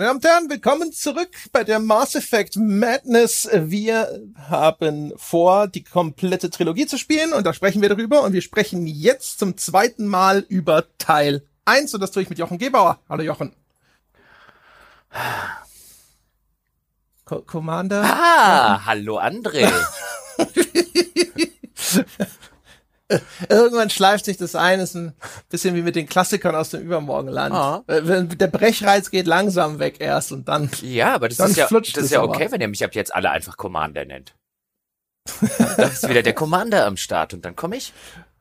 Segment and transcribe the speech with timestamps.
[0.00, 3.46] Meine Damen und Herren, willkommen zurück bei der Mass Effect Madness.
[3.52, 8.40] Wir haben vor, die komplette Trilogie zu spielen und da sprechen wir darüber und wir
[8.40, 12.98] sprechen jetzt zum zweiten Mal über Teil 1 und das tue ich mit Jochen Gebauer.
[13.10, 13.54] Hallo Jochen.
[17.26, 18.02] Co Commander?
[18.02, 19.70] Ah, hallo André.
[23.48, 25.14] Irgendwann schleift sich das ein, ist ein
[25.48, 27.54] bisschen wie mit den Klassikern aus dem Übermorgenland.
[27.54, 27.82] Ah.
[27.86, 30.70] Äh, Der Brechreiz geht langsam weg erst und dann.
[30.82, 32.32] Ja, aber das ist ja, das es ist ja aber.
[32.34, 34.34] okay, wenn ihr mich ab jetzt alle einfach Commander nennt.
[35.76, 37.92] da ist wieder der Commander am Start und dann komme ich.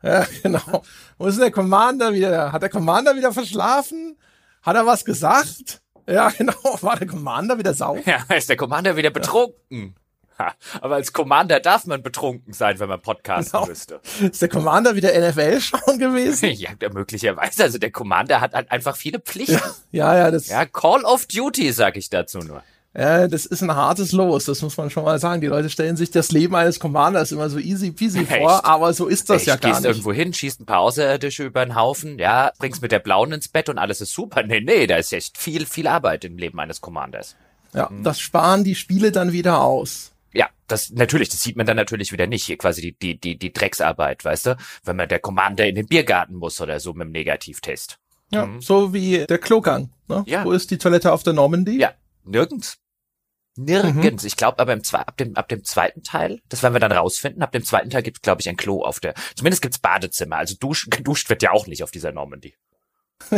[0.02, 0.84] Ja, genau.
[1.18, 2.52] Wo ist denn der Commander wieder?
[2.52, 4.18] Hat der Commander wieder verschlafen?
[4.62, 5.82] Hat er was gesagt?
[6.08, 6.54] Ja, genau.
[6.82, 8.00] War der Commander wieder sauer?
[8.06, 9.96] Ja, ist der Commander wieder betrunken.
[9.96, 10.02] Ha,
[10.82, 13.66] aber als Commander darf man betrunken sein, wenn man podcasten Genau.
[13.68, 14.00] müsste.
[14.22, 16.50] Ist der Commander wieder NFL schauen gewesen?
[16.60, 17.64] Ja, möglicherweise.
[17.64, 19.60] Also der Commander hat halt einfach viele Pflichten.
[19.92, 22.64] Ja, ja, das, Ja, Call of Duty, sag ich dazu nur.
[22.98, 24.46] ja, das ist ein hartes Los.
[24.46, 25.42] Das muss man schon mal sagen.
[25.42, 28.66] Die Leute stellen sich das Leben eines Commanders immer so easy peasy vor, Echt?
[28.66, 29.90] aber so ist das Echt, ja gar gehst nicht.
[29.92, 33.48] irgendwo hin, schießt ein paar Außerirdische über den Haufen, ja, bringst mit der Blauen ins
[33.48, 34.44] Bett und alles ist super.
[34.44, 37.36] Nee, nee, da ist echt viel, viel Arbeit im Leben eines Commanders.
[37.74, 40.09] Ja, das sparen die Spiele dann wieder aus.
[40.34, 42.46] Ja, das natürlich, das sieht man dann natürlich wieder nicht.
[42.46, 44.58] Hier quasi die, die, die, die Drecksarbeit, weißt du?
[44.84, 48.00] Wenn man der Commander in den Biergarten muss oder so mit dem Negativtest.
[48.32, 49.90] Ja, so wie der Klogang.
[50.08, 50.24] Ne?
[50.28, 50.46] Ja.
[50.46, 51.80] Wo ist die Toilette auf der Normandy?
[51.80, 52.78] Ja, nirgends.
[53.56, 54.24] Nirgends.
[54.24, 56.92] Ich glaube aber im Zwe ab dem, ab dem zweiten Teil, das werden wir dann
[56.92, 59.80] rausfinden, ab dem zweiten Teil gibt es, glaube ich, ein Klo auf der, zumindest gibt's
[59.80, 60.38] Badezimmer.
[60.38, 62.54] Also dusch, geduscht wird ja auch nicht auf dieser Normandy.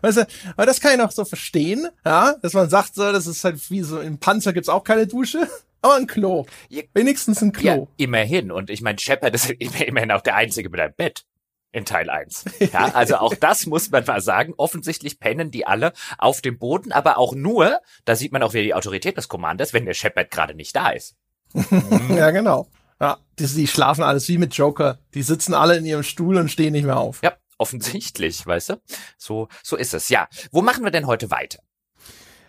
[0.00, 0.26] Weißt du,
[0.56, 3.70] aber das kann ich noch so verstehen, ja, dass man sagt, so, das ist halt
[3.70, 5.48] wie so, im Panzer gibt's auch keine Dusche,
[5.86, 6.46] aber ein Klo.
[6.94, 7.64] Wenigstens ein Klo.
[7.64, 8.50] Ja, immerhin.
[8.52, 11.24] Und ich meine, Shepard ist immerhin auch der Einzige mit einem Bett
[11.72, 12.44] in Teil 1.
[12.72, 14.54] Ja, also auch das muss man mal sagen.
[14.56, 18.64] Offensichtlich pennen die alle auf dem Boden, aber auch nur, da sieht man auch wieder
[18.64, 21.16] die Autorität des Commanders, wenn der Shepard gerade nicht da ist.
[22.10, 22.68] Ja, genau.
[23.00, 24.98] Ja, die, die schlafen alles wie mit Joker.
[25.12, 27.20] Die sitzen alle in ihrem Stuhl und stehen nicht mehr auf.
[27.22, 28.80] Ja, offensichtlich, weißt du?
[29.18, 30.08] So, so ist es.
[30.08, 31.58] Ja, wo machen wir denn heute weiter?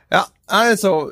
[0.10, 1.12] Ja, also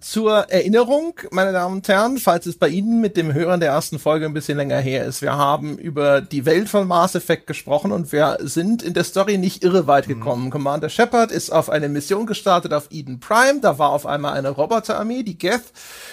[0.00, 3.98] zur Erinnerung, meine Damen und Herren, falls es bei Ihnen mit dem Hören der ersten
[3.98, 7.90] Folge ein bisschen länger her ist, wir haben über die Welt von Mass Effect gesprochen
[7.90, 10.50] und wir sind in der Story nicht irre weit gekommen.
[10.50, 14.50] Commander Shepard ist auf eine Mission gestartet auf Eden Prime, da war auf einmal eine
[14.50, 15.72] Roboterarmee, die Geth,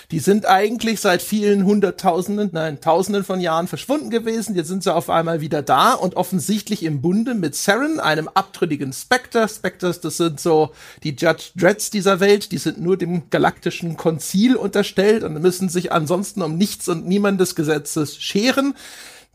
[0.09, 4.93] die sind eigentlich seit vielen hunderttausenden, nein, tausenden von Jahren verschwunden gewesen, jetzt sind sie
[4.93, 9.47] auf einmal wieder da und offensichtlich im Bunde mit Saren, einem abtrünnigen Spectre.
[9.47, 10.71] Spectres, das sind so
[11.03, 15.91] die Judge Dredds dieser Welt, die sind nur dem galaktischen Konzil unterstellt und müssen sich
[15.91, 18.75] ansonsten um nichts und niemand des Gesetzes scheren.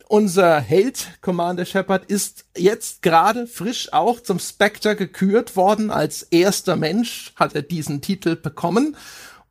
[0.08, 5.90] Unser Held, Commander Shepard, ist jetzt gerade frisch auch zum Spectre gekürt worden.
[5.90, 8.96] Als erster Mensch hat er diesen Titel bekommen,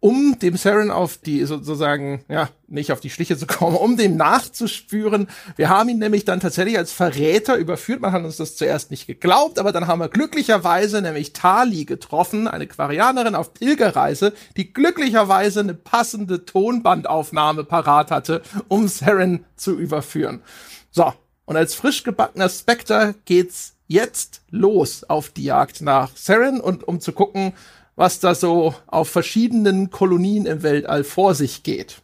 [0.02, 4.16] um dem Saren auf die sozusagen, ja, nicht auf die Schliche zu kommen, um dem
[4.16, 5.28] nachzuspüren.
[5.58, 8.00] Wir haben ihn nämlich dann tatsächlich als Verräter überführt.
[8.00, 12.48] Man hat uns das zuerst nicht geglaubt, aber dann haben wir glücklicherweise nämlich Tali getroffen,
[12.48, 20.42] eine Quarianerin auf Pilgerreise, die glücklicherweise eine passende Tonbandaufnahme parat hatte, um Saren zu überführen.
[20.92, 26.88] So, und als frisch gebackener Spectre geht's jetzt los auf die Jagd nach Saren und
[26.88, 27.54] um zu gucken,
[28.00, 32.02] was da so auf verschiedenen Kolonien im Weltall vor sich geht.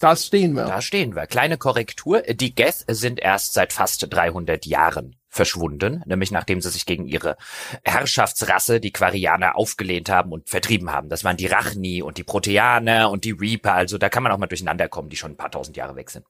[0.00, 0.64] Da stehen wir.
[0.64, 1.28] Da stehen wir.
[1.28, 2.22] Kleine Korrektur.
[2.22, 7.36] Die Geth sind erst seit fast 300 Jahren verschwunden, nämlich nachdem sie sich gegen ihre
[7.84, 11.08] Herrschaftsrasse, die Quarianer, aufgelehnt haben und vertrieben haben.
[11.08, 13.74] Das waren die Rachni und die Proteaner und die Reaper.
[13.74, 16.10] Also da kann man auch mal durcheinander kommen, die schon ein paar tausend Jahre weg
[16.10, 16.26] sind.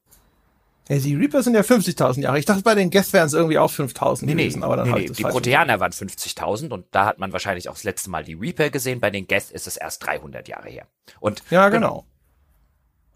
[0.89, 2.39] Ja, die Reaper sind ja 50.000 Jahre.
[2.39, 4.99] Ich dachte, bei den Geth wären es irgendwie auch 5.000 gewesen, aber dann nee, hab
[4.99, 5.09] nee.
[5.09, 8.69] Die Proteaner waren 50.000 und da hat man wahrscheinlich auch das letzte Mal die Reaper
[8.69, 8.99] gesehen.
[8.99, 10.87] Bei den Geth ist es erst 300 Jahre her.
[11.19, 12.05] Und Ja, genau.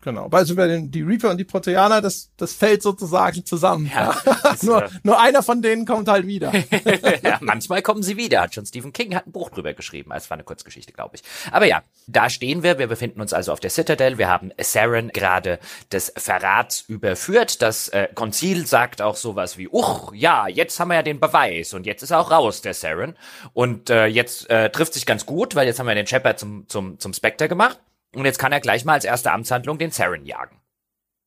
[0.02, 0.30] Genau.
[0.32, 3.92] Also bei den die Reaper und die Proteaner, das, das fällt sozusagen zusammen.
[3.94, 4.16] Ja,
[4.62, 6.54] nur, äh, nur einer von denen kommt halt wieder.
[7.24, 8.42] ja, manchmal kommen sie wieder.
[8.42, 10.12] Hat schon Stephen King hat ein Buch drüber geschrieben.
[10.14, 11.24] Es war eine Kurzgeschichte, glaube ich.
[11.52, 12.78] Aber ja, da stehen wir.
[12.78, 14.20] Wir befinden uns also auf der Citadel.
[14.20, 15.60] Wir haben Saren gerade
[15.92, 17.62] des Verrats überführt.
[17.64, 21.74] Das äh, Konzil sagt auch sowas wie, uch, ja, jetzt haben wir ja den Beweis
[21.74, 23.18] und jetzt ist er auch raus, der Saren.
[23.54, 26.70] Und äh, jetzt äh, trifft sich ganz gut, weil jetzt haben wir den Shepard zum,
[26.70, 27.80] zum, zum Spectre gemacht.
[28.16, 30.62] Und jetzt kann er gleich mal als erste Amtshandlung den Saren jagen.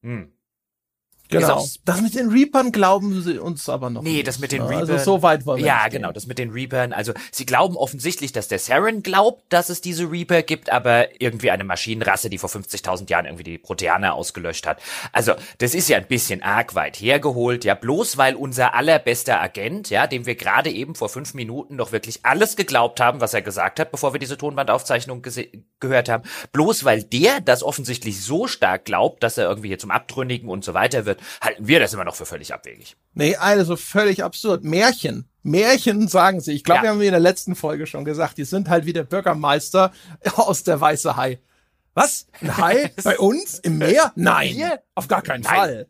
[0.02, 0.32] Hm.
[1.30, 1.64] Genau.
[1.84, 4.02] Das mit den Reapern glauben sie uns aber noch.
[4.02, 4.26] Nee, nicht.
[4.28, 4.98] das mit den Also Reapern.
[5.04, 6.14] so weit wollen wir Ja, genau, gehen.
[6.14, 6.92] das mit den Reapern.
[6.92, 11.50] Also sie glauben offensichtlich, dass der Saren glaubt, dass es diese Reaper gibt, aber irgendwie
[11.50, 14.80] eine Maschinenrasse, die vor 50.000 Jahren irgendwie die Proteaner ausgelöscht hat.
[15.12, 19.90] Also das ist ja ein bisschen arg weit hergeholt, ja, bloß weil unser allerbester Agent,
[19.90, 23.42] ja, dem wir gerade eben vor fünf Minuten noch wirklich alles geglaubt haben, was er
[23.42, 25.22] gesagt hat, bevor wir diese Tonbandaufzeichnung
[25.80, 29.90] gehört haben, bloß weil der das offensichtlich so stark glaubt, dass er irgendwie hier zum
[29.90, 32.96] Abtrünnigen und so weiter wird, halten wir das immer noch für völlig abwegig.
[33.14, 34.64] Nee, also völlig absurd.
[34.64, 35.28] Märchen.
[35.42, 36.52] Märchen sagen sie.
[36.52, 36.82] Ich glaube, Ja.
[36.84, 39.92] wir haben in der letzten Folge schon gesagt, die sind halt wie der Bürgermeister
[40.36, 41.40] aus der Weiße Hai.
[41.94, 42.26] Was?
[42.40, 42.92] Ein Hai?
[43.04, 43.58] Bei uns?
[43.58, 44.12] Im Meer?
[44.16, 44.48] Nein.
[44.54, 44.82] Hier?
[44.94, 45.54] Auf gar keinen Nein.
[45.54, 45.88] Fall.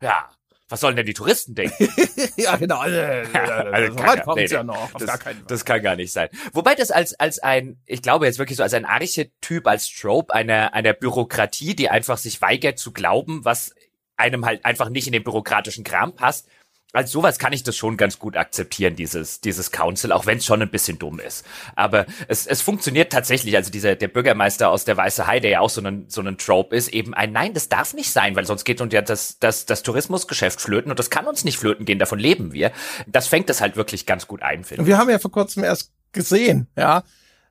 [0.00, 0.30] Ja,
[0.68, 1.86] was sollen denn die Touristen denken?
[2.36, 2.78] ja, genau.
[2.78, 4.90] Also, Also so kann gar- nee, ja noch.
[4.94, 6.30] Das, das kann gar nicht sein.
[6.54, 10.32] Wobei das als, als ein, ich glaube jetzt wirklich so als ein Archetyp, als Trope
[10.32, 13.74] einer, einer Bürokratie, die einfach sich weigert zu glauben, was
[14.16, 16.48] einem halt einfach nicht in den bürokratischen Kram passt.
[16.94, 20.44] Als sowas kann ich das schon ganz gut akzeptieren, dieses, dieses Council, auch wenn es
[20.44, 21.46] schon ein bisschen dumm ist.
[21.74, 23.56] Aber es, es funktioniert tatsächlich.
[23.56, 26.36] Also dieser, der Bürgermeister aus der Weiße Hai, der ja auch so ein, so ein
[26.36, 29.38] Trope ist, eben ein Nein, das darf nicht sein, weil sonst geht uns ja das,
[29.38, 32.72] das, das Tourismusgeschäft flöten und das kann uns nicht flöten gehen, davon leben wir.
[33.06, 34.92] Das fängt das halt wirklich ganz gut ein, finde Und ich.
[34.92, 37.04] wir haben ja vor kurzem erst gesehen, ja.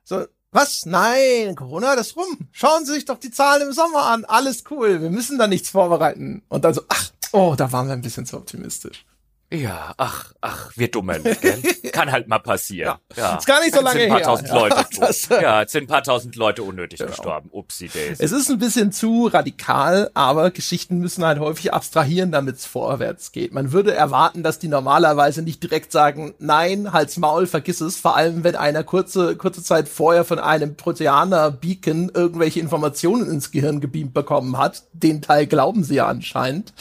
[0.04, 0.86] So, was?
[0.86, 2.38] Nein, Corona, das rum.
[2.52, 4.24] Schauen Sie sich doch die Zahlen im Sommer an.
[4.24, 5.00] Alles cool.
[5.00, 6.42] Wir müssen da nichts vorbereiten.
[6.48, 9.04] Und dann so, ach, oh, da waren wir ein bisschen zu optimistisch.
[9.52, 11.62] Ja, ach, ach, wir dummen, gell?
[11.92, 12.96] Kann halt mal passieren.
[13.16, 13.36] Ja.
[13.36, 14.26] Ist gar nicht so Jetzt sind lange ein paar her.
[14.26, 15.30] tausend Ja, Leute tot.
[15.30, 17.10] äh, ja, jetzt sind ein paar tausend Leute unnötig Genau.
[17.10, 17.50] gestorben.
[17.52, 18.18] Upsi days.
[18.18, 23.30] Es ist ein bisschen zu radikal, aber Geschichten müssen halt häufig abstrahieren, damit es vorwärts
[23.32, 23.52] geht.
[23.52, 28.16] Man würde erwarten, dass die normalerweise nicht direkt sagen, nein, halt's Maul, vergiss es, vor
[28.16, 34.14] allem wenn einer kurze, kurze Zeit vorher von einem Proteaner-Beacon irgendwelche Informationen ins Gehirn gebeamt
[34.14, 34.84] bekommen hat.
[34.94, 36.72] Den Teil glauben sie ja anscheinend.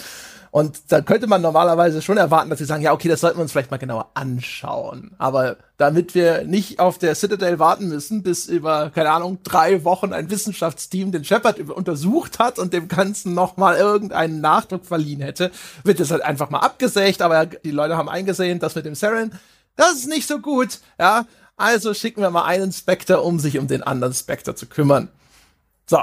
[0.52, 3.44] Und da könnte man normalerweise schon erwarten, dass sie sagen, ja, okay, das sollten wir
[3.44, 5.16] uns vielleicht mal genauer anschauen.
[5.18, 10.12] Aber damit wir nicht auf der Citadel warten müssen, bis über, keine Ahnung, drei Wochen
[10.12, 15.52] ein Wissenschaftsteam den Shepard untersucht hat und dem Ganzen nochmal irgendeinen Nachdruck verliehen hätte,
[15.86, 17.22] wird das halt einfach mal abgesägt.
[17.22, 19.32] Aber die Leute haben eingesehen, dass mit dem Saren,
[19.78, 21.26] das ist nicht so gut, ja.
[21.56, 25.10] Also schicken wir mal einen Spectre, um sich um den anderen Spectre zu kümmern.
[25.86, 26.00] So.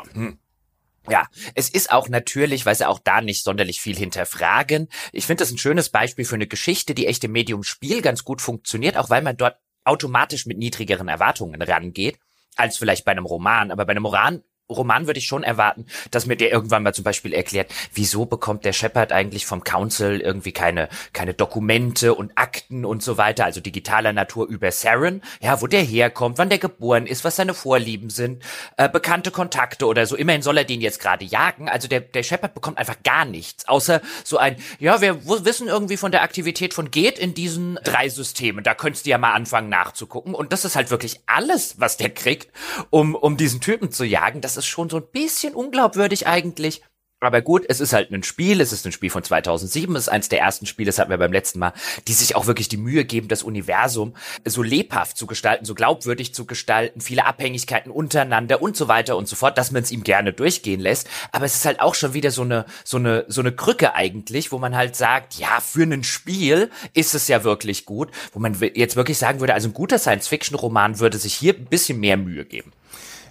[1.11, 4.89] Ja, es ist auch natürlich, weil sie auch da nicht sonderlich viel hinterfragen.
[5.13, 8.25] Ich finde das ein schönes Beispiel für eine Geschichte, die echt im Medium Spiel ganz
[8.25, 12.19] gut funktioniert, auch weil man dort automatisch mit niedrigeren Erwartungen rangeht,
[12.57, 13.71] als vielleicht bei einem Roman.
[13.71, 17.05] Aber bei einem Roman, Roman würde ich schon erwarten, dass mir der irgendwann mal zum
[17.05, 22.85] Beispiel erklärt, wieso bekommt der Shepard eigentlich vom Council irgendwie keine, keine Dokumente und Akten
[22.85, 27.07] und so weiter, also digitaler Natur über Saren, ja, wo der herkommt, wann der geboren
[27.07, 28.43] ist, was seine Vorlieben sind,
[28.77, 30.17] äh, bekannte Kontakte oder so.
[30.17, 31.69] Immerhin soll er den jetzt gerade jagen.
[31.69, 35.97] Also der, der Shepard bekommt einfach gar nichts, außer so ein, ja, wir wissen irgendwie
[35.97, 38.65] von der Aktivität von Geht in diesen drei Systemen.
[38.65, 40.35] Da könntest du ja mal anfangen nachzugucken.
[40.35, 42.51] Und das ist halt wirklich alles, was der kriegt,
[42.91, 44.41] um, um diesen Typen zu jagen.
[44.41, 46.83] Das ist schon so ein bisschen unglaubwürdig eigentlich.
[47.21, 50.09] Aber gut, es ist halt ein Spiel, es ist ein Spiel von 2007, es ist
[50.09, 51.73] eins der ersten Spiele, das hatten wir beim letzten Mal,
[52.07, 54.15] die sich auch wirklich die Mühe geben, das Universum
[54.45, 59.27] so lebhaft zu gestalten, so glaubwürdig zu gestalten, viele Abhängigkeiten untereinander und so weiter und
[59.27, 61.09] so fort, dass man es ihm gerne durchgehen lässt.
[61.33, 64.53] Aber es ist halt auch schon wieder so eine, so eine, so eine Krücke eigentlich,
[64.53, 68.57] wo man halt sagt, ja, für ein Spiel ist es ja wirklich gut, wo man
[68.75, 72.45] jetzt wirklich sagen würde, also ein guter Science-Fiction-Roman würde sich hier ein bisschen mehr Mühe
[72.45, 72.73] geben.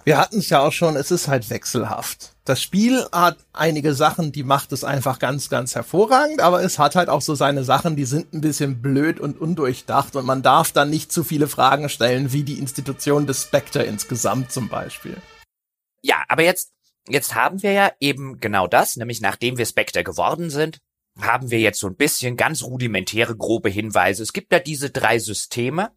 [0.08, 2.32] Wir hatten es ja auch schon, es ist halt wechselhaft.
[2.46, 6.96] Das Spiel hat einige Sachen, die macht es einfach ganz, ganz hervorragend, aber es hat
[6.96, 10.72] halt auch so seine Sachen, die sind ein bisschen blöd und undurchdacht und man darf
[10.72, 15.18] dann nicht zu viele Fragen stellen, wie die Institution des Spectre insgesamt zum Beispiel.
[16.00, 16.72] Ja, aber jetzt,
[17.06, 20.78] jetzt haben wir ja eben genau das, nämlich nachdem wir Spectre geworden sind,
[21.20, 24.22] haben wir jetzt so ein bisschen ganz rudimentäre, grobe Hinweise.
[24.22, 25.90] Es gibt da diese drei Systeme.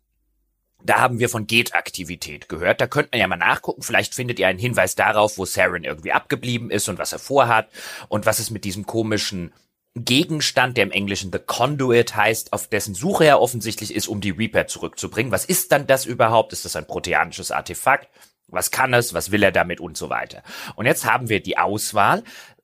[0.84, 2.82] Da haben wir von Geht-Aktivität gehört.
[2.82, 3.82] Da könnte man ja mal nachgucken.
[3.82, 7.70] Vielleicht findet ihr einen Hinweis darauf, wo Saren irgendwie abgeblieben ist und was er vorhat
[8.10, 9.54] und was es mit diesem komischen
[9.96, 14.30] Gegenstand, der im Englischen The Conduit heißt, auf dessen Suche er offensichtlich ist, um die
[14.30, 15.32] Reaper zurückzubringen.
[15.32, 16.54] Was ist dann das überhaupt?
[16.54, 18.08] Ist das ein proteanisches Artefakt?
[18.48, 19.14] Was kann es?
[19.14, 20.44] Was will er damit und so weiter?
[20.76, 22.24] Und jetzt haben wir die Auswahl.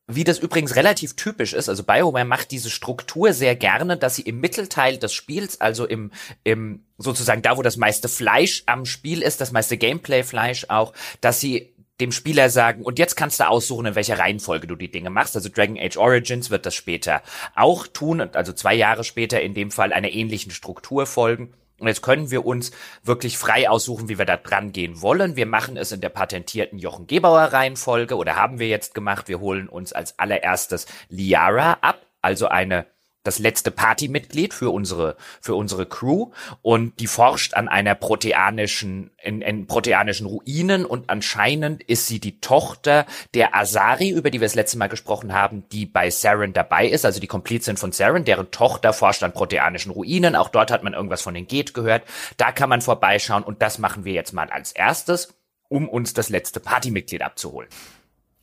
[0.09, 4.21] Wie das übrigens relativ typisch ist, also BioWare macht diese Struktur sehr gerne, dass sie
[4.21, 6.11] im Mittelteil des Spiels, also im,
[6.45, 11.41] im sozusagen da, wo das meiste Fleisch am Spiel ist, das meiste Gameplay-Fleisch auch, dass
[11.41, 15.09] sie dem Spieler sagen, und jetzt kannst du aussuchen, in welcher Reihenfolge du die Dinge
[15.09, 15.35] machst.
[15.35, 17.21] Also Dragon Age Origins wird das später
[17.55, 21.53] auch tun, also zwei Jahre später in dem Fall einer ähnlichen Struktur folgen.
[21.79, 22.71] Und jetzt können wir uns
[23.03, 25.35] wirklich frei aussuchen, wie wir da dran gehen wollen.
[25.35, 29.27] Wir machen es in der patentierten Jochen Gebauer Reihenfolge oder haben wir jetzt gemacht.
[29.27, 32.85] Wir holen uns als allererstes Liara ab also eine
[33.23, 36.31] das letzte Partymitglied für unsere für unsere Crew
[36.61, 42.39] und die forscht an einer proteanischen in, in proteanischen Ruinen und anscheinend ist sie die
[42.39, 46.87] Tochter der Asari, über die wir das letzte Mal gesprochen haben, die bei Saren dabei
[46.87, 50.35] ist, also die Komplizin von Saren, deren Tochter forscht an proteanischen Ruinen.
[50.35, 52.03] Auch dort hat man irgendwas von den Geht gehört.
[52.37, 55.33] Da kann man vorbeischauen und das machen wir jetzt mal als erstes,
[55.67, 57.69] um uns das letzte Partymitglied abzuholen.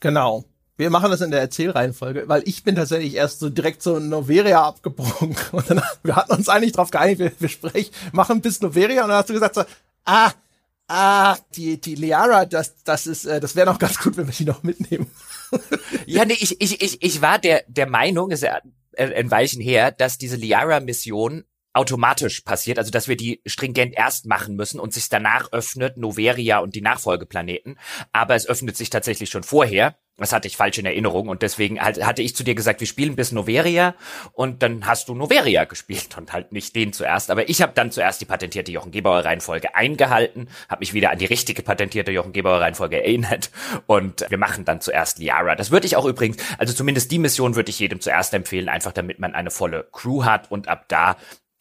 [0.01, 0.45] Genau.
[0.77, 4.63] Wir machen das in der Erzählreihenfolge, weil ich bin tatsächlich erst so direkt so Noveria
[4.63, 5.37] abgebrochen.
[5.53, 9.09] Und dann, wir hatten uns eigentlich darauf geeinigt, wir, wir sprechen, machen bis Noveria und
[9.09, 9.65] dann hast du gesagt so,
[10.05, 10.33] ah,
[10.89, 14.35] ah, die, die Liara, das, das ist, äh, das wäre noch ganz gut, wenn wir
[14.35, 15.11] die noch mitnehmen.
[16.07, 18.59] ja, nee, ich, ich, ich, ich war der, der Meinung, ist ja
[18.97, 24.55] ein Weilchen her, dass diese Liara-Mission automatisch passiert, also dass wir die stringent erst machen
[24.55, 27.79] müssen und sich danach öffnet Noveria und die Nachfolgeplaneten.
[28.13, 29.97] Aber es öffnet sich tatsächlich schon vorher.
[30.17, 32.87] Das hatte ich falsch in Erinnerung und deswegen halt, hatte ich zu dir gesagt, wir
[32.87, 33.97] spielen bis Noveria
[34.33, 37.33] und dann hast du Noveria gespielt und halt nicht den zuerst.
[37.33, 41.19] Aber ich habe dann zuerst die patentierte Jochen Gebauer Reihenfolge eingehalten, habe mich wieder an
[41.19, 43.51] die richtige patentierte Jochen Gebauer Reihenfolge erinnert
[43.87, 45.57] und wir machen dann zuerst Liara.
[45.57, 48.93] Das würde ich auch übrigens, also zumindest die Mission würde ich jedem zuerst empfehlen, einfach
[48.93, 51.17] damit man eine volle Crew hat und ab da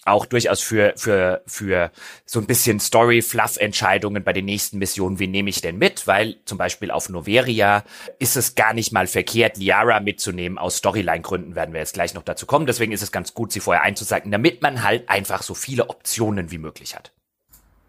[0.05, 1.91] auch durchaus für, für, für
[2.25, 6.07] so ein bisschen Story-Fluff-Entscheidungen bei den nächsten Missionen, wie nehme ich denn mit?
[6.07, 7.83] Weil zum Beispiel auf Noveria
[8.19, 10.57] ist es gar nicht mal verkehrt, Liara mitzunehmen.
[10.57, 12.65] Aus Storyline-Gründen werden wir jetzt gleich noch dazu kommen.
[12.65, 16.51] Deswegen ist es ganz gut, sie vorher einzusagen, damit man halt einfach so viele Optionen
[16.51, 17.12] wie möglich hat.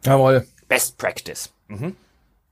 [0.05, 0.47] Jawohl.
[0.69, 1.53] Best Practice.
[1.69, 1.97] Mhm.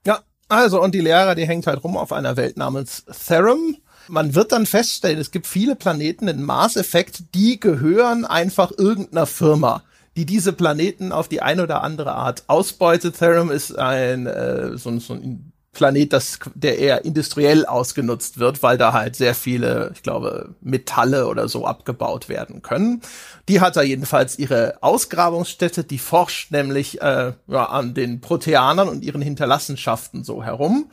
[0.06, 3.76] Ja, also und die Liara, die hängt halt rum auf einer Welt namens Therum
[4.08, 9.26] man wird dann feststellen, es gibt viele Planeten in Mass Effect, die gehören einfach irgendeiner
[9.26, 9.82] Firma
[10.16, 13.18] die diese Planeten auf die eine oder andere Art ausbeutet.
[13.18, 18.76] Therum ist ein äh, so, so ein Planet, das, der eher industriell ausgenutzt wird, weil
[18.76, 23.00] da halt sehr viele, ich glaube, Metalle oder so abgebaut werden können.
[23.48, 29.02] Die hat da jedenfalls ihre Ausgrabungsstätte, die forscht nämlich äh, ja, an den Proteanern und
[29.02, 30.90] ihren Hinterlassenschaften so herum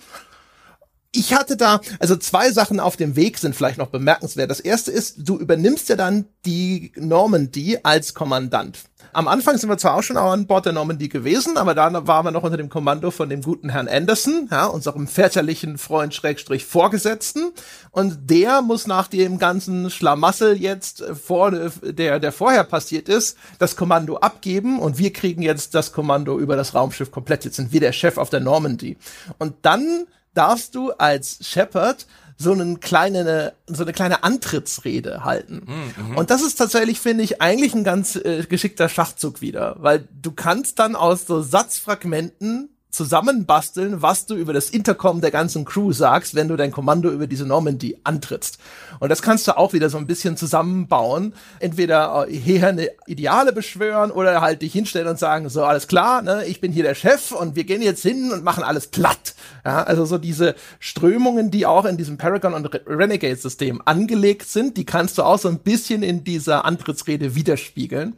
[1.12, 4.52] ich hatte da, also zwei Sachen auf dem Weg sind vielleicht noch bemerkenswert.
[4.52, 8.78] Das erste ist, du übernimmst ja dann die Normandy als Kommandant.
[9.12, 12.26] Am Anfang sind wir zwar auch schon an Bord der Normandy gewesen, aber da waren
[12.26, 16.66] wir noch unter dem Kommando von dem guten Herrn Anderson, ja, unserem väterlichen Freund Schrägstrich
[16.66, 17.52] Vorgesetzten.
[17.90, 23.76] Und der muss nach dem ganzen Schlamassel jetzt vor, der, der vorher passiert ist, das
[23.76, 27.46] Kommando abgeben und wir kriegen jetzt das Kommando über das Raumschiff komplett.
[27.46, 28.98] Jetzt sind wir der Chef auf der Normandy.
[29.40, 32.06] Und dann darfst du als Shepard
[32.38, 35.66] so einen kleine, so eine kleine Antrittsrede halten.
[35.98, 36.16] Mhm.
[36.16, 40.32] Und das ist tatsächlich, finde ich, eigentlich ein ganz äh, geschickter Schachzug wieder, weil du
[40.32, 46.34] kannst dann aus so Satzfragmenten zusammenbasteln, was du über das Intercom der ganzen Crew sagst,
[46.34, 48.58] wenn du dein Kommando über diese Normandy antrittst.
[49.00, 51.34] Und das kannst du auch wieder so ein bisschen zusammenbauen.
[51.60, 56.24] Entweder äh, hier eine Ideale beschwören oder halt dich hinstellen und sagen, so alles klar,
[56.24, 59.36] ne, ich bin hier der Chef und wir gehen jetzt hin und machen alles platt.
[59.64, 64.78] Ja, also so diese Strömungen, die auch in diesem Paragon und Renegade System angelegt sind,
[64.78, 68.16] die kannst du auch so ein bisschen in dieser Antrittsrede widerspiegeln.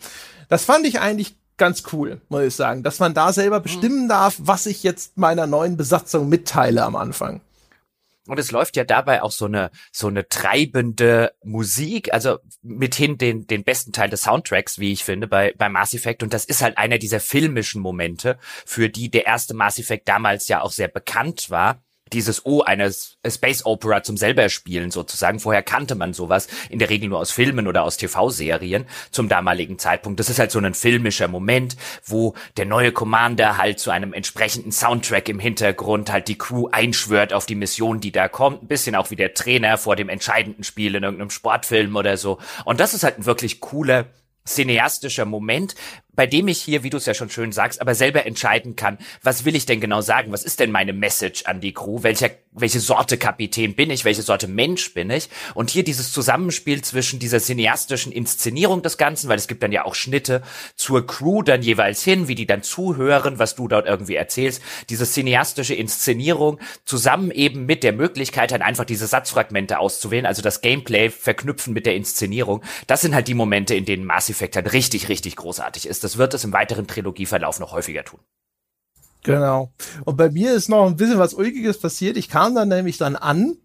[0.47, 4.37] Das fand ich eigentlich ganz cool, muss ich sagen, dass man da selber bestimmen darf,
[4.39, 7.39] was ich jetzt meiner neuen Besatzung mitteile am Anfang.
[8.25, 13.45] Und es läuft ja dabei auch so eine so eine treibende Musik, also mithin den
[13.45, 16.23] den besten Teil des Soundtracks, wie ich finde, bei bei Mass Effect.
[16.23, 20.47] Und das ist halt einer dieser filmischen Momente, für die der erste Mass Effect damals
[20.47, 25.39] ja auch sehr bekannt war dieses Oh, eine Space Opera zum selber spielen sozusagen.
[25.39, 29.79] Vorher kannte man sowas in der Regel nur aus Filmen oder aus TV-Serien zum damaligen
[29.79, 30.19] Zeitpunkt.
[30.19, 31.75] Das ist halt so ein filmischer Moment,
[32.05, 37.33] wo der neue Commander halt zu einem entsprechenden Soundtrack im Hintergrund halt die Crew einschwört
[37.33, 38.63] auf die Mission, die da kommt.
[38.63, 42.39] Ein bisschen auch wie der Trainer vor dem entscheidenden Spiel in irgendeinem Sportfilm oder so.
[42.65, 44.05] Und das ist halt ein wirklich cooler
[44.45, 45.75] cineastischer Moment,
[46.13, 48.97] bei dem ich hier, wie du es ja schon schön sagst, aber selber entscheiden kann,
[49.23, 50.31] was will ich denn genau sagen?
[50.31, 52.03] Was ist denn meine Message an die Crew?
[52.03, 54.03] Welcher, welche Sorte Kapitän bin ich?
[54.03, 55.29] Welche Sorte Mensch bin ich?
[55.53, 59.85] Und hier dieses Zusammenspiel zwischen dieser cineastischen Inszenierung des Ganzen, weil es gibt dann ja
[59.85, 60.41] auch Schnitte
[60.75, 64.61] zur Crew dann jeweils hin, wie die dann zuhören, was du dort irgendwie erzählst.
[64.89, 70.61] Diese cineastische Inszenierung zusammen eben mit der Möglichkeit, dann einfach diese Satzfragmente auszuwählen, also das
[70.61, 72.61] Gameplay verknüpfen mit der Inszenierung.
[72.87, 76.17] Das sind halt die Momente, in denen Mass Effect halt richtig, richtig großartig ist das
[76.17, 78.19] wird es im weiteren Trilogieverlauf noch häufiger tun.
[79.23, 79.71] Genau.
[80.05, 82.17] Und bei mir ist noch ein bisschen was Ulkiges passiert.
[82.17, 83.57] Ich kam dann nämlich dann an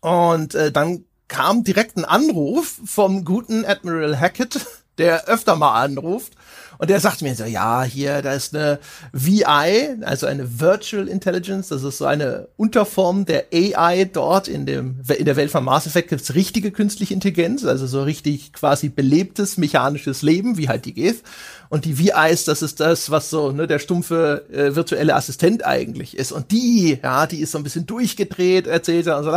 [0.00, 4.66] und äh, dann kam direkt ein Anruf vom guten Admiral Hackett,
[4.98, 6.34] der öfter mal anruft.
[6.78, 8.78] Und der sagt mir so, ja, hier, da ist eine
[9.12, 15.00] VI, also eine Virtual Intelligence, das ist so eine Unterform der AI dort in dem,
[15.16, 19.56] in der Welt von Mass Effect gibt's richtige künstliche Intelligenz, also so richtig quasi belebtes
[19.56, 21.22] mechanisches Leben, wie halt die Geth.
[21.68, 26.16] Und die VIs, das ist das, was so ne, der stumpfe äh, virtuelle Assistent eigentlich
[26.16, 26.32] ist.
[26.32, 29.30] Und die, ja, die ist so ein bisschen durchgedreht, erzählt er und so.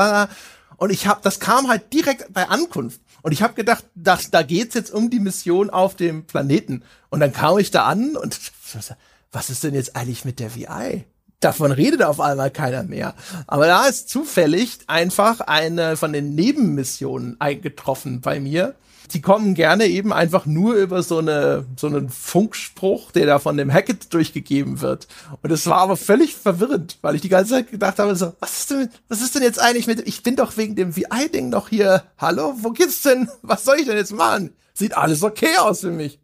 [0.77, 3.01] Und ich habe, das kam halt direkt bei Ankunft.
[3.23, 6.83] Und ich habe gedacht, das, da geht's jetzt um die Mission auf dem Planeten.
[7.09, 8.39] Und dann kam ich da an und
[9.31, 11.05] was ist denn jetzt eigentlich mit der VI?
[11.39, 13.13] Davon redet auf einmal keiner mehr.
[13.45, 18.75] Aber da ist zufällig einfach eine von den Nebenmissionen eingetroffen bei mir
[19.13, 23.57] die kommen gerne eben einfach nur über so eine so einen Funkspruch, der da von
[23.57, 25.07] dem Hackett durchgegeben wird.
[25.41, 28.59] Und es war aber völlig verwirrend, weil ich die ganze Zeit gedacht habe so, was
[28.59, 31.49] ist denn was ist denn jetzt eigentlich mit ich bin doch wegen dem VI Ding
[31.49, 32.03] noch hier.
[32.17, 33.29] Hallo, wo geht's denn?
[33.41, 34.53] Was soll ich denn jetzt machen?
[34.73, 36.19] Sieht alles okay aus für mich.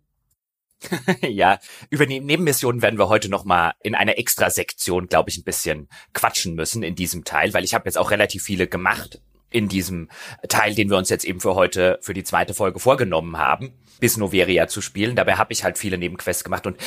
[1.22, 1.60] ja,
[1.90, 5.88] über die Nebenmissionen werden wir heute noch mal in einer Extra-Sektion, glaube ich, ein bisschen
[6.14, 9.22] quatschen müssen in diesem Teil, weil ich habe jetzt auch relativ viele gemacht
[9.54, 10.10] in diesem
[10.50, 14.18] Teil, den wir uns jetzt eben für heute, für die zweite Folge vorgenommen haben, bis
[14.18, 15.16] Noveria zu spielen.
[15.16, 16.78] Dabei habe ich halt viele Nebenquests gemacht und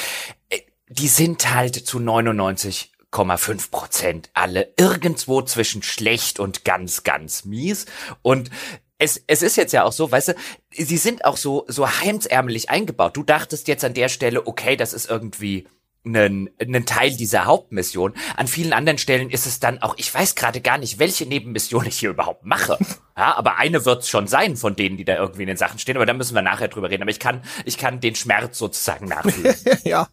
[0.51, 7.87] äh, die sind halt zu 99,5 Prozent alle irgendwo zwischen schlecht und ganz, ganz mies.
[8.23, 8.51] Und
[8.99, 10.35] es, es ist jetzt ja auch so, weißt du,
[10.71, 13.17] sie sind auch so, so heimsärmelig eingebaut.
[13.17, 15.67] Du dachtest jetzt an der Stelle, okay, das ist irgendwie
[16.07, 18.15] einen, einen Teil dieser Hauptmission.
[18.37, 21.87] An vielen anderen Stellen ist es dann auch, ich weiß gerade gar nicht, welche Nebenmission
[21.87, 22.79] ich hier überhaupt mache.
[23.19, 25.79] Ja, aber eine wird es schon sein von denen, die da irgendwie in den Sachen
[25.79, 27.01] stehen, aber da müssen wir nachher drüber reden.
[27.01, 29.57] Aber ich kann, ich kann den Schmerz sozusagen nachfühlen.
[29.85, 30.09] ja.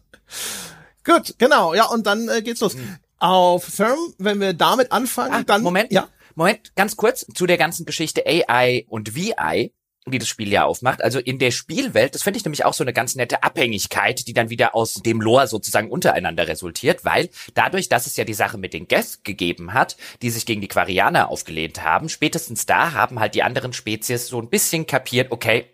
[1.04, 1.74] Gut, genau.
[1.74, 2.76] Ja, und dann äh, geht's los.
[2.76, 2.96] Mhm.
[3.18, 5.62] Auf Firm, wenn wir damit anfangen, ah, dann.
[5.62, 6.08] Moment, ja.
[6.34, 9.74] Moment, ganz kurz zu der ganzen Geschichte AI und VI
[10.06, 11.02] die das Spiel ja aufmacht.
[11.02, 14.34] Also in der Spielwelt, das finde ich nämlich auch so eine ganz nette Abhängigkeit, die
[14.34, 18.58] dann wieder aus dem Lore sozusagen untereinander resultiert, weil dadurch, dass es ja die Sache
[18.58, 23.18] mit den Guests gegeben hat, die sich gegen die Quarianer aufgelehnt haben, spätestens da haben
[23.18, 25.66] halt die anderen Spezies so ein bisschen kapiert, okay,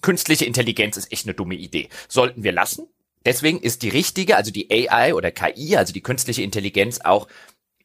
[0.00, 1.88] künstliche Intelligenz ist echt eine dumme Idee.
[2.08, 2.86] Sollten wir lassen?
[3.26, 7.26] Deswegen ist die richtige, also die AI oder KI, also die künstliche Intelligenz auch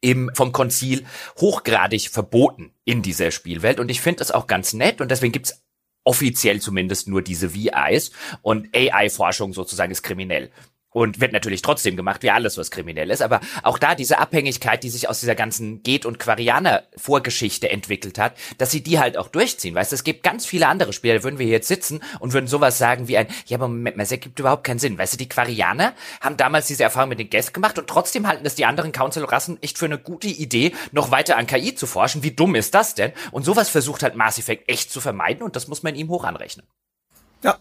[0.02, 1.06] im, vom Konzil
[1.40, 3.80] hochgradig verboten in dieser Spielwelt.
[3.80, 5.62] Und ich finde das auch ganz nett und deswegen gibt's
[6.04, 10.52] offiziell zumindest nur diese VIs und AI-Forschung sozusagen ist kriminell
[10.92, 13.22] und wird natürlich trotzdem gemacht, wie alles, was kriminell ist.
[13.22, 18.36] Aber auch da diese Abhängigkeit, die sich aus dieser ganzen Geht- und Quarianer-Vorgeschichte entwickelt hat,
[18.58, 19.76] dass sie die halt auch durchziehen.
[19.76, 22.48] Weißt du, es gibt ganz viele andere Spiele, da würden wir jetzt sitzen und würden
[22.48, 24.98] sowas sagen wie ein, ja, aber Moment mal, das ergibt überhaupt keinen Sinn.
[24.98, 28.44] Weißt du, die Quarianer haben damals diese Erfahrung mit den Guests gemacht und trotzdem halten
[28.44, 32.24] das die anderen Council-Rassen echt für eine gute Idee, noch weiter an KI zu forschen.
[32.24, 33.12] Wie dumm ist das denn?
[33.32, 36.24] Und sowas versucht halt Mass Effect echt zu vermeiden und das muss man ihm hoch
[36.24, 36.66] anrechnen.
[37.44, 37.60] Ja,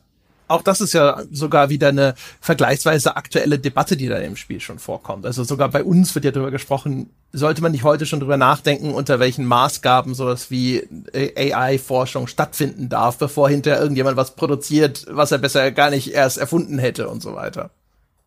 [0.48, 4.78] auch das ist ja sogar wieder eine vergleichsweise aktuelle Debatte, die da im Spiel schon
[4.78, 5.26] vorkommt.
[5.26, 8.94] Also sogar bei uns wird ja darüber gesprochen, sollte man nicht heute schon drüber nachdenken,
[8.94, 15.38] unter welchen Maßgaben sowas wie AI-Forschung stattfinden darf, bevor hinterher irgendjemand was produziert, was er
[15.38, 17.70] besser gar nicht erst erfunden hätte und so weiter.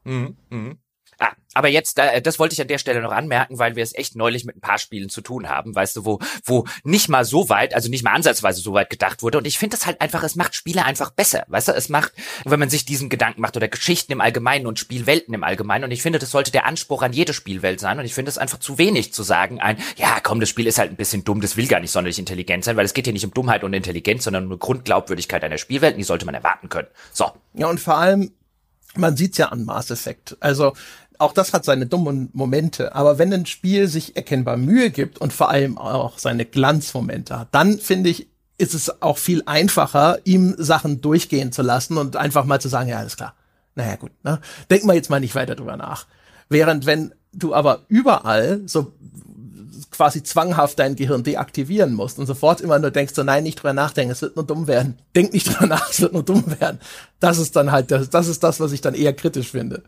[0.03, 0.75] Mhm, mh.
[1.23, 3.93] Ah, aber jetzt, äh, das wollte ich an der Stelle noch anmerken, weil wir es
[3.93, 7.25] echt neulich mit ein paar Spielen zu tun haben, weißt du, wo, wo nicht mal
[7.25, 9.37] so weit, also nicht mal ansatzweise so weit gedacht wurde.
[9.37, 12.13] Und ich finde das halt einfach, es macht Spiele einfach besser, weißt du, es macht,
[12.43, 15.83] wenn man sich diesen Gedanken macht oder Geschichten im Allgemeinen und Spielwelten im Allgemeinen.
[15.83, 17.99] Und ich finde, das sollte der Anspruch an jede Spielwelt sein.
[17.99, 20.79] Und ich finde es einfach zu wenig zu sagen, ein, ja, komm, das Spiel ist
[20.79, 23.13] halt ein bisschen dumm, das will gar nicht sonderlich intelligent sein, weil es geht hier
[23.13, 26.33] nicht um Dummheit und Intelligenz, sondern um eine Grundglaubwürdigkeit einer Spielwelt, und die sollte man
[26.33, 26.87] erwarten können.
[27.13, 27.31] So.
[27.53, 28.31] Ja, und vor allem,
[28.95, 30.37] man sieht's ja an Mass Effect.
[30.39, 30.73] Also
[31.21, 32.95] auch das hat seine dummen Momente.
[32.95, 37.49] Aber wenn ein Spiel sich erkennbar Mühe gibt und vor allem auch seine Glanzmomente hat,
[37.51, 42.45] dann finde ich, ist es auch viel einfacher, ihm Sachen durchgehen zu lassen und einfach
[42.45, 43.35] mal zu sagen, ja, alles klar.
[43.75, 44.39] Naja, gut, ne?
[44.69, 46.05] Denk mal jetzt mal nicht weiter drüber nach.
[46.49, 48.91] Während wenn du aber überall so
[49.89, 53.73] quasi zwanghaft dein Gehirn deaktivieren musst und sofort immer nur denkst, so nein, nicht drüber
[53.73, 54.97] nachdenken, es wird nur dumm werden.
[55.15, 56.79] Denk nicht drüber nach, es wird nur dumm werden.
[57.19, 59.83] Das ist dann halt, das, das ist das, was ich dann eher kritisch finde.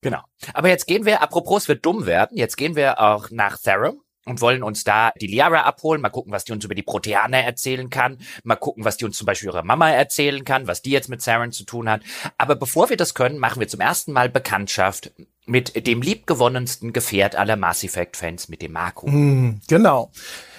[0.00, 0.22] Genau.
[0.54, 4.02] Aber jetzt gehen wir, apropos, es wird dumm werden, jetzt gehen wir auch nach Therum
[4.28, 7.38] und wollen uns da die Liara abholen, mal gucken, was die uns über die Proteaner
[7.38, 10.90] erzählen kann, mal gucken, was die uns zum Beispiel ihre Mama erzählen kann, was die
[10.90, 12.02] jetzt mit Saren zu tun hat.
[12.36, 15.12] Aber bevor wir das können, machen wir zum ersten Mal Bekanntschaft
[15.48, 19.08] mit dem liebgewonnensten Gefährt aller Mass Effect Fans, mit dem Marco.
[19.08, 20.10] Mm, genau.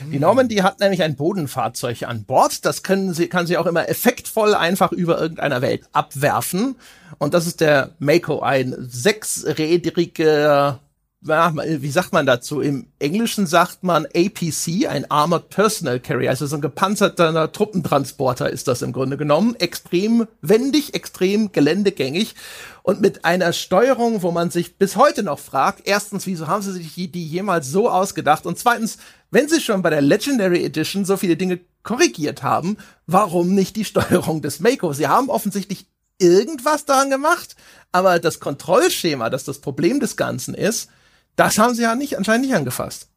[0.03, 0.11] Mm.
[0.11, 2.65] Die Normandy hat nämlich ein Bodenfahrzeug an Bord.
[2.65, 6.75] Das können sie, kann sie auch immer effektvoll einfach über irgendeiner Welt abwerfen.
[7.19, 10.79] Und das ist der Mako, ein sechsrädriger
[11.21, 12.61] wie sagt man dazu?
[12.61, 18.69] Im Englischen sagt man APC, ein Armored Personal Carrier, also so ein gepanzerter Truppentransporter ist
[18.69, 19.55] das im Grunde genommen.
[19.55, 22.35] Extrem wendig, extrem geländegängig
[22.83, 26.71] und mit einer Steuerung, wo man sich bis heute noch fragt, erstens, wieso haben sie
[26.71, 28.45] sich die jemals so ausgedacht?
[28.45, 28.97] Und zweitens,
[29.29, 32.77] wenn sie schon bei der Legendary Edition so viele Dinge korrigiert haben,
[33.07, 34.93] warum nicht die Steuerung des Mako?
[34.93, 35.85] Sie haben offensichtlich
[36.17, 37.57] irgendwas daran gemacht,
[37.91, 40.89] aber das Kontrollschema, das das Problem des Ganzen ist,
[41.35, 43.09] das haben sie ja nicht, anscheinend nicht angefasst.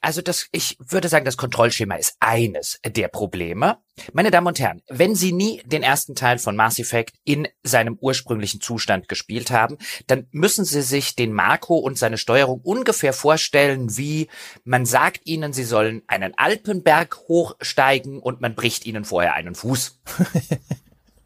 [0.00, 3.78] Also das, ich würde sagen, das Kontrollschema ist eines der Probleme.
[4.14, 7.98] Meine Damen und Herren, wenn Sie nie den ersten Teil von Mass Effect in seinem
[8.00, 13.98] ursprünglichen Zustand gespielt haben, dann müssen Sie sich den Marco und seine Steuerung ungefähr vorstellen,
[13.98, 14.28] wie
[14.64, 20.00] man sagt Ihnen, Sie sollen einen Alpenberg hochsteigen und man bricht Ihnen vorher einen Fuß.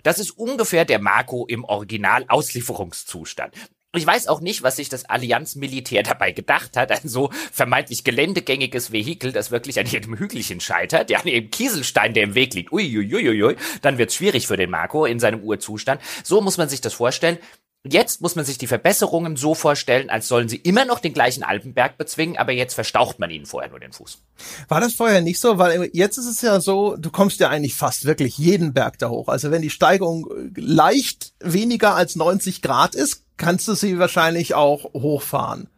[0.05, 3.55] Das ist ungefähr der Marco im Original-Auslieferungszustand.
[3.95, 8.93] Ich weiß auch nicht, was sich das Allianz-Militär dabei gedacht hat, ein so vermeintlich geländegängiges
[8.93, 12.73] Vehikel, das wirklich an jedem Hügelchen scheitert, ja, an jedem Kieselstein, der im Weg liegt,
[12.73, 16.01] uiuiuiui, dann wird's schwierig für den Marco in seinem Urzustand.
[16.23, 17.39] So muss man sich das vorstellen.
[17.87, 21.43] Jetzt muss man sich die Verbesserungen so vorstellen, als sollen sie immer noch den gleichen
[21.43, 24.23] Alpenberg bezwingen, aber jetzt verstaucht man ihnen vorher nur den Fuß.
[24.69, 25.59] War das vorher nicht so?
[25.59, 29.11] Weil jetzt ist es ja so, du kommst ja eigentlich fast wirklich jeden Berg da
[29.11, 29.29] hoch.
[29.29, 30.27] Also wenn die Steigung
[30.57, 35.69] leicht weniger als 90 Grad ist, kannst du sie wahrscheinlich auch hochfahren.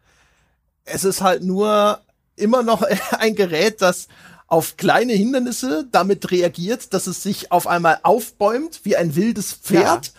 [0.85, 2.01] Es ist halt nur
[2.35, 2.81] immer noch
[3.19, 4.07] ein Gerät, das
[4.47, 10.07] auf kleine Hindernisse damit reagiert, dass es sich auf einmal aufbäumt wie ein wildes Pferd.
[10.07, 10.13] Ja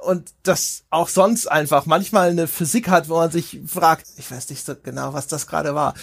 [0.00, 4.50] und das auch sonst einfach manchmal eine Physik hat, wo man sich fragt, ich weiß
[4.50, 5.94] nicht so genau, was das gerade war.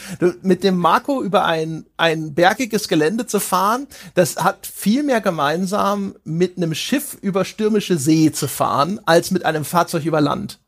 [0.42, 6.16] Mit dem Marco über ein, ein bergiges Gelände zu fahren, das hat viel mehr gemeinsam
[6.24, 10.60] mit einem Schiff über stürmische See zu fahren, als mit einem Fahrzeug über Land.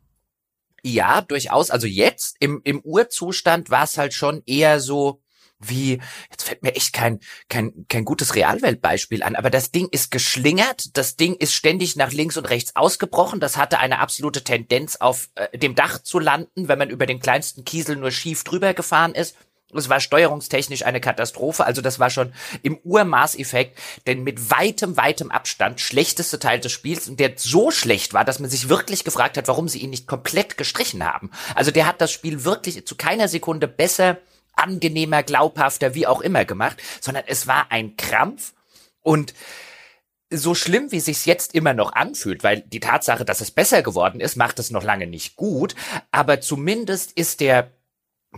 [0.83, 1.69] Ja, durchaus.
[1.69, 5.21] Also jetzt im, im Urzustand war es halt schon eher so,
[5.59, 5.99] wie,
[6.31, 10.97] jetzt fällt mir echt kein, kein, kein gutes Realweltbeispiel an, aber das Ding ist geschlingert,
[10.97, 15.29] das Ding ist ständig nach links und rechts ausgebrochen, das hatte eine absolute Tendenz auf
[15.35, 19.13] äh, dem Dach zu landen, wenn man über den kleinsten Kiesel nur schief drüber gefahren
[19.13, 19.35] ist.
[19.73, 23.77] Es war steuerungstechnisch eine Katastrophe, also das war schon im Urmaßeffekt,
[24.07, 27.07] denn mit weitem, weitem Abstand schlechteste Teil des Spiels.
[27.07, 30.07] Und der so schlecht war, dass man sich wirklich gefragt hat, warum sie ihn nicht
[30.07, 31.29] komplett gestrichen haben.
[31.53, 34.17] Also der hat das Spiel wirklich zu keiner Sekunde besser
[34.55, 38.53] angenehmer, glaubhafter, wie auch immer gemacht, sondern es war ein Krampf.
[39.01, 39.33] Und
[40.31, 44.19] so schlimm, wie sich's jetzt immer noch anfühlt, weil die Tatsache, dass es besser geworden
[44.19, 45.75] ist, macht es noch lange nicht gut,
[46.11, 47.71] aber zumindest ist der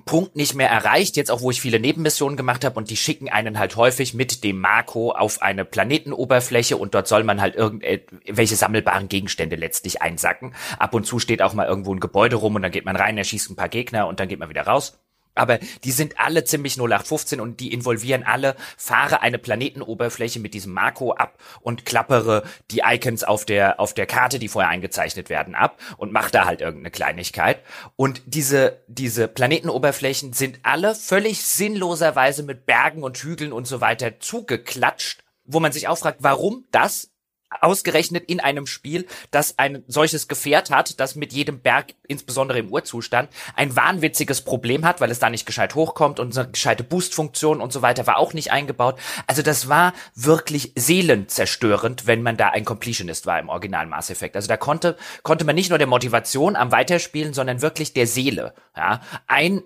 [0.06, 3.28] Punkt nicht mehr erreicht, jetzt auch wo ich viele Nebenmissionen gemacht habe und die schicken
[3.28, 8.56] einen halt häufig mit dem Marco auf eine Planetenoberfläche und dort soll man halt irgendwelche
[8.56, 10.56] sammelbaren Gegenstände letztlich einsacken.
[10.80, 13.18] Ab und zu steht auch mal irgendwo ein Gebäude rum und dann geht man rein,
[13.18, 14.98] erschießt ein paar Gegner und dann geht man wieder raus.
[15.36, 20.74] Aber die sind alle ziemlich 0815 und die involvieren alle, fahre eine Planetenoberfläche mit diesem
[20.74, 25.56] Marco ab und klappere die Icons auf der, auf der Karte, die vorher eingezeichnet werden,
[25.56, 27.60] ab und mach da halt irgendeine Kleinigkeit.
[27.96, 34.20] Und diese, diese Planetenoberflächen sind alle völlig sinnloserweise mit Bergen und Hügeln und so weiter
[34.20, 37.11] zugeklatscht, wo man sich auch fragt, warum das?
[37.60, 42.72] Ausgerechnet in einem Spiel, das ein solches Gefährt hat, das mit jedem Berg, insbesondere im
[42.72, 47.60] Urzustand, ein wahnwitziges Problem hat, weil es da nicht gescheit hochkommt und eine gescheite Boostfunktion
[47.60, 48.98] und so weiter war auch nicht eingebaut.
[49.28, 54.36] Also das war wirklich seelenzerstörend, wenn man da ein Completionist war im Original Mass Effect.
[54.36, 58.54] Also da konnte, konnte man nicht nur der Motivation am Weiterspielen, sondern wirklich der Seele,
[58.76, 59.62] ja, ein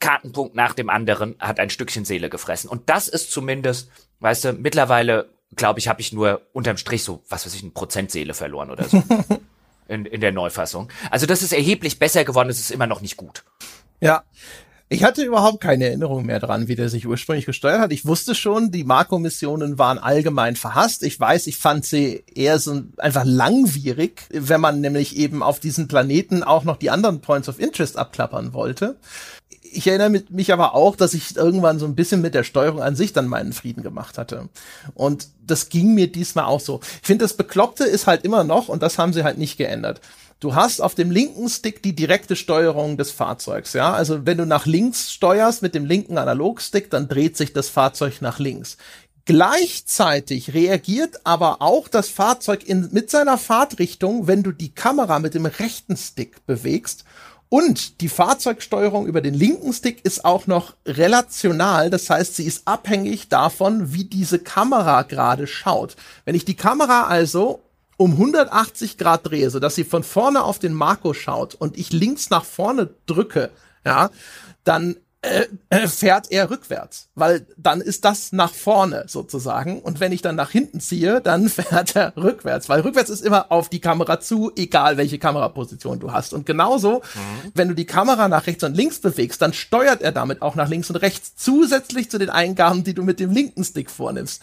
[0.00, 2.70] Kartenpunkt nach dem anderen hat ein Stückchen Seele gefressen.
[2.70, 7.22] Und das ist zumindest, weißt du, mittlerweile glaube ich, habe ich nur unterm Strich so,
[7.28, 9.02] was weiß ich, ein Prozent Seele verloren oder so.
[9.88, 10.88] in, in der Neufassung.
[11.10, 13.44] Also das ist erheblich besser geworden, es ist immer noch nicht gut.
[14.00, 14.22] Ja.
[14.92, 17.92] Ich hatte überhaupt keine Erinnerung mehr dran, wie der sich ursprünglich gesteuert hat.
[17.92, 21.04] Ich wusste schon, die Marco-Missionen waren allgemein verhasst.
[21.04, 25.86] Ich weiß, ich fand sie eher so einfach langwierig, wenn man nämlich eben auf diesen
[25.86, 28.96] Planeten auch noch die anderen Points of Interest abklappern wollte
[29.72, 32.96] ich erinnere mich aber auch, dass ich irgendwann so ein bisschen mit der Steuerung an
[32.96, 34.48] sich dann meinen Frieden gemacht hatte.
[34.94, 36.80] Und das ging mir diesmal auch so.
[37.00, 40.00] Ich finde, das Bekloppte ist halt immer noch, und das haben sie halt nicht geändert.
[40.40, 43.92] Du hast auf dem linken Stick die direkte Steuerung des Fahrzeugs, ja.
[43.92, 48.22] Also wenn du nach links steuerst mit dem linken Analogstick, dann dreht sich das Fahrzeug
[48.22, 48.78] nach links.
[49.26, 55.34] Gleichzeitig reagiert aber auch das Fahrzeug in, mit seiner Fahrtrichtung, wenn du die Kamera mit
[55.34, 57.04] dem rechten Stick bewegst
[57.50, 61.90] und die Fahrzeugsteuerung über den linken Stick ist auch noch relational.
[61.90, 65.96] Das heißt, sie ist abhängig davon, wie diese Kamera gerade schaut.
[66.24, 67.60] Wenn ich die Kamera also
[68.00, 71.92] um 180 Grad drehe, so dass sie von vorne auf den Marco schaut und ich
[71.92, 73.50] links nach vorne drücke,
[73.84, 74.08] ja,
[74.64, 80.12] dann äh, äh, fährt er rückwärts, weil dann ist das nach vorne sozusagen und wenn
[80.12, 83.80] ich dann nach hinten ziehe, dann fährt er rückwärts, weil rückwärts ist immer auf die
[83.80, 87.52] Kamera zu, egal welche Kameraposition du hast und genauso, mhm.
[87.54, 90.70] wenn du die Kamera nach rechts und links bewegst, dann steuert er damit auch nach
[90.70, 94.40] links und rechts zusätzlich zu den Eingaben, die du mit dem linken Stick vornimmst.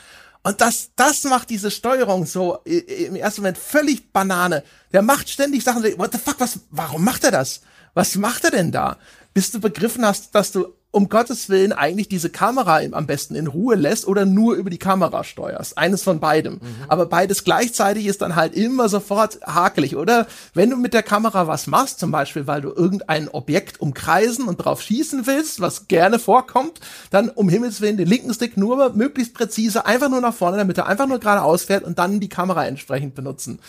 [0.48, 4.64] Und das, das macht diese Steuerung so im ersten Moment völlig Banane.
[4.94, 7.62] Der macht ständig Sachen, what the fuck, was, warum macht er das?
[7.94, 8.98] Was macht er denn da?
[9.38, 13.46] bis du begriffen hast, dass du um Gottes Willen eigentlich diese Kamera am besten in
[13.46, 15.78] Ruhe lässt oder nur über die Kamera steuerst.
[15.78, 16.54] Eines von beidem.
[16.56, 16.60] Mhm.
[16.88, 20.26] Aber beides gleichzeitig ist dann halt immer sofort hakelig, oder?
[20.56, 24.58] Wenn du mit der Kamera was machst, zum Beispiel, weil du irgendein Objekt umkreisen und
[24.58, 26.80] drauf schießen willst, was gerne vorkommt,
[27.12, 30.80] dann um Himmels Willen den linken Stick nur möglichst präzise einfach nur nach vorne, damit
[30.80, 33.60] er einfach nur geradeaus fährt und dann die Kamera entsprechend benutzen.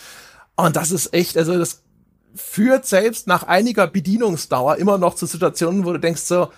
[0.55, 1.83] Und das ist echt, also das
[2.33, 6.49] führt selbst nach einiger Bedienungsdauer immer noch zu Situationen, wo du denkst so,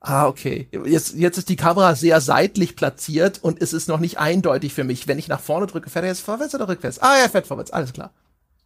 [0.00, 4.18] ah, okay, jetzt, jetzt ist die Kamera sehr seitlich platziert und es ist noch nicht
[4.18, 5.08] eindeutig für mich.
[5.08, 7.00] Wenn ich nach vorne drücke, fährt er jetzt vorwärts oder rückwärts?
[7.00, 8.12] Ah, er fährt vorwärts, alles klar.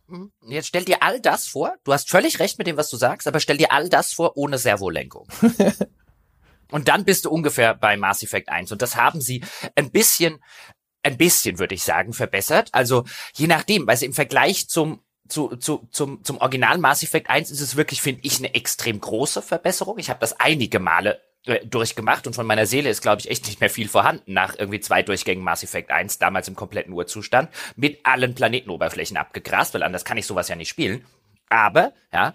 [0.08, 0.32] Mhm.
[0.46, 1.74] Jetzt stell dir all das vor.
[1.84, 4.36] Du hast völlig recht mit dem, was du sagst, aber stell dir all das vor
[4.36, 5.26] ohne Servolenkung.
[6.70, 8.72] und dann bist du ungefähr bei Mass Effect 1.
[8.72, 9.42] Und das haben sie
[9.74, 10.38] ein bisschen,
[11.02, 12.68] ein bisschen, würde ich sagen, verbessert.
[12.72, 17.30] Also je nachdem, weil sie im Vergleich zum zu, zu, zum, zum Original Mass Effect
[17.30, 19.98] 1 ist es wirklich, finde ich, eine extrem große Verbesserung.
[19.98, 23.46] Ich habe das einige Male äh, durchgemacht und von meiner Seele ist, glaube ich, echt
[23.46, 27.50] nicht mehr viel vorhanden nach irgendwie zwei Durchgängen Mass Effect 1, damals im kompletten Urzustand,
[27.76, 31.04] mit allen Planetenoberflächen abgegrast, weil anders kann ich sowas ja nicht spielen.
[31.48, 32.34] Aber, ja,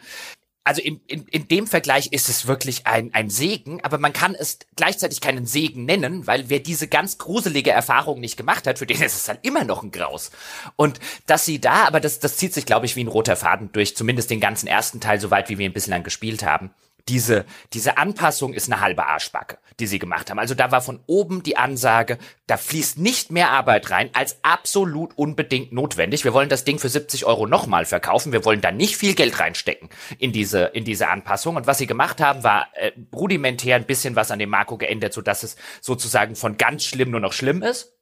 [0.67, 4.35] also in, in, in dem Vergleich ist es wirklich ein, ein Segen, aber man kann
[4.35, 8.85] es gleichzeitig keinen Segen nennen, weil wer diese ganz gruselige Erfahrung nicht gemacht hat, für
[8.85, 10.31] den ist es dann immer noch ein Graus.
[10.75, 13.71] Und dass sie da, aber das, das zieht sich, glaube ich, wie ein roter Faden
[13.71, 16.71] durch, zumindest den ganzen ersten Teil, soweit wie wir ihn bislang gespielt haben
[17.09, 20.39] diese, diese Anpassung ist eine halbe Arschbacke, die sie gemacht haben.
[20.39, 22.17] Also da war von oben die Ansage,
[22.47, 26.23] da fließt nicht mehr Arbeit rein als absolut unbedingt notwendig.
[26.23, 28.31] Wir wollen das Ding für 70 Euro nochmal verkaufen.
[28.31, 29.89] Wir wollen da nicht viel Geld reinstecken
[30.19, 31.55] in diese, in diese Anpassung.
[31.55, 35.13] Und was sie gemacht haben, war äh, rudimentär ein bisschen was an dem Marco geändert,
[35.13, 37.96] so dass es sozusagen von ganz schlimm nur noch schlimm ist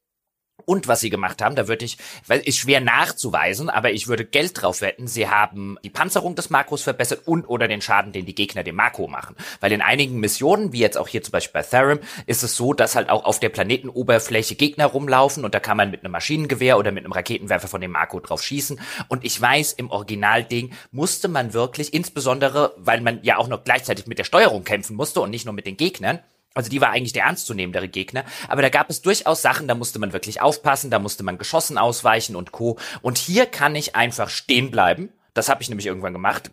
[0.65, 1.97] und was sie gemacht haben, da würde ich,
[2.27, 6.49] weil ist schwer nachzuweisen, aber ich würde Geld drauf wetten, sie haben die Panzerung des
[6.49, 9.35] Makros verbessert und oder den Schaden, den die Gegner dem Makro machen.
[9.59, 12.73] Weil in einigen Missionen, wie jetzt auch hier zum Beispiel bei Therum, ist es so,
[12.73, 16.77] dass halt auch auf der Planetenoberfläche Gegner rumlaufen und da kann man mit einem Maschinengewehr
[16.77, 18.79] oder mit einem Raketenwerfer von dem Makro drauf schießen.
[19.07, 24.07] Und ich weiß, im Originalding musste man wirklich, insbesondere, weil man ja auch noch gleichzeitig
[24.07, 26.19] mit der Steuerung kämpfen musste und nicht nur mit den Gegnern,
[26.55, 29.99] also die war eigentlich der ernstzunehmendere Gegner, aber da gab es durchaus Sachen, da musste
[29.99, 32.79] man wirklich aufpassen, da musste man Geschossen ausweichen und Co.
[33.01, 35.09] Und hier kann ich einfach stehen bleiben.
[35.33, 36.49] Das habe ich nämlich irgendwann gemacht,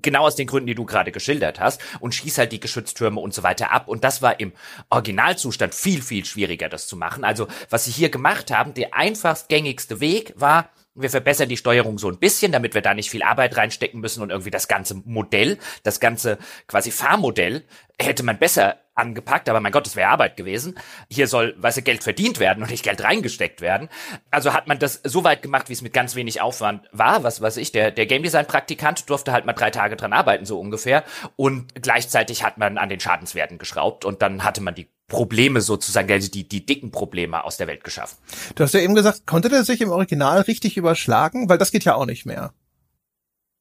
[0.00, 3.34] genau aus den Gründen, die du gerade geschildert hast, und schieß halt die Geschütztürme und
[3.34, 3.88] so weiter ab.
[3.88, 4.52] Und das war im
[4.88, 7.24] Originalzustand viel, viel schwieriger, das zu machen.
[7.24, 11.98] Also was sie hier gemacht haben, der einfachst gängigste Weg war, wir verbessern die Steuerung
[11.98, 14.94] so ein bisschen, damit wir da nicht viel Arbeit reinstecken müssen und irgendwie das ganze
[15.04, 17.64] Modell, das ganze quasi Fahrmodell
[17.98, 20.78] hätte man besser angepackt, aber mein Gott, das wäre Arbeit gewesen.
[21.10, 23.88] Hier soll, weißt du, Geld verdient werden und nicht Geld reingesteckt werden.
[24.30, 27.22] Also hat man das so weit gemacht, wie es mit ganz wenig Aufwand war.
[27.22, 30.44] Was weiß ich, der, der Game Design Praktikant durfte halt mal drei Tage dran arbeiten,
[30.44, 31.04] so ungefähr.
[31.36, 36.10] Und gleichzeitig hat man an den Schadenswerten geschraubt und dann hatte man die Probleme sozusagen,
[36.10, 38.16] also die, die dicken Probleme aus der Welt geschaffen.
[38.54, 41.50] Du hast ja eben gesagt, konnte der sich im Original richtig überschlagen?
[41.50, 42.54] Weil das geht ja auch nicht mehr.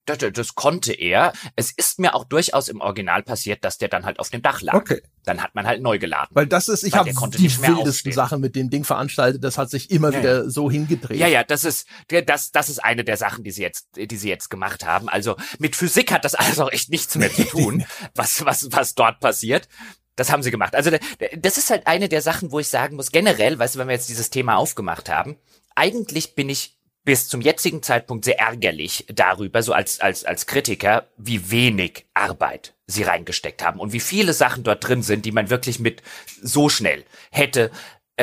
[0.05, 1.33] Das, das konnte er.
[1.57, 4.61] Es ist mir auch durchaus im Original passiert, dass der dann halt auf dem Dach
[4.61, 4.73] lag.
[4.73, 5.01] Okay.
[5.25, 6.29] Dann hat man halt neu geladen.
[6.31, 9.43] Weil das ist, ich habe die wildesten Sachen mit dem Ding veranstaltet.
[9.43, 11.19] Das hat sich immer ja, wieder so hingedreht.
[11.19, 14.29] Ja, ja, das ist, das, das ist eine der Sachen, die sie jetzt, die sie
[14.29, 15.09] jetzt gemacht haben.
[15.09, 17.85] Also mit Physik hat das alles auch echt nichts mehr zu tun,
[18.15, 19.67] was, was, was dort passiert.
[20.15, 20.75] Das haben sie gemacht.
[20.75, 20.91] Also
[21.37, 23.95] das ist halt eine der Sachen, wo ich sagen muss, generell, weißt du, wenn wir
[23.95, 25.37] jetzt dieses Thema aufgemacht haben,
[25.75, 31.07] eigentlich bin ich bis zum jetzigen Zeitpunkt sehr ärgerlich darüber, so als, als, als Kritiker,
[31.17, 35.49] wie wenig Arbeit sie reingesteckt haben und wie viele Sachen dort drin sind, die man
[35.49, 36.03] wirklich mit
[36.41, 37.71] so schnell hätte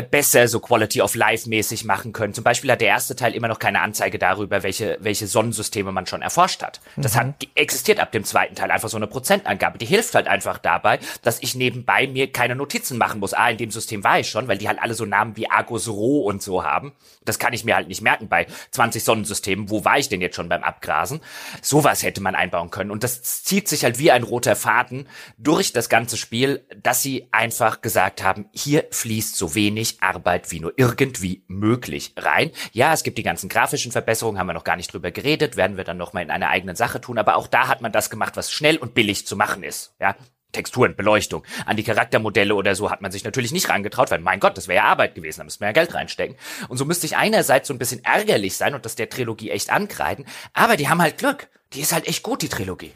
[0.03, 2.35] besser so Quality of Life mäßig machen können.
[2.35, 6.07] Zum Beispiel hat der erste Teil immer noch keine Anzeige darüber, welche, welche Sonnensysteme man
[6.07, 6.81] schon erforscht hat.
[6.97, 7.19] Das mhm.
[7.19, 9.79] hat existiert ab dem zweiten Teil einfach so eine Prozentangabe.
[9.79, 13.35] Die hilft halt einfach dabei, dass ich nebenbei mir keine Notizen machen muss.
[13.35, 15.89] Ah, in dem System war ich schon, weil die halt alle so Namen wie Argus
[15.89, 16.93] Rho und so haben.
[17.25, 19.71] Das kann ich mir halt nicht merken bei 20 Sonnensystemen.
[19.71, 21.21] Wo war ich denn jetzt schon beim Abgrasen?
[21.63, 22.91] Sowas hätte man einbauen können.
[22.91, 27.29] Und das zieht sich halt wie ein roter Faden durch das ganze Spiel, dass sie
[27.33, 32.51] einfach gesagt haben, hier fließt so wenig Arbeit wie nur irgendwie möglich rein.
[32.73, 35.77] Ja, es gibt die ganzen grafischen Verbesserungen, haben wir noch gar nicht drüber geredet, werden
[35.77, 37.19] wir dann noch mal in einer eigenen Sache tun.
[37.19, 39.95] Aber auch da hat man das gemacht, was schnell und billig zu machen ist.
[40.01, 40.17] Ja,
[40.53, 41.45] Texturen, Beleuchtung.
[41.67, 44.67] An die Charaktermodelle oder so hat man sich natürlich nicht rangetraut, weil mein Gott, das
[44.67, 46.37] wäre ja Arbeit gewesen, da müsste man ja Geld reinstecken.
[46.69, 49.71] Und so müsste ich einerseits so ein bisschen ärgerlich sein und das der Trilogie echt
[49.71, 51.49] ankreiden, aber die haben halt Glück.
[51.75, 52.93] Die ist halt echt gut, die Trilogie.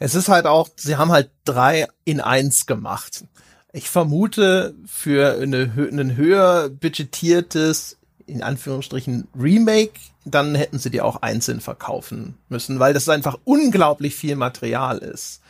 [0.00, 3.24] Es ist halt auch, sie haben halt drei in eins gemacht.
[3.72, 9.92] Ich vermute, für eine, ein höher budgetiertes, in Anführungsstrichen, Remake,
[10.24, 15.40] dann hätten sie die auch einzeln verkaufen müssen, weil das einfach unglaublich viel Material ist.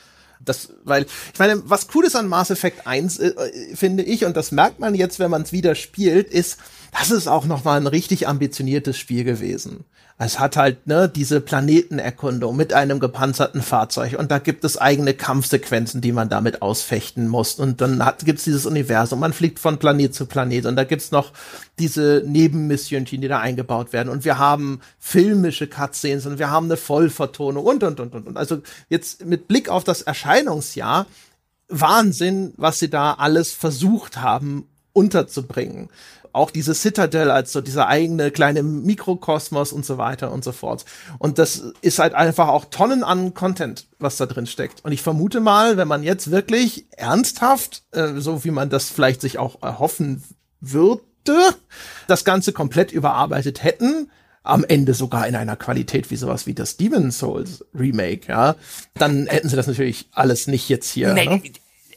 [0.42, 4.36] Das, weil, ich meine, was cool ist an Mass Effect 1, äh, finde ich, und
[4.36, 6.58] das merkt man jetzt, wenn man es wieder spielt, ist,
[6.98, 9.84] das ist auch noch mal ein richtig ambitioniertes Spiel gewesen.
[10.22, 15.14] Es hat halt ne, diese Planetenerkundung mit einem gepanzerten Fahrzeug und da gibt es eigene
[15.14, 17.54] Kampfsequenzen, die man damit ausfechten muss.
[17.54, 21.10] Und dann hat, gibt's dieses Universum, man fliegt von Planet zu Planet und da gibt's
[21.10, 21.32] noch
[21.78, 24.10] diese Nebenmissionchen, die da eingebaut werden.
[24.10, 28.26] Und wir haben filmische Cutscenes und wir haben eine Vollvertonung und und und und.
[28.26, 28.36] und.
[28.36, 31.06] Also jetzt mit Blick auf das Erscheinungsjahr,
[31.68, 35.88] Wahnsinn, was sie da alles versucht haben unterzubringen
[36.32, 40.84] auch diese Citadel als so dieser eigene kleine Mikrokosmos und so weiter und so fort.
[41.18, 44.84] Und das ist halt einfach auch Tonnen an Content, was da drin steckt.
[44.84, 49.20] Und ich vermute mal, wenn man jetzt wirklich ernsthaft, äh, so wie man das vielleicht
[49.20, 50.22] sich auch erhoffen
[50.60, 51.02] würde,
[52.06, 54.10] das Ganze komplett überarbeitet hätten,
[54.42, 58.56] am Ende sogar in einer Qualität wie sowas wie das Demon Souls Remake, ja,
[58.94, 61.12] dann hätten sie das natürlich alles nicht jetzt hier.
[61.12, 61.42] Nee, ne?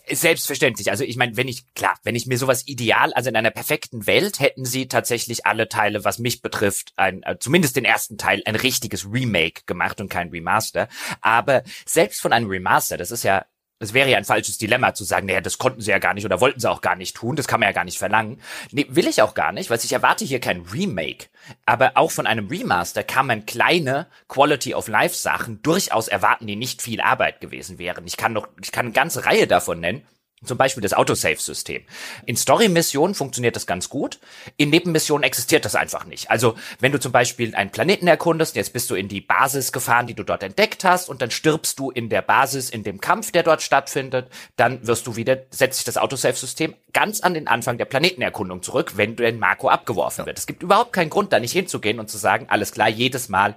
[0.10, 0.92] Selbstverständlich.
[0.92, 4.06] Also ich meine, wenn ich, klar, wenn ich mir sowas ideal, also in einer perfekten
[4.06, 8.42] Welt hätten sie tatsächlich alle Teile, was mich betrifft, ein, äh, zumindest den ersten Teil,
[8.46, 10.90] ein richtiges Remake gemacht und kein Remaster.
[11.22, 13.46] Aber selbst von einem Remaster, das ist ja
[13.84, 16.26] es wäre ja ein falsches Dilemma zu sagen, naja, das konnten sie ja gar nicht
[16.26, 18.42] oder wollten sie auch gar nicht tun, das kann man ja gar nicht verlangen.
[18.72, 21.28] Nee, will ich auch gar nicht, weil ich erwarte hier kein Remake.
[21.66, 26.56] Aber auch von einem Remaster kann man kleine Quality of Life Sachen durchaus erwarten, die
[26.56, 28.08] nicht viel Arbeit gewesen wären.
[28.08, 30.06] Ich kann noch, ich kann eine ganze Reihe davon nennen.
[30.44, 31.84] Zum Beispiel das Autosave-System.
[32.26, 34.20] In Story-Missionen funktioniert das ganz gut.
[34.58, 36.30] In Nebenmissionen existiert das einfach nicht.
[36.30, 40.08] Also, wenn du zum Beispiel einen Planeten erkundest, jetzt bist du in die Basis gefahren,
[40.08, 43.32] die du dort entdeckt hast, und dann stirbst du in der Basis, in dem Kampf,
[43.32, 47.78] der dort stattfindet, dann wirst du wieder, setzt sich das Autosave-System ganz an den Anfang
[47.78, 50.38] der Planetenerkundung zurück, wenn du in Marco abgeworfen wird.
[50.38, 53.56] Es gibt überhaupt keinen Grund, da nicht hinzugehen und zu sagen, alles klar, jedes Mal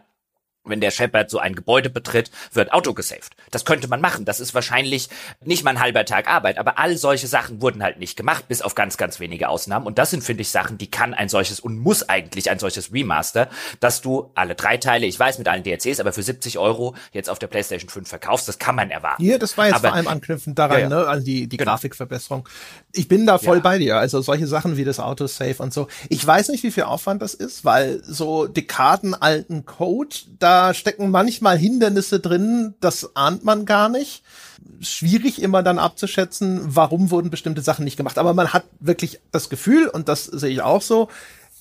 [0.66, 3.30] wenn der Shepard so ein Gebäude betritt, wird Auto gesaved.
[3.50, 4.24] Das könnte man machen.
[4.24, 5.08] Das ist wahrscheinlich
[5.44, 8.62] nicht mal ein halber Tag Arbeit, aber all solche Sachen wurden halt nicht gemacht, bis
[8.62, 9.86] auf ganz, ganz wenige Ausnahmen.
[9.86, 12.92] Und das sind, finde ich, Sachen, die kann ein solches und muss eigentlich ein solches
[12.92, 13.48] Remaster,
[13.80, 17.30] dass du alle drei Teile, ich weiß mit allen DLCs, aber für 70 Euro jetzt
[17.30, 19.22] auf der PlayStation 5 verkaufst, das kann man erwarten.
[19.22, 20.88] Hier, das war jetzt aber, vor allem anknüpfend daran, ja, ja.
[20.88, 21.72] ne, an die, die genau.
[21.72, 22.48] Grafikverbesserung.
[22.92, 23.62] Ich bin da voll ja.
[23.62, 23.98] bei dir.
[23.98, 25.88] Also solche Sachen wie das Autosave und so.
[26.08, 31.58] Ich weiß nicht, wie viel Aufwand das ist, weil so dekadenalten Code, da stecken manchmal
[31.58, 34.22] Hindernisse drin, das ahnt man gar nicht.
[34.80, 38.18] Schwierig immer dann abzuschätzen, warum wurden bestimmte Sachen nicht gemacht.
[38.18, 41.08] Aber man hat wirklich das Gefühl, und das sehe ich auch so,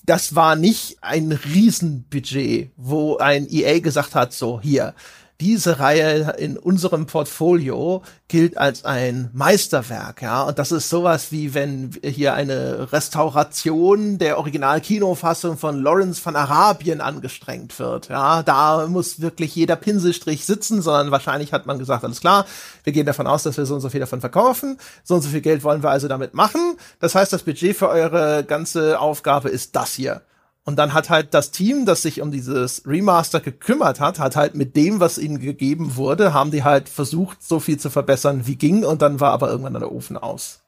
[0.06, 4.94] das war nicht ein Riesenbudget, wo ein EA gesagt hat, so hier,
[5.42, 10.44] diese Reihe in unserem Portfolio gilt als ein Meisterwerk, ja.
[10.44, 17.02] Und das ist sowas wie wenn hier eine Restauration der Original-Kinofassung von Lawrence von Arabien
[17.02, 18.44] angestrengt wird, ja.
[18.44, 22.46] Da muss wirklich jeder Pinselstrich sitzen, sondern wahrscheinlich hat man gesagt, alles klar,
[22.84, 25.30] wir gehen davon aus, dass wir so und so viel davon verkaufen, so und so
[25.30, 26.78] viel Geld wollen wir also damit machen.
[27.00, 30.22] Das heißt, das Budget für eure ganze Aufgabe ist das hier.
[30.68, 34.56] Und dann hat halt das Team, das sich um dieses Remaster gekümmert hat, hat halt
[34.56, 38.56] mit dem, was ihnen gegeben wurde, haben die halt versucht, so viel zu verbessern, wie
[38.56, 38.84] ging.
[38.84, 40.65] Und dann war aber irgendwann der Ofen aus.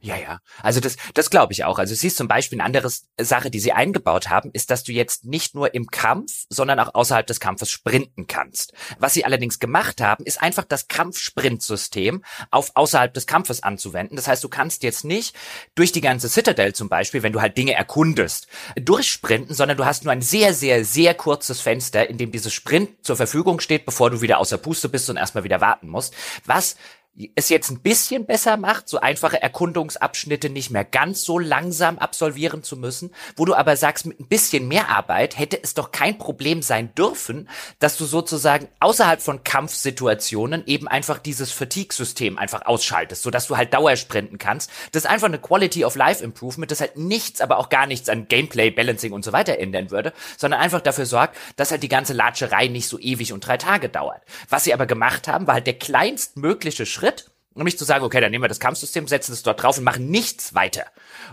[0.00, 0.38] Ja, ja.
[0.62, 1.78] Also das, das glaube ich auch.
[1.78, 2.88] Also siehst zum Beispiel eine andere
[3.20, 6.94] Sache, die sie eingebaut haben, ist, dass du jetzt nicht nur im Kampf, sondern auch
[6.94, 8.72] außerhalb des Kampfes sprinten kannst.
[9.00, 14.14] Was sie allerdings gemacht haben, ist einfach das Kampfsprintsystem auf außerhalb des Kampfes anzuwenden.
[14.14, 15.34] Das heißt, du kannst jetzt nicht
[15.74, 20.04] durch die ganze Citadel zum Beispiel, wenn du halt Dinge erkundest, durchsprinten, sondern du hast
[20.04, 24.10] nur ein sehr, sehr, sehr kurzes Fenster, in dem dieses Sprint zur Verfügung steht, bevor
[24.10, 26.14] du wieder außer Puste bist und erstmal wieder warten musst.
[26.44, 26.76] Was
[27.34, 32.62] es jetzt ein bisschen besser macht, so einfache Erkundungsabschnitte nicht mehr ganz so langsam absolvieren
[32.62, 36.18] zu müssen, wo du aber sagst, mit ein bisschen mehr Arbeit hätte es doch kein
[36.18, 37.48] Problem sein dürfen,
[37.80, 43.74] dass du sozusagen außerhalb von Kampfsituationen eben einfach dieses Fatigue-System einfach ausschaltest, sodass du halt
[43.74, 44.70] Dauersprinten kannst.
[44.92, 48.08] Das ist einfach eine Quality of Life Improvement, das halt nichts, aber auch gar nichts
[48.08, 51.88] an Gameplay, Balancing und so weiter ändern würde, sondern einfach dafür sorgt, dass halt die
[51.88, 54.22] ganze Latscherei nicht so ewig und drei Tage dauert.
[54.48, 58.20] Was sie aber gemacht haben, war halt der kleinstmögliche Schritt, Schritt, nämlich zu sagen, okay,
[58.20, 60.84] dann nehmen wir das Kampfsystem, setzen es dort drauf und machen nichts weiter.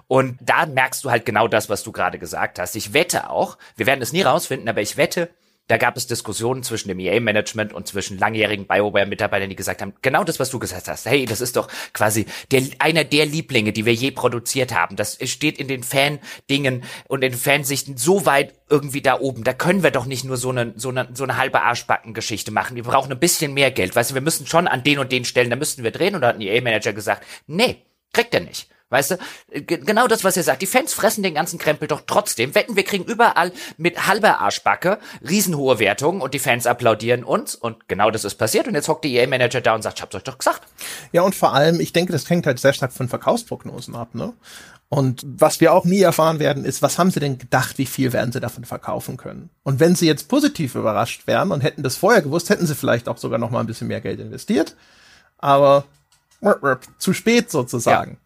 [0.08, 2.76] Und da merkst du halt genau das, was du gerade gesagt hast.
[2.76, 5.30] Ich wette auch, wir werden es nie rausfinden, aber ich wette,
[5.68, 10.24] da gab es Diskussionen zwischen dem EA-Management und zwischen langjährigen BioWare-Mitarbeitern, die gesagt haben, genau
[10.24, 11.06] das, was du gesagt hast.
[11.08, 14.96] Hey, das ist doch quasi der, einer der Lieblinge, die wir je produziert haben.
[14.96, 19.44] Das steht in den Fan-Dingen und in Fansichten so weit irgendwie da oben.
[19.44, 22.76] Da können wir doch nicht nur so eine, so eine, so eine halbe Arschbacken-Geschichte machen.
[22.76, 23.96] Wir brauchen ein bisschen mehr Geld.
[23.96, 26.14] Weißt du, wir müssen schon an den und den Stellen, da müssten wir drehen.
[26.14, 27.78] Und da hat ein EA-Manager gesagt, nee,
[28.14, 28.70] kriegt er nicht.
[28.90, 29.18] Weißt du,
[29.52, 30.62] G genau das, was ihr sagt.
[30.62, 32.54] Die Fans fressen den ganzen Krempel doch trotzdem.
[32.54, 37.56] Wetten, wir kriegen überall mit halber Arschbacke riesenhohe Wertungen und die Fans applaudieren uns.
[37.56, 38.68] Und genau das ist passiert.
[38.68, 40.62] Und jetzt hockt die EA-Manager da und sagt, ich hab's euch doch gesagt.
[41.12, 44.34] Ja, und vor allem, ich denke, das hängt halt sehr stark von Verkaufsprognosen ab, ne?
[44.88, 48.14] Und was wir auch nie erfahren werden, ist, was haben sie denn gedacht, wie viel
[48.14, 49.50] werden sie davon verkaufen können?
[49.64, 53.10] Und wenn sie jetzt positiv überrascht wären und hätten das vorher gewusst, hätten sie vielleicht
[53.10, 54.76] auch sogar noch mal ein bisschen mehr Geld investiert.
[55.40, 55.86] Aber
[57.00, 58.12] zu spät sozusagen.
[58.12, 58.25] Ja.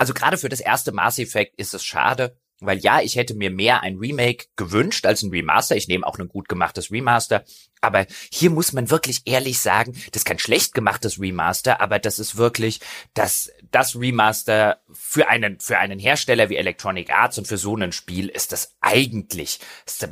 [0.00, 3.50] Also gerade für das erste Mass Effect ist es schade, weil ja, ich hätte mir
[3.50, 5.76] mehr ein Remake gewünscht als ein Remaster.
[5.76, 7.44] Ich nehme auch ein gut gemachtes Remaster.
[7.82, 12.18] Aber hier muss man wirklich ehrlich sagen, das ist kein schlecht gemachtes Remaster, aber das
[12.18, 12.80] ist wirklich
[13.12, 17.92] das, das Remaster für einen, für einen Hersteller wie Electronic Arts und für so ein
[17.92, 19.60] Spiel ist das eigentlich,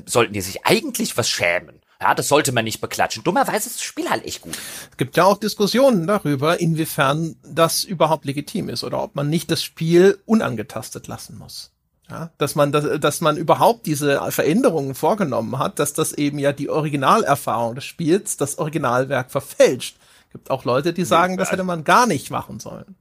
[0.05, 1.81] sollten die sich eigentlich was schämen.
[2.01, 3.25] Ja, das sollte man nicht beklatschen.
[3.25, 4.57] Dummerweise ist das Spiel halt echt gut.
[4.91, 9.51] Es gibt ja auch Diskussionen darüber, inwiefern das überhaupt legitim ist oder ob man nicht
[9.51, 11.73] das Spiel unangetastet lassen muss.
[12.09, 16.53] Ja, dass man, dass, dass man überhaupt diese Veränderungen vorgenommen hat, dass das eben ja
[16.53, 19.99] die Originalerfahrung des Spiels, das Originalwerk verfälscht.
[20.29, 22.97] Es gibt auch Leute, die sagen, das hätte man gar nicht machen sollen.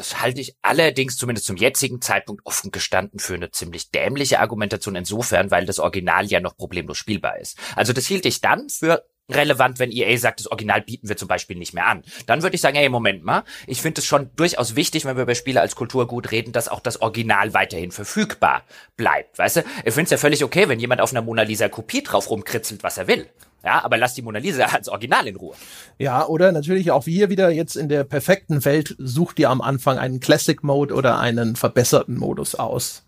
[0.00, 4.96] Das halte ich allerdings zumindest zum jetzigen Zeitpunkt offen gestanden für eine ziemlich dämliche Argumentation
[4.96, 7.58] insofern, weil das Original ja noch problemlos spielbar ist.
[7.76, 11.28] Also das hielt ich dann für relevant, wenn EA sagt, das Original bieten wir zum
[11.28, 12.02] Beispiel nicht mehr an.
[12.26, 15.22] Dann würde ich sagen, hey, Moment mal, ich finde es schon durchaus wichtig, wenn wir
[15.22, 18.62] über Spiele als Kulturgut reden, dass auch das Original weiterhin verfügbar
[18.96, 19.38] bleibt.
[19.38, 22.02] Weißt du, ich finde es ja völlig okay, wenn jemand auf einer Mona Lisa Kopie
[22.02, 23.28] drauf rumkritzelt, was er will.
[23.62, 25.54] Ja, aber lass die Mona Lisa als Original in Ruhe.
[25.98, 29.98] Ja, oder natürlich auch wir wieder jetzt in der perfekten Welt sucht ihr am Anfang
[29.98, 33.04] einen Classic Mode oder einen verbesserten Modus aus.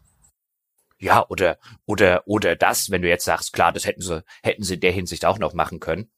[1.03, 4.75] Ja, oder, oder, oder das, wenn du jetzt sagst, klar, das hätten sie, hätten sie
[4.75, 6.13] in der Hinsicht auch noch machen können.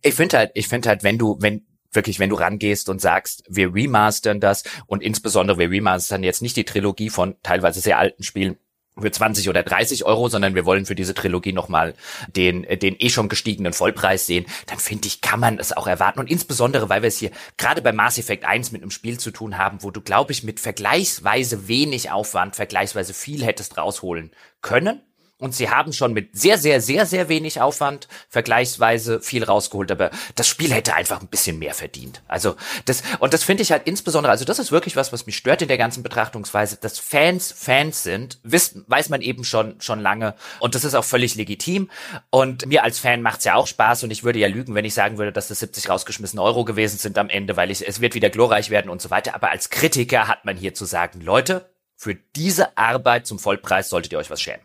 [0.00, 3.44] Ich finde halt, ich finde halt, wenn du, wenn, wirklich, wenn du rangehst und sagst,
[3.46, 8.22] wir remastern das und insbesondere wir remastern jetzt nicht die Trilogie von teilweise sehr alten
[8.22, 8.58] Spielen,
[9.02, 11.94] für 20 oder 30 Euro, sondern wir wollen für diese Trilogie nochmal
[12.34, 16.20] den, den eh schon gestiegenen Vollpreis sehen, dann finde ich, kann man es auch erwarten.
[16.20, 19.30] Und insbesondere, weil wir es hier gerade bei Mass Effect 1 mit einem Spiel zu
[19.30, 24.30] tun haben, wo du, glaube ich, mit vergleichsweise wenig Aufwand, vergleichsweise viel hättest rausholen
[24.62, 25.00] können
[25.40, 30.10] und sie haben schon mit sehr, sehr, sehr, sehr wenig Aufwand vergleichsweise viel rausgeholt, aber
[30.34, 32.22] das Spiel hätte einfach ein bisschen mehr verdient.
[32.28, 35.36] Also das, und das finde ich halt insbesondere, also das ist wirklich was, was mich
[35.36, 40.00] stört in der ganzen Betrachtungsweise, dass Fans Fans sind, wissen, weiß man eben schon, schon
[40.00, 40.34] lange.
[40.60, 41.90] Und das ist auch völlig legitim.
[42.30, 44.04] Und mir als Fan macht's ja auch Spaß.
[44.04, 46.98] Und ich würde ja lügen, wenn ich sagen würde, dass das 70 rausgeschmissene Euro gewesen
[46.98, 49.70] sind am Ende, weil ich, es wird wieder glorreich werden und so weiter, aber als
[49.70, 54.30] Kritiker hat man hier zu sagen, Leute, für diese Arbeit zum Vollpreis solltet ihr euch
[54.30, 54.64] was schämen.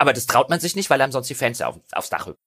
[0.00, 2.40] Aber das traut man sich nicht, weil einem sonst die Fans auf, aufs Dach rücken.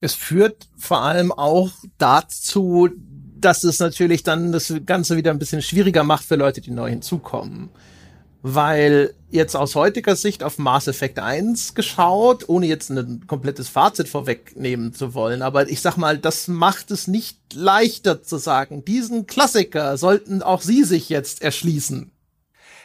[0.00, 5.62] Es führt vor allem auch dazu, dass es natürlich dann das Ganze wieder ein bisschen
[5.62, 7.70] schwieriger macht für Leute, die neu hinzukommen.
[8.42, 14.08] Weil jetzt aus heutiger Sicht auf Mass Effect 1 geschaut, ohne jetzt ein komplettes Fazit
[14.08, 19.26] vorwegnehmen zu wollen, aber ich sag mal, das macht es nicht leichter zu sagen, diesen
[19.26, 22.12] Klassiker sollten auch Sie sich jetzt erschließen.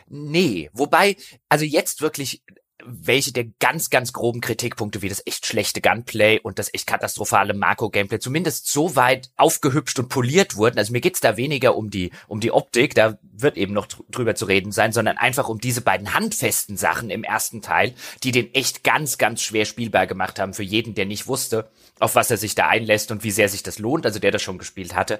[0.09, 1.18] Nee, wobei,
[1.49, 2.41] also jetzt wirklich
[2.86, 7.53] welche der ganz, ganz groben Kritikpunkte wie das echt schlechte Gunplay und das echt katastrophale
[7.53, 10.78] Marco-Gameplay zumindest so weit aufgehübscht und poliert wurden.
[10.78, 14.36] Also mir geht's da weniger um die, um die Optik, da wird eben noch drüber
[14.36, 18.53] zu reden sein, sondern einfach um diese beiden handfesten Sachen im ersten Teil, die den
[18.53, 21.69] echt ganz, ganz schwer spielbar gemacht haben für jeden, der nicht wusste,
[21.99, 24.41] auf was er sich da einlässt und wie sehr sich das lohnt, also der das
[24.41, 25.19] schon gespielt hatte.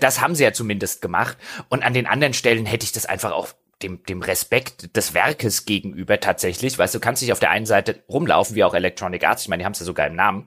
[0.00, 1.36] Das haben sie ja zumindest gemacht.
[1.68, 3.48] Und an den anderen Stellen hätte ich das einfach auch
[3.82, 6.78] dem, dem Respekt des Werkes gegenüber tatsächlich.
[6.78, 9.62] Weißt du, kannst dich auf der einen Seite rumlaufen, wie auch Electronic Arts, ich meine,
[9.62, 10.46] die haben es ja sogar im Namen.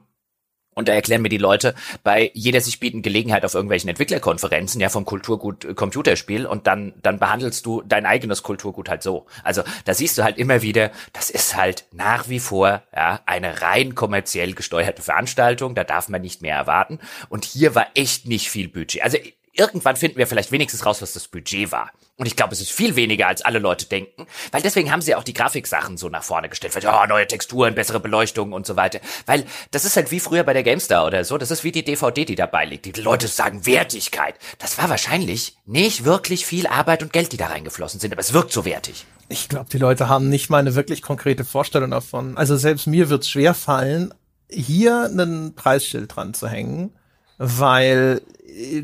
[0.75, 4.89] Und da erklären mir die Leute bei jeder sich bieten Gelegenheit auf irgendwelchen Entwicklerkonferenzen, ja,
[4.89, 9.25] vom Kulturgut äh, Computerspiel und dann, dann behandelst du dein eigenes Kulturgut halt so.
[9.43, 13.61] Also da siehst du halt immer wieder, das ist halt nach wie vor, ja, eine
[13.61, 16.99] rein kommerziell gesteuerte Veranstaltung, da darf man nicht mehr erwarten.
[17.29, 19.03] Und hier war echt nicht viel Budget.
[19.03, 19.17] Also
[19.53, 21.91] irgendwann finden wir vielleicht wenigstens raus, was das Budget war.
[22.17, 25.15] Und ich glaube, es ist viel weniger, als alle Leute denken, weil deswegen haben sie
[25.15, 28.75] auch die Grafiksachen so nach vorne gestellt, weil, ja, neue Texturen, bessere Beleuchtung und so
[28.75, 28.99] weiter.
[29.25, 31.83] Weil das ist halt wie früher bei der GameStar oder so, das ist wie die
[31.83, 32.85] DVD, die dabei liegt.
[32.85, 34.35] Die Leute sagen Wertigkeit.
[34.59, 38.33] Das war wahrscheinlich nicht wirklich viel Arbeit und Geld, die da reingeflossen sind, aber es
[38.33, 39.05] wirkt so wertig.
[39.29, 42.37] Ich glaube, die Leute haben nicht mal eine wirklich konkrete Vorstellung davon.
[42.37, 44.13] Also selbst mir wird es schwer fallen,
[44.49, 46.93] hier einen Preisschild dran zu hängen,
[47.37, 48.83] weil äh,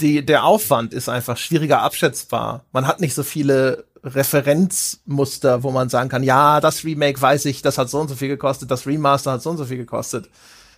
[0.00, 2.64] die, der Aufwand ist einfach schwieriger abschätzbar.
[2.72, 7.62] Man hat nicht so viele Referenzmuster, wo man sagen kann, ja, das Remake weiß ich,
[7.62, 10.28] das hat so und so viel gekostet, das Remaster hat so und so viel gekostet.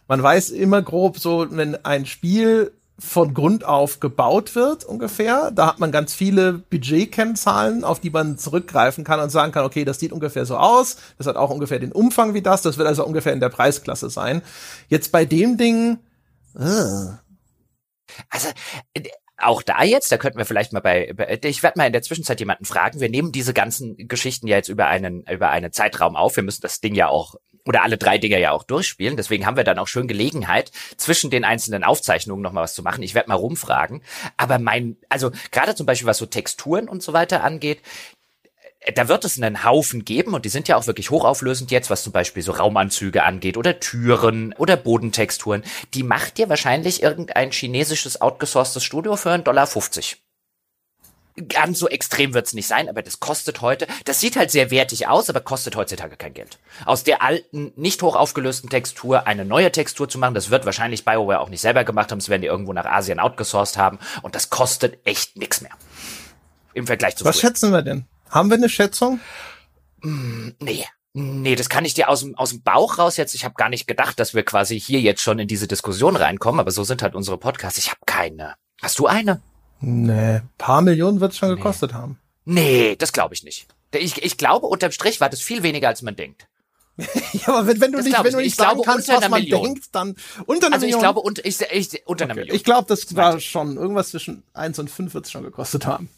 [0.07, 5.51] Man weiß immer grob so, wenn ein Spiel von Grund auf gebaut wird ungefähr.
[5.51, 9.85] Da hat man ganz viele Budgetkennzahlen, auf die man zurückgreifen kann und sagen kann, okay,
[9.85, 12.89] das sieht ungefähr so aus, das hat auch ungefähr den Umfang wie das, das wird
[12.89, 14.43] also ungefähr in der Preisklasse sein.
[14.89, 15.99] Jetzt bei dem Ding.
[16.55, 17.15] Uh.
[18.31, 18.49] Also
[19.39, 22.41] auch da jetzt, da könnten wir vielleicht mal bei, ich werde mal in der Zwischenzeit
[22.41, 23.01] jemanden fragen.
[23.01, 26.37] Wir nehmen diese ganzen Geschichten ja jetzt über einen über einen Zeitraum auf.
[26.37, 27.35] Wir müssen das Ding ja auch
[27.67, 29.17] oder alle drei Dinger ja auch durchspielen.
[29.17, 32.83] Deswegen haben wir dann auch schön Gelegenheit, zwischen den einzelnen Aufzeichnungen noch mal was zu
[32.83, 33.03] machen.
[33.03, 34.03] Ich werde mal rumfragen.
[34.37, 37.81] Aber mein, also gerade zum Beispiel was so Texturen und so weiter angeht,
[38.95, 42.03] da wird es einen Haufen geben und die sind ja auch wirklich hochauflösend jetzt, was
[42.03, 45.65] zum Beispiel so Raumanzüge angeht oder Türen oder Bodentexturen.
[45.95, 50.23] Die macht dir wahrscheinlich irgendein chinesisches outgesourcetes Studio für einen Dollar 50
[51.49, 55.07] ganz so extrem wird's nicht sein, aber das kostet heute, das sieht halt sehr wertig
[55.07, 56.59] aus, aber kostet heutzutage kein Geld.
[56.85, 61.05] Aus der alten, nicht hoch aufgelösten Textur eine neue Textur zu machen, das wird wahrscheinlich
[61.05, 64.35] BioWare auch nicht selber gemacht haben, das werden die irgendwo nach Asien outgesourced haben und
[64.35, 65.73] das kostet echt nix mehr.
[66.73, 67.51] Im Vergleich zu Was früher.
[67.51, 68.07] schätzen wir denn?
[68.31, 69.21] Haben wir eine Schätzung?
[70.03, 70.85] Mm, nee.
[71.19, 73.35] Nee, das kann ich dir aus dem, aus dem Bauch raus jetzt.
[73.35, 76.61] Ich habe gar nicht gedacht, dass wir quasi hier jetzt schon in diese Diskussion reinkommen,
[76.61, 77.79] aber so sind halt unsere Podcasts.
[77.79, 78.57] Ich habe keine.
[78.83, 79.41] Hast du eine?
[79.81, 81.57] Nee, paar Millionen wird es schon nee.
[81.57, 82.19] gekostet haben.
[82.45, 83.67] Nee, das glaube ich nicht.
[83.95, 86.49] Ich, ich glaube, unterm Strich war das viel weniger, als man denkt.
[86.99, 89.63] ja, aber wenn, wenn du das nicht, wenn du nicht sagen kannst, was man Million.
[89.63, 90.85] denkt, dann unter einer also Million.
[90.85, 92.25] Also ich glaube, unter, ich, ich, unter okay.
[92.25, 92.57] einer Million.
[92.57, 96.11] Ich glaube, das war schon irgendwas zwischen eins und fünf wird es schon gekostet haben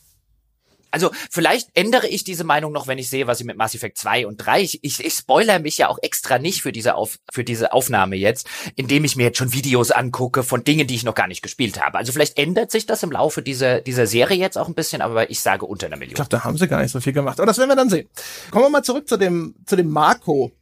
[0.91, 3.99] also vielleicht ändere ich diese Meinung noch, wenn ich sehe, was ich mit Mass Effect
[3.99, 7.19] 2 und 3, ich, ich, ich spoiler mich ja auch extra nicht für diese, Auf,
[7.31, 11.05] für diese Aufnahme jetzt, indem ich mir jetzt schon Videos angucke von Dingen, die ich
[11.05, 11.99] noch gar nicht gespielt habe.
[11.99, 15.31] Also vielleicht ändert sich das im Laufe dieser, dieser Serie jetzt auch ein bisschen, aber
[15.31, 16.13] ich sage unter einer Million.
[16.13, 17.39] Ich glaube, da haben sie gar nicht so viel gemacht.
[17.39, 18.09] Aber das werden wir dann sehen.
[18.51, 20.53] Kommen wir mal zurück zu dem, zu dem Marco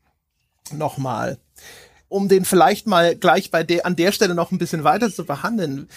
[0.73, 1.39] nochmal.
[2.09, 5.25] Um den vielleicht mal gleich bei der, an der Stelle noch ein bisschen weiter zu
[5.25, 5.89] behandeln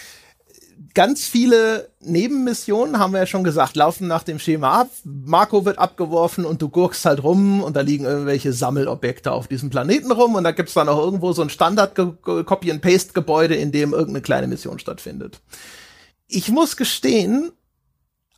[0.94, 4.90] ganz viele Nebenmissionen, haben wir ja schon gesagt, laufen nach dem Schema ab.
[5.04, 9.68] Marco wird abgeworfen und du gurkst halt rum und da liegen irgendwelche Sammelobjekte auf diesem
[9.68, 14.46] Planeten rum und da gibt's dann auch irgendwo so ein Standard-Copy-and-Paste-Gebäude, in dem irgendeine kleine
[14.46, 15.40] Mission stattfindet.
[16.28, 17.52] Ich muss gestehen,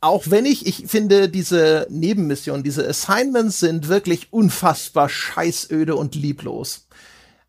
[0.01, 6.87] auch wenn ich, ich finde, diese Nebenmissionen, diese Assignments sind wirklich unfassbar scheißöde und lieblos.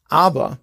[0.09, 0.59] Aber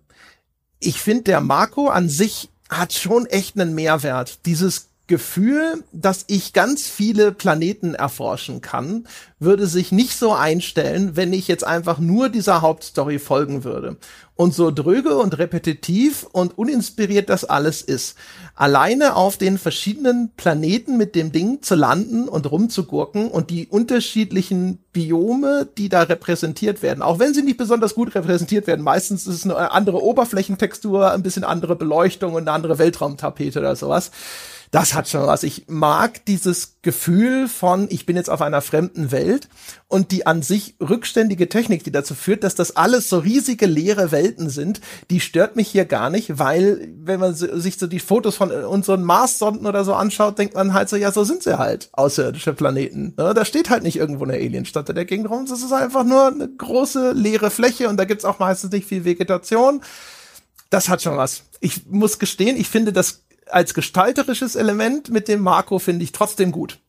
[0.79, 4.45] ich finde, der Marco an sich hat schon echt einen Mehrwert.
[4.45, 9.07] Dieses Gefühl, dass ich ganz viele Planeten erforschen kann,
[9.39, 13.97] würde sich nicht so einstellen, wenn ich jetzt einfach nur dieser Hauptstory folgen würde.
[14.35, 18.15] Und so dröge und repetitiv und uninspiriert das alles ist.
[18.61, 24.77] Alleine auf den verschiedenen Planeten mit dem Ding zu landen und rumzugurken und die unterschiedlichen
[24.93, 29.33] Biome, die da repräsentiert werden, auch wenn sie nicht besonders gut repräsentiert werden, meistens ist
[29.33, 34.11] es eine andere Oberflächentextur, ein bisschen andere Beleuchtung und eine andere Weltraumtapete oder sowas
[34.71, 35.43] das hat schon was.
[35.43, 39.49] Ich mag dieses Gefühl von, ich bin jetzt auf einer fremden Welt
[39.89, 44.13] und die an sich rückständige Technik, die dazu führt, dass das alles so riesige leere
[44.13, 48.37] Welten sind, die stört mich hier gar nicht, weil wenn man sich so die Fotos
[48.37, 51.89] von unseren Mars-Sonden oder so anschaut, denkt man halt so, ja, so sind sie halt,
[51.93, 53.13] außerirdische Planeten.
[53.17, 53.33] Ne?
[53.33, 56.27] Da steht halt nicht irgendwo eine Alienstadt in der Gegend rum, das ist einfach nur
[56.27, 59.81] eine große leere Fläche und da gibt's auch meistens nicht viel Vegetation.
[60.69, 61.43] Das hat schon was.
[61.59, 66.51] Ich muss gestehen, ich finde das als gestalterisches Element mit dem Marco finde ich trotzdem
[66.51, 66.79] gut.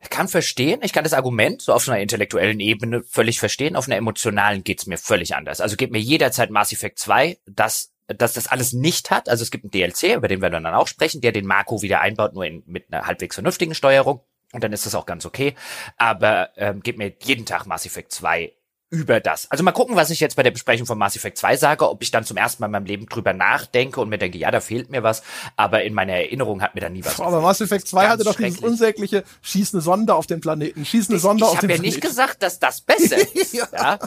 [0.00, 3.86] Ich kann verstehen, ich kann das Argument so auf einer intellektuellen Ebene völlig verstehen, auf
[3.86, 5.60] einer emotionalen geht's mir völlig anders.
[5.60, 9.28] Also gibt mir jederzeit Mass Effect 2, dass, dass das alles nicht hat.
[9.28, 12.00] Also es gibt einen DLC, über den wir dann auch sprechen, der den Marco wieder
[12.00, 14.20] einbaut, nur in, mit einer halbwegs vernünftigen Steuerung.
[14.52, 15.54] Und dann ist das auch ganz okay.
[15.98, 18.52] Aber ähm, gibt mir jeden Tag Mass Effect 2
[18.90, 19.50] über das.
[19.50, 22.02] Also mal gucken, was ich jetzt bei der Besprechung von Mass Effect 2 sage, ob
[22.02, 24.60] ich dann zum ersten Mal in meinem Leben drüber nachdenke und mir denke, ja, da
[24.60, 25.22] fehlt mir was,
[25.56, 27.20] aber in meiner Erinnerung hat mir da nie was.
[27.20, 31.10] Aber Mass Effect 2 hatte doch dieses unsägliche schieß eine Sonde auf den Planeten, schieß
[31.10, 31.84] eine Sonde ich, auf den Planeten.
[31.84, 33.52] Ich habe ja nicht gesagt, dass das besser ist.
[33.52, 33.68] ja.
[33.72, 33.98] ja.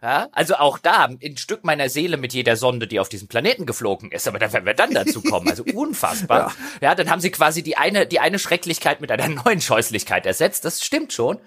[0.00, 3.66] Ja, also auch da ein Stück meiner Seele mit jeder Sonde, die auf diesem Planeten
[3.66, 6.54] geflogen ist, aber da werden wir dann dazu kommen, also unfassbar.
[6.80, 6.90] ja.
[6.90, 10.64] ja, dann haben sie quasi die eine die eine Schrecklichkeit mit einer neuen Scheußlichkeit ersetzt.
[10.64, 11.38] Das stimmt schon.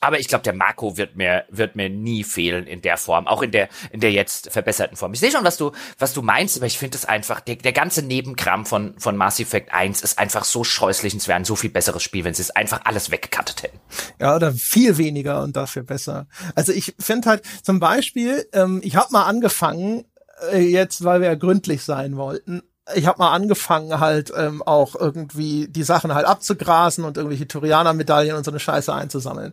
[0.00, 3.42] Aber ich glaube, der Marco wird mir, wird mir nie fehlen in der Form, auch
[3.42, 5.12] in der, in der jetzt verbesserten Form.
[5.12, 7.72] Ich sehe schon, was du, was du meinst, aber ich finde es einfach, der, der
[7.72, 11.44] ganze Nebenkram von, von Mass Effect 1 ist einfach so scheußlich und es wäre ein
[11.44, 13.80] so viel besseres Spiel, wenn sie es einfach alles weggekattet hätten.
[14.18, 16.26] Ja, oder viel weniger und dafür besser.
[16.54, 20.06] Also ich finde halt zum Beispiel, ähm, ich habe mal angefangen,
[20.50, 22.62] äh, jetzt, weil wir ja gründlich sein wollten,
[22.94, 28.36] ich habe mal angefangen halt ähm, auch irgendwie die Sachen halt abzugrasen und irgendwelche Turianer-Medaillen
[28.36, 29.52] und so eine Scheiße einzusammeln.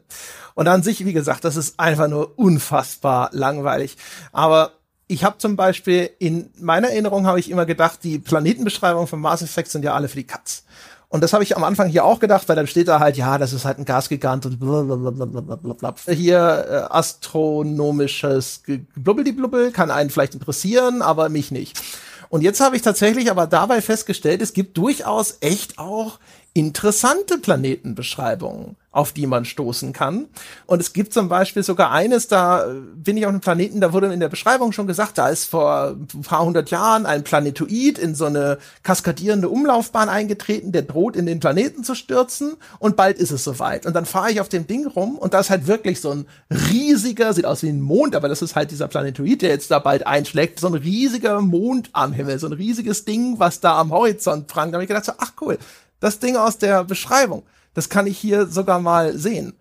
[0.55, 3.97] Und an sich, wie gesagt, das ist einfach nur unfassbar langweilig.
[4.31, 4.71] Aber
[5.07, 9.41] ich habe zum Beispiel in meiner Erinnerung habe ich immer gedacht, die Planetenbeschreibungen von Mass
[9.41, 10.63] Effect sind ja alle für die Katz.
[11.09, 13.37] Und das habe ich am Anfang hier auch gedacht, weil dann steht da halt, ja,
[13.37, 15.95] das ist halt ein Gasgigant und blablabla.
[16.09, 18.63] Hier äh, astronomisches
[18.95, 21.81] Blubbeldi-Blubbel kann einen vielleicht interessieren, aber mich nicht.
[22.29, 26.19] Und jetzt habe ich tatsächlich aber dabei festgestellt, es gibt durchaus echt auch
[26.57, 30.25] interessante Planetenbeschreibungen, auf die man stoßen kann.
[30.65, 34.11] Und es gibt zum Beispiel sogar eines, da bin ich auf einem Planeten, da wurde
[34.11, 38.15] in der Beschreibung schon gesagt, da ist vor ein paar hundert Jahren ein Planetoid in
[38.15, 43.29] so eine kaskadierende Umlaufbahn eingetreten, der droht in den Planeten zu stürzen und bald ist
[43.29, 43.85] es soweit.
[43.85, 46.25] Und dann fahre ich auf dem Ding rum und da ist halt wirklich so ein
[46.49, 49.77] riesiger, sieht aus wie ein Mond, aber das ist halt dieser Planetoid, der jetzt da
[49.77, 53.91] bald einschlägt, so ein riesiger Mond am Himmel, so ein riesiges Ding, was da am
[53.91, 54.73] Horizont prangt.
[54.73, 55.59] Da habe ich gedacht, so, ach cool,
[55.99, 57.43] das Ding aus der Beschreibung.
[57.73, 59.53] Das kann ich hier sogar mal sehen.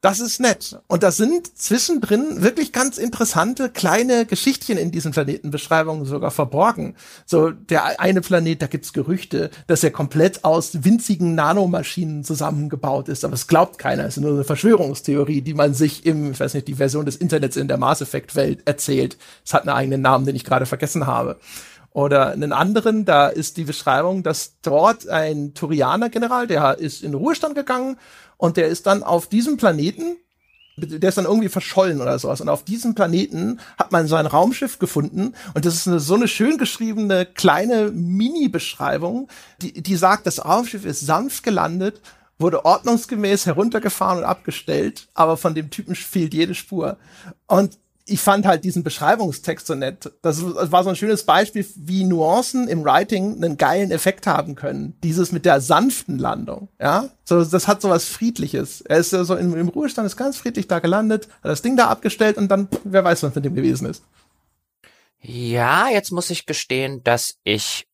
[0.00, 0.78] Das ist nett.
[0.86, 6.94] Und da sind zwischendrin wirklich ganz interessante kleine Geschichtchen in diesen Planetenbeschreibungen sogar verborgen.
[7.26, 13.24] So, der eine Planet, da gibt's Gerüchte, dass er komplett aus winzigen Nanomaschinen zusammengebaut ist.
[13.24, 14.04] Aber es glaubt keiner.
[14.04, 17.16] Es ist nur eine Verschwörungstheorie, die man sich im, ich weiß nicht, die Version des
[17.16, 19.18] Internets in der Mass Effect Welt erzählt.
[19.44, 21.40] Es hat einen eigenen Namen, den ich gerade vergessen habe.
[21.98, 27.56] Oder einen anderen, da ist die Beschreibung, dass dort ein Turianer-General, der ist in Ruhestand
[27.56, 27.98] gegangen
[28.36, 30.16] und der ist dann auf diesem Planeten,
[30.76, 32.40] der ist dann irgendwie verschollen oder sowas.
[32.40, 35.34] Und auf diesem Planeten hat man so ein Raumschiff gefunden.
[35.54, 39.26] Und das ist eine, so eine schön geschriebene kleine Mini-Beschreibung,
[39.60, 42.00] die, die sagt, das Raumschiff ist sanft gelandet,
[42.38, 46.96] wurde ordnungsgemäß heruntergefahren und abgestellt, aber von dem Typen fehlt jede Spur.
[47.48, 47.76] Und
[48.08, 50.10] ich fand halt diesen Beschreibungstext so nett.
[50.22, 54.96] Das war so ein schönes Beispiel, wie Nuancen im Writing einen geilen Effekt haben können.
[55.02, 57.10] Dieses mit der sanften Landung, ja.
[57.24, 58.80] So, das hat so was Friedliches.
[58.80, 61.88] Er ist so im, im Ruhestand, ist ganz friedlich da gelandet, hat das Ding da
[61.88, 64.02] abgestellt und dann, wer weiß, was mit dem gewesen ist.
[65.20, 67.88] Ja, jetzt muss ich gestehen, dass ich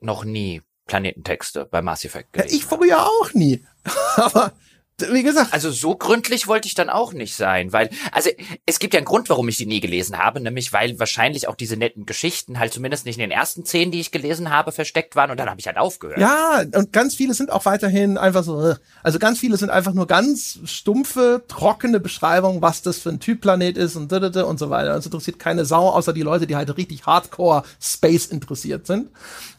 [0.00, 3.64] noch nie Planetentexte bei Mass Effect gelesen ja, Ich früher auch nie.
[4.16, 4.52] Aber
[4.98, 5.52] wie gesagt.
[5.52, 8.30] Also so gründlich wollte ich dann auch nicht sein, weil, also
[8.64, 11.54] es gibt ja einen Grund, warum ich die nie gelesen habe, nämlich weil wahrscheinlich auch
[11.54, 15.14] diese netten Geschichten halt zumindest nicht in den ersten zehn, die ich gelesen habe, versteckt
[15.14, 16.18] waren und dann habe ich halt aufgehört.
[16.18, 20.06] Ja, und ganz viele sind auch weiterhin einfach so, also ganz viele sind einfach nur
[20.06, 24.94] ganz stumpfe, trockene Beschreibungen, was das für ein Typplanet ist und und so weiter.
[24.94, 29.10] Das interessiert keine Sau, außer die Leute, die halt richtig hardcore Space interessiert sind.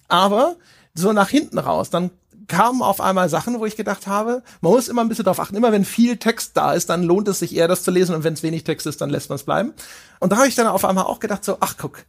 [0.07, 0.55] Aber
[0.93, 2.11] so nach hinten raus, dann
[2.47, 5.55] kamen auf einmal Sachen, wo ich gedacht habe, man muss immer ein bisschen darauf achten,
[5.55, 8.23] immer wenn viel Text da ist, dann lohnt es sich eher, das zu lesen und
[8.23, 9.73] wenn es wenig Text ist, dann lässt man es bleiben.
[10.19, 12.05] Und da habe ich dann auf einmal auch gedacht, so, ach guck.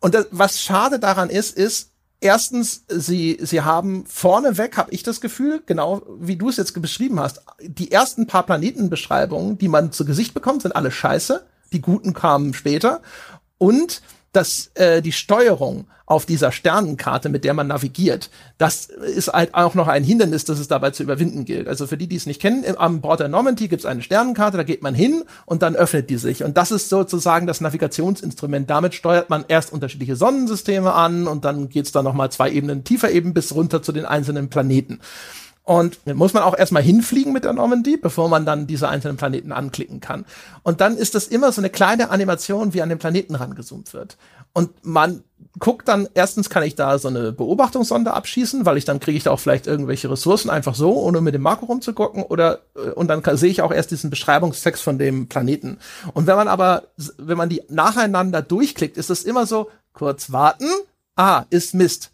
[0.00, 1.90] Und das, was schade daran ist, ist,
[2.20, 7.20] erstens, sie, sie haben vorneweg, habe ich das Gefühl, genau wie du es jetzt beschrieben
[7.20, 11.44] hast, die ersten paar Planetenbeschreibungen, die man zu Gesicht bekommt, sind alle scheiße.
[11.72, 13.02] Die guten kamen später.
[13.58, 18.28] Und dass äh, die Steuerung auf dieser Sternenkarte, mit der man navigiert,
[18.58, 21.68] das ist halt auch noch ein Hindernis, das es dabei zu überwinden gilt.
[21.68, 24.56] Also für die, die es nicht kennen, am Bord der Normandy gibt es eine Sternenkarte,
[24.56, 26.44] da geht man hin und dann öffnet die sich.
[26.44, 28.68] Und das ist sozusagen das Navigationsinstrument.
[28.68, 33.10] Damit steuert man erst unterschiedliche Sonnensysteme an und dann geht's da nochmal zwei Ebenen tiefer
[33.10, 35.00] eben bis runter zu den einzelnen Planeten.
[35.64, 39.52] Und muss man auch erstmal hinfliegen mit der Normandy, bevor man dann diese einzelnen Planeten
[39.52, 40.24] anklicken kann.
[40.64, 44.16] Und dann ist das immer so eine kleine Animation, wie an den Planeten rangezoomt wird.
[44.52, 45.22] Und man
[45.58, 49.24] guckt dann, erstens kann ich da so eine Beobachtungssonde abschießen, weil ich dann kriege ich
[49.24, 53.08] da auch vielleicht irgendwelche Ressourcen einfach so, ohne mit dem Makro rumzugucken, oder äh, und
[53.08, 55.78] dann sehe ich auch erst diesen Beschreibungstext von dem Planeten.
[56.12, 56.84] Und wenn man aber,
[57.18, 60.66] wenn man die nacheinander durchklickt, ist es immer so, kurz warten,
[61.16, 62.11] ah, ist Mist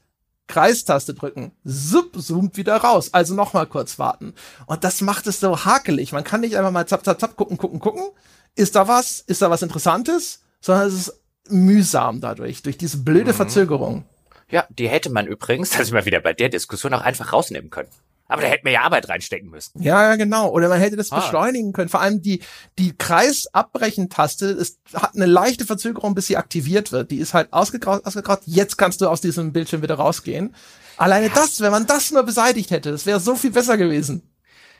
[0.49, 3.15] Kreistaste drücken, zup, zoomt wieder raus.
[3.15, 4.35] Also nochmal kurz warten.
[4.67, 6.13] Und das macht es so hakelig.
[6.13, 8.09] Man kann nicht einfach mal zap, zap, zap, gucken, gucken, gucken.
[8.57, 9.21] Ist da was?
[9.21, 10.43] Ist da was Interessantes?
[10.61, 13.37] Sondern es ist mühsam dadurch, durch diese blöde mhm.
[13.37, 14.05] Verzögerung.
[14.51, 17.91] Ja, die hätte man übrigens, dass wir wieder bei der Diskussion auch einfach rausnehmen können.
[18.29, 19.83] Aber da hätten wir ja Arbeit reinstecken müssen.
[19.83, 20.51] Ja, genau.
[20.51, 21.17] Oder man hätte das ah.
[21.21, 21.89] beschleunigen können.
[21.89, 22.43] Vor allem die,
[22.79, 27.11] die Kreisabbrechen-Taste ist, hat eine leichte Verzögerung, bis sie aktiviert wird.
[27.11, 28.41] Die ist halt ausgegraut, ausgegraut.
[28.45, 30.55] Jetzt kannst du aus diesem Bildschirm wieder rausgehen.
[30.99, 31.33] Alleine ja.
[31.35, 34.31] das, wenn man das nur beseitigt hätte, das wäre so viel besser gewesen.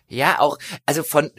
[0.09, 1.31] Ja, auch, also von,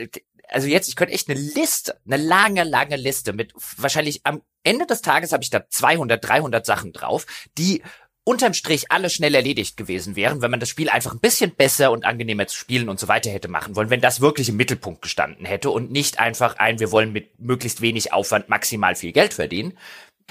[0.48, 4.86] also jetzt, ich könnte echt eine Liste, eine lange, lange Liste mit wahrscheinlich am Ende
[4.86, 7.26] des Tages habe ich da 200, 300 Sachen drauf,
[7.58, 7.84] die
[8.30, 11.90] unterm Strich alle schnell erledigt gewesen wären, wenn man das Spiel einfach ein bisschen besser
[11.90, 15.02] und angenehmer zu spielen und so weiter hätte machen wollen, wenn das wirklich im Mittelpunkt
[15.02, 19.34] gestanden hätte und nicht einfach ein, wir wollen mit möglichst wenig Aufwand maximal viel Geld
[19.34, 19.76] verdienen.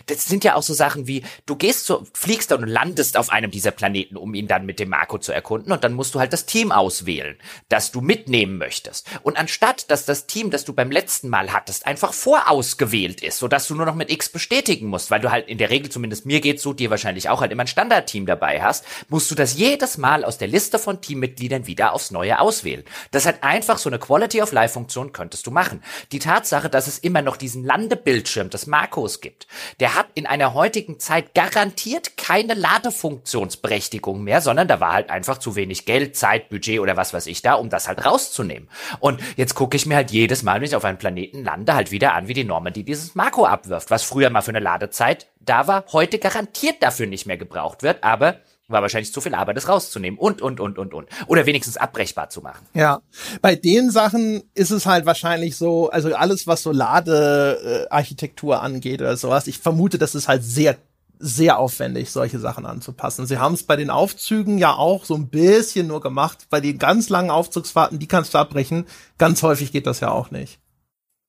[0.07, 3.51] Das sind ja auch so Sachen wie, du gehst so, fliegst und landest auf einem
[3.51, 6.33] dieser Planeten, um ihn dann mit dem Marco zu erkunden und dann musst du halt
[6.33, 7.37] das Team auswählen,
[7.69, 9.07] das du mitnehmen möchtest.
[9.23, 13.69] Und anstatt, dass das Team, das du beim letzten Mal hattest, einfach vorausgewählt ist, sodass
[13.69, 16.41] du nur noch mit X bestätigen musst, weil du halt in der Regel, zumindest mir
[16.41, 19.99] geht's so, dir wahrscheinlich auch halt immer ein Standardteam dabei hast, musst du das jedes
[19.99, 22.85] Mal aus der Liste von Teammitgliedern wieder aufs Neue auswählen.
[23.11, 25.83] Das hat einfach so eine Quality of Life Funktion könntest du machen.
[26.13, 29.47] Die Tatsache, dass es immer noch diesen Landebildschirm des Marcos gibt,
[29.81, 35.39] der hat in einer heutigen Zeit garantiert keine Ladefunktionsberechtigung mehr, sondern da war halt einfach
[35.39, 38.69] zu wenig Geld, Zeit, Budget oder was weiß ich da, um das halt rauszunehmen.
[39.01, 41.91] Und jetzt gucke ich mir halt jedes Mal, wenn ich auf einem Planeten lande, halt
[41.91, 45.67] wieder an, wie die Normandy dieses Marco abwirft, was früher mal für eine Ladezeit da
[45.67, 49.69] war, heute garantiert dafür nicht mehr gebraucht wird, aber war wahrscheinlich zu viel Arbeit, das
[49.69, 51.09] rauszunehmen und, und, und, und, und.
[51.27, 52.67] Oder wenigstens abbrechbar zu machen.
[52.75, 53.01] Ja.
[53.41, 59.17] Bei den Sachen ist es halt wahrscheinlich so, also alles, was so Ladearchitektur angeht oder
[59.17, 60.77] sowas, ich vermute, das ist halt sehr
[61.21, 63.27] sehr aufwendig, solche Sachen anzupassen.
[63.27, 66.47] Sie haben es bei den Aufzügen ja auch so ein bisschen nur gemacht.
[66.49, 68.87] Bei den ganz langen Aufzugsfahrten, die kannst du abbrechen.
[69.19, 70.61] Ganz häufig geht das ja auch nicht.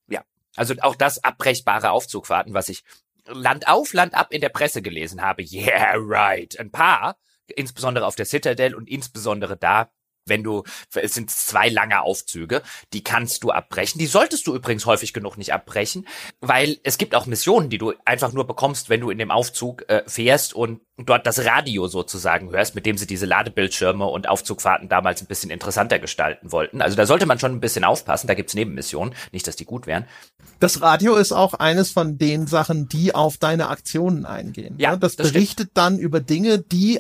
[0.08, 0.22] Ja,
[0.56, 2.84] also auch das abbrechbare Aufzugfahrten, was ich
[3.26, 5.42] Land auf, Land ab in der Presse gelesen habe.
[5.42, 6.60] Yeah, right.
[6.60, 7.18] Ein paar
[7.56, 9.92] insbesondere auf der Citadel und insbesondere da,
[10.30, 12.62] wenn du, es sind zwei lange Aufzüge,
[12.94, 14.00] die kannst du abbrechen.
[14.00, 16.08] Die solltest du übrigens häufig genug nicht abbrechen,
[16.40, 19.90] weil es gibt auch Missionen, die du einfach nur bekommst, wenn du in dem Aufzug
[19.90, 24.90] äh, fährst und dort das Radio sozusagen hörst, mit dem sie diese Ladebildschirme und Aufzugfahrten
[24.90, 26.82] damals ein bisschen interessanter gestalten wollten.
[26.82, 29.88] Also da sollte man schon ein bisschen aufpassen, da gibt's Nebenmissionen, nicht, dass die gut
[29.88, 30.06] wären.
[30.60, 34.76] Das Radio ist auch eines von den Sachen, die auf deine Aktionen eingehen.
[34.78, 35.78] Ja, das, das berichtet stimmt.
[35.78, 37.00] dann über Dinge, die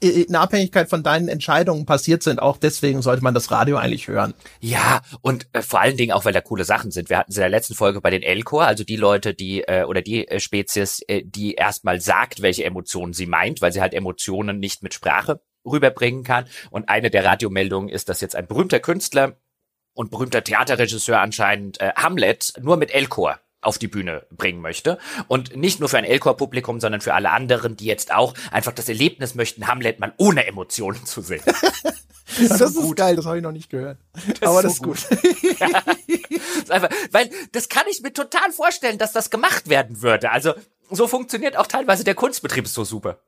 [0.00, 2.40] in Abhängigkeit von deinen Entscheidungen passiert sind.
[2.40, 4.34] Auch deswegen sollte man das Radio eigentlich hören.
[4.60, 7.10] Ja, und äh, vor allen Dingen auch, weil da coole Sachen sind.
[7.10, 9.84] Wir hatten es in der letzten Folge bei den Elcor, also die Leute, die äh,
[9.84, 13.94] oder die äh, Spezies, äh, die erstmal sagt, welche Emotionen sie meint, weil sie halt
[13.94, 16.46] Emotionen nicht mit Sprache rüberbringen kann.
[16.70, 19.36] Und eine der Radiomeldungen ist, dass jetzt ein berühmter Künstler
[19.92, 24.98] und berühmter Theaterregisseur anscheinend äh, Hamlet nur mit Elcor auf die Bühne bringen möchte.
[25.28, 28.88] Und nicht nur für ein Elcor-Publikum, sondern für alle anderen, die jetzt auch einfach das
[28.88, 31.42] Erlebnis möchten, Hamlet mal ohne Emotionen zu sehen.
[31.44, 33.98] das, das ist, so geil, das habe ich noch nicht gehört.
[34.40, 34.98] Das Aber das ist gut.
[35.08, 35.20] gut.
[35.60, 40.30] das einfach, weil das kann ich mir total vorstellen, dass das gemacht werden würde.
[40.30, 40.54] Also
[40.90, 43.18] so funktioniert auch teilweise der Kunstbetrieb so super.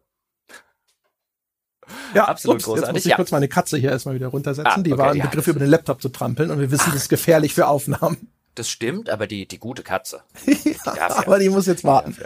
[2.15, 2.87] Ja, absolut ups, großartig.
[2.87, 3.17] Jetzt muss ich ja.
[3.17, 4.73] kurz meine Katze hier erstmal wieder runtersetzen.
[4.73, 7.03] Ah, die war im ja, Begriff, über den Laptop zu trampeln und wir wissen, das
[7.03, 8.31] ist gefährlich für Aufnahmen.
[8.55, 10.23] Das stimmt, aber die, die gute Katze.
[10.47, 12.17] Die ja, aber die muss jetzt warten.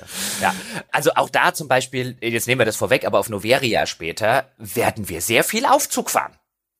[0.40, 0.54] Ja,
[0.90, 5.08] also auch da zum Beispiel, jetzt nehmen wir das vorweg, aber auf Noveria später werden
[5.08, 6.32] wir sehr viel Aufzug fahren.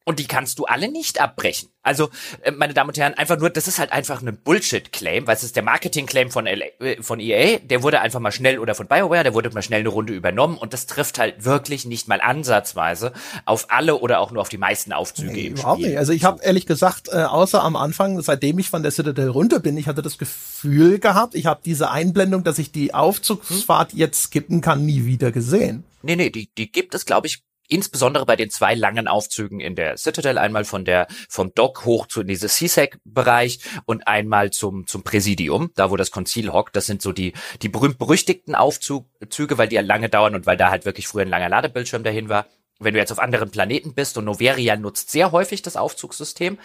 [0.08, 1.68] Und die kannst du alle nicht abbrechen.
[1.82, 2.10] Also,
[2.42, 5.42] äh, meine Damen und Herren, einfach nur, das ist halt einfach ein Bullshit-Claim, weil es
[5.42, 9.24] ist der Marketing-Claim von, äh, von EA, der wurde einfach mal schnell, oder von BioWare,
[9.24, 13.12] der wurde mal schnell eine Runde übernommen und das trifft halt wirklich nicht mal ansatzweise
[13.46, 15.88] auf alle oder auch nur auf die meisten Aufzüge nee, im überhaupt Spiel.
[15.90, 15.98] Nicht.
[15.98, 19.58] Also ich habe ehrlich gesagt, äh, außer am Anfang, seitdem ich von der Citadel runter
[19.58, 24.22] bin, ich hatte das Gefühl gehabt, ich habe diese Einblendung, dass ich die Aufzugsfahrt jetzt
[24.22, 25.82] skippen kann, nie wieder gesehen.
[26.02, 29.74] Nee, nee, die, die gibt es, glaube ich, insbesondere bei den zwei langen Aufzügen in
[29.74, 35.02] der Citadel, einmal von der, vom Dock hoch zu dieses CSEC-Bereich und einmal zum, zum
[35.02, 36.76] Präsidium, da wo das Konzil hockt.
[36.76, 40.70] Das sind so die, die berühmt-berüchtigten Aufzüge, weil die ja lange dauern und weil da
[40.70, 42.46] halt wirklich früher ein langer Ladebildschirm dahin war.
[42.78, 46.58] Wenn du jetzt auf anderen Planeten bist und Noveria nutzt sehr häufig das Aufzugssystem,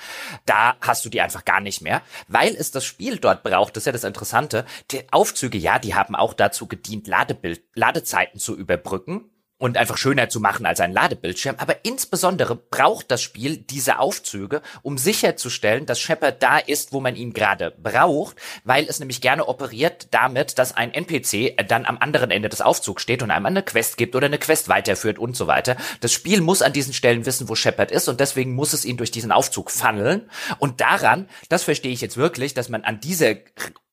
[0.45, 3.75] da hast du die einfach gar nicht mehr, weil es das Spiel dort braucht.
[3.75, 4.65] Das ist ja das Interessante.
[4.91, 9.30] Die Aufzüge, ja, die haben auch dazu gedient, Ladebild, Ladezeiten zu überbrücken
[9.61, 11.57] und einfach schöner zu machen als ein Ladebildschirm.
[11.59, 17.15] Aber insbesondere braucht das Spiel diese Aufzüge, um sicherzustellen, dass Shepard da ist, wo man
[17.15, 22.31] ihn gerade braucht, weil es nämlich gerne operiert damit, dass ein NPC dann am anderen
[22.31, 25.45] Ende des Aufzugs steht und einem eine Quest gibt oder eine Quest weiterführt und so
[25.45, 25.77] weiter.
[25.99, 28.97] Das Spiel muss an diesen Stellen wissen, wo Shepard ist und deswegen muss es ihn
[28.97, 30.27] durch diesen Aufzug funneln.
[30.57, 33.43] Und daran, das verstehe ich jetzt wirklich, dass man an diese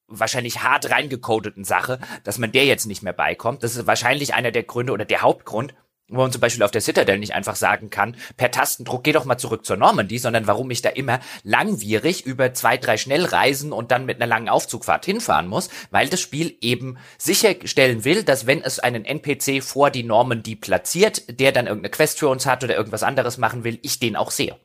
[0.08, 3.62] wahrscheinlich hart reingecodeten Sache, dass man der jetzt nicht mehr beikommt.
[3.62, 5.74] Das ist wahrscheinlich einer der Gründe oder der Hauptgrund,
[6.08, 9.26] wo man zum Beispiel auf der Citadel nicht einfach sagen kann, per Tastendruck geh doch
[9.26, 13.90] mal zurück zur Normandy, sondern warum ich da immer langwierig über zwei, drei Schnellreisen und
[13.90, 18.62] dann mit einer langen Aufzugfahrt hinfahren muss, weil das Spiel eben sicherstellen will, dass wenn
[18.62, 22.76] es einen NPC vor die Normandy platziert, der dann irgendeine Quest für uns hat oder
[22.76, 24.56] irgendwas anderes machen will, ich den auch sehe.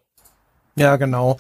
[0.75, 1.37] Ja, genau.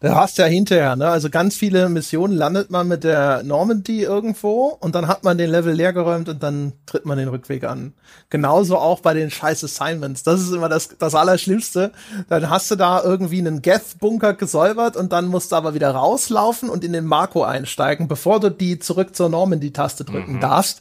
[0.00, 1.08] Da hast ja hinterher, ne?
[1.08, 5.50] Also ganz viele Missionen landet man mit der Normandy irgendwo und dann hat man den
[5.50, 7.92] Level leergeräumt und dann tritt man den Rückweg an.
[8.30, 10.22] Genauso auch bei den scheiß Assignments.
[10.22, 11.92] Das ist immer das, das Allerschlimmste.
[12.30, 16.70] Dann hast du da irgendwie einen Geth-Bunker gesäubert und dann musst du aber wieder rauslaufen
[16.70, 20.40] und in den Marco einsteigen, bevor du die zurück zur Normandy-Taste drücken mhm.
[20.40, 20.80] darfst.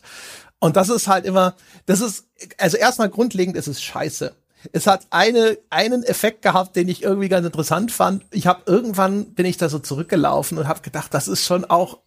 [0.59, 1.55] Und das ist halt immer,
[1.87, 2.25] das ist,
[2.57, 4.33] also erstmal grundlegend ist es scheiße.
[4.71, 8.25] Es hat eine, einen Effekt gehabt, den ich irgendwie ganz interessant fand.
[8.31, 11.99] Ich habe irgendwann bin ich da so zurückgelaufen und habe gedacht, das ist schon auch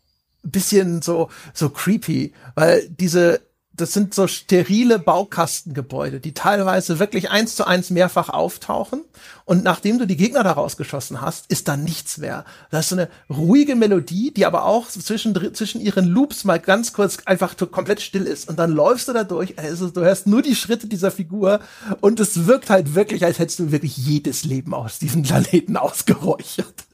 [0.45, 3.41] ein bisschen so so creepy, weil diese
[3.75, 9.05] das sind so sterile Baukastengebäude, die teilweise wirklich eins zu eins mehrfach auftauchen.
[9.45, 12.45] Und nachdem du die Gegner daraus geschossen hast, ist da nichts mehr.
[12.71, 16.93] Das ist so eine ruhige Melodie, die aber auch zwischen, zwischen ihren Loops mal ganz
[16.93, 18.49] kurz einfach komplett still ist.
[18.49, 21.61] Und dann läufst du da durch, also du hörst nur die Schritte dieser Figur
[22.01, 26.85] und es wirkt halt wirklich, als hättest du wirklich jedes Leben aus diesem Planeten ausgeräuchert.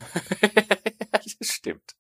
[1.12, 1.98] das stimmt.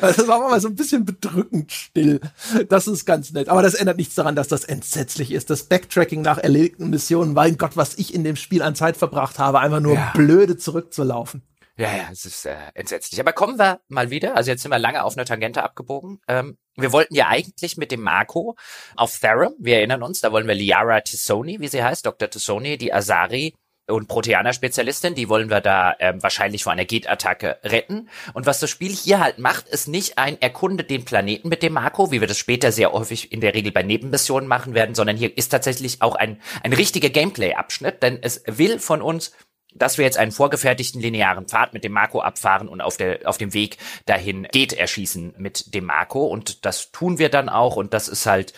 [0.00, 2.20] Also das war mal so ein bisschen bedrückend still.
[2.68, 3.48] Das ist ganz nett.
[3.48, 5.50] Aber das ändert nichts daran, dass das entsetzlich ist.
[5.50, 9.38] Das Backtracking nach erledigten Missionen, mein Gott, was ich in dem Spiel an Zeit verbracht
[9.38, 10.12] habe, einfach nur ja.
[10.14, 11.42] blöde zurückzulaufen.
[11.78, 13.20] Ja, ja, es ist äh, entsetzlich.
[13.20, 14.34] Aber kommen wir mal wieder.
[14.34, 16.20] Also jetzt sind wir lange auf einer Tangente abgebogen.
[16.26, 18.56] Ähm, wir wollten ja eigentlich mit dem Marco
[18.96, 22.28] auf Therum, wir erinnern uns, da wollen wir Liara Tissoni, wie sie heißt, Dr.
[22.28, 23.54] Tissoni, die Asari
[23.88, 28.08] und Proteaner-Spezialistin, die wollen wir da ähm, wahrscheinlich vor einer Gate-Attacke retten.
[28.34, 31.74] Und was das Spiel hier halt macht, ist nicht ein Erkunde den Planeten mit dem
[31.74, 35.16] Marco, wie wir das später sehr häufig in der Regel bei Nebenmissionen machen werden, sondern
[35.16, 39.32] hier ist tatsächlich auch ein, ein richtiger Gameplay-Abschnitt, denn es will von uns
[39.78, 43.38] dass wir jetzt einen vorgefertigten linearen Pfad mit dem Marco abfahren und auf, der, auf
[43.38, 43.76] dem Weg
[44.06, 46.26] dahin geht erschießen mit dem Marco.
[46.26, 47.76] Und das tun wir dann auch.
[47.76, 48.52] Und das ist halt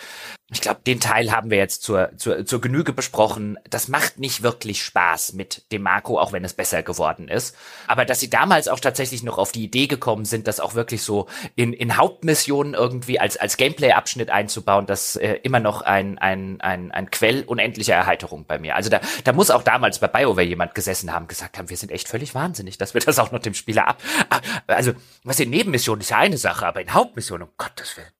[0.50, 3.58] ich glaube, den Teil haben wir jetzt zur, zur, zur Genüge besprochen.
[3.68, 7.54] Das macht nicht wirklich Spaß mit dem Marco, auch wenn es besser geworden ist.
[7.86, 11.02] Aber dass sie damals auch tatsächlich noch auf die Idee gekommen sind, das auch wirklich
[11.02, 16.62] so in, in Hauptmissionen irgendwie als, als Gameplay-Abschnitt einzubauen, das äh, immer noch ein, ein,
[16.62, 18.74] ein, ein Quell unendlicher Erheiterung bei mir.
[18.74, 21.92] Also da, da muss auch damals bei BioWare jemand gesessen haben, gesagt haben, wir sind
[21.92, 24.02] echt völlig wahnsinnig, dass wir das auch noch dem Spieler ab.
[24.66, 24.92] Also,
[25.24, 28.17] was in Nebenmissionen ist ja eine Sache, aber in Hauptmissionen, um Gottes Willen.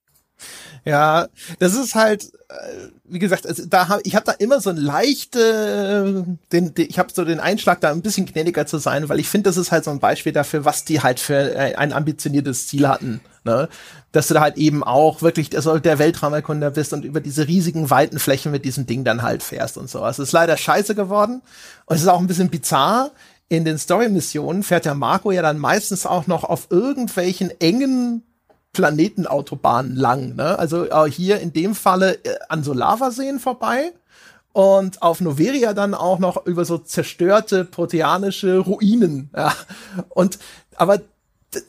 [0.85, 1.27] Ja,
[1.59, 4.77] das ist halt, äh, wie gesagt, also da hab, ich habe da immer so ein
[4.77, 9.19] leichte, den, den, ich habe so den Einschlag, da ein bisschen gnädiger zu sein, weil
[9.19, 12.67] ich finde, das ist halt so ein Beispiel dafür, was die halt für ein ambitioniertes
[12.67, 13.21] Ziel hatten.
[13.43, 13.69] Ne?
[14.11, 17.89] Dass du da halt eben auch wirklich also der Weltraumerkunder bist und über diese riesigen,
[17.89, 20.01] weiten Flächen mit diesem Ding dann halt fährst und so.
[20.01, 21.41] Also es ist leider scheiße geworden
[21.85, 23.11] und es ist auch ein bisschen bizarr.
[23.47, 28.23] In den Story-Missionen fährt der Marco ja dann meistens auch noch auf irgendwelchen engen
[28.73, 30.35] Planetenautobahnen lang.
[30.35, 30.57] Ne?
[30.57, 33.93] Also äh, hier in dem Falle äh, an so Lavaseen vorbei
[34.53, 39.29] und auf Noveria dann auch noch über so zerstörte proteanische Ruinen.
[39.35, 39.53] Ja.
[40.09, 40.39] Und
[40.75, 40.99] aber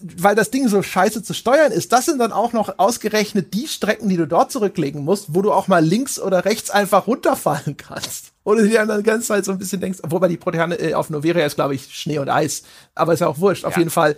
[0.02, 3.66] weil das Ding so scheiße zu steuern ist, das sind dann auch noch ausgerechnet die
[3.66, 7.76] Strecken, die du dort zurücklegen musst, wo du auch mal links oder rechts einfach runterfallen
[7.78, 8.32] kannst.
[8.44, 11.46] Oder die dann ganze Zeit so ein bisschen denkst, wobei die Proteane äh, auf Noveria
[11.46, 12.62] ist, glaube ich, Schnee und Eis.
[12.94, 13.62] Aber ist ja auch wurscht.
[13.62, 13.68] Ja.
[13.68, 14.16] Auf jeden Fall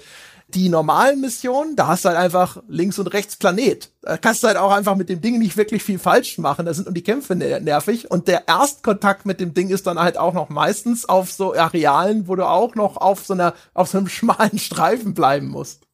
[0.55, 3.91] die normalen Missionen, da hast du halt einfach links und rechts Planet.
[4.03, 6.67] Da kannst du halt auch einfach mit dem Ding nicht wirklich viel falsch machen.
[6.67, 8.11] Da sind nur die Kämpfe nervig.
[8.11, 12.29] Und der Erstkontakt mit dem Ding ist dann halt auch noch meistens auf so Arealen,
[12.29, 15.87] wo du auch noch auf so einer, auf so einem schmalen Streifen bleiben musst.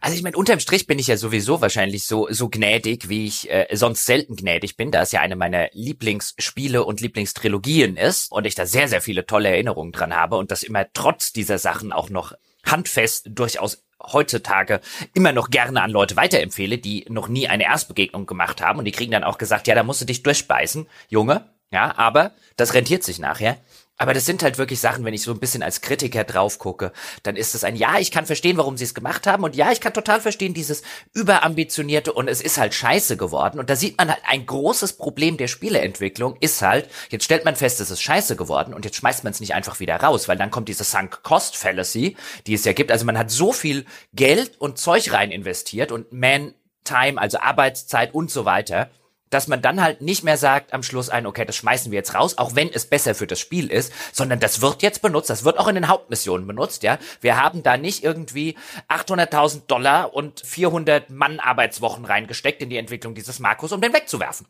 [0.00, 3.48] Also ich meine, unterm Strich bin ich ja sowieso wahrscheinlich so so gnädig, wie ich
[3.48, 8.44] äh, sonst selten gnädig bin, da es ja eine meiner Lieblingsspiele und Lieblingstrilogien ist und
[8.44, 11.92] ich da sehr, sehr viele tolle Erinnerungen dran habe und das immer trotz dieser Sachen
[11.92, 12.32] auch noch
[12.64, 14.80] handfest durchaus heutzutage
[15.14, 18.92] immer noch gerne an Leute weiterempfehle, die noch nie eine Erstbegegnung gemacht haben und die
[18.92, 23.02] kriegen dann auch gesagt, ja, da musst du dich durchbeißen, Junge, ja, aber das rentiert
[23.02, 23.58] sich nachher.
[24.02, 26.90] Aber das sind halt wirklich Sachen, wenn ich so ein bisschen als Kritiker drauf gucke,
[27.22, 29.70] dann ist es ein Ja, ich kann verstehen, warum sie es gemacht haben und ja,
[29.70, 30.82] ich kann total verstehen dieses
[31.12, 35.36] überambitionierte und es ist halt scheiße geworden und da sieht man halt ein großes Problem
[35.36, 39.22] der Spieleentwicklung ist halt, jetzt stellt man fest, es ist scheiße geworden und jetzt schmeißt
[39.22, 42.16] man es nicht einfach wieder raus, weil dann kommt diese Sunk Cost Fallacy,
[42.48, 42.90] die es ja gibt.
[42.90, 48.12] Also man hat so viel Geld und Zeug rein investiert und Man Time, also Arbeitszeit
[48.12, 48.90] und so weiter
[49.32, 52.14] dass man dann halt nicht mehr sagt am Schluss ein, okay, das schmeißen wir jetzt
[52.14, 55.44] raus, auch wenn es besser für das Spiel ist, sondern das wird jetzt benutzt, das
[55.44, 56.98] wird auch in den Hauptmissionen benutzt, ja.
[57.20, 58.56] Wir haben da nicht irgendwie
[58.88, 64.46] 800.000 Dollar und 400 Mann Arbeitswochen reingesteckt in die Entwicklung dieses Markus, um den wegzuwerfen.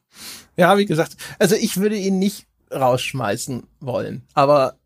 [0.57, 4.77] Ja, wie gesagt, also ich würde ihn nicht rausschmeißen wollen, aber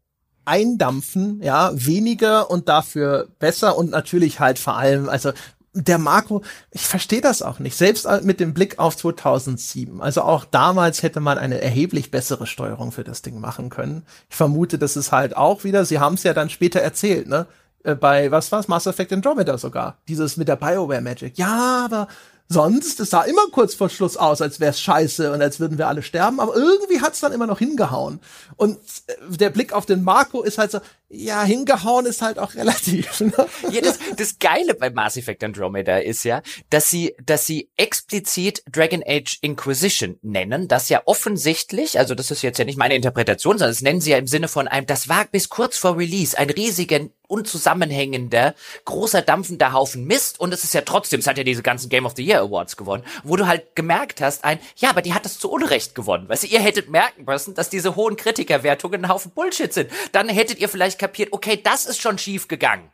[0.44, 5.32] eindampfen, ja, weniger und dafür besser und natürlich halt vor allem, also
[5.76, 7.76] der Marco, ich verstehe das auch nicht.
[7.76, 10.00] Selbst mit dem Blick auf 2007.
[10.00, 14.04] Also auch damals hätte man eine erheblich bessere Steuerung für das Ding machen können.
[14.30, 17.46] Ich vermute, das ist halt auch wieder, sie haben es ja dann später erzählt, ne?
[17.84, 18.68] Äh, bei, was war's?
[18.68, 19.98] Mass Effect Andromeda sogar.
[20.08, 21.38] Dieses mit der BioWare Magic.
[21.38, 22.08] Ja, aber
[22.48, 25.88] Sonst, es sah immer kurz vor Schluss aus, als wär's scheiße und als würden wir
[25.88, 28.20] alle sterben, aber irgendwie hat's dann immer noch hingehauen.
[28.56, 32.54] Und äh, der Blick auf den Marco ist halt so, ja, hingehauen ist halt auch
[32.56, 33.20] relativ.
[33.20, 33.32] Ne?
[33.70, 38.62] Ja, das, das Geile bei Mass Effect Andromeda ist ja, dass sie, dass sie explizit
[38.70, 43.58] Dragon Age Inquisition nennen, das ja offensichtlich, also das ist jetzt ja nicht meine Interpretation,
[43.58, 46.38] sondern das nennen sie ja im Sinne von einem, das war bis kurz vor Release
[46.38, 48.54] ein riesiger unzusammenhängender,
[48.84, 52.06] großer dampfender Haufen Mist und es ist ja trotzdem, es hat ja diese ganzen Game
[52.06, 55.24] of the Year Awards gewonnen, wo du halt gemerkt hast, ein, ja, aber die hat
[55.24, 56.28] das zu Unrecht gewonnen.
[56.28, 59.90] Weißt du, ihr hättet merken müssen, dass diese hohen Kritikerwertungen ein Haufen Bullshit sind.
[60.12, 62.90] Dann hättet ihr vielleicht kapiert, okay, das ist schon schief gegangen.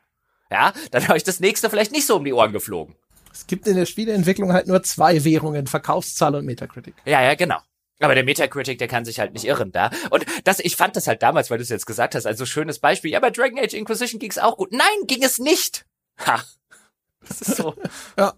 [0.51, 2.95] Ja, dann habe ich das nächste vielleicht nicht so um die Ohren geflogen.
[3.33, 6.95] Es gibt in der Spieleentwicklung halt nur zwei Währungen, Verkaufszahl und Metacritic.
[7.07, 7.59] Ja, ja, genau.
[8.03, 9.91] Aber der Metacritic, der kann sich halt nicht irren da.
[10.11, 12.79] Und das, ich fand das halt damals, weil du es jetzt gesagt hast, also schönes
[12.79, 13.11] Beispiel.
[13.13, 14.73] Ja, bei Dragon Age Inquisition ging es auch gut.
[14.73, 15.85] Nein, ging es nicht.
[16.27, 16.43] Ha.
[17.29, 17.75] Das ist so.
[18.19, 18.35] ja.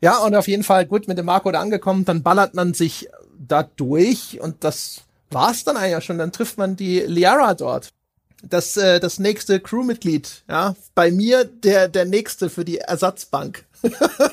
[0.00, 3.08] Ja, und auf jeden Fall gut mit dem Marco da angekommen, dann ballert man sich
[3.38, 6.18] da durch und das war's dann eigentlich schon.
[6.18, 7.90] Dann trifft man die Liara dort.
[8.44, 10.74] Das, äh, das nächste Crewmitglied, ja.
[10.96, 13.64] Bei mir der, der nächste für die Ersatzbank,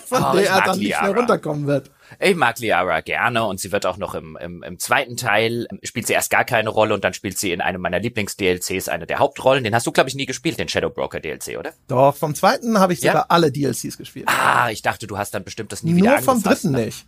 [0.07, 1.07] von Oh, der er dann nicht Liara.
[1.07, 1.91] mehr runterkommen wird.
[2.19, 5.79] Ich mag Liara gerne und sie wird auch noch im, im, im zweiten Teil, ähm,
[5.83, 9.05] spielt sie erst gar keine Rolle und dann spielt sie in einem meiner Lieblings-DLCs eine
[9.05, 9.63] der Hauptrollen.
[9.63, 11.73] Den hast du, glaube ich, nie gespielt, den Shadow Broker DLC, oder?
[11.87, 13.11] Doch, vom zweiten habe ich Ja?
[13.11, 14.27] sogar alle DLCs gespielt.
[14.29, 16.85] Ah, ich dachte, du hast dann bestimmt das nie wieder Nur vom dritten ne?
[16.85, 17.05] nicht.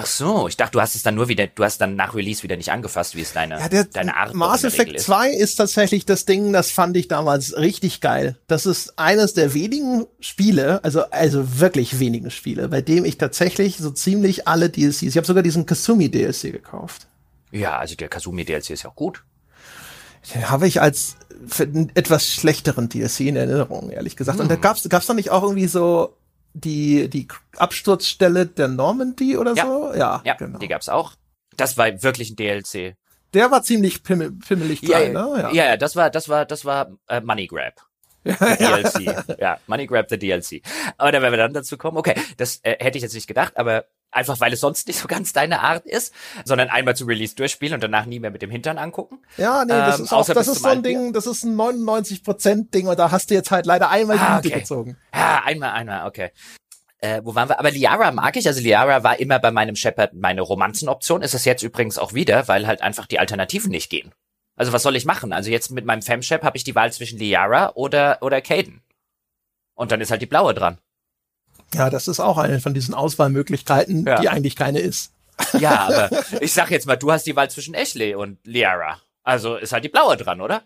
[0.00, 2.44] Ach so, ich dachte, du hast es dann nur wieder, du hast dann nach Release
[2.44, 5.06] wieder nicht angefasst, wie es deine, Ja, der deine Art Mass der Regel Effect ist.
[5.06, 8.36] 2 ist tatsächlich das Ding, das fand ich damals richtig geil.
[8.46, 13.78] Das ist eines der wenigen Spiele, also, also wirklich wenigen Spiele, bei dem ich tatsächlich
[13.78, 17.08] so ziemlich alle DLCs, ich habe sogar diesen Kasumi DLC gekauft.
[17.50, 19.24] Ja, also der Kasumi DLC ist ja auch gut.
[20.34, 21.16] Den habe ich als
[21.46, 24.38] für einen etwas schlechteren DLC in Erinnerung, ehrlich gesagt.
[24.38, 26.16] Und da gab's, gab's da nicht auch irgendwie so
[26.60, 29.64] die, die Absturzstelle der Normandy oder Ja.
[29.66, 29.92] so?
[29.94, 30.58] Ja, Ja, genau.
[30.58, 31.12] die gab's auch.
[31.56, 32.96] Das war wirklich ein DLC.
[33.34, 35.42] Der war ziemlich pimmel, pimmelig klein, ja, ne?
[35.42, 37.74] ja, ja, das war, das war, das war äh, Money Grab.
[38.24, 39.38] DLC.
[39.40, 40.62] ja, Money Grab the DLC.
[40.96, 41.96] Aber da werden wir dann dazu kommen.
[41.98, 45.06] Okay, das äh, hätte ich jetzt nicht gedacht, aber einfach weil es sonst nicht so
[45.08, 48.50] ganz deine Art ist, sondern einmal zu Release durchspielen und danach nie mehr mit dem
[48.50, 49.18] Hintern angucken.
[49.36, 50.82] Ja, nee, das Ähm, ist auch, das ist so ein.
[50.82, 54.22] Ding, das ist ein 99% Ding und da hast du jetzt halt leider einmal die
[54.22, 54.50] Ah, okay.
[54.60, 54.96] gezogen.
[55.14, 56.30] Ja, einmal, einmal, okay.
[57.00, 57.58] Äh, wo waren wir?
[57.60, 58.46] Aber Liara mag ich.
[58.48, 61.22] Also Liara war immer bei meinem Shepard meine Romanzenoption.
[61.22, 64.12] Ist es jetzt übrigens auch wieder, weil halt einfach die Alternativen nicht gehen.
[64.56, 65.32] Also was soll ich machen?
[65.32, 68.82] Also jetzt mit meinem Femshep habe ich die Wahl zwischen Liara oder oder Caden.
[69.74, 70.78] Und dann ist halt die blaue dran.
[71.74, 74.20] Ja, das ist auch eine von diesen Auswahlmöglichkeiten, Ja.
[74.20, 75.12] die eigentlich keine ist.
[75.60, 76.10] Ja, aber
[76.40, 78.98] ich sag jetzt mal, du hast die Wahl zwischen Ashley und Liara.
[79.22, 80.62] Also ist halt die blaue dran, oder?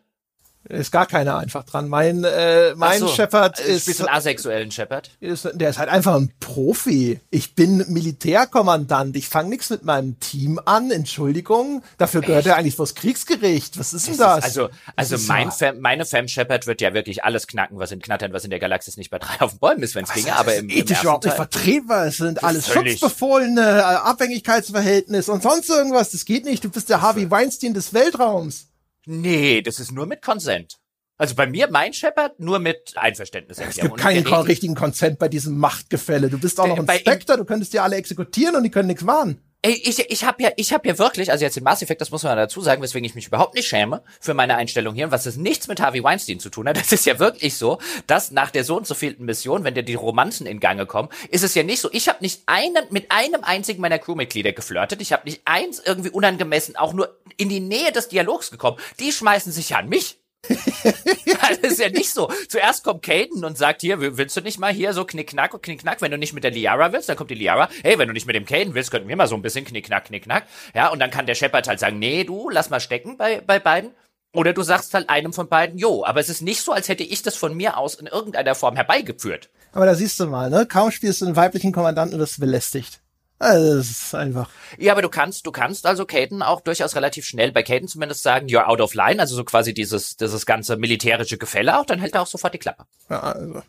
[0.68, 1.88] Ist gar keine einfach dran.
[1.88, 3.08] Mein, äh, mein so.
[3.08, 5.10] Shepard Äh, ist, Spielst du einen asexuellen Shepard?
[5.20, 7.20] ist, der ist halt einfach ein Profi.
[7.30, 9.16] Ich bin Militärkommandant.
[9.16, 10.90] Ich fange nichts mit meinem Team an.
[10.90, 11.82] Entschuldigung.
[11.98, 13.78] Dafür gehört er eigentlich vors Kriegsgericht.
[13.78, 14.44] Was ist denn das?
[14.44, 17.90] Also, also ist mein ja- Fem, meine Fem Shepard wird ja wirklich alles knacken, was
[17.92, 20.10] in knattern, was in der Galaxis nicht bei drei auf den Bäumen ist, wenn es
[20.10, 20.36] Das ginge.
[20.36, 22.06] Aber im, im ethisch ersten überhaupt nicht vertretbar.
[22.06, 22.68] Es sind alles.
[22.72, 26.10] Schutzbefohlene, äh, Abhängigkeitsverhältnis und sonst irgendwas.
[26.10, 26.62] Das geht nicht.
[26.64, 28.66] Du bist der Harvey Weinstein des Weltraums.
[29.06, 30.78] Nee, das ist nur mit Consent.
[31.18, 33.58] Also bei mir, mein Shepard, nur mit Einverständnis.
[33.58, 36.28] Es gibt keinen richtigen Konsent bei diesem Machtgefälle.
[36.28, 39.04] Du bist auch noch ein Spectre, du könntest die alle exekutieren und die können nichts
[39.04, 39.40] machen.
[39.64, 42.10] Ey, ich, ich habe ja, ich habe ja wirklich, also jetzt in Mass Effect, das
[42.10, 45.22] muss man dazu sagen, weswegen ich mich überhaupt nicht schäme für meine Einstellung hier was
[45.22, 46.76] das nichts mit Harvey Weinstein zu tun hat.
[46.82, 49.84] Das ist ja wirklich so, dass nach der so und so vielten Mission, wenn dir
[49.84, 51.88] die Romanzen in Gange kommen, ist es ja nicht so.
[51.92, 55.00] Ich habe nicht einen mit einem einzigen meiner Crewmitglieder geflirtet.
[55.00, 58.78] Ich habe nicht eins irgendwie unangemessen auch nur in die Nähe des Dialogs gekommen.
[58.98, 60.18] Die schmeißen sich ja an mich.
[60.48, 62.30] das ist ja nicht so.
[62.48, 66.00] Zuerst kommt Caden und sagt hier, willst du nicht mal hier so knickknack und knickknack,
[66.02, 68.26] wenn du nicht mit der Liara willst, dann kommt die Liara, hey, wenn du nicht
[68.26, 70.46] mit dem Caden willst, könnten wir mal so ein bisschen knickknack, knickknack.
[70.74, 73.58] Ja, und dann kann der Shepard halt sagen, nee, du, lass mal stecken bei, bei
[73.58, 73.92] beiden.
[74.34, 77.04] Oder du sagst halt einem von beiden, jo, aber es ist nicht so, als hätte
[77.04, 79.50] ich das von mir aus in irgendeiner Form herbeigeführt.
[79.72, 80.66] Aber da siehst du mal, ne?
[80.66, 83.01] Kaum spielst du einen weiblichen Kommandanten, wirst du belästigt.
[83.42, 84.48] Also, das ist einfach.
[84.78, 88.22] Ja, aber du kannst, du kannst also Caden auch durchaus relativ schnell bei Caden zumindest
[88.22, 91.98] sagen, you're out of line, also so quasi dieses, dieses ganze militärische Gefälle auch, dann
[91.98, 92.84] hält er auch sofort die Klappe.
[93.10, 93.62] Ja, also.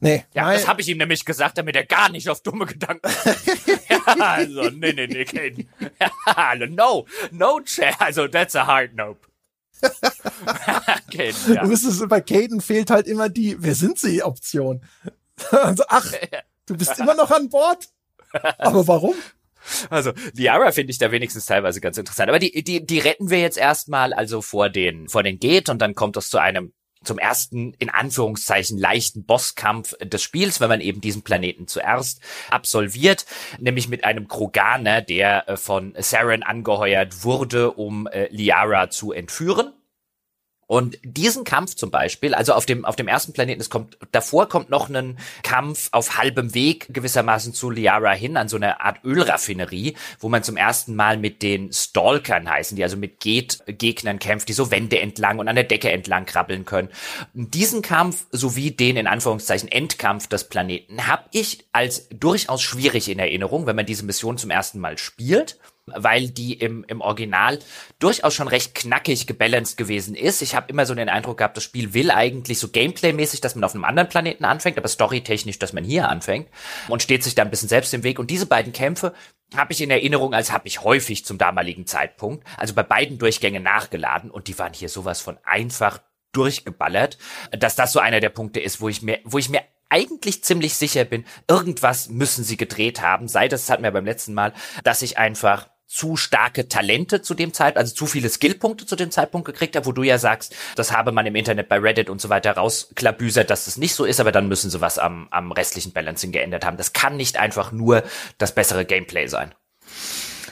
[0.00, 2.66] Nee, Ja, mein, das habe ich ihm nämlich gesagt, damit er gar nicht auf dumme
[2.66, 3.08] Gedanken.
[3.88, 5.68] ja, also, nee, nee, nee, Caden.
[6.00, 7.94] Ja, no, no, Chair.
[8.00, 9.20] Also, that's a hard nope.
[11.12, 11.62] Caden, ja.
[11.62, 14.82] du bist es, bei Caden fehlt halt immer die, wer sind sie Option.
[15.52, 16.12] also, ach,
[16.66, 17.88] du bist immer noch an Bord?
[18.58, 19.14] Aber warum?
[19.90, 22.28] Also, Liara finde ich da wenigstens teilweise ganz interessant.
[22.28, 25.80] Aber die, die, die retten wir jetzt erstmal also vor den, vor den Gate und
[25.80, 26.72] dann kommt es zu einem
[27.02, 32.20] zum ersten, in Anführungszeichen, leichten Bosskampf des Spiels, wenn man eben diesen Planeten zuerst
[32.50, 33.24] absolviert,
[33.58, 39.72] nämlich mit einem Kroganer, der äh, von Saren angeheuert wurde, um äh, Liara zu entführen.
[40.70, 44.48] Und diesen Kampf zum Beispiel, also auf dem, auf dem ersten Planeten, es kommt, davor
[44.48, 49.04] kommt noch ein Kampf auf halbem Weg gewissermaßen zu Liara hin, an so einer Art
[49.04, 54.48] Ölraffinerie, wo man zum ersten Mal mit den Stalkern heißen, die also mit Geht-Gegnern kämpft,
[54.48, 56.90] die so Wände entlang und an der Decke entlang krabbeln können.
[57.34, 63.18] Diesen Kampf sowie den in Anführungszeichen Endkampf des Planeten habe ich als durchaus schwierig in
[63.18, 65.58] Erinnerung, wenn man diese Mission zum ersten Mal spielt
[65.96, 67.58] weil die im, im Original
[67.98, 70.42] durchaus schon recht knackig gebalanced gewesen ist.
[70.42, 73.64] Ich habe immer so den Eindruck gehabt, das Spiel will eigentlich so Gameplay-mäßig, dass man
[73.64, 76.48] auf einem anderen Planeten anfängt, aber storytechnisch, dass man hier anfängt
[76.88, 78.18] und steht sich da ein bisschen selbst im Weg.
[78.18, 79.12] Und diese beiden Kämpfe
[79.56, 83.62] habe ich in Erinnerung, als habe ich häufig zum damaligen Zeitpunkt, also bei beiden Durchgängen
[83.62, 86.00] nachgeladen und die waren hier sowas von einfach
[86.32, 87.18] durchgeballert,
[87.50, 90.74] dass das so einer der Punkte ist, wo ich mir, wo ich mir eigentlich ziemlich
[90.74, 93.28] sicher bin, irgendwas müssen sie gedreht haben.
[93.28, 97.34] Sei das, das hatten wir beim letzten Mal, dass ich einfach zu starke Talente zu
[97.34, 100.54] dem Zeitpunkt, also zu viele Skillpunkte zu dem Zeitpunkt gekriegt habe, wo du ja sagst,
[100.76, 104.04] das habe man im Internet bei Reddit und so weiter rausklabüsert, dass das nicht so
[104.04, 106.76] ist, aber dann müssen sie was am, am restlichen Balancing geändert haben.
[106.76, 108.04] Das kann nicht einfach nur
[108.38, 109.52] das bessere Gameplay sein.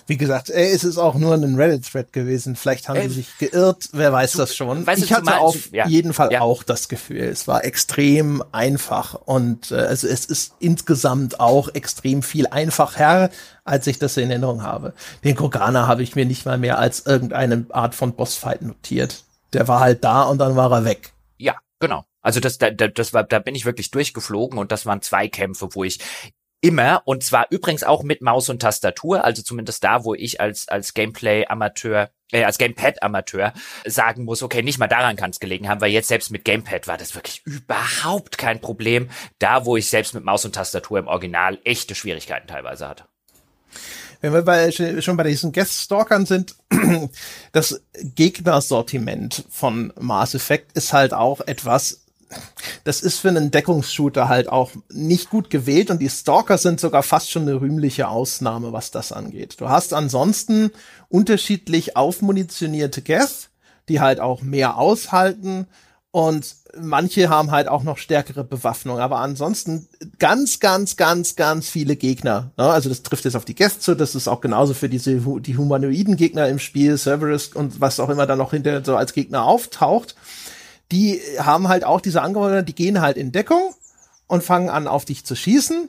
[0.08, 2.56] Wie gesagt, äh, es ist auch nur ein Reddit-Thread gewesen.
[2.56, 4.86] Vielleicht haben äh, sie sich geirrt, wer weiß du, das schon.
[4.86, 6.40] Weißt ich hatte auf ja, jeden Fall ja.
[6.40, 12.22] auch das Gefühl, es war extrem einfach und äh, also es ist insgesamt auch extrem
[12.22, 13.28] viel einfacher,
[13.64, 14.94] als ich das in Erinnerung habe.
[15.24, 19.24] Den Krogana habe ich mir nicht mal mehr als irgendeine Art von Bossfight notiert.
[19.52, 21.12] Der war halt da und dann war er weg.
[21.36, 22.06] Ja, genau.
[22.22, 25.68] Also das, da, das war, da bin ich wirklich durchgeflogen und das waren zwei Kämpfe,
[25.72, 26.00] wo ich
[26.60, 30.68] immer und zwar übrigens auch mit Maus und Tastatur, also zumindest da, wo ich als
[30.68, 33.52] als Gameplay Amateur äh, als Gamepad Amateur
[33.86, 36.86] sagen muss, okay, nicht mal daran kann es gelegen haben, weil jetzt selbst mit Gamepad
[36.86, 41.06] war das wirklich überhaupt kein Problem, da wo ich selbst mit Maus und Tastatur im
[41.06, 43.04] Original echte Schwierigkeiten teilweise hatte.
[44.20, 46.56] Wenn wir bei, schon bei diesen Guest-Stalkern sind,
[47.52, 52.07] das Gegnersortiment von Mass Effect ist halt auch etwas,
[52.84, 57.02] das ist für einen Deckungsshooter halt auch nicht gut gewählt und die Stalker sind sogar
[57.02, 59.60] fast schon eine rühmliche Ausnahme, was das angeht.
[59.60, 60.70] Du hast ansonsten
[61.08, 63.50] unterschiedlich aufmunitionierte Geth,
[63.88, 65.66] die halt auch mehr aushalten
[66.10, 71.96] und manche haben halt auch noch stärkere Bewaffnung, aber ansonsten ganz, ganz, ganz, ganz viele
[71.96, 72.52] Gegner.
[72.56, 72.64] Ne?
[72.64, 75.56] Also das trifft jetzt auf die Gäste zu, das ist auch genauso für diese die
[75.56, 79.44] humanoiden Gegner im Spiel, Cerberus und was auch immer da noch hinter so als Gegner
[79.44, 80.14] auftaucht
[80.92, 83.74] die haben halt auch diese Angewohnheit, die gehen halt in Deckung
[84.26, 85.88] und fangen an, auf dich zu schießen.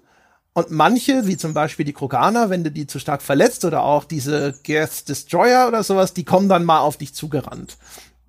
[0.54, 4.04] Und manche, wie zum Beispiel die Kroganer, wenn du die zu stark verletzt oder auch
[4.04, 7.78] diese Geth Destroyer oder sowas, die kommen dann mal auf dich zugerannt.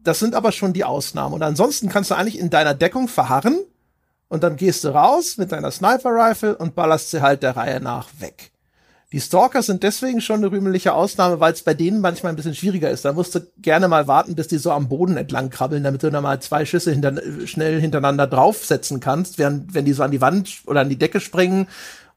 [0.02, 1.34] Das sind aber schon die Ausnahmen.
[1.34, 3.58] Und ansonsten kannst du eigentlich in deiner Deckung verharren
[4.28, 7.80] und dann gehst du raus mit deiner Sniper Rifle und ballerst sie halt der Reihe
[7.80, 8.49] nach weg.
[9.12, 12.54] Die Stalker sind deswegen schon eine rühmliche Ausnahme, weil es bei denen manchmal ein bisschen
[12.54, 13.04] schwieriger ist.
[13.04, 16.10] Da musst du gerne mal warten, bis die so am Boden entlang krabbeln, damit du
[16.10, 20.20] dann mal zwei Schüsse hinter, schnell hintereinander draufsetzen kannst, während wenn die so an die
[20.20, 21.66] Wand oder an die Decke springen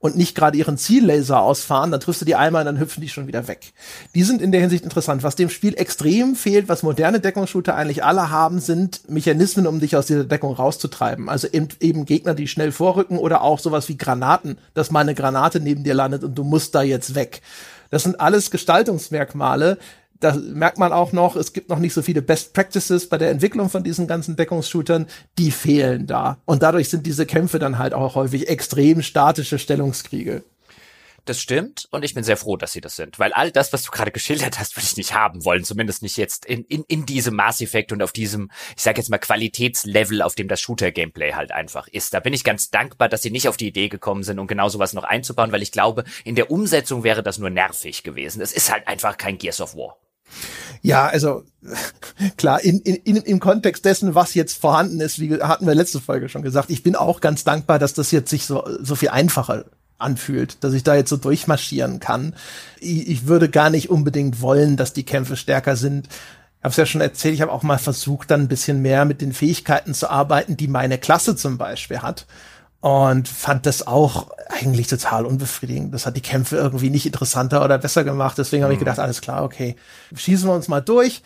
[0.03, 3.07] und nicht gerade ihren Ziellaser ausfahren, dann triffst du die einmal und dann hüpfen die
[3.07, 3.71] schon wieder weg.
[4.13, 5.23] Die sind in der Hinsicht interessant.
[5.23, 9.95] Was dem Spiel extrem fehlt, was moderne Deckungsshooter eigentlich alle haben, sind Mechanismen, um dich
[9.95, 11.29] aus dieser Deckung rauszutreiben.
[11.29, 15.15] Also eben, eben Gegner, die schnell vorrücken oder auch sowas wie Granaten, dass mal eine
[15.15, 17.41] Granate neben dir landet und du musst da jetzt weg.
[17.89, 19.77] Das sind alles Gestaltungsmerkmale,
[20.23, 23.29] da merkt man auch noch, es gibt noch nicht so viele Best Practices bei der
[23.29, 25.07] Entwicklung von diesen ganzen Deckungsshootern,
[25.37, 26.37] die fehlen da.
[26.45, 30.43] Und dadurch sind diese Kämpfe dann halt auch häufig extrem statische Stellungskriege.
[31.25, 33.83] Das stimmt und ich bin sehr froh, dass sie das sind, weil all das, was
[33.83, 37.05] du gerade geschildert hast, würde ich nicht haben wollen, zumindest nicht jetzt in, in, in
[37.05, 41.31] diesem Mass Effect und auf diesem, ich sag jetzt mal, Qualitätslevel, auf dem das Shooter-Gameplay
[41.31, 42.13] halt einfach ist.
[42.13, 44.67] Da bin ich ganz dankbar, dass sie nicht auf die Idee gekommen sind, um genau
[44.67, 48.41] sowas noch einzubauen, weil ich glaube, in der Umsetzung wäre das nur nervig gewesen.
[48.41, 49.97] Es ist halt einfach kein Gears of War.
[50.81, 51.43] Ja, also
[52.37, 56.29] klar, in, in, im Kontext dessen, was jetzt vorhanden ist, wie hatten wir letzte Folge
[56.29, 59.65] schon gesagt, ich bin auch ganz dankbar, dass das jetzt sich so, so viel einfacher
[59.97, 62.35] anfühlt, dass ich da jetzt so durchmarschieren kann.
[62.79, 66.07] Ich, ich würde gar nicht unbedingt wollen, dass die Kämpfe stärker sind.
[66.07, 69.05] Ich habe es ja schon erzählt, ich habe auch mal versucht, dann ein bisschen mehr
[69.05, 72.25] mit den Fähigkeiten zu arbeiten, die meine Klasse zum Beispiel hat
[72.83, 75.93] und fand das auch eigentlich total unbefriedigend.
[75.93, 78.37] Das hat die Kämpfe irgendwie nicht interessanter oder besser gemacht.
[78.37, 78.83] Deswegen habe ich mhm.
[78.83, 79.77] gedacht, alles klar, okay,
[80.13, 81.21] schießen wir uns mal durch.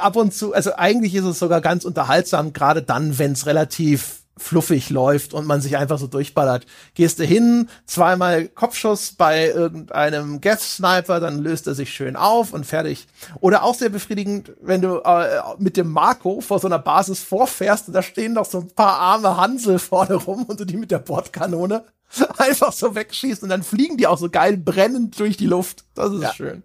[0.00, 4.19] Ab und zu, also eigentlich ist es sogar ganz unterhaltsam, gerade dann, wenn es relativ
[4.40, 6.66] fluffig läuft und man sich einfach so durchballert.
[6.94, 12.64] Gehst du hin, zweimal Kopfschuss bei irgendeinem Gas-Sniper, dann löst er sich schön auf und
[12.64, 13.06] fertig.
[13.40, 17.88] Oder auch sehr befriedigend, wenn du äh, mit dem Marco vor so einer Basis vorfährst
[17.88, 20.90] und da stehen noch so ein paar arme Hansel vorne rum und du die mit
[20.90, 21.84] der Bordkanone
[22.38, 25.84] einfach so wegschießt und dann fliegen die auch so geil brennend durch die Luft.
[25.94, 26.32] Das ist ja.
[26.32, 26.62] schön.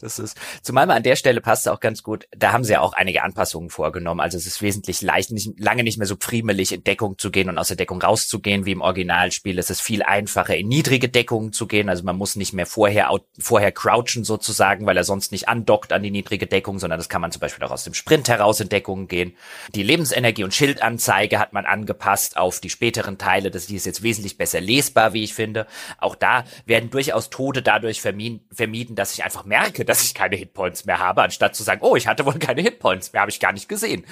[0.00, 2.28] Das ist, zumal mal an der Stelle passt es auch ganz gut.
[2.30, 4.20] Da haben sie ja auch einige Anpassungen vorgenommen.
[4.20, 7.48] Also es ist wesentlich leicht, nicht, lange nicht mehr so friemelig in Deckung zu gehen
[7.48, 9.58] und aus der Deckung rauszugehen wie im Originalspiel.
[9.58, 11.88] Es ist viel einfacher, in niedrige Deckungen zu gehen.
[11.88, 13.10] Also man muss nicht mehr vorher,
[13.40, 17.20] vorher crouchen sozusagen, weil er sonst nicht andockt an die niedrige Deckung, sondern das kann
[17.20, 19.34] man zum Beispiel auch aus dem Sprint heraus in Deckungen gehen.
[19.74, 23.50] Die Lebensenergie und Schildanzeige hat man angepasst auf die späteren Teile.
[23.50, 25.66] Das ist jetzt wesentlich besser lesbar, wie ich finde.
[25.98, 30.84] Auch da werden durchaus Tode dadurch vermieden, dass ich einfach merke, dass ich keine Hitpoints
[30.84, 33.52] mehr habe, anstatt zu sagen, oh, ich hatte wohl keine Hitpoints mehr, habe ich gar
[33.52, 34.04] nicht gesehen.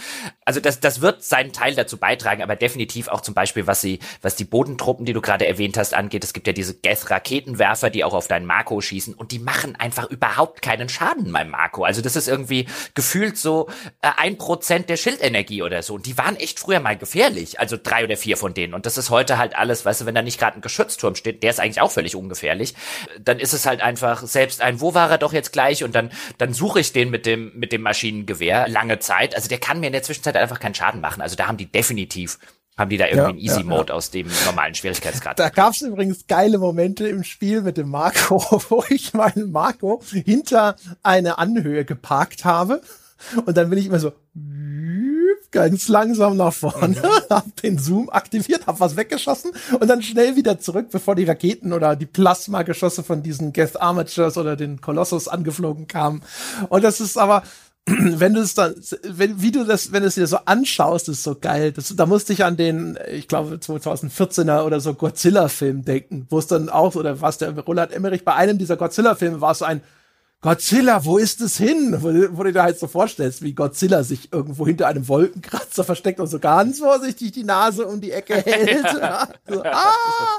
[0.44, 3.98] Also das, das wird seinen Teil dazu beitragen, aber definitiv auch zum Beispiel, was sie,
[4.22, 6.24] was die Bodentruppen, die du gerade erwähnt hast, angeht.
[6.24, 10.08] Es gibt ja diese Geth-Raketenwerfer, die auch auf deinen Marco schießen und die machen einfach
[10.08, 11.84] überhaupt keinen Schaden meinem Marco.
[11.84, 13.68] Also das ist irgendwie gefühlt so
[14.00, 15.94] äh, ein Prozent der Schildenergie oder so.
[15.94, 17.60] Und die waren echt früher mal gefährlich.
[17.60, 18.72] Also drei oder vier von denen.
[18.72, 21.42] Und das ist heute halt alles, weißt du, wenn da nicht gerade ein Geschützturm steht,
[21.42, 22.74] der ist eigentlich auch völlig ungefährlich.
[23.20, 26.10] Dann ist es halt einfach selbst ein, wo war er doch jetzt gleich und dann,
[26.38, 29.34] dann suche ich den mit dem, mit dem Maschinengewehr lange Zeit.
[29.34, 31.20] Also der kann mir in der Zwischenzeit einfach keinen Schaden machen.
[31.20, 32.38] Also da haben die definitiv
[32.76, 33.94] haben die da irgendwie ja, einen Easy Mode ja, ja.
[33.94, 35.38] aus dem normalen Schwierigkeitsgrad?
[35.38, 38.38] Da gab es übrigens geile Momente im Spiel mit dem Marco,
[38.68, 42.82] wo ich meinen Marco hinter eine Anhöhe geparkt habe
[43.46, 44.12] und dann bin ich immer so
[45.56, 47.02] ganz langsam nach vorne, mhm.
[47.30, 51.72] hab den Zoom aktiviert, hab was weggeschossen und dann schnell wieder zurück, bevor die Raketen
[51.72, 56.20] oder die Plasmageschosse von diesen Geth Armatures oder den Colossus angeflogen kamen.
[56.68, 57.42] Und das ist aber,
[57.86, 61.22] wenn du es dann, wenn, wie du das, wenn du es dir so anschaust, ist
[61.22, 61.72] so geil.
[61.72, 66.48] Das, da musste ich an den, ich glaube, 2014er oder so Godzilla-Film denken, wo es
[66.48, 69.80] dann auch, oder was der Roland Emmerich bei einem dieser Godzilla-Filme war, so ein,
[70.46, 71.96] Godzilla, wo ist es hin?
[71.98, 76.20] Wo, wo du dir halt so vorstellst, wie Godzilla sich irgendwo hinter einem Wolkenkratzer versteckt
[76.20, 78.86] und so ganz vorsichtig die Nase um die Ecke hält.
[79.48, 80.38] so, ah,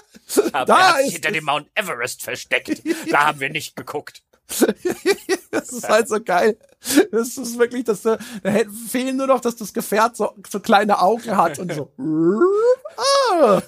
[0.54, 2.82] Aber da er hat sich hinter dem Mount Everest versteckt.
[3.12, 4.24] Da haben wir nicht geguckt.
[5.52, 6.58] das ist halt so geil.
[7.12, 8.52] Das ist wirklich, dass da, da
[8.90, 11.92] fehlen nur noch, dass das Gefährt so, so kleine Augen hat und so.
[13.34, 13.62] ah.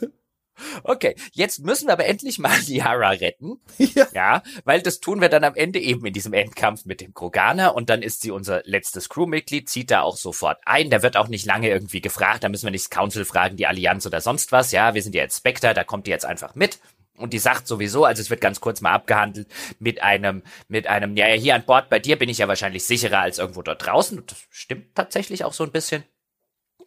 [0.83, 3.59] Okay, jetzt müssen wir aber endlich mal Liara retten.
[3.77, 4.07] Ja.
[4.13, 4.43] ja.
[4.65, 7.89] weil das tun wir dann am Ende eben in diesem Endkampf mit dem Kroganer und
[7.89, 10.89] dann ist sie unser letztes Crewmitglied, zieht da auch sofort ein.
[10.89, 13.67] Da wird auch nicht lange irgendwie gefragt, da müssen wir nicht das Council fragen, die
[13.67, 14.71] Allianz oder sonst was.
[14.71, 16.79] Ja, wir sind ja jetzt Spectre, da kommt die jetzt einfach mit.
[17.19, 21.17] Und die sagt sowieso, also es wird ganz kurz mal abgehandelt mit einem, mit einem,
[21.17, 24.19] ja, hier an Bord bei dir bin ich ja wahrscheinlich sicherer als irgendwo dort draußen.
[24.19, 26.05] Und das stimmt tatsächlich auch so ein bisschen.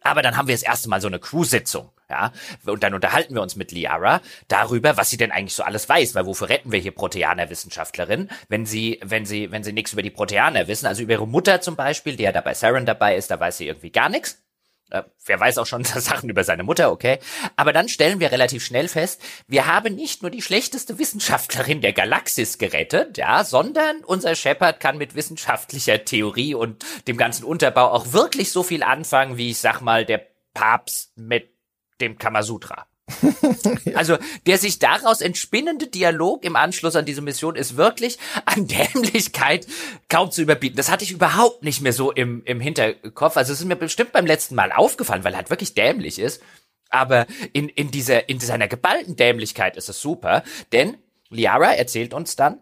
[0.01, 1.89] Aber dann haben wir das erste Mal so eine Crew-Sitzung.
[2.13, 2.31] Ja,
[2.65, 6.13] und dann unterhalten wir uns mit Liara darüber, was sie denn eigentlich so alles weiß,
[6.13, 10.11] weil wofür retten wir hier Proteaner-Wissenschaftlerin, wenn sie, wenn sie, wenn sie nichts über die
[10.11, 13.39] Proteaner wissen, also über ihre Mutter zum Beispiel, die ja dabei Saren dabei ist, da
[13.39, 14.43] weiß sie irgendwie gar nichts.
[14.91, 17.17] Äh, wer weiß auch schon Sachen über seine Mutter, okay.
[17.55, 21.93] Aber dann stellen wir relativ schnell fest, wir haben nicht nur die schlechteste Wissenschaftlerin der
[21.93, 28.13] Galaxis gerettet, ja, sondern unser Shepard kann mit wissenschaftlicher Theorie und dem ganzen Unterbau auch
[28.13, 31.52] wirklich so viel anfangen, wie ich sag mal, der Papst mit
[32.03, 32.85] dem Kamasutra.
[33.95, 39.67] Also der sich daraus entspinnende Dialog im Anschluss an diese Mission ist wirklich an Dämlichkeit
[40.09, 40.77] kaum zu überbieten.
[40.77, 43.37] Das hatte ich überhaupt nicht mehr so im, im Hinterkopf.
[43.37, 46.41] Also es ist mir bestimmt beim letzten Mal aufgefallen, weil er halt wirklich dämlich ist.
[46.89, 50.97] Aber in, in dieser, in seiner geballten Dämlichkeit ist es super, denn
[51.29, 52.59] Liara erzählt uns dann,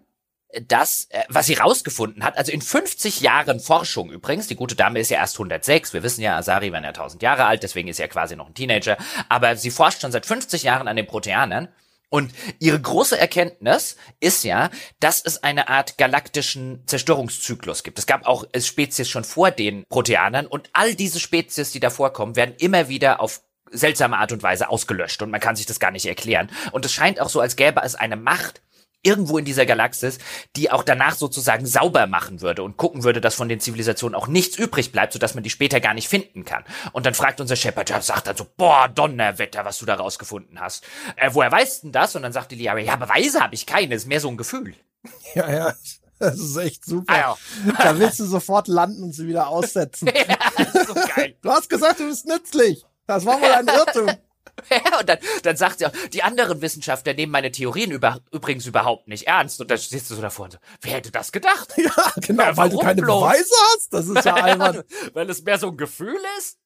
[0.67, 4.99] das, äh, was sie rausgefunden hat, also in 50 Jahren Forschung übrigens, die gute Dame
[4.99, 7.97] ist ja erst 106, wir wissen ja, Asari war ja 1000 Jahre alt, deswegen ist
[7.97, 8.97] sie ja quasi noch ein Teenager,
[9.29, 11.69] aber sie forscht schon seit 50 Jahren an den Proteanern
[12.09, 14.69] und ihre große Erkenntnis ist ja,
[14.99, 17.97] dass es eine Art galaktischen Zerstörungszyklus gibt.
[17.99, 22.35] Es gab auch Spezies schon vor den Proteanern und all diese Spezies, die da vorkommen,
[22.35, 23.41] werden immer wieder auf
[23.71, 26.51] seltsame Art und Weise ausgelöscht und man kann sich das gar nicht erklären.
[26.73, 28.61] Und es scheint auch so, als gäbe es eine Macht,
[29.03, 30.19] irgendwo in dieser Galaxis,
[30.55, 34.27] die auch danach sozusagen sauber machen würde und gucken würde, dass von den Zivilisationen auch
[34.27, 36.63] nichts übrig bleibt, sodass man die später gar nicht finden kann.
[36.91, 40.59] Und dann fragt unser Shepard, ja, sagt dann so, boah, Donnerwetter, was du da rausgefunden
[40.59, 40.83] hast.
[41.15, 42.15] Äh, woher weißt denn das?
[42.15, 44.75] Und dann sagt die Liara, ja, Beweise habe ich keine, ist mehr so ein Gefühl.
[45.33, 45.73] Ja, ja.
[46.19, 47.11] Das ist echt super.
[47.11, 47.37] Ah, ja.
[47.79, 50.07] Da willst du sofort landen und sie wieder aussetzen.
[50.07, 51.35] ja, so geil.
[51.41, 52.85] Du hast gesagt, du bist nützlich.
[53.07, 54.15] Das war wohl ein Irrtum.
[54.69, 58.65] Ja, und dann, dann sagt sie auch, die anderen Wissenschaftler nehmen meine Theorien über, übrigens
[58.65, 59.61] überhaupt nicht ernst.
[59.61, 61.73] Und dann stehst du so davor und so, wer hätte das gedacht?
[61.81, 63.23] Ja, genau, ja, weil du keine bloß?
[63.23, 63.93] Beweise hast.
[63.93, 64.83] Das ist ja albern.
[65.13, 66.59] weil es mehr so ein Gefühl ist.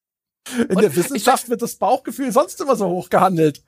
[0.58, 3.64] In und der Wissenschaft wird das Bauchgefühl sonst immer so hoch gehandelt.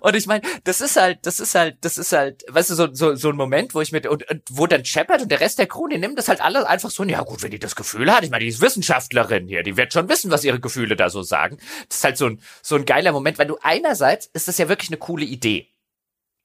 [0.00, 2.88] Und ich meine, das ist halt, das ist halt, das ist halt, weißt du, so,
[2.92, 5.58] so, so ein Moment, wo ich mit, und, und wo dann Shepard und der Rest
[5.58, 8.12] der Crew, die nehmen das halt alle einfach so, ja gut, wenn die das Gefühl
[8.12, 11.10] hat, ich meine, die ist Wissenschaftlerin hier, die wird schon wissen, was ihre Gefühle da
[11.10, 11.58] so sagen.
[11.88, 14.68] Das ist halt so ein, so ein geiler Moment, weil du einerseits ist das ja
[14.68, 15.68] wirklich eine coole Idee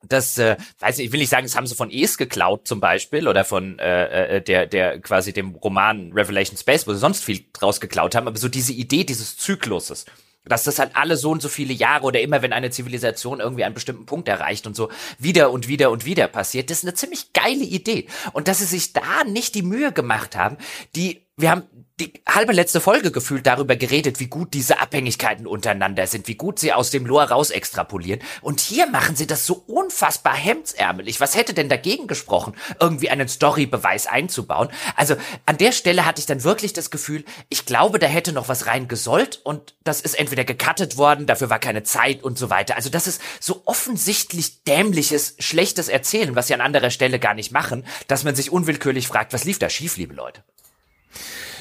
[0.08, 2.80] das, äh, weiß nicht, ich will nicht sagen, das haben sie von Es geklaut zum
[2.80, 7.24] Beispiel oder von äh, äh, der, der quasi dem Roman Revelation Space, wo sie sonst
[7.24, 10.06] viel draus geklaut haben, aber so diese Idee dieses Zykluses,
[10.46, 13.64] dass das halt alle so und so viele Jahre oder immer, wenn eine Zivilisation irgendwie
[13.64, 14.90] einen bestimmten Punkt erreicht und so
[15.20, 18.08] wieder und wieder und wieder passiert, das ist eine ziemlich geile Idee.
[18.34, 20.58] Und dass sie sich da nicht die Mühe gemacht haben,
[20.96, 21.64] die wir haben
[22.00, 26.58] die halbe letzte Folge gefühlt darüber geredet, wie gut diese Abhängigkeiten untereinander sind, wie gut
[26.58, 28.22] sie aus dem Lore raus extrapolieren.
[28.42, 31.20] Und hier machen sie das so unfassbar hemdsärmelig.
[31.20, 34.70] Was hätte denn dagegen gesprochen, irgendwie einen Storybeweis einzubauen?
[34.96, 35.16] Also
[35.46, 38.66] an der Stelle hatte ich dann wirklich das Gefühl, ich glaube, da hätte noch was
[38.66, 42.76] rein gesollt und das ist entweder gecuttet worden, dafür war keine Zeit und so weiter.
[42.76, 47.52] Also das ist so offensichtlich dämliches, schlechtes Erzählen, was sie an anderer Stelle gar nicht
[47.52, 50.44] machen, dass man sich unwillkürlich fragt, was lief da schief, liebe Leute?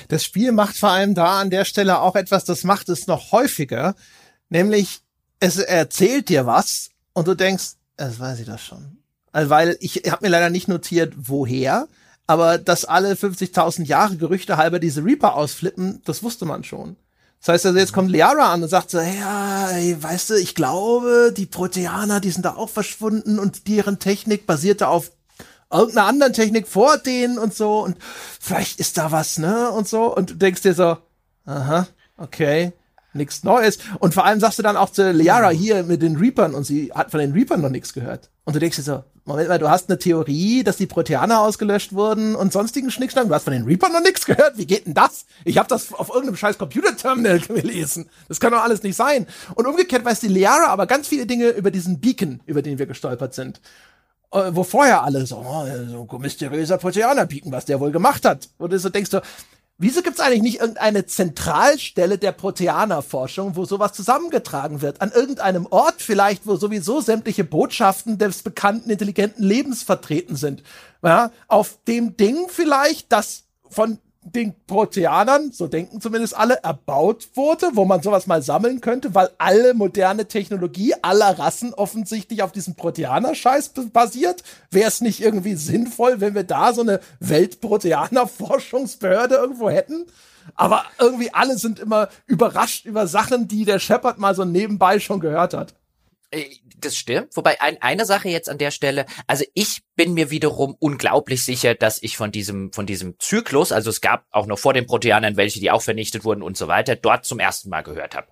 [0.08, 3.32] Das Spiel macht vor allem da an der Stelle auch etwas, das macht es noch
[3.32, 3.94] häufiger,
[4.48, 5.00] nämlich
[5.40, 8.98] es erzählt dir was und du denkst, das weiß ich doch schon.
[9.32, 11.88] Also, weil ich habe mir leider nicht notiert, woher,
[12.26, 16.96] aber dass alle 50.000 Jahre Gerüchte halber diese Reaper ausflippen, das wusste man schon.
[17.40, 21.34] Das heißt also, jetzt kommt Liara an und sagt so, ja, weißt du, ich glaube,
[21.36, 25.10] die Proteaner, die sind da auch verschwunden und deren Technik basierte auf
[25.72, 27.96] irgendeiner anderen Technik vor denen und so und
[28.40, 29.70] vielleicht ist da was, ne?
[29.70, 30.14] Und so.
[30.14, 30.98] Und du denkst dir so,
[31.46, 31.86] aha,
[32.16, 32.72] okay,
[33.14, 33.78] nichts Neues.
[33.98, 36.92] Und vor allem sagst du dann auch zu Liara hier mit den Reapern und sie
[36.94, 38.30] hat von den Reapern noch nichts gehört.
[38.44, 41.92] Und du denkst dir so, Moment mal, du hast eine Theorie, dass die Proteaner ausgelöscht
[41.92, 43.28] wurden und sonstigen Schnickschnack.
[43.28, 44.58] Du hast von den Reapern noch nichts gehört.
[44.58, 45.26] Wie geht denn das?
[45.44, 48.10] Ich habe das auf irgendeinem scheiß Computerterminal gelesen.
[48.26, 49.28] Das kann doch alles nicht sein.
[49.54, 52.86] Und umgekehrt weiß die Liara aber ganz viele Dinge über diesen Beacon, über den wir
[52.86, 53.60] gestolpert sind.
[54.32, 55.66] Äh, wo vorher alle so, oh,
[56.08, 58.48] so mysteriöser Proteaner pieken, was der wohl gemacht hat.
[58.56, 59.20] Und so denkst du,
[59.76, 65.02] wieso gibt's eigentlich nicht irgendeine Zentralstelle der Proteanerforschung, wo sowas zusammengetragen wird?
[65.02, 70.62] An irgendeinem Ort vielleicht, wo sowieso sämtliche Botschaften des bekannten intelligenten Lebens vertreten sind.
[71.02, 77.70] Ja, auf dem Ding vielleicht, das von den Proteanern, so denken zumindest alle, erbaut wurde,
[77.74, 82.74] wo man sowas mal sammeln könnte, weil alle moderne Technologie aller Rassen offensichtlich auf diesem
[82.74, 84.42] Proteaner-Scheiß basiert.
[84.70, 90.06] Wäre es nicht irgendwie sinnvoll, wenn wir da so eine Weltproteaner-Forschungsbehörde irgendwo hätten?
[90.54, 95.20] Aber irgendwie alle sind immer überrascht über Sachen, die der Shepard mal so nebenbei schon
[95.20, 95.74] gehört hat.
[96.82, 97.36] Das stimmt.
[97.36, 101.76] Wobei ein, eine Sache jetzt an der Stelle, also ich bin mir wiederum unglaublich sicher,
[101.76, 105.36] dass ich von diesem, von diesem Zyklus, also es gab auch noch vor den Proteanern
[105.36, 108.26] welche, die auch vernichtet wurden und so weiter, dort zum ersten Mal gehört habe.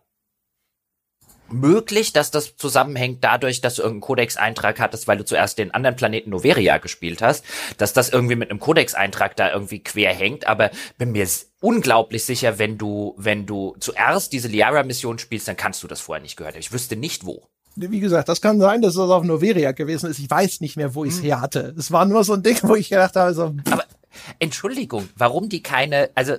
[1.49, 5.97] Möglich, dass das zusammenhängt dadurch, dass du irgendeinen Codex-Eintrag hattest, weil du zuerst den anderen
[5.97, 7.45] Planeten Noveria gespielt hast,
[7.77, 11.27] dass das irgendwie mit einem Codex-Eintrag da irgendwie quer hängt, aber bin mir
[11.61, 16.23] unglaublich sicher, wenn du, wenn du zuerst diese Liara-Mission spielst, dann kannst du das vorher
[16.23, 16.61] nicht gehört haben.
[16.61, 20.19] Ich wüsste nicht wo wie gesagt, das kann sein, dass das auf Noveria gewesen ist.
[20.19, 21.25] Ich weiß nicht mehr, wo ich es hm.
[21.25, 21.75] her hatte.
[21.79, 23.55] Es war nur so ein Ding, wo ich gedacht habe, so.
[23.71, 23.85] Aber
[24.39, 26.35] Entschuldigung, warum die keine, also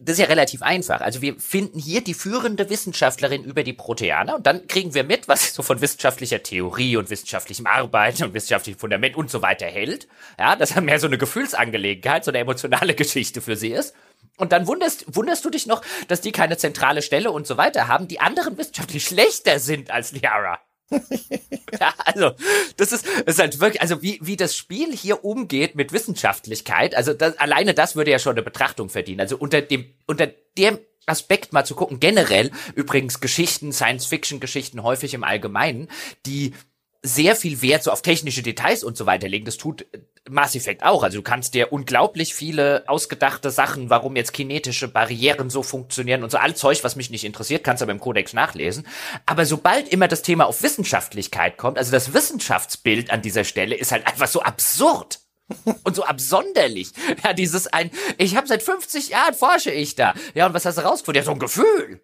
[0.00, 1.00] das ist ja relativ einfach.
[1.00, 5.26] Also wir finden hier die führende Wissenschaftlerin über die Proteaner und dann kriegen wir mit,
[5.26, 9.66] was sie so von wissenschaftlicher Theorie und wissenschaftlichem Arbeiten und wissenschaftlichem Fundament und so weiter
[9.66, 10.06] hält.
[10.38, 13.94] Ja, dass er mehr so eine Gefühlsangelegenheit, so eine emotionale Geschichte für sie ist.
[14.38, 17.88] Und dann wunderst, wunderst du dich noch, dass die keine zentrale Stelle und so weiter
[17.88, 20.58] haben, die anderen wissenschaftlich schlechter sind als Liara.
[20.90, 22.30] ja, also,
[22.78, 26.94] das ist, das ist halt wirklich, also wie, wie das Spiel hier umgeht mit Wissenschaftlichkeit,
[26.94, 29.20] also das, alleine das würde ja schon eine Betrachtung verdienen.
[29.20, 35.24] Also unter dem, unter dem Aspekt mal zu gucken, generell übrigens Geschichten, Science-Fiction-Geschichten häufig im
[35.24, 35.88] Allgemeinen,
[36.24, 36.54] die
[37.02, 39.44] sehr viel Wert so auf technische Details und so weiter legen.
[39.44, 39.86] Das tut
[40.28, 41.02] Mass Effect auch.
[41.02, 46.30] Also du kannst dir unglaublich viele ausgedachte Sachen, warum jetzt kinetische Barrieren so funktionieren und
[46.30, 48.86] so all Zeug, was mich nicht interessiert, kannst du aber im Kodex nachlesen.
[49.26, 53.92] Aber sobald immer das Thema auf Wissenschaftlichkeit kommt, also das Wissenschaftsbild an dieser Stelle ist
[53.92, 55.20] halt einfach so absurd.
[55.84, 56.92] und so absonderlich.
[57.24, 60.12] Ja, dieses ein, ich habe seit 50 Jahren forsche ich da.
[60.34, 61.22] Ja, und was hast du rausgefunden?
[61.22, 62.02] Ja, so ein Gefühl.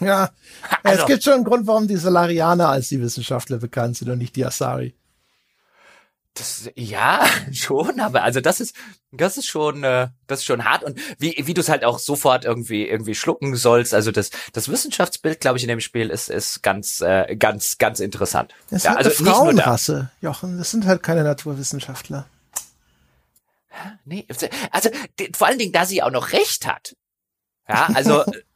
[0.00, 0.30] Ja,
[0.82, 4.18] also, es gibt schon einen Grund, warum die Solarianer als die Wissenschaftler bekannt sind und
[4.18, 4.94] nicht die Asari.
[6.34, 8.74] Das, ja, schon, aber also das ist,
[9.10, 11.98] das ist schon, äh, das ist schon hart und wie, wie du es halt auch
[11.98, 13.94] sofort irgendwie, irgendwie schlucken sollst.
[13.94, 17.98] Also das, das Wissenschaftsbild, glaube ich, in dem Spiel ist, ist ganz, äh, ganz, ganz
[17.98, 18.54] interessant.
[18.66, 20.58] Es ist ja, also eine Frauenrasse, Jochen.
[20.58, 22.26] Das sind halt keine Naturwissenschaftler.
[24.04, 24.26] Nee,
[24.70, 26.96] also die, vor allen Dingen, da sie auch noch recht hat.
[27.68, 28.24] Ja, also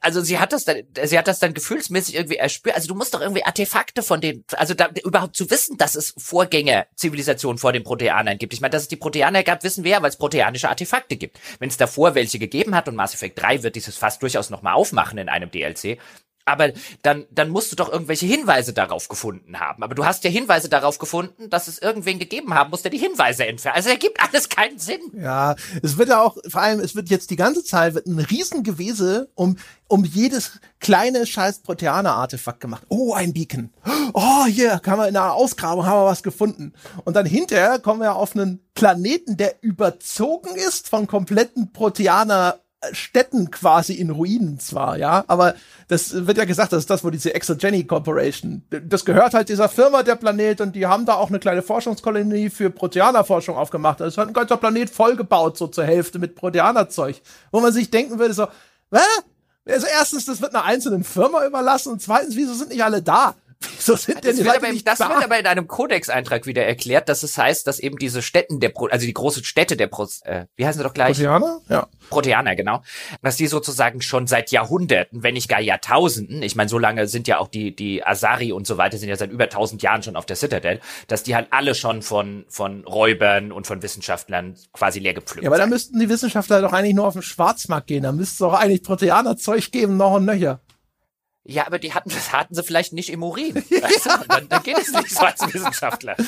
[0.00, 2.76] also sie hat das dann, sie hat das dann gefühlsmäßig irgendwie erspürt.
[2.76, 6.14] Also du musst doch irgendwie Artefakte von den, also da, überhaupt zu wissen, dass es
[6.18, 8.52] Vorgänger-Zivilisationen vor den Proteanern gibt.
[8.52, 11.40] Ich meine, dass es die Proteaner gab, wissen wir ja, weil es proteanische Artefakte gibt.
[11.58, 14.74] Wenn es davor welche gegeben hat und Mass Effect 3 wird dieses fast durchaus nochmal
[14.74, 15.98] aufmachen in einem DLC,
[16.46, 19.82] aber dann, dann musst du doch irgendwelche Hinweise darauf gefunden haben.
[19.82, 22.98] Aber du hast ja Hinweise darauf gefunden, dass es irgendwen gegeben haben muss, der die
[22.98, 23.76] Hinweise entfernt.
[23.76, 25.00] Also ergibt alles keinen Sinn.
[25.12, 28.20] Ja, es wird ja auch, vor allem, es wird jetzt die ganze Zeit wird ein
[28.20, 29.56] Riesengewese um,
[29.88, 32.84] um jedes kleine scheiß Proteaner-Artefakt gemacht.
[32.88, 33.72] Oh, ein Beacon.
[34.12, 36.74] Oh, hier, kann man in einer Ausgrabung haben wir was gefunden.
[37.04, 42.60] Und dann hinterher kommen wir auf einen Planeten, der überzogen ist von kompletten Proteaner
[42.92, 45.54] Städten quasi in Ruinen zwar, ja, aber
[45.88, 49.68] das wird ja gesagt, das ist das, wo diese Exogeny Corporation, das gehört halt dieser
[49.68, 54.00] Firma, der Planet, und die haben da auch eine kleine Forschungskolonie für Proteanerforschung aufgemacht.
[54.00, 57.20] Das ist halt ein ganzer Planet vollgebaut, so zur Hälfte mit Proteanerzeug,
[57.50, 58.46] wo man sich denken würde, so,
[58.92, 59.00] hä?
[59.68, 63.34] Also erstens, das wird einer einzelnen Firma überlassen und zweitens, wieso sind nicht alle da?
[63.60, 67.22] Wieso sind denn das wird, aber, das wird aber in einem Codex-Eintrag wieder erklärt, dass
[67.22, 70.44] es heißt, dass eben diese Städten der, Pro, also die großen Städte der, Pro, äh,
[70.56, 71.16] wie heißen sie doch gleich?
[71.16, 71.60] Proteaner?
[71.68, 71.86] Ja.
[72.10, 72.82] Proteaner, genau.
[73.22, 77.28] Dass die sozusagen schon seit Jahrhunderten, wenn nicht gar Jahrtausenden, ich meine, so lange sind
[77.28, 80.16] ja auch die, die Asari und so weiter, sind ja seit über tausend Jahren schon
[80.16, 85.00] auf der Citadel, dass die halt alle schon von, von Räubern und von Wissenschaftlern quasi
[85.00, 88.02] leer gepflückt Ja, aber da müssten die Wissenschaftler doch eigentlich nur auf den Schwarzmarkt gehen,
[88.02, 90.60] da müsste es doch eigentlich Proteaner-Zeug geben, noch und nöcher.
[91.48, 93.54] Ja, aber die hatten, das hatten sie vielleicht nicht im Urin.
[93.70, 94.10] Weißt du?
[94.28, 96.16] dann, dann geht es nicht so als Wissenschaftler.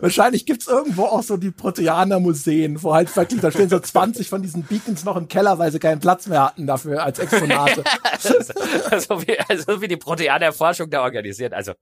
[0.00, 4.42] Wahrscheinlich gibt's irgendwo auch so die Proteaner-Museen, wo halt wirklich, da stehen so 20 von
[4.42, 7.82] diesen Beacons noch im Keller, weil sie keinen Platz mehr hatten dafür als Exponate.
[8.20, 11.54] so, wie, also wie die Proteaner-Forschung da organisiert.
[11.54, 11.72] Also,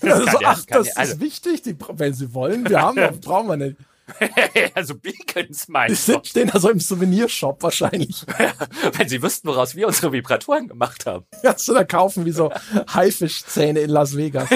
[0.00, 3.76] also ach, das also, ist wichtig, die, wenn sie wollen, wir haben, brauchen wir nicht.
[4.74, 6.18] also Beacons meinst du?
[6.18, 8.24] Die stehen da so im Souvenirshop wahrscheinlich.
[8.92, 11.26] Wenn sie wüssten, woraus wir unsere Vibratoren gemacht haben.
[11.42, 12.52] Kannst du da kaufen wie so
[12.92, 14.48] Haifischzähne in Las Vegas.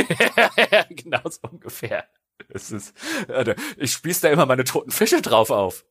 [0.90, 2.04] genau so ungefähr.
[2.50, 2.94] Es ist,
[3.76, 5.84] ich spieß da immer meine toten Fische drauf auf.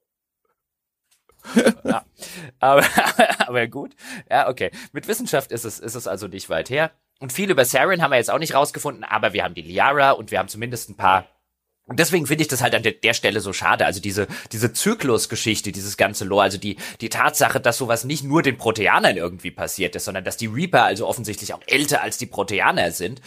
[1.84, 2.06] ja.
[2.60, 2.86] aber,
[3.40, 3.96] aber gut.
[4.30, 4.72] Ja, okay.
[4.92, 6.92] Mit Wissenschaft ist es, ist es also nicht weit her.
[7.20, 10.12] Und viel über Saren haben wir jetzt auch nicht rausgefunden, aber wir haben die Liara
[10.12, 11.26] und wir haben zumindest ein paar
[11.88, 13.86] und deswegen finde ich das halt an der, der, Stelle so schade.
[13.86, 18.42] Also diese, diese Zyklusgeschichte, dieses ganze Lore, also die, die Tatsache, dass sowas nicht nur
[18.42, 22.26] den Proteanern irgendwie passiert ist, sondern dass die Reaper also offensichtlich auch älter als die
[22.26, 23.22] Proteaner sind.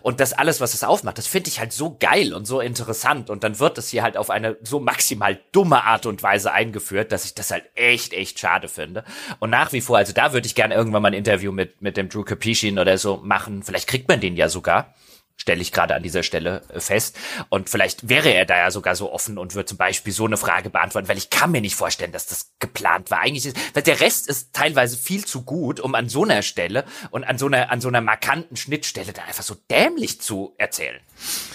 [0.00, 3.30] Und das alles, was es aufmacht, das finde ich halt so geil und so interessant.
[3.30, 7.10] Und dann wird es hier halt auf eine so maximal dumme Art und Weise eingeführt,
[7.10, 9.02] dass ich das halt echt, echt schade finde.
[9.40, 11.96] Und nach wie vor, also da würde ich gerne irgendwann mal ein Interview mit, mit
[11.96, 13.64] dem Drew Capishin oder so machen.
[13.64, 14.94] Vielleicht kriegt man den ja sogar
[15.36, 17.16] stelle ich gerade an dieser Stelle äh, fest.
[17.48, 20.36] Und vielleicht wäre er da ja sogar so offen und würde zum Beispiel so eine
[20.36, 23.20] Frage beantworten, weil ich kann mir nicht vorstellen, dass das geplant war.
[23.20, 26.84] Eigentlich ist, weil der Rest ist teilweise viel zu gut, um an so einer Stelle
[27.10, 31.00] und an so einer, an so einer markanten Schnittstelle da einfach so dämlich zu erzählen.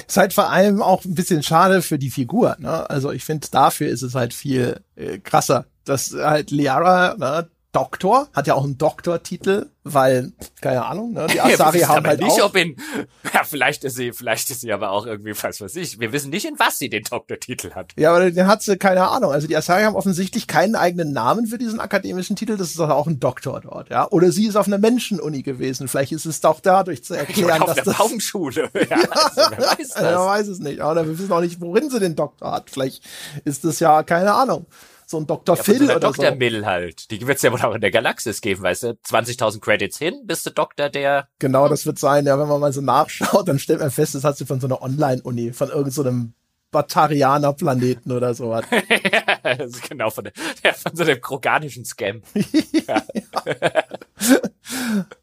[0.08, 2.58] Ist halt vor allem auch ein bisschen schade für die Figur.
[2.60, 2.90] Ne?
[2.90, 8.30] Also ich finde, dafür ist es halt viel äh, krasser, dass halt Liara, ne, Doktor,
[8.34, 12.48] hat ja auch einen Doktortitel, weil, keine Ahnung, ne, die Asari haben halt nicht, auch.
[12.48, 12.76] Ob in,
[13.34, 16.32] ja, vielleicht ist sie, vielleicht ist sie aber auch irgendwie, was weiß ich, wir wissen
[16.32, 17.94] nicht, in was sie den Doktortitel hat.
[17.96, 19.32] Ja, aber den hat sie, keine Ahnung.
[19.32, 22.90] Also die Asari haben offensichtlich keinen eigenen Namen für diesen akademischen Titel, das ist doch
[22.90, 24.10] auch ein Doktor dort, ja.
[24.10, 27.68] Oder sie ist auf einer Menschenuni gewesen, vielleicht ist es doch dadurch zu erklären, auf
[27.68, 27.98] dass der das...
[27.98, 30.04] Baumschule, ja, also, wer weiß das.
[30.04, 32.72] wer weiß es nicht, aber wir wissen auch nicht, worin sie den Doktor hat.
[32.72, 33.04] Vielleicht
[33.46, 34.66] ist es ja, keine Ahnung
[35.10, 35.56] so ein Dr.
[35.56, 36.30] Ja, Phil so oder Dr.
[36.30, 36.36] so.
[36.36, 37.10] Mill halt.
[37.10, 38.88] Die wird's ja wohl auch in der Galaxis geben, weißt du?
[38.90, 41.28] 20.000 Credits hin, bist du Doktor der...
[41.40, 44.24] Genau, das wird sein, ja, wenn man mal so nachschaut, dann stellt man fest, das
[44.24, 46.34] hat sie von so einer Online-Uni, von irgendeinem so
[46.72, 48.66] Batarianer-Planeten oder so hat.
[48.72, 49.58] ja,
[49.90, 50.34] genau von, der,
[50.64, 52.22] ja, von so einem kroganischen Scam.
[52.88, 53.02] ja.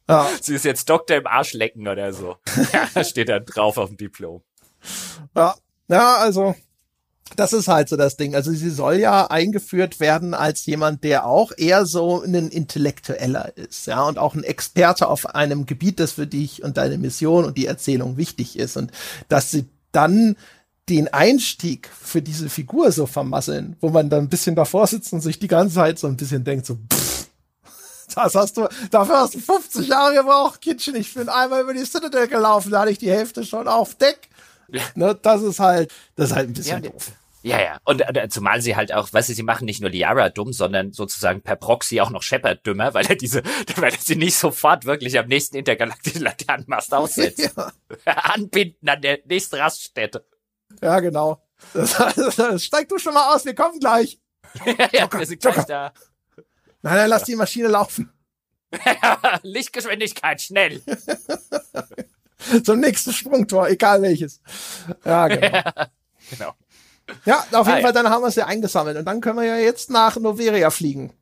[0.08, 0.28] ja.
[0.40, 2.36] Sie ist jetzt Doktor im Arschlecken oder so.
[2.72, 4.42] Ja, steht da drauf auf dem Diplom.
[5.36, 5.54] Ja,
[5.88, 6.56] ja, also
[7.34, 8.34] das ist halt so das Ding.
[8.34, 13.86] Also sie soll ja eingeführt werden als jemand, der auch eher so ein Intellektueller ist,
[13.86, 17.58] ja, und auch ein Experte auf einem Gebiet, das für dich und deine Mission und
[17.58, 18.76] die Erzählung wichtig ist.
[18.76, 18.92] Und
[19.28, 20.36] dass sie dann
[20.88, 25.20] den Einstieg für diese Figur so vermasseln, wo man dann ein bisschen davor sitzt und
[25.20, 27.26] sich die ganze Zeit so ein bisschen denkt, so, pff,
[28.14, 30.94] das hast du, dafür hast du 50 Jahre gebraucht, Kindchen.
[30.94, 34.28] Ich bin einmal über die Citadel gelaufen, da hatte ich die Hälfte schon auf Deck.
[34.94, 37.12] Ne, das ist halt, das ist halt ein bisschen ja, doof.
[37.46, 37.78] Ja, ja.
[37.84, 40.92] Und äh, zumal sie halt auch, weißt du, sie machen nicht nur Liara dumm, sondern
[40.92, 43.44] sozusagen per Proxy auch noch Shepard dümmer, weil er diese,
[43.76, 47.38] weil er sie nicht sofort wirklich am nächsten intergalaktischen Laternenmast aussetzt.
[47.56, 48.12] ja.
[48.12, 50.26] Anbinden an der nächsten Raststätte.
[50.82, 51.40] Ja, genau.
[51.72, 54.18] Das, das, das, steig du schon mal aus, wir kommen gleich.
[54.64, 55.92] ja, ja, wir sind gleich da.
[56.82, 58.12] Nein, nein, lass die Maschine laufen.
[59.42, 60.82] Lichtgeschwindigkeit, schnell.
[62.64, 64.40] Zum nächsten Sprungtor, egal welches.
[65.04, 65.62] Ja, genau.
[66.30, 66.52] genau.
[67.24, 68.96] Ja, auf jeden ah, Fall, dann haben wir es ja eingesammelt.
[68.96, 71.12] Und dann können wir ja jetzt nach Noveria fliegen.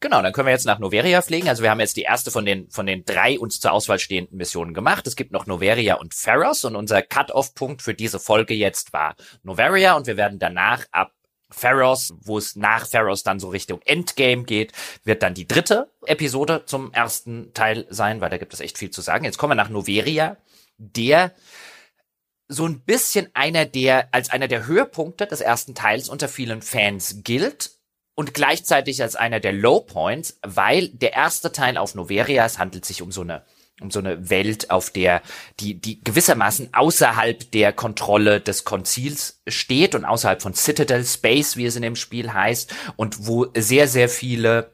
[0.00, 1.48] Genau, dann können wir jetzt nach Noveria fliegen.
[1.48, 4.36] Also wir haben jetzt die erste von den, von den drei uns zur Auswahl stehenden
[4.36, 5.06] Missionen gemacht.
[5.06, 9.94] Es gibt noch Noveria und Pharos und unser Cut-off-Punkt für diese Folge jetzt war Noveria
[9.94, 11.12] und wir werden danach ab
[11.50, 14.72] Pharos, wo es nach Pharos dann so Richtung Endgame geht,
[15.04, 18.90] wird dann die dritte Episode zum ersten Teil sein, weil da gibt es echt viel
[18.90, 19.24] zu sagen.
[19.24, 20.36] Jetzt kommen wir nach Noveria,
[20.76, 21.34] der
[22.48, 27.20] so ein bisschen einer der, als einer der Höhepunkte des ersten Teils unter vielen Fans
[27.22, 27.72] gilt
[28.14, 32.84] und gleichzeitig als einer der Low Points, weil der erste Teil auf Noveria, es handelt
[32.84, 33.44] sich um so eine
[33.80, 35.22] um so eine Welt, auf der
[35.60, 41.66] die die gewissermaßen außerhalb der Kontrolle des Konzils steht und außerhalb von Citadel Space, wie
[41.66, 44.72] es in dem Spiel heißt, und wo sehr sehr viele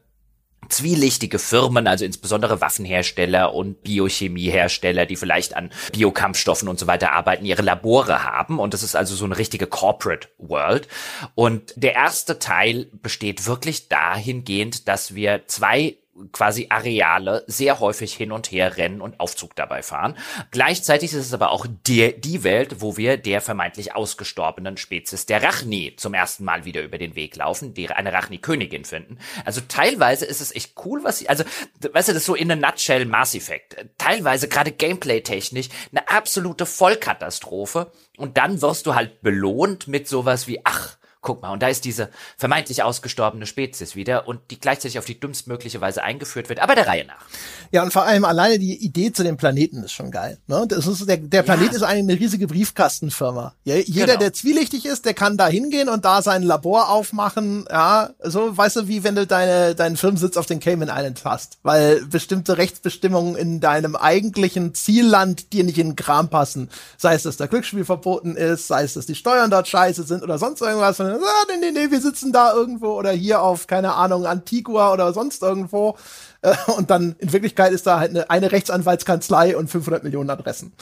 [0.69, 7.45] zwielichtige Firmen, also insbesondere Waffenhersteller und Biochemiehersteller, die vielleicht an Biokampfstoffen und so weiter arbeiten,
[7.45, 8.59] ihre Labore haben.
[8.59, 10.89] Und das ist also so eine richtige Corporate World.
[11.35, 15.97] Und der erste Teil besteht wirklich dahingehend, dass wir zwei
[16.33, 20.17] quasi Areale sehr häufig hin und her rennen und Aufzug dabei fahren.
[20.51, 25.43] Gleichzeitig ist es aber auch der, die Welt, wo wir der vermeintlich ausgestorbenen Spezies der
[25.43, 29.19] Rachni zum ersten Mal wieder über den Weg laufen, die eine Rachni-Königin finden.
[29.45, 31.45] Also teilweise ist es echt cool, was sie, also,
[31.81, 33.77] weißt du, das ist so in a nutshell Mass Effect.
[33.99, 40.61] Teilweise gerade Gameplay-technisch eine absolute Vollkatastrophe und dann wirst du halt belohnt mit sowas wie,
[40.65, 45.07] ach, guck mal, und da ist diese vermeintlich ausgestorbene Spezies wieder und die gleichzeitig auf
[45.07, 47.25] die dümmstmögliche Weise eingeführt wird, aber der Reihe nach.
[47.73, 50.39] Ja, und vor allem alleine die Idee zu dem Planeten ist schon geil.
[50.47, 50.67] Ne?
[50.69, 51.77] Das ist, der, der Planet ja.
[51.77, 53.55] ist eine riesige Briefkastenfirma.
[53.65, 54.19] Ja, jeder, genau.
[54.21, 57.65] der zwielichtig ist, der kann da hingehen und da sein Labor aufmachen.
[57.71, 61.59] Ja, so, weißt du, wie wenn du deine, deinen Firmensitz auf den Cayman Islands hast,
[61.63, 66.69] weil bestimmte Rechtsbestimmungen in deinem eigentlichen Zielland dir nicht in den Kram passen.
[66.99, 70.23] Sei es, dass der Glücksspiel verboten ist, sei es, dass die Steuern dort scheiße sind
[70.23, 73.95] oder sonst irgendwas ah, nee, nee, nee, wir sitzen da irgendwo oder hier auf, keine
[73.95, 75.97] Ahnung, Antigua oder sonst irgendwo.
[76.43, 80.73] Äh, und dann in Wirklichkeit ist da halt eine, eine Rechtsanwaltskanzlei und 500 Millionen Adressen.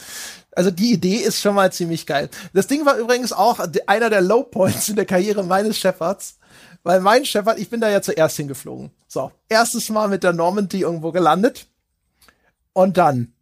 [0.55, 2.29] Also die Idee ist schon mal ziemlich geil.
[2.53, 6.37] Das Ding war übrigens auch einer der Low Points in der Karriere meines Chefards.
[6.83, 8.91] Weil mein Shepard, ich bin da ja zuerst hingeflogen.
[9.07, 11.67] So, erstes Mal mit der Normandy irgendwo gelandet.
[12.73, 13.33] Und dann,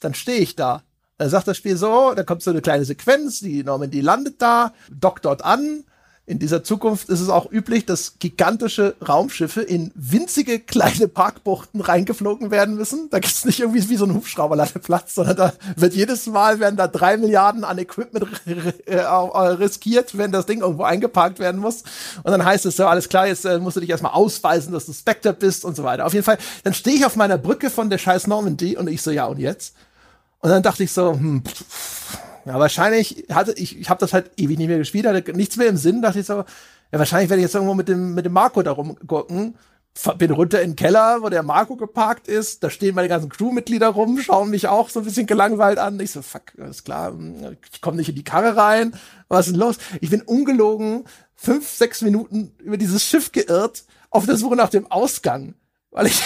[0.00, 0.82] dann stehe ich da.
[1.18, 4.72] Dann sagt das Spiel so, da kommt so eine kleine Sequenz, die Normandy landet da,
[4.90, 5.84] dockt dort an,
[6.26, 12.50] in dieser Zukunft ist es auch üblich, dass gigantische Raumschiffe in winzige kleine Parkbuchten reingeflogen
[12.50, 13.10] werden müssen.
[13.10, 16.76] Da gibt es nicht irgendwie wie so ein Hubschrauberlandeplatz, sondern da wird jedes Mal werden
[16.76, 18.26] da drei Milliarden an Equipment
[18.86, 21.82] äh, riskiert, wenn das Ding irgendwo eingeparkt werden muss.
[22.22, 24.86] Und dann heißt es so, alles klar, jetzt äh, musst du dich erstmal ausweisen, dass
[24.86, 26.06] du Spectre bist und so weiter.
[26.06, 29.02] Auf jeden Fall, dann stehe ich auf meiner Brücke von der scheiß Normandy und ich
[29.02, 29.74] so, ja, und jetzt?
[30.40, 34.30] Und dann dachte ich so, hm, pff, ja, wahrscheinlich hatte ich, ich habe das halt
[34.36, 36.44] ewig nicht mehr gespielt, hatte nichts mehr im Sinn, dachte ich so,
[36.92, 39.56] ja, wahrscheinlich werde ich jetzt irgendwo mit dem, mit dem Marco da rumgucken.
[40.18, 42.64] Bin runter in den Keller, wo der Marco geparkt ist.
[42.64, 46.00] Da stehen meine ganzen Crewmitglieder rum, schauen mich auch so ein bisschen gelangweilt an.
[46.00, 47.16] Ich so, fuck, alles klar,
[47.72, 48.96] ich komme nicht in die Karre rein.
[49.28, 49.78] Was ist denn los?
[50.00, 51.04] Ich bin ungelogen
[51.36, 55.54] fünf, sechs Minuten über dieses Schiff geirrt, auf der Suche nach dem Ausgang.
[55.94, 56.20] Weil ich,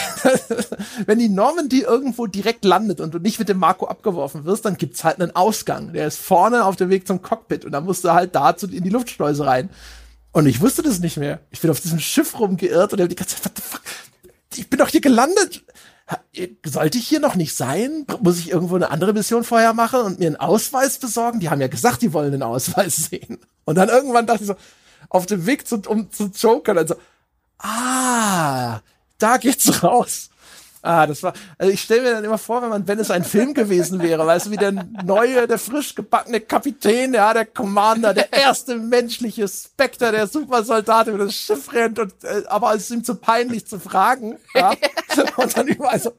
[1.06, 4.78] wenn die Normandy irgendwo direkt landet und du nicht mit dem Marco abgeworfen wirst, dann
[4.78, 5.92] gibt's halt einen Ausgang.
[5.92, 8.82] Der ist vorne auf dem Weg zum Cockpit und dann musst du halt dazu in
[8.82, 9.68] die Luftschleuse rein.
[10.32, 11.40] Und ich wusste das nicht mehr.
[11.50, 13.82] Ich bin auf diesem Schiff rumgeirrt und hab die ganze Zeit, what the fuck?
[14.56, 15.62] Ich bin doch hier gelandet.
[16.64, 18.06] Sollte ich hier noch nicht sein?
[18.22, 21.40] Muss ich irgendwo eine andere Mission vorher machen und mir einen Ausweis besorgen?
[21.40, 23.38] Die haben ja gesagt, die wollen einen Ausweis sehen.
[23.66, 24.56] Und dann irgendwann dachte ich so,
[25.10, 26.94] auf dem Weg zu, um zu Joker, also,
[27.58, 28.80] ah,
[29.18, 30.30] da geht's raus.
[30.80, 33.24] Ah, das war, also ich stelle mir dann immer vor, wenn man, wenn es ein
[33.24, 38.14] Film gewesen wäre, weißt du, wie der neue, der frisch gebackene Kapitän, ja, der Commander,
[38.14, 42.90] der erste menschliche Spectre, der Supersoldat über das Schiff rennt und, äh, aber es ist
[42.90, 44.72] ihm zu peinlich zu fragen, ja,
[45.36, 46.12] und dann überall so,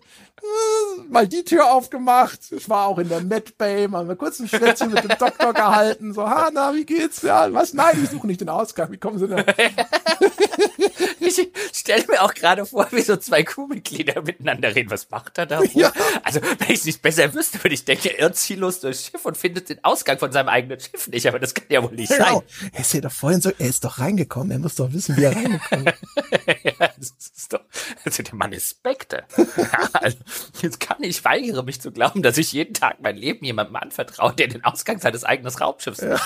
[1.09, 2.39] mal die Tür aufgemacht.
[2.51, 6.13] Ich war auch in der Med Bay, mal, kurz ein Schwätzchen mit dem Doktor gehalten.
[6.13, 7.21] So, ha, na, wie geht's?
[7.21, 7.73] Ja, was?
[7.73, 8.91] Nein, ich suche nicht den Ausgang.
[8.91, 9.43] Wie kommen Sie denn?
[11.19, 14.91] ich stelle mir auch gerade vor, wie so zwei Crewmitglieder miteinander reden.
[14.91, 15.61] Was macht er da?
[15.73, 15.91] Ja.
[16.23, 19.25] Also, wenn ich es nicht besser wüsste, würde ich denken, er irrt ziellos durchs Schiff
[19.25, 21.27] und findet den Ausgang von seinem eigenen Schiff nicht.
[21.27, 22.43] Aber das kann ja wohl nicht genau.
[22.59, 22.71] sein.
[22.73, 24.51] Er ist ja doch vorhin so, er ist doch reingekommen.
[24.51, 26.63] Er muss doch wissen, wie er reingekommen ist.
[26.63, 27.61] ja, das ist doch,
[28.05, 29.23] also der Mann ist Spectre.
[29.57, 30.17] ja, also,
[30.61, 34.33] Jetzt kann ich weigere mich zu glauben, dass ich jeden Tag mein Leben jemandem anvertraue,
[34.33, 36.19] der den Ausgang seines eigenen Raumschiffs ja.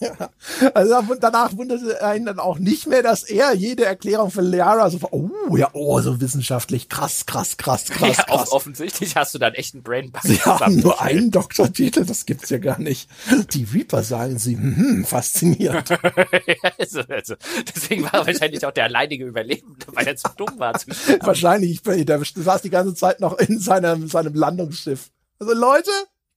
[0.00, 0.30] ja.
[0.74, 4.98] Also danach wundert einen dann auch nicht mehr, dass er jede Erklärung für Liara so,
[5.10, 8.16] oh ja, oh, so wissenschaftlich, krass, krass, krass, krass.
[8.16, 8.52] Ja, krass.
[8.52, 12.58] offensichtlich hast du dann echt einen Brain Sie haben nur einen Doktortitel, das gibt's ja
[12.58, 13.08] gar nicht.
[13.52, 15.90] Die Reaper sagen sie, hm, faszinierend.
[16.78, 17.34] also, also,
[17.74, 20.78] deswegen war er wahrscheinlich auch der alleinige Überlebende, weil er zu dumm war.
[20.78, 20.88] Zu
[21.20, 25.10] wahrscheinlich, der saß die ganze Zeit noch in seinem, seinem Landungsschiff.
[25.38, 25.90] Also Leute,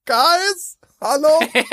[0.07, 1.39] Guys, hallo?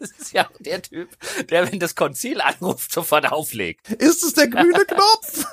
[0.00, 1.10] es ist ja auch der Typ,
[1.50, 3.90] der, wenn das Konzil anruft, sofort auflegt.
[3.90, 5.44] Ist es der grüne Knopf?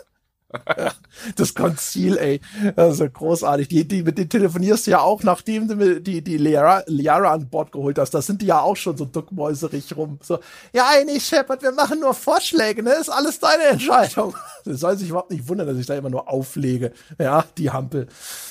[1.36, 2.41] das Konzil, ey.
[2.78, 3.68] Ja großartig.
[3.68, 7.49] Die, die, mit denen telefonierst du ja auch, nachdem du die, die Liara, Liara an
[7.49, 8.11] Bord geholt hast.
[8.11, 10.19] Da sind die ja auch schon so duckmäuserig rum.
[10.22, 10.40] So,
[10.73, 12.94] ja, nee, Shepard, wir machen nur Vorschläge, ne?
[12.94, 14.36] Ist alles deine Entscheidung.
[14.64, 16.94] Das soll sich überhaupt nicht wundern, dass ich da immer nur auflege.
[17.18, 18.07] Ja, die Hampel.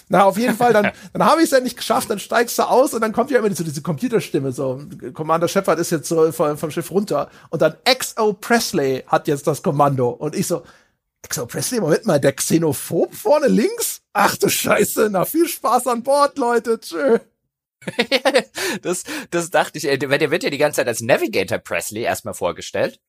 [0.09, 2.65] Na, auf jeden Fall, dann, dann habe ich es ja nicht geschafft, dann steigst du
[2.65, 4.83] aus und dann kommt ja immer so diese Computerstimme, so,
[5.15, 9.47] Commander Shepard ist jetzt so vom, vom Schiff runter und dann XO Presley hat jetzt
[9.47, 10.65] das Kommando und ich so,
[11.31, 14.03] so, Presley, Moment mal, der Xenophob vorne links?
[14.13, 17.19] Ach du Scheiße, na viel Spaß an Bord, Leute, tschö.
[18.83, 23.01] das, das dachte ich, der wird ja die ganze Zeit als Navigator Presley erstmal vorgestellt.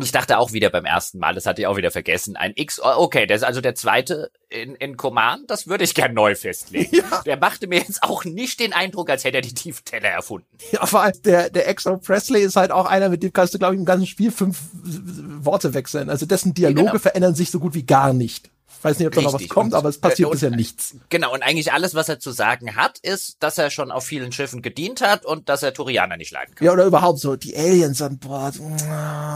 [0.00, 2.36] Ich dachte auch wieder beim ersten Mal, das hatte ich auch wieder vergessen.
[2.36, 5.94] Ein X, oh, okay, der ist also der zweite in, in Command, das würde ich
[5.94, 6.84] gern neu festlegen.
[6.94, 7.22] Ja.
[7.22, 10.46] Der machte mir jetzt auch nicht den Eindruck, als hätte er die Tiefteller erfunden.
[10.70, 13.58] Ja, vor allem der, der XO Presley ist halt auch einer, mit dem kannst du,
[13.58, 16.08] glaube ich, im ganzen Spiel fünf Worte wechseln.
[16.08, 16.98] Also dessen Dialoge genau.
[16.98, 18.50] verändern sich so gut wie gar nicht.
[18.84, 20.94] Weiß nicht, ob da noch was kommt, und, aber es passiert äh, bisher nichts.
[21.08, 24.30] Genau, und eigentlich alles, was er zu sagen hat, ist, dass er schon auf vielen
[24.30, 26.66] Schiffen gedient hat und dass er Turianer nicht leiden kann.
[26.66, 28.56] Ja, oder überhaupt so, die Aliens an Bord,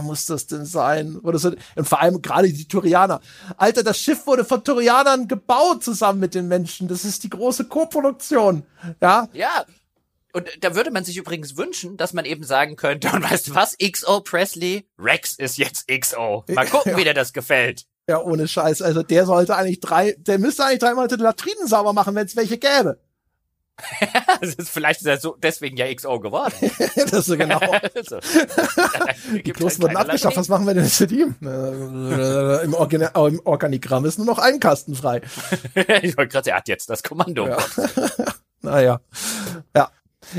[0.03, 1.17] muss das denn sein?
[1.17, 3.21] Oder so, und vor allem gerade die Turianer.
[3.57, 6.87] Alter, das Schiff wurde von Turianern gebaut zusammen mit den Menschen.
[6.87, 8.65] Das ist die große Co-Produktion.
[9.01, 9.29] Ja?
[9.33, 9.65] Ja,
[10.33, 13.55] und da würde man sich übrigens wünschen, dass man eben sagen könnte, und weißt du
[13.55, 16.45] was, XO Presley, Rex ist jetzt XO.
[16.49, 16.99] Mal gucken, ja.
[16.99, 17.87] wie dir das gefällt.
[18.09, 18.81] Ja, ohne Scheiß.
[18.81, 22.37] Also der sollte eigentlich drei, der müsste eigentlich drei Monate Latrinen sauber machen, wenn es
[22.37, 22.99] welche gäbe.
[24.41, 26.55] das ist, vielleicht ist er so deswegen ja XO geworden.
[26.97, 27.61] das ist so genau.
[28.03, 28.19] so.
[29.33, 30.37] die Klos halt wurden abgeschafft.
[30.37, 31.37] Was machen wir denn jetzt mit ihm?
[31.41, 35.21] Im, Organ Im Organigramm ist nur noch ein Kasten frei.
[36.03, 37.47] ich wollte gerade er hat jetzt das Kommando.
[37.47, 37.59] Ja.
[38.63, 39.01] naja.
[39.77, 39.91] Ja.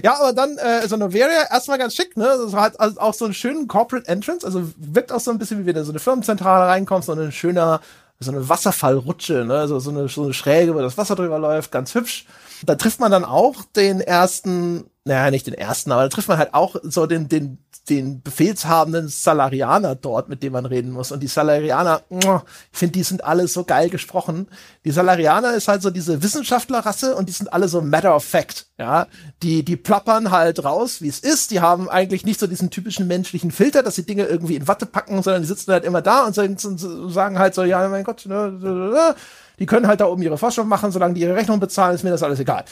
[0.04, 2.38] Ja, aber dann äh, so eine wäre erstmal ganz schick, ne?
[2.44, 5.62] Das hat also auch so einen schönen Corporate Entrance, also wirkt auch so ein bisschen
[5.62, 7.82] wie wenn du so eine Firmenzentrale reinkommst, so ein schöner
[8.20, 9.68] so eine Wasserfallrutsche, ne?
[9.68, 12.26] so, so, eine, so eine Schräge, wo das Wasser drüber läuft, ganz hübsch.
[12.66, 16.38] Da trifft man dann auch den ersten, naja, nicht den ersten, aber da trifft man
[16.38, 17.58] halt auch so den, den,
[17.90, 21.12] den befehlshabenden Salarianer dort, mit dem man reden muss.
[21.12, 24.48] Und die Salarianer, ich finde, die sind alle so geil gesprochen.
[24.86, 28.68] Die Salarianer ist halt so diese Wissenschaftlerrasse und die sind alle so matter of fact,
[28.78, 29.08] ja.
[29.42, 31.52] Die, die plappern halt raus, wie es ist.
[31.52, 34.86] Die haben eigentlich nicht so diesen typischen menschlichen Filter, dass sie Dinge irgendwie in Watte
[34.86, 39.16] packen, sondern die sitzen halt immer da und sagen halt so, ja, mein Gott, ne,
[39.60, 42.10] die können halt da oben ihre Forschung machen, solange die ihre Rechnung bezahlen, ist mir
[42.10, 42.66] das alles egal.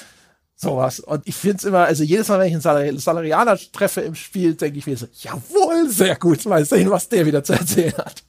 [0.55, 0.99] Sowas.
[0.99, 4.15] Und ich finde es immer, also jedes Mal, wenn ich einen Salari Salarianer treffe im
[4.15, 7.95] Spiel, denke ich mir so, jawohl, sehr gut, mal sehen, was der wieder zu erzählen
[7.97, 8.23] hat.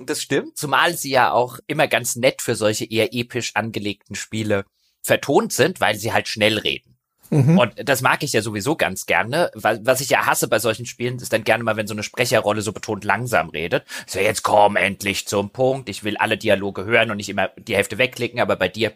[0.00, 4.64] Das stimmt, zumal sie ja auch immer ganz nett für solche eher episch angelegten Spiele
[5.02, 6.95] vertont sind, weil sie halt schnell reden.
[7.30, 7.58] Mhm.
[7.58, 11.16] Und das mag ich ja sowieso ganz gerne, was ich ja hasse bei solchen Spielen,
[11.16, 13.84] ist dann gerne mal, wenn so eine Sprecherrolle so betont langsam redet.
[14.06, 15.88] So, jetzt komm endlich zum Punkt.
[15.88, 18.92] Ich will alle Dialoge hören und nicht immer die Hälfte wegklicken, aber bei dir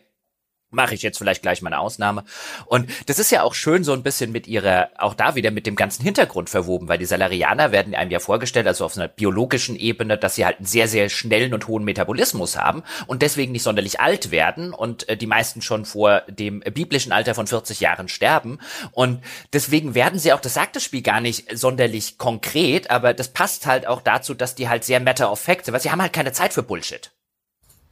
[0.71, 2.25] mache ich jetzt vielleicht gleich mal eine Ausnahme.
[2.67, 5.67] Und das ist ja auch schön so ein bisschen mit ihrer, auch da wieder mit
[5.67, 9.77] dem ganzen Hintergrund verwoben, weil die Salarianer werden einem ja vorgestellt, also auf einer biologischen
[9.77, 13.63] Ebene, dass sie halt einen sehr, sehr schnellen und hohen Metabolismus haben und deswegen nicht
[13.63, 18.09] sonderlich alt werden und äh, die meisten schon vor dem biblischen Alter von 40 Jahren
[18.09, 18.59] sterben.
[18.93, 19.23] Und
[19.53, 23.67] deswegen werden sie auch, das sagt das Spiel gar nicht sonderlich konkret, aber das passt
[23.67, 26.13] halt auch dazu, dass die halt sehr matter of fact sind, weil sie haben halt
[26.13, 27.11] keine Zeit für Bullshit.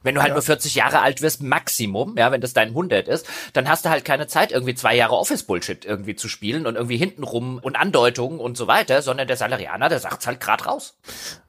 [0.01, 0.35] Wenn du halt ja.
[0.35, 3.89] nur 40 Jahre alt wirst, Maximum, ja, wenn das dein 100 ist, dann hast du
[3.89, 8.39] halt keine Zeit, irgendwie zwei Jahre Office-Bullshit irgendwie zu spielen und irgendwie hintenrum und Andeutungen
[8.39, 10.95] und so weiter, sondern der Salarianer, der sagt's halt grad raus.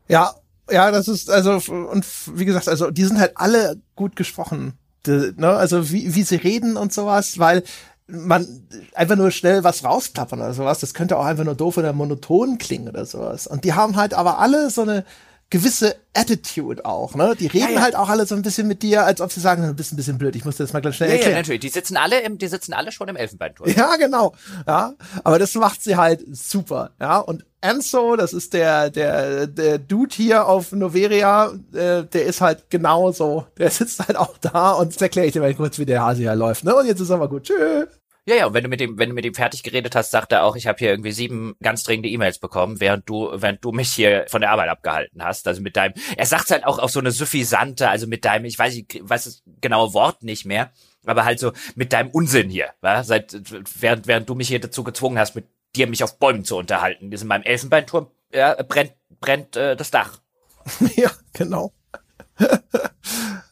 [0.08, 0.34] Ja,
[0.70, 2.04] ja, das ist, also, und
[2.34, 4.74] wie gesagt, also, die sind halt alle gut gesprochen.
[5.06, 5.48] Die, ne?
[5.48, 7.62] Also, wie, wie sie reden und sowas, weil
[8.06, 11.92] man einfach nur schnell was rausklappern oder sowas, das könnte auch einfach nur doof oder
[11.92, 13.46] monoton klingen oder sowas.
[13.46, 15.04] Und die haben halt aber alle so eine,
[15.50, 17.34] gewisse Attitude auch, ne?
[17.38, 17.80] Die reden ja, ja.
[17.82, 19.96] halt auch alle so ein bisschen mit dir, als ob sie sagen, du bist ein
[19.96, 21.32] bisschen blöd, ich muss das mal ganz schnell ja, erklären.
[21.34, 21.60] Ja, natürlich.
[21.60, 23.68] Die sitzen alle im, die sitzen alle schon im Elfenbeinturm.
[23.68, 24.34] Ja, genau.
[24.66, 24.94] Ja,
[25.24, 27.18] aber das macht sie halt super, ja?
[27.18, 32.70] Und Enzo, das ist der, der, der Dude hier auf Noveria, äh, der ist halt
[32.70, 33.46] genauso.
[33.58, 36.22] Der sitzt halt auch da und jetzt erkläre ich dir mal kurz, wie der Hase
[36.22, 36.74] hier läuft, ne?
[36.74, 37.44] Und jetzt ist aber gut.
[37.44, 37.99] Tschüss.
[38.26, 40.32] Ja, ja, und wenn du mit dem, wenn du mit dem fertig geredet hast, sagt
[40.32, 43.72] er auch, ich habe hier irgendwie sieben ganz dringende E-Mails bekommen, während du, während du
[43.72, 45.48] mich hier von der Arbeit abgehalten hast.
[45.48, 48.58] Also mit deinem, er sagt halt auch auf so eine suffisante, also mit deinem, ich
[48.58, 50.70] weiß, ich weiß das genaue Wort nicht mehr,
[51.06, 53.02] aber halt so mit deinem Unsinn hier, wa?
[53.04, 53.34] seit
[53.80, 57.10] während während du mich hier dazu gezwungen hast, mit dir mich auf Bäumen zu unterhalten.
[57.10, 60.18] Das in meinem Elfenbeinturm ja, brennt brennt äh, das Dach.
[60.96, 61.72] ja, genau.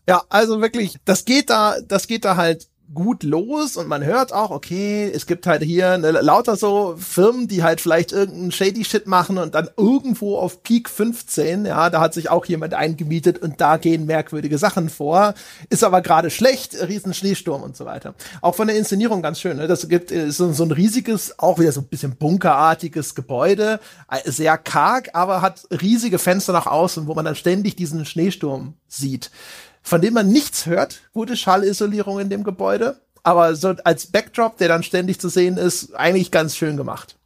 [0.08, 4.32] ja, also wirklich, das geht da, das geht da halt gut los und man hört
[4.32, 8.84] auch, okay, es gibt halt hier ne, lauter so Firmen, die halt vielleicht irgendeinen shady
[8.84, 13.38] Shit machen und dann irgendwo auf Peak 15, ja, da hat sich auch jemand eingemietet
[13.38, 15.34] und da gehen merkwürdige Sachen vor,
[15.68, 18.14] ist aber gerade schlecht, riesen Schneesturm und so weiter.
[18.40, 19.66] Auch von der Inszenierung ganz schön, ne?
[19.66, 24.30] das gibt äh, so, so ein riesiges, auch wieder so ein bisschen bunkerartiges Gebäude, äh,
[24.30, 29.30] sehr karg, aber hat riesige Fenster nach außen, wo man dann ständig diesen Schneesturm sieht
[29.82, 31.00] von dem man nichts hört.
[31.12, 33.00] Gute Schallisolierung in dem Gebäude.
[33.22, 37.17] Aber so als Backdrop, der dann ständig zu sehen ist, eigentlich ganz schön gemacht.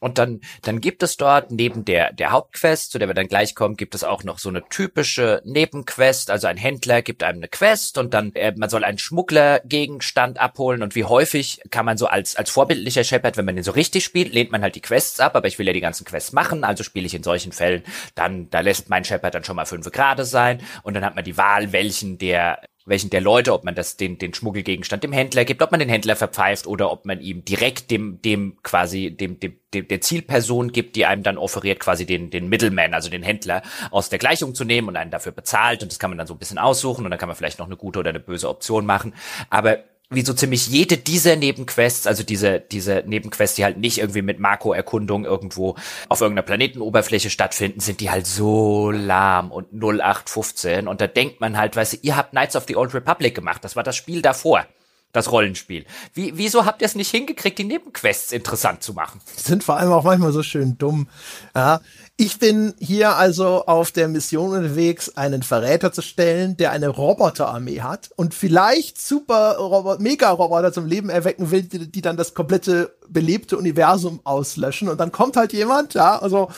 [0.00, 3.54] Und dann, dann gibt es dort neben der, der Hauptquest, zu der wir dann gleich
[3.54, 6.30] kommen, gibt es auch noch so eine typische Nebenquest.
[6.30, 10.82] Also ein Händler gibt einem eine Quest und dann, äh, man soll einen Schmugglergegenstand abholen.
[10.82, 14.04] Und wie häufig kann man so als, als vorbildlicher Shepard, wenn man den so richtig
[14.04, 15.36] spielt, lehnt man halt die Quests ab.
[15.36, 17.82] Aber ich will ja die ganzen Quests machen, also spiele ich in solchen Fällen,
[18.14, 20.62] dann, da lässt mein Shepard dann schon mal fünf Grade sein.
[20.82, 24.18] Und dann hat man die Wahl, welchen der welchen der Leute, ob man das den
[24.18, 27.90] den Schmuggelgegenstand dem Händler gibt, ob man den Händler verpfeift oder ob man ihm direkt
[27.90, 32.30] dem dem quasi dem dem, dem der Zielperson gibt, die einem dann offeriert quasi den
[32.30, 35.82] den Middleman, also den Händler aus der Gleichung zu nehmen und einen dafür bezahlt.
[35.82, 37.66] Und das kann man dann so ein bisschen aussuchen und dann kann man vielleicht noch
[37.66, 39.14] eine gute oder eine böse Option machen,
[39.50, 44.22] aber wie so ziemlich jede dieser Nebenquests, also diese, diese Nebenquests, die halt nicht irgendwie
[44.22, 45.76] mit Marco-Erkundung irgendwo
[46.08, 50.88] auf irgendeiner Planetenoberfläche stattfinden, sind die halt so lahm und 0815.
[50.88, 53.62] Und da denkt man halt, weißt du, ihr habt Knights of the Old Republic gemacht,
[53.62, 54.66] das war das Spiel davor
[55.12, 55.86] das Rollenspiel.
[56.14, 59.20] Wie, wieso habt ihr es nicht hingekriegt, die Nebenquests interessant zu machen?
[59.38, 61.08] Die sind vor allem auch manchmal so schön dumm.
[61.54, 61.80] Ja,
[62.20, 67.80] ich bin hier also auf der Mission unterwegs, einen Verräter zu stellen, der eine Roboterarmee
[67.80, 72.94] hat und vielleicht super Robot Mega-Roboter zum Leben erwecken will, die, die dann das komplette
[73.08, 74.90] belebte Universum auslöschen.
[74.90, 76.50] Und dann kommt halt jemand, ja, also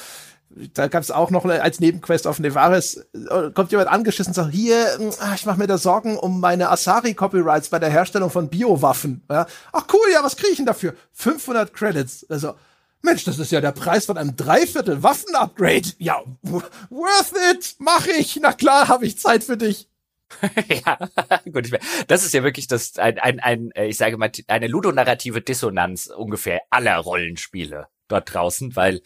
[0.75, 4.35] da gab es auch noch eine, als Nebenquest auf Nevaris, äh, kommt jemand angeschissen und
[4.35, 4.85] sagt, hier,
[5.21, 9.23] ah, ich mache mir da Sorgen um meine Asari-Copyrights bei der Herstellung von Biowaffen.
[9.31, 9.47] Ja?
[9.73, 10.95] Ach cool, ja, was kriege ich denn dafür?
[11.13, 12.27] 500 Credits.
[12.29, 12.55] Also,
[13.03, 15.89] Mensch, das ist ja der Preis von einem Dreiviertel Waffen-Upgrade.
[15.99, 18.39] Ja, worth it, mach ich.
[18.41, 19.89] Na klar, habe ich Zeit für dich.
[20.87, 20.99] ja,
[21.53, 21.71] gut.
[22.07, 26.07] Das ist ja wirklich das ein, ein, ein äh, ich sage mal eine ludonarrative Dissonanz
[26.07, 29.01] ungefähr aller Rollenspiele dort draußen, weil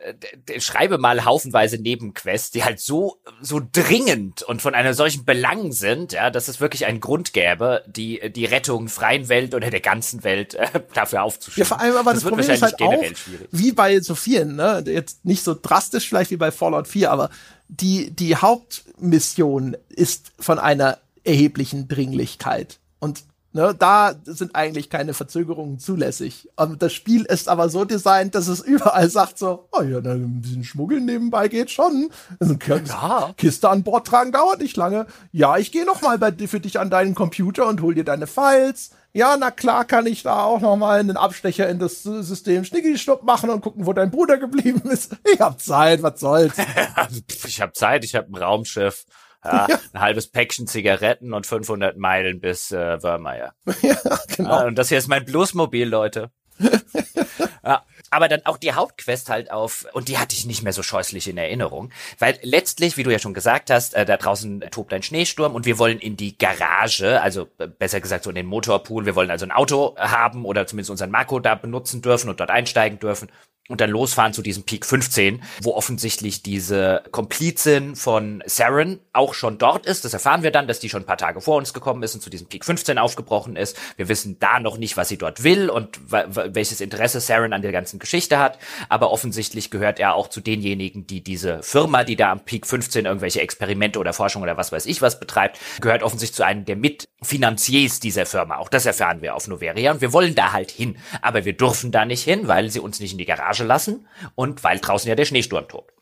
[0.00, 5.72] äh, schreibe mal haufenweise Nebenquests, die halt so so dringend und von einer solchen Belang
[5.72, 9.80] sind, ja, dass es wirklich einen Grund gäbe, die die Rettung freien Welt oder der
[9.80, 11.68] ganzen Welt äh, dafür aufzuschieben.
[11.68, 13.48] Ja, vor allem aber das, das Problem ist halt auch, schwierig.
[13.50, 17.30] wie bei so vielen, ne, jetzt nicht so drastisch vielleicht wie bei Fallout 4, aber
[17.68, 23.22] die die Hauptmission ist von einer erheblichen Dringlichkeit und
[23.52, 26.50] Ne, da sind eigentlich keine Verzögerungen zulässig.
[26.56, 30.42] Und das Spiel ist aber so designt, dass es überall sagt so, oh ja, ein
[30.42, 32.10] bisschen Schmuggeln nebenbei geht schon.
[32.40, 33.32] Also ja.
[33.38, 35.06] Kiste an Bord tragen dauert nicht lange.
[35.32, 38.26] Ja, ich gehe noch mal bei, für dich an deinen Computer und hol dir deine
[38.26, 38.90] Files.
[39.14, 43.22] Ja, na klar kann ich da auch noch mal einen Abstecher in das System Schnicki-Schnupp
[43.22, 45.16] machen und gucken, wo dein Bruder geblieben ist.
[45.32, 46.54] Ich hab Zeit, was soll's.
[47.46, 49.04] ich hab Zeit, ich hab ein Raumschiff.
[49.44, 49.78] Ja, ja.
[49.92, 53.54] Ein halbes Päckchen Zigaretten und 500 Meilen bis äh, Wörmeier.
[53.82, 53.96] Ja,
[54.36, 54.50] genau.
[54.50, 56.30] Ja, und das hier ist mein Bluesmobil, Leute.
[57.64, 60.82] ja, aber dann auch die Hauptquest halt auf, und die hatte ich nicht mehr so
[60.82, 64.92] scheußlich in Erinnerung, weil letztlich, wie du ja schon gesagt hast, äh, da draußen tobt
[64.92, 68.46] ein Schneesturm und wir wollen in die Garage, also äh, besser gesagt so in den
[68.46, 72.40] Motorpool, wir wollen also ein Auto haben oder zumindest unseren Marco da benutzen dürfen und
[72.40, 73.30] dort einsteigen dürfen
[73.68, 79.58] und dann losfahren zu diesem Peak 15, wo offensichtlich diese Komplizin von Saren auch schon
[79.58, 80.04] dort ist.
[80.04, 82.22] Das erfahren wir dann, dass die schon ein paar Tage vor uns gekommen ist und
[82.22, 83.76] zu diesem Peak 15 aufgebrochen ist.
[83.96, 87.72] Wir wissen da noch nicht, was sie dort will und welches Interesse Saren an der
[87.72, 88.58] ganzen Geschichte hat.
[88.88, 93.04] Aber offensichtlich gehört er auch zu denjenigen, die diese Firma, die da am Peak 15
[93.04, 96.76] irgendwelche Experimente oder Forschung oder was weiß ich was betreibt, gehört offensichtlich zu einem der
[96.76, 98.56] Mitfinanziers dieser Firma.
[98.56, 100.96] Auch das erfahren wir auf Noveria und wir wollen da halt hin.
[101.20, 104.06] Aber wir dürfen da nicht hin, weil sie uns nicht in die Garage Garage lassen
[104.34, 105.92] und weil draußen ja der Schneesturm tobt.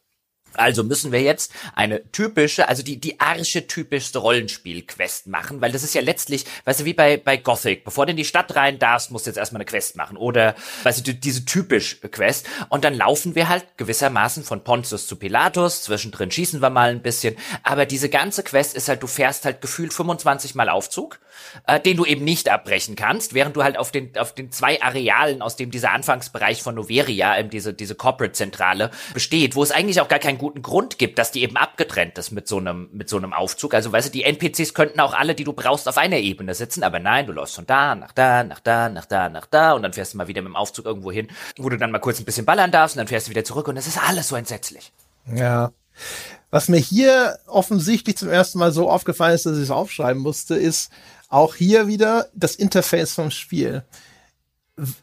[0.54, 5.94] Also müssen wir jetzt eine typische, also die, die archetypischste Rollenspiel-Quest machen, weil das ist
[5.94, 7.84] ja letztlich, weißt du, wie bei, bei Gothic.
[7.84, 10.16] Bevor du in die Stadt rein darfst, musst du jetzt erstmal eine Quest machen.
[10.16, 10.54] Oder,
[10.84, 12.46] weißt du, diese typisch Quest.
[12.70, 15.82] Und dann laufen wir halt gewissermaßen von Pontius zu Pilatus.
[15.82, 17.36] Zwischendrin schießen wir mal ein bisschen.
[17.62, 21.18] Aber diese ganze Quest ist halt, du fährst halt gefühlt 25 Mal Aufzug,
[21.66, 24.80] äh, den du eben nicht abbrechen kannst, während du halt auf den, auf den zwei
[24.82, 30.00] Arealen, aus dem dieser Anfangsbereich von Noveria, eben diese, diese Corporate-Zentrale besteht, wo es eigentlich
[30.00, 33.08] auch gar keinen guten Grund gibt, dass die eben abgetrennt ist mit so einem, mit
[33.08, 33.74] so einem Aufzug.
[33.74, 36.82] Also weißt du, die NPCs könnten auch alle, die du brauchst, auf einer Ebene sitzen,
[36.82, 39.82] aber nein, du läufst von da nach da, nach da, nach da, nach da und
[39.82, 42.18] dann fährst du mal wieder mit dem Aufzug irgendwo hin, wo du dann mal kurz
[42.18, 44.36] ein bisschen ballern darfst und dann fährst du wieder zurück und es ist alles so
[44.36, 44.92] entsetzlich.
[45.32, 45.72] Ja.
[46.50, 50.54] Was mir hier offensichtlich zum ersten Mal so aufgefallen ist, dass ich es aufschreiben musste,
[50.54, 50.90] ist
[51.36, 53.84] auch hier wieder das Interface vom Spiel.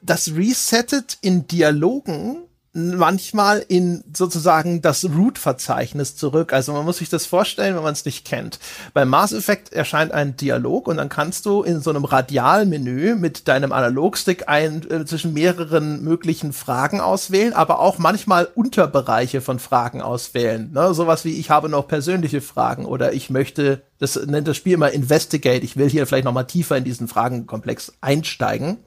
[0.01, 2.43] Das resettet in Dialogen
[2.73, 6.53] manchmal in sozusagen das Root-Verzeichnis zurück.
[6.53, 8.59] Also man muss sich das vorstellen, wenn man es nicht kennt.
[8.95, 13.47] Bei Mass Effect erscheint ein Dialog und dann kannst du in so einem Radialmenü mit
[13.47, 20.01] deinem Analogstick ein, äh, zwischen mehreren möglichen Fragen auswählen, aber auch manchmal Unterbereiche von Fragen
[20.01, 20.71] auswählen.
[20.73, 20.95] Ne?
[20.95, 24.91] Sowas wie ich habe noch persönliche Fragen oder ich möchte, das nennt das Spiel immer
[24.91, 28.77] Investigate, ich will hier vielleicht noch mal tiefer in diesen Fragenkomplex einsteigen.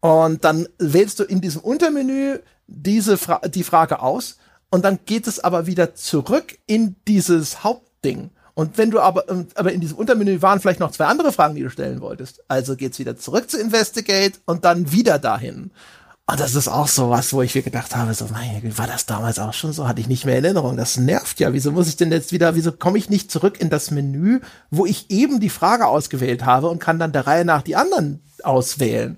[0.00, 2.38] Und dann wählst du in diesem Untermenü
[2.70, 4.36] diese Fra die Frage aus
[4.70, 8.30] und dann geht es aber wieder zurück in dieses Hauptding.
[8.54, 11.54] Und wenn du aber, ähm, aber in diesem Untermenü waren vielleicht noch zwei andere Fragen,
[11.54, 12.42] die du stellen wolltest.
[12.48, 15.70] Also geht's wieder zurück zu Investigate und dann wieder dahin.
[16.26, 19.04] Und das ist auch so was, wo ich mir gedacht habe, so, mein, war das
[19.04, 19.88] damals auch schon so?
[19.88, 20.76] Hatte ich nicht mehr Erinnerung.
[20.76, 21.52] Das nervt ja.
[21.52, 24.40] Wieso muss ich denn jetzt wieder, wieso komme ich nicht zurück in das Menü,
[24.70, 28.20] wo ich eben die Frage ausgewählt habe und kann dann der Reihe nach die anderen
[28.44, 29.16] auswählen?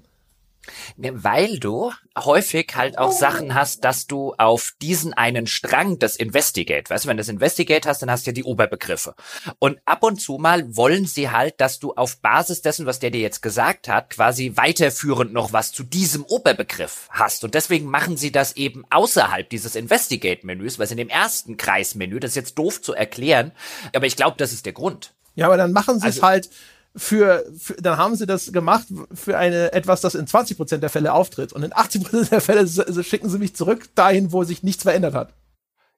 [0.96, 6.88] Weil du häufig halt auch Sachen hast, dass du auf diesen einen Strang des Investigate,
[6.88, 9.14] weißt du, wenn du das Investigate hast, dann hast du ja die Oberbegriffe.
[9.58, 13.10] Und ab und zu mal wollen sie halt, dass du auf Basis dessen, was der
[13.10, 17.44] dir jetzt gesagt hat, quasi weiterführend noch was zu diesem Oberbegriff hast.
[17.44, 22.32] Und deswegen machen sie das eben außerhalb dieses Investigate-Menüs, was in dem ersten Kreismenü, das
[22.32, 23.52] ist jetzt doof zu erklären,
[23.94, 25.12] aber ich glaube, das ist der Grund.
[25.34, 26.50] Ja, aber dann machen sie es also, halt
[26.94, 30.90] für, für, dann haben sie das gemacht für eine etwas, das in 20 Prozent der
[30.90, 31.52] Fälle auftritt.
[31.52, 32.66] Und in 80 Prozent der Fälle
[33.02, 35.32] schicken sie mich zurück dahin, wo sich nichts verändert hat.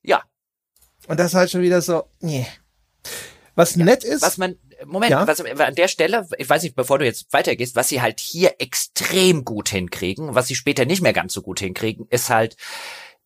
[0.03, 0.23] Ja.
[1.07, 2.47] Und das ist halt schon wieder so, nee.
[3.55, 4.23] Was ja, nett ist.
[4.23, 5.27] Was man, Moment, ja?
[5.27, 8.55] was, an der Stelle, ich weiß nicht, bevor du jetzt weitergehst, was sie halt hier
[8.59, 12.57] extrem gut hinkriegen, was sie später nicht mehr ganz so gut hinkriegen, ist halt,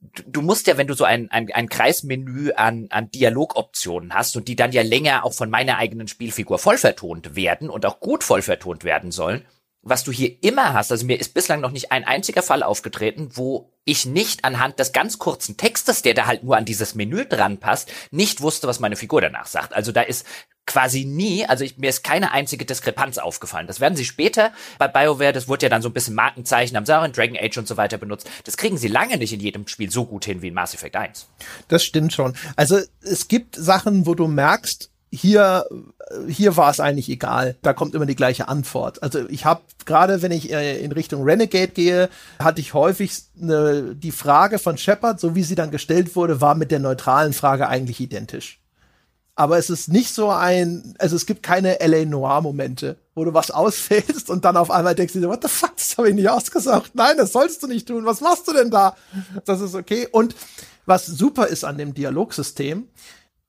[0.01, 4.49] du musst ja, wenn du so ein, ein, ein Kreismenü an, an Dialogoptionen hast und
[4.49, 8.23] die dann ja länger auch von meiner eigenen Spielfigur voll vertont werden und auch gut
[8.23, 9.45] voll vertont werden sollen,
[9.83, 13.31] was du hier immer hast, also mir ist bislang noch nicht ein einziger Fall aufgetreten,
[13.35, 17.25] wo ich nicht anhand des ganz kurzen Textes, der da halt nur an dieses Menü
[17.25, 19.73] dran passt, nicht wusste, was meine Figur danach sagt.
[19.73, 20.27] Also da ist
[20.69, 23.67] quasi nie, also ich, mir ist keine einzige Diskrepanz aufgefallen.
[23.67, 26.87] Das werden sie später bei BioWare, das wurde ja dann so ein bisschen Markenzeichen, haben
[26.87, 28.31] sie auch in Dragon Age und so weiter benutzt.
[28.45, 30.95] Das kriegen sie lange nicht in jedem Spiel so gut hin wie in Mass Effect
[30.95, 31.27] 1.
[31.67, 32.37] Das stimmt schon.
[32.55, 35.65] Also es gibt Sachen, wo du merkst, hier
[36.29, 37.57] hier war es eigentlich egal.
[37.63, 39.03] Da kommt immer die gleiche Antwort.
[39.03, 42.09] Also ich habe gerade, wenn ich äh, in Richtung Renegade gehe,
[42.39, 46.55] hatte ich häufig ne, die Frage von Shepard, so wie sie dann gestellt wurde, war
[46.55, 48.61] mit der neutralen Frage eigentlich identisch
[49.39, 53.35] aber es ist nicht so ein, also es gibt keine LA Noir Momente, wo du
[53.35, 56.17] was ausfällst und dann auf einmal denkst du dir, what the fuck, das habe ich
[56.17, 56.91] nicht ausgesagt.
[56.95, 58.05] Nein, das sollst du nicht tun.
[58.05, 58.97] Was machst du denn da?
[59.45, 60.09] Das ist okay.
[60.11, 60.35] Und
[60.87, 62.89] was super ist an dem Dialogsystem,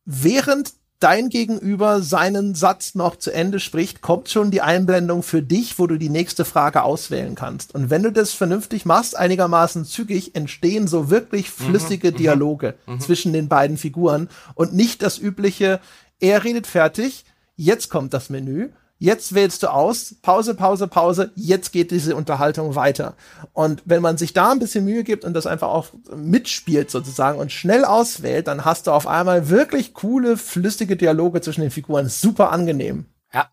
[0.06, 5.80] während dein Gegenüber seinen Satz noch zu Ende spricht, kommt schon die Einblendung für dich,
[5.80, 7.74] wo du die nächste Frage auswählen kannst.
[7.74, 12.76] Und wenn du das vernünftig machst, einigermaßen zügig, entstehen so wirklich mhm, flüssige mhm, Dialoge
[12.86, 13.00] mhm.
[13.00, 15.80] zwischen den beiden Figuren und nicht das übliche,
[16.20, 17.24] er redet fertig,
[17.56, 18.70] jetzt kommt das Menü
[19.00, 23.16] jetzt wählst du aus, Pause, Pause, Pause, jetzt geht diese Unterhaltung weiter.
[23.54, 27.40] Und wenn man sich da ein bisschen Mühe gibt und das einfach auch mitspielt sozusagen
[27.40, 32.10] und schnell auswählt, dann hast du auf einmal wirklich coole, flüssige Dialoge zwischen den Figuren.
[32.10, 33.06] Super angenehm.
[33.34, 33.50] Ja,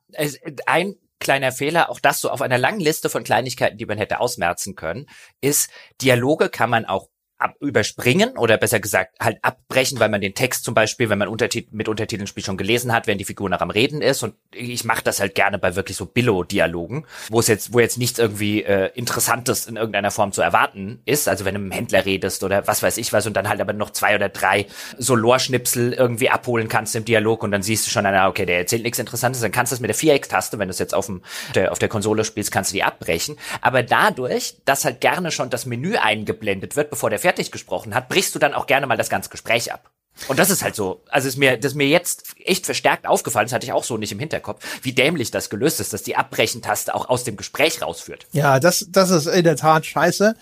[0.66, 4.20] ein kleiner Fehler, auch das so auf einer langen Liste von Kleinigkeiten, die man hätte
[4.20, 5.06] ausmerzen können,
[5.40, 5.70] ist,
[6.02, 10.64] Dialoge kann man auch ab überspringen oder besser gesagt halt abbrechen, weil man den Text
[10.64, 13.60] zum Beispiel, wenn man Untertit mit Untertiteln Spiel schon gelesen hat, wenn die Figur noch
[13.60, 14.22] am Reden ist.
[14.22, 17.98] Und ich mache das halt gerne bei wirklich so Billo-Dialogen, wo es jetzt, wo jetzt
[17.98, 21.78] nichts irgendwie äh, Interessantes in irgendeiner Form zu erwarten ist, also wenn du mit einem
[21.78, 24.66] Händler redest oder was weiß ich was und dann halt aber noch zwei oder drei
[24.96, 28.58] so Lorschnipsel irgendwie abholen kannst im Dialog und dann siehst du schon, na, okay, der
[28.58, 31.06] erzählt nichts Interessantes, dann kannst du das mit der Viereck-Taste, wenn du es jetzt auf,
[31.06, 31.22] dem,
[31.54, 35.50] der, auf der Konsole spielst, kannst du die abbrechen, aber dadurch, dass halt gerne schon
[35.50, 38.96] das Menü eingeblendet wird, bevor der fertig gesprochen hat, brichst du dann auch gerne mal
[38.96, 39.90] das ganze Gespräch ab.
[40.28, 43.52] Und das ist halt so, also ist mir, das mir jetzt echt verstärkt aufgefallen, das
[43.52, 46.94] hatte ich auch so nicht im Hinterkopf, wie dämlich das gelöst ist, dass die Abbrechentaste
[46.94, 48.28] auch aus dem Gespräch rausführt.
[48.30, 50.36] Ja, das, das ist in der Tat scheiße.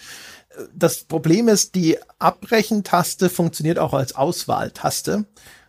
[0.75, 5.25] Das Problem ist, die Abbrechentaste funktioniert auch als Auswahltaste.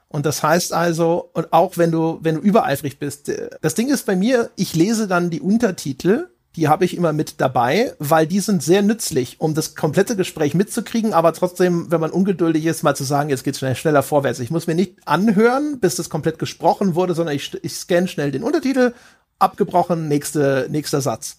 [0.10, 3.32] Und das heißt also, und auch wenn du, wenn du übereifrig bist,
[3.62, 7.42] das Ding ist bei mir, ich lese dann die Untertitel die habe ich immer mit
[7.42, 12.12] dabei, weil die sind sehr nützlich, um das komplette Gespräch mitzukriegen, aber trotzdem, wenn man
[12.12, 14.40] ungeduldig ist, mal zu sagen, jetzt geht's schnell, schneller vorwärts.
[14.40, 18.32] Ich muss mir nicht anhören, bis das komplett gesprochen wurde, sondern ich, ich scanne schnell
[18.32, 18.94] den Untertitel,
[19.40, 21.38] abgebrochen, nächste, nächster Satz.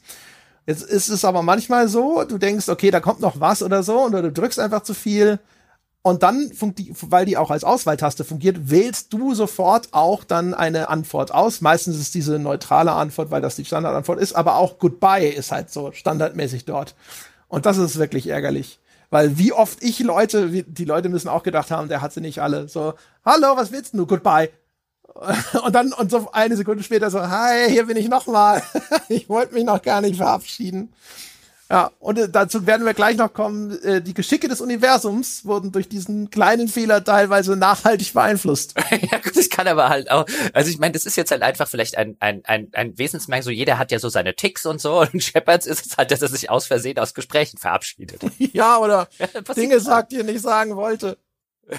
[0.67, 4.05] Jetzt ist es aber manchmal so, du denkst, okay, da kommt noch was oder so,
[4.05, 5.39] oder du drückst einfach zu viel
[6.07, 6.53] und dann,
[7.01, 11.63] weil die auch als Auswahltaste fungiert, wählst du sofort auch dann eine Antwort aus.
[11.63, 15.69] Meistens ist diese neutrale Antwort, weil das die Standardantwort ist, aber auch Goodbye ist halt
[15.69, 16.95] so standardmäßig dort.
[17.49, 18.79] Und das ist wirklich ärgerlich.
[19.11, 22.41] Weil wie oft ich Leute, die Leute müssen auch gedacht haben, der hat sie nicht
[22.41, 22.69] alle.
[22.69, 24.07] So, hallo, was willst du?
[24.07, 24.51] Goodbye.
[25.65, 28.63] Und dann, und so eine Sekunde später so, hi, hier bin ich nochmal.
[29.09, 30.93] ich wollte mich noch gar nicht verabschieden.
[31.69, 33.77] Ja, und äh, dazu werden wir gleich noch kommen.
[33.83, 38.75] Äh, die Geschicke des Universums wurden durch diesen kleinen Fehler teilweise nachhaltig beeinflusst.
[38.91, 40.27] ja, gut, das kann aber halt auch.
[40.53, 43.43] Also ich meine, das ist jetzt halt einfach vielleicht ein, ein, ein, ein Wesensmerk.
[43.43, 45.01] So jeder hat ja so seine Ticks und so.
[45.07, 48.21] Und Shepherds ist es halt, dass er sich aus Versehen aus Gesprächen verabschiedet.
[48.39, 51.19] ja, oder ja, Dinge sagt, die er nicht sagen wollte.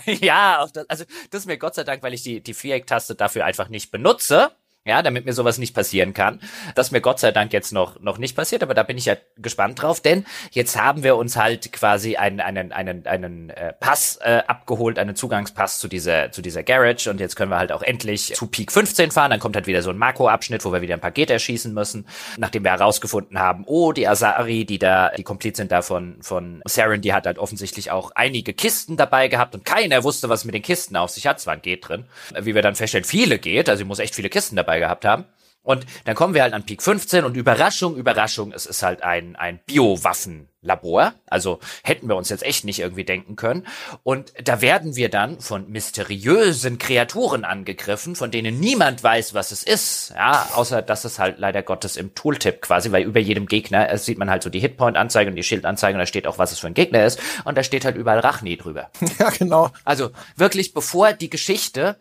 [0.05, 3.45] ja, das, also das ist mir Gott sei Dank, weil ich die, die Viereck-Taste dafür
[3.45, 4.51] einfach nicht benutze
[4.88, 6.39] ja, damit mir sowas nicht passieren kann.
[6.76, 9.15] Das mir Gott sei Dank jetzt noch, noch nicht passiert, aber da bin ich ja
[9.38, 14.18] gespannt drauf, denn jetzt haben wir uns halt quasi einen, einen, einen, einen äh, Pass
[14.22, 17.81] äh, abgeholt, einen Zugangspass zu dieser, zu dieser Garage und jetzt können wir halt auch
[17.81, 20.95] endlich zu Peak 15 fahren, dann kommt halt wieder so ein Makro-Abschnitt, wo wir wieder
[20.95, 22.07] ein Paket erschießen müssen,
[22.38, 26.61] nachdem wir herausgefunden haben, oh, die Asari, die da, die Kompliz sind da von, von
[26.65, 30.55] Saren, die hat halt offensichtlich auch einige Kisten dabei gehabt und keiner wusste, was mit
[30.55, 32.05] den Kisten auf sich hat, zwar ein Geht drin,
[32.39, 35.06] wie wir dann feststellen, viele geht, also ich muss echt viele Kisten dabei dabei gehabt
[35.06, 35.26] haben.
[35.64, 39.36] Und dann kommen wir halt an Peak 15 und Überraschung, Überraschung, es ist halt ein,
[39.36, 41.14] ein Biowaffenlabor.
[41.26, 43.68] Also hätten wir uns jetzt echt nicht irgendwie denken können.
[44.04, 49.64] Und da werden wir dann von mysteriösen Kreaturen angegriffen, von denen niemand weiß, was es
[49.64, 50.14] ist.
[50.16, 54.06] Ja, außer dass es halt leider Gottes im Tooltip quasi, weil über jedem Gegner es
[54.06, 56.60] sieht man halt so die Hitpoint-Anzeige und die Schildanzeige und da steht auch, was es
[56.60, 57.20] für ein Gegner ist.
[57.44, 58.90] Und da steht halt überall Rachni drüber.
[59.20, 59.72] Ja, genau.
[59.84, 61.98] Also wirklich, bevor die Geschichte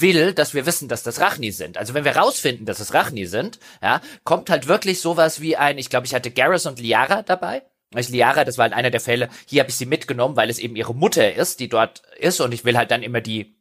[0.00, 1.76] will, dass wir wissen, dass das Rachni sind.
[1.76, 5.78] Also wenn wir rausfinden, dass es Rachni sind, ja, kommt halt wirklich sowas wie ein,
[5.78, 7.62] ich glaube, ich hatte Garrus und Liara dabei.
[7.94, 10.58] Ich, Liara, das war halt einer der Fälle, hier habe ich sie mitgenommen, weil es
[10.58, 13.54] eben ihre Mutter ist, die dort ist und ich will halt dann immer die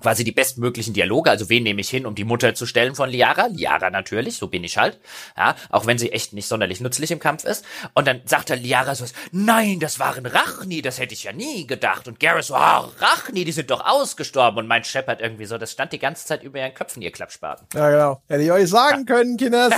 [0.00, 3.10] quasi die bestmöglichen Dialoge, also wen nehme ich hin, um die Mutter zu stellen von
[3.10, 3.46] Liara?
[3.46, 4.98] Liara natürlich, so bin ich halt,
[5.36, 7.64] ja, auch wenn sie echt nicht sonderlich nützlich im Kampf ist.
[7.94, 11.66] Und dann sagt er Liara so, nein, das waren Rachni, das hätte ich ja nie
[11.66, 12.08] gedacht.
[12.08, 14.58] Und Garrus so, oh, Rachni, die sind doch ausgestorben.
[14.58, 17.66] Und mein Shepard irgendwie so, das stand die ganze Zeit über ihren Köpfen, ihr Klappspaten.
[17.74, 18.22] Ja, genau.
[18.28, 19.14] Hätte ich euch sagen ja.
[19.14, 19.74] können, Kinders.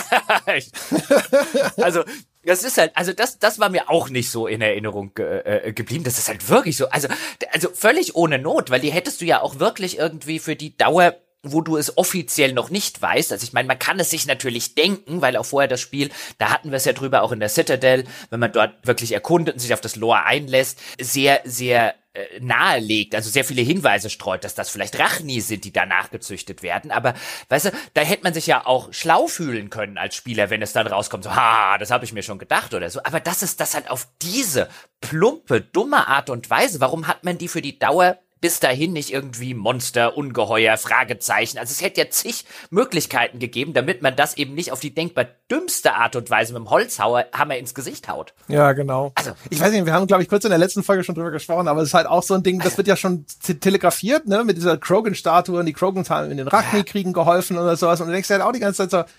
[1.77, 2.05] also,
[2.47, 6.05] das ist halt, also das, das war mir auch nicht so in Erinnerung äh, geblieben.
[6.05, 7.09] Das ist halt wirklich so, also,
[7.53, 11.17] also völlig ohne Not, weil die hättest du ja auch wirklich irgendwie für die Dauer
[11.53, 13.33] wo du es offiziell noch nicht weißt.
[13.33, 16.51] Also ich meine, man kann es sich natürlich denken, weil auch vorher das Spiel, da
[16.51, 19.61] hatten wir es ja drüber, auch in der Citadel, wenn man dort wirklich erkundet und
[19.61, 24.55] sich auf das Lore einlässt, sehr, sehr äh, nahelegt, also sehr viele Hinweise streut, dass
[24.55, 26.91] das vielleicht Rachni sind, die danach gezüchtet werden.
[26.91, 27.13] Aber
[27.51, 30.73] weißt du, da hätte man sich ja auch schlau fühlen können als Spieler, wenn es
[30.73, 33.01] dann rauskommt, so, ha, das habe ich mir schon gedacht oder so.
[33.05, 34.71] Aber das ist das halt auf diese
[35.03, 36.81] plumpe, dumme Art und Weise.
[36.81, 41.59] Warum hat man die für die Dauer bis dahin nicht irgendwie Monster, Ungeheuer, Fragezeichen.
[41.59, 45.27] Also es hätte ja zig Möglichkeiten gegeben, damit man das eben nicht auf die denkbar
[45.51, 48.35] dümmste Art und Weise mit dem Holzhammer ins Gesicht haut.
[48.49, 49.13] Ja, genau.
[49.15, 51.31] Also ich weiß nicht, wir haben glaube ich kurz in der letzten Folge schon drüber
[51.31, 53.25] gesprochen, aber es ist halt auch so ein Ding, das wird ja schon
[53.61, 58.01] telegrafiert, ne, mit dieser Krogan-Statue und die Krogans haben in den Rachni-Kriegen geholfen oder sowas
[58.01, 59.13] und du denkst halt auch die ganze Zeit so,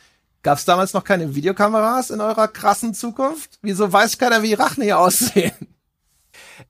[0.44, 3.60] Gab es damals noch keine Videokameras in eurer krassen Zukunft?
[3.61, 5.52] Wieso weiß keiner, wie Rachni aussehen?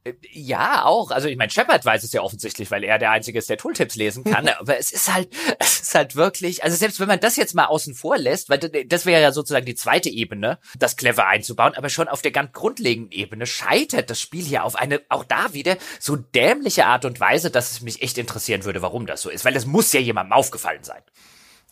[0.03, 1.11] Äh, ja, auch.
[1.11, 3.95] Also ich meine, Shepard weiß es ja offensichtlich, weil er der Einzige ist, der Tooltips
[3.95, 4.47] lesen kann.
[4.59, 7.65] aber es ist halt, es ist halt wirklich, also selbst wenn man das jetzt mal
[7.65, 11.89] außen vor lässt, weil das wäre ja sozusagen die zweite Ebene, das clever einzubauen, aber
[11.89, 15.77] schon auf der ganz grundlegenden Ebene scheitert das Spiel hier auf eine, auch da wieder,
[15.99, 19.45] so dämliche Art und Weise, dass es mich echt interessieren würde, warum das so ist.
[19.45, 21.01] Weil es muss ja jemandem aufgefallen sein.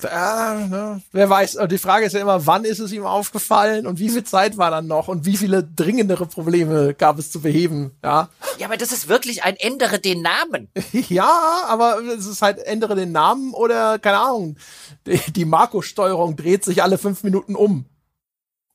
[0.04, 1.58] Ja, ne, wer weiß.
[1.70, 4.70] Die Frage ist ja immer, wann ist es ihm aufgefallen und wie viel Zeit war
[4.70, 8.30] dann noch und wie viele dringendere Probleme gab es zu beheben, ja?
[8.58, 10.70] Ja, aber das ist wirklich ein ändere den Namen.
[10.92, 14.58] ja, aber es ist halt ändere den Namen oder, keine Ahnung,
[15.06, 17.86] die, die Marco-Steuerung dreht sich alle fünf Minuten um.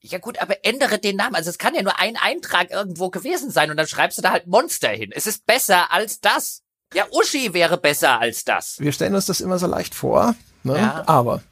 [0.02, 1.34] Ja gut, aber ändere den Namen.
[1.34, 4.30] Also es kann ja nur ein Eintrag irgendwo gewesen sein und dann schreibst du da
[4.30, 5.10] halt Monster hin.
[5.14, 6.62] Es ist besser als das.
[6.94, 8.80] Ja, Uschi wäre besser als das.
[8.80, 10.76] Wir stellen uns das immer so leicht vor, ne?
[10.76, 11.04] Ja.
[11.06, 11.42] Aber.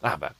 [0.00, 0.32] Aber.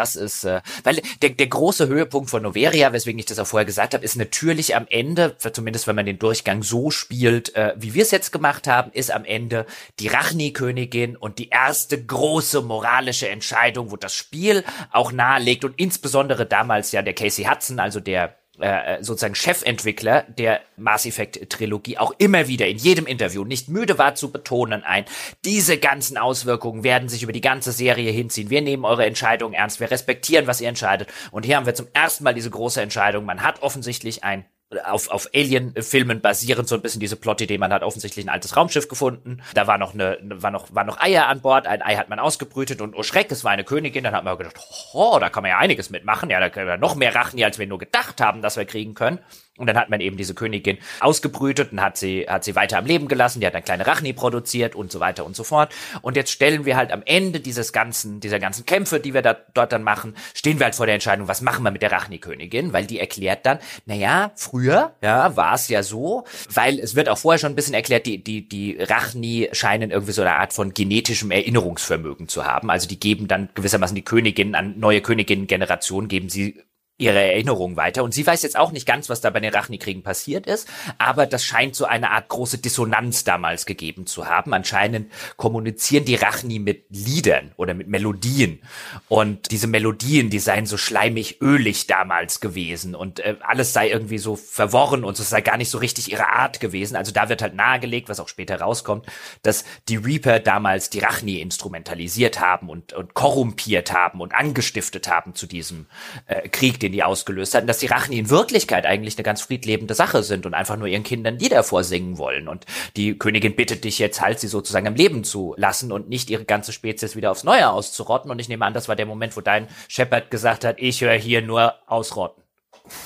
[0.00, 3.66] Das ist, äh, weil der, der große Höhepunkt von Noveria, weswegen ich das auch vorher
[3.66, 7.92] gesagt habe, ist natürlich am Ende, zumindest wenn man den Durchgang so spielt, äh, wie
[7.92, 9.66] wir es jetzt gemacht haben, ist am Ende
[9.98, 16.46] die Rachni-Königin und die erste große moralische Entscheidung, wo das Spiel auch nahelegt und insbesondere
[16.46, 21.98] damals ja der Casey Hudson, also der äh, äh, sozusagen Chefentwickler der Mass Effect Trilogie
[21.98, 25.04] auch immer wieder in jedem Interview nicht müde war zu betonen ein,
[25.44, 28.50] diese ganzen Auswirkungen werden sich über die ganze Serie hinziehen.
[28.50, 31.08] Wir nehmen eure Entscheidung ernst, wir respektieren, was ihr entscheidet.
[31.30, 33.24] Und hier haben wir zum ersten Mal diese große Entscheidung.
[33.24, 34.44] Man hat offensichtlich ein
[34.84, 37.58] auf, auf Alien-Filmen basierend so ein bisschen diese Plot-Idee.
[37.58, 39.42] Man hat offensichtlich ein altes Raumschiff gefunden.
[39.54, 41.66] Da war noch eine, war noch, war noch Eier an Bord.
[41.66, 44.04] Ein Ei hat man ausgebrütet und oh Schreck, es war eine Königin.
[44.04, 44.58] Dann hat man gedacht,
[44.92, 46.30] oh, da kann man ja einiges mitmachen.
[46.30, 48.94] Ja, da können wir noch mehr Rachen, als wir nur gedacht haben, dass wir kriegen
[48.94, 49.18] können.
[49.60, 52.86] Und dann hat man eben diese Königin ausgebrütet und hat sie, hat sie weiter am
[52.86, 53.40] Leben gelassen.
[53.40, 55.72] Die hat dann kleine Rachni produziert und so weiter und so fort.
[56.02, 59.36] Und jetzt stellen wir halt am Ende dieses ganzen, dieser ganzen Kämpfe, die wir da,
[59.54, 62.72] dort dann machen, stehen wir halt vor der Entscheidung, was machen wir mit der Rachni-Königin?
[62.72, 67.18] Weil die erklärt dann, naja, früher, ja, war es ja so, weil es wird auch
[67.18, 70.72] vorher schon ein bisschen erklärt, die, die, die Rachni scheinen irgendwie so eine Art von
[70.74, 72.70] genetischem Erinnerungsvermögen zu haben.
[72.70, 76.62] Also die geben dann gewissermaßen die Königin an neue Königinnen-Generationen, geben sie
[77.00, 78.04] ihre Erinnerungen weiter.
[78.04, 80.68] Und sie weiß jetzt auch nicht ganz, was da bei den Rachni-Kriegen passiert ist,
[80.98, 84.52] aber das scheint so eine Art große Dissonanz damals gegeben zu haben.
[84.54, 88.60] Anscheinend kommunizieren die Rachni mit Liedern oder mit Melodien.
[89.08, 94.18] Und diese Melodien, die seien so schleimig ölig damals gewesen und äh, alles sei irgendwie
[94.18, 96.96] so verworren und es sei gar nicht so richtig ihre Art gewesen.
[96.96, 99.06] Also da wird halt nahegelegt, was auch später rauskommt,
[99.42, 105.34] dass die Reaper damals die Rachni instrumentalisiert haben und, und korrumpiert haben und angestiftet haben
[105.34, 105.86] zu diesem
[106.26, 109.94] äh, Krieg, den die ausgelöst hatten, dass die Rachen in Wirklichkeit eigentlich eine ganz friedlebende
[109.94, 112.48] Sache sind und einfach nur ihren Kindern Lieder vorsingen wollen.
[112.48, 116.30] Und die Königin bittet dich jetzt halt, sie sozusagen am Leben zu lassen und nicht
[116.30, 118.30] ihre ganze Spezies wieder aufs Neue auszurotten.
[118.30, 121.14] Und ich nehme an, das war der Moment, wo dein Shepard gesagt hat, ich höre
[121.14, 122.40] hier nur ausrotten.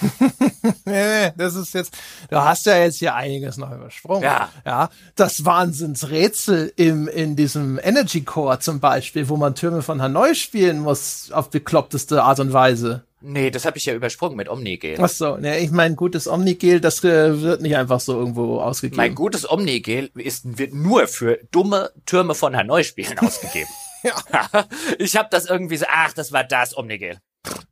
[0.84, 1.94] nee, das ist jetzt,
[2.30, 4.22] du hast ja jetzt hier einiges noch übersprungen.
[4.22, 4.48] Ja.
[4.64, 10.34] Ja, das Wahnsinnsrätsel im, in diesem Energy Core zum Beispiel, wo man Türme von Hanoi
[10.34, 13.04] spielen muss, auf bekloppteste Art und Weise.
[13.26, 14.96] Nee, das habe ich ja übersprungen mit Omnigel.
[15.00, 18.98] Ach so, ne, ich mein gutes Omnigel, das äh, wird nicht einfach so irgendwo ausgegeben.
[18.98, 23.70] Mein gutes Omnigel ist wird nur für dumme Türme von Hanoi spielen ausgegeben.
[24.02, 24.66] ja.
[24.98, 27.16] ich habe das irgendwie so, ach, das war das Omnigel.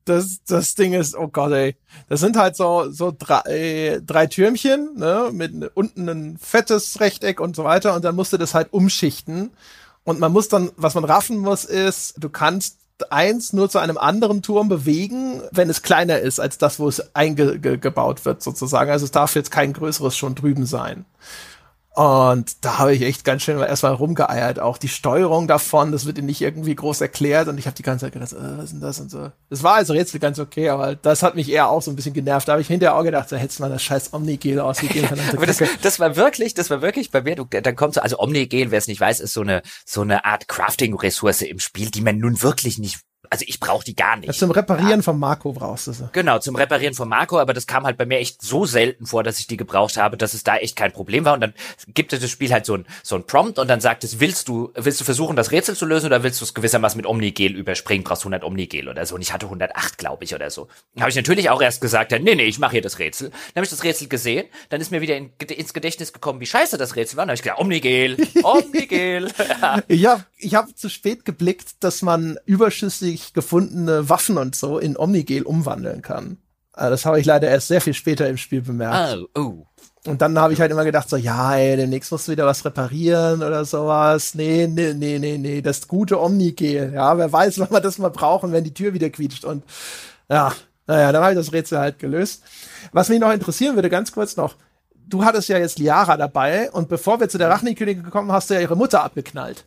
[0.07, 1.77] Das das Ding ist, oh Gott, ey.
[2.09, 7.55] Das sind halt so so drei, drei Türmchen, ne, mit unten ein fettes Rechteck und
[7.55, 9.51] so weiter und dann musst du das halt umschichten.
[10.05, 12.79] Und man muss dann, was man raffen muss, ist, du kannst
[13.10, 17.14] eins nur zu einem anderen Turm bewegen, wenn es kleiner ist als das, wo es
[17.14, 18.90] eingebaut wird sozusagen.
[18.90, 21.05] Also es darf jetzt kein größeres schon drüben sein.
[21.94, 24.59] Und da habe ich echt ganz schön erstmal rumgeeiert.
[24.59, 27.48] Auch die Steuerung davon, das wird ihnen nicht irgendwie groß erklärt.
[27.48, 29.31] Und ich habe die ganze Zeit gedacht, äh, was ist denn das und so.
[29.51, 32.14] Das war als Rätsel ganz okay, aber das hat mich eher auch so ein bisschen
[32.14, 32.48] genervt.
[32.48, 35.20] Da habe ich hinterher auch gedacht, da hättest du mal das scheiß Omnigel ausgegeben.
[35.36, 38.19] aber das, das war wirklich, das war wirklich bei mir, du, dann kommt so, also
[38.19, 42.01] Omnigel, wer es nicht weiß, ist so eine, so eine Art Crafting-Ressource im Spiel, die
[42.01, 43.01] man nun wirklich nicht
[43.33, 44.29] also ich brauche die gar nicht.
[44.29, 45.03] Das zum Reparieren ja.
[45.03, 46.07] von Marco brauchst du sie.
[46.13, 49.23] Genau, zum Reparieren von Marco, aber das kam halt bei mir echt so selten vor,
[49.23, 51.33] dass ich die gebraucht habe, dass es da echt kein Problem war.
[51.33, 51.55] Und dann
[51.95, 54.49] gibt es das Spiel halt so ein, so ein Prompt und dann sagt es, willst
[54.49, 57.57] du, willst du versuchen, das Rätsel zu lösen oder willst du es gewissermaßen mit Omnigel
[57.57, 59.15] überspringen, brauchst 100 Omnigel oder so.
[59.15, 60.69] Und ich hatte 108, glaube ich, oder so.
[61.01, 63.31] Habe ich natürlich auch erst gesagt, nee, nee, ich mache hier das Rätsel.
[63.31, 66.47] Dann habe ich das Rätsel gesehen, dann ist mir wieder in, ins Gedächtnis gekommen, wie
[66.47, 67.25] scheiße das Rätsel war.
[67.25, 69.33] Dann habe ich gedacht, Omnigel, Omnigel.
[69.49, 69.83] ja.
[69.89, 74.97] Ich habe ich hab zu spät geblickt, dass man überschüssig gefundene Waffen und so in
[74.97, 76.39] Omnigel umwandeln kann.
[76.73, 79.19] Also das habe ich leider erst sehr viel später im Spiel bemerkt.
[79.35, 79.66] Oh, oh.
[80.05, 82.64] Und dann habe ich halt immer gedacht, so, ja, ey, demnächst musst du wieder was
[82.64, 84.35] reparieren oder sowas.
[84.35, 86.93] Nee, nee, nee, nee, nee, das gute Omnigel.
[86.93, 89.44] Ja, wer weiß, wann wir das mal brauchen, wenn die Tür wieder quietscht.
[89.44, 89.64] Und
[90.28, 90.52] ja,
[90.86, 92.43] naja, dann habe ich das Rätsel halt gelöst.
[92.93, 94.56] Was mich noch interessieren würde, ganz kurz noch,
[95.06, 98.55] du hattest ja jetzt Liara dabei und bevor wir zu der Rachni-Königin gekommen, hast du
[98.55, 99.66] ja ihre Mutter abgeknallt.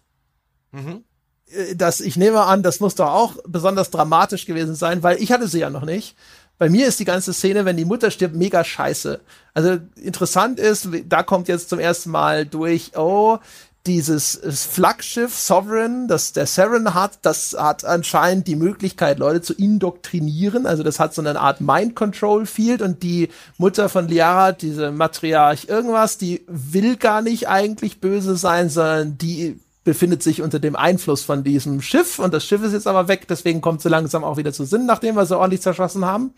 [0.76, 1.04] Mhm.
[1.48, 5.32] Äh, das, ich nehme an, das muss doch auch besonders dramatisch gewesen sein, weil ich
[5.32, 6.16] hatte sie ja noch nicht.
[6.58, 9.20] Bei mir ist die ganze Szene, wenn die Mutter stirbt, mega scheiße.
[9.54, 13.40] Also interessant ist, da kommt jetzt zum ersten Mal durch, oh,
[13.86, 14.40] dieses
[14.72, 20.66] Flaggschiff Sovereign, das der Saren hat, das hat anscheinend die Möglichkeit, Leute zu indoktrinieren.
[20.66, 24.92] Also das hat so eine Art Mind Control Field und die Mutter von Liara, diese
[24.92, 30.76] Matriarch irgendwas, die will gar nicht eigentlich böse sein, sondern die befindet sich unter dem
[30.76, 32.20] Einfluss von diesem Schiff.
[32.20, 34.86] Und das Schiff ist jetzt aber weg, deswegen kommt sie langsam auch wieder zu Sinn,
[34.86, 36.34] nachdem wir sie ordentlich zerschossen haben.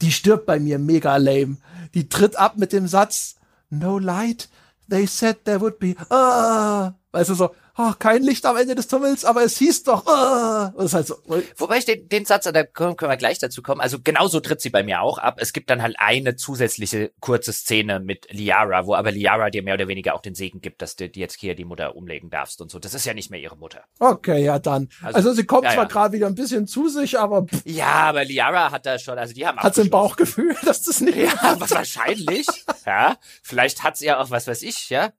[0.00, 0.78] Die stirbt bei mir.
[0.78, 1.56] Mega lame.
[1.94, 3.36] Die tritt ab mit dem Satz,
[3.70, 4.48] no light,
[4.88, 7.50] they said there would be, ah, weißt du so,
[7.80, 11.06] oh, kein Licht am Ende des Tunnels, aber es hieß doch, uh, das ist halt
[11.06, 11.16] so.
[11.56, 14.60] Wobei ich den, den Satz, da können, können wir gleich dazu kommen, also genauso tritt
[14.60, 15.38] sie bei mir auch ab.
[15.40, 19.74] Es gibt dann halt eine zusätzliche kurze Szene mit Liara, wo aber Liara dir mehr
[19.74, 22.70] oder weniger auch den Segen gibt, dass du jetzt hier die Mutter umlegen darfst und
[22.70, 22.78] so.
[22.78, 23.84] Das ist ja nicht mehr ihre Mutter.
[23.98, 24.88] Okay, ja dann.
[25.02, 25.88] Also, also sie kommt ja, zwar ja.
[25.88, 27.62] gerade wieder ein bisschen zu sich, aber pff.
[27.64, 31.00] Ja, aber Liara hat da schon, also die haben Hat sie ein Bauchgefühl, dass das
[31.00, 32.46] nicht Ja, was wahrscheinlich.
[32.86, 35.10] ja, vielleicht hat sie ja auch was weiß ich, ja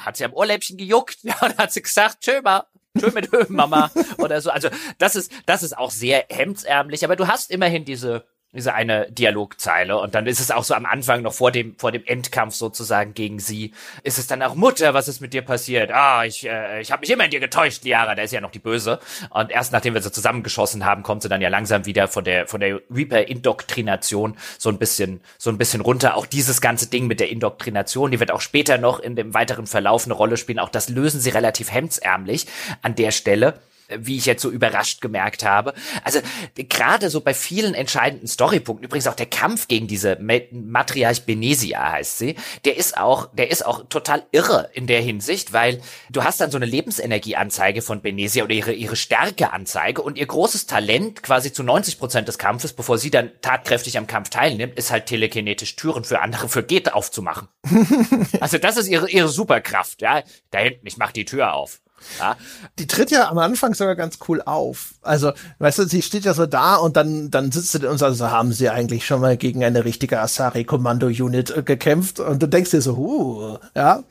[0.00, 2.64] hat sie am Ohrläppchen gejuckt ja, und hat sie gesagt, tschö mal,
[2.98, 4.50] tschö mit Mama oder so.
[4.50, 8.24] Also das ist, das ist auch sehr hemdsärmlich, aber du hast immerhin diese
[8.54, 9.98] diese eine Dialogzeile.
[9.98, 13.14] Und dann ist es auch so am Anfang noch vor dem vor dem Endkampf sozusagen
[13.14, 13.72] gegen sie
[14.02, 15.90] ist es dann auch Mutter was ist mit dir passiert?
[15.92, 18.14] Ah ich äh, ich habe mich immer in dir getäuscht Liara.
[18.14, 19.00] Da ist ja noch die Böse.
[19.30, 22.46] Und erst nachdem wir sie zusammengeschossen haben kommt sie dann ja langsam wieder von der
[22.46, 26.16] von der Reaper Indoktrination so ein bisschen so ein bisschen runter.
[26.16, 29.66] Auch dieses ganze Ding mit der Indoktrination die wird auch später noch in dem weiteren
[29.66, 30.58] Verlauf eine Rolle spielen.
[30.58, 32.46] Auch das lösen sie relativ hemdsärmlich
[32.82, 33.54] an der Stelle
[33.88, 35.74] wie ich jetzt so überrascht gemerkt habe.
[36.02, 36.20] Also
[36.54, 42.18] gerade so bei vielen entscheidenden Storypunkten, übrigens auch der Kampf gegen diese Matriarch Benesia heißt
[42.18, 45.80] sie, der ist auch, der ist auch total irre in der Hinsicht, weil
[46.10, 50.66] du hast dann so eine Lebensenergieanzeige von Benesia oder ihre, ihre Stärkeanzeige und ihr großes
[50.66, 54.90] Talent quasi zu 90 Prozent des Kampfes, bevor sie dann tatkräftig am Kampf teilnimmt, ist
[54.90, 57.48] halt telekinetisch Türen für andere für Geht aufzumachen.
[58.40, 60.22] also das ist ihre, ihre Superkraft, ja.
[60.50, 61.80] Da hinten, ich mach die Tür auf.
[62.18, 62.36] Ja.
[62.78, 64.94] Die tritt ja am Anfang sogar ganz cool auf.
[65.02, 68.16] Also, weißt du, sie steht ja so da und dann, dann sitzt sie und sagt,
[68.16, 72.70] so haben sie eigentlich schon mal gegen eine richtige Asari-Kommando-Unit äh, gekämpft und du denkst
[72.70, 74.04] dir so, huh, ja.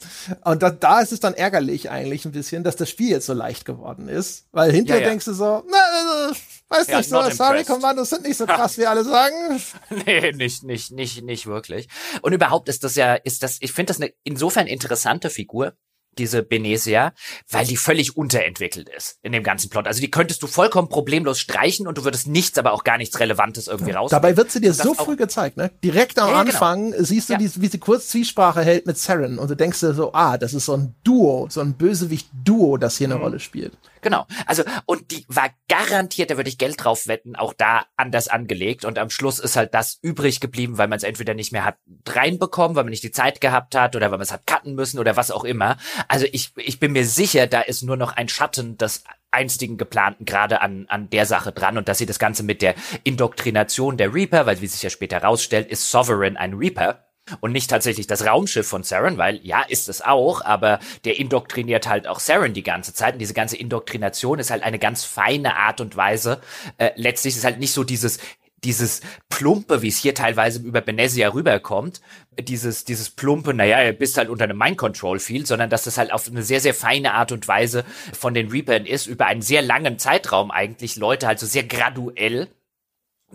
[0.44, 3.34] Und da, da ist es dann ärgerlich eigentlich ein bisschen, dass das Spiel jetzt so
[3.34, 5.10] leicht geworden ist, weil hinterher ja, ja.
[5.10, 6.34] denkst du so, na, äh,
[6.70, 9.62] weiß ja, nicht, so Asari-Kommandos sind nicht so krass, wie alle sagen.
[10.06, 11.88] nee, nicht, nicht, nicht, nicht wirklich.
[12.22, 15.74] Und überhaupt ist das ja, ist das, ich finde das eine insofern interessante Figur,
[16.18, 17.14] diese Benesia,
[17.50, 19.88] weil die völlig unterentwickelt ist in dem ganzen Plot.
[19.88, 23.20] Also die könntest du vollkommen problemlos streichen und du würdest nichts, aber auch gar nichts
[23.20, 24.12] Relevantes irgendwie raus.
[24.12, 25.72] Dabei wird sie dir so früh gezeigt, ne?
[25.84, 26.52] Direkt am ja, genau.
[26.52, 27.04] Anfang genau.
[27.04, 27.40] siehst du, ja.
[27.40, 30.54] wie, wie, sie kurz Zwiesprache hält mit Saren und du denkst dir so, ah, das
[30.54, 33.22] ist so ein Duo, so ein Bösewicht-Duo, das hier eine mhm.
[33.22, 33.74] Rolle spielt.
[34.04, 34.28] Genau.
[34.46, 38.86] Also, und die war garantiert, da würde ich Geld drauf wetten, auch da anders angelegt.
[38.86, 41.78] Und am Schluss ist halt das übrig geblieben, weil man es entweder nicht mehr hat
[42.08, 45.00] reinbekommen, weil man nicht die Zeit gehabt hat oder weil man es hat cutten müssen
[45.00, 45.78] oder was auch immer.
[46.08, 50.26] Also ich, ich bin mir sicher, da ist nur noch ein Schatten des einstigen geplanten
[50.26, 54.14] gerade an, an der Sache dran und dass sie das Ganze mit der Indoktrination der
[54.14, 57.03] Reaper, weil wie sich ja später herausstellt, ist Sovereign ein Reaper
[57.40, 61.88] und nicht tatsächlich das Raumschiff von Saren, weil ja, ist es auch, aber der indoktriniert
[61.88, 65.56] halt auch Saren die ganze Zeit und diese ganze Indoktrination ist halt eine ganz feine
[65.56, 66.42] Art und Weise.
[66.78, 68.20] Äh, letztlich ist halt nicht so dieses
[68.64, 72.02] dieses plumpe, wie es hier teilweise über Benesia rüberkommt,
[72.40, 75.98] dieses, dieses plumpe, naja, ihr bist halt unter einem Mind Control Field, sondern dass das
[75.98, 77.84] halt auf eine sehr, sehr feine Art und Weise
[78.18, 82.48] von den Reapern ist, über einen sehr langen Zeitraum eigentlich Leute halt so sehr graduell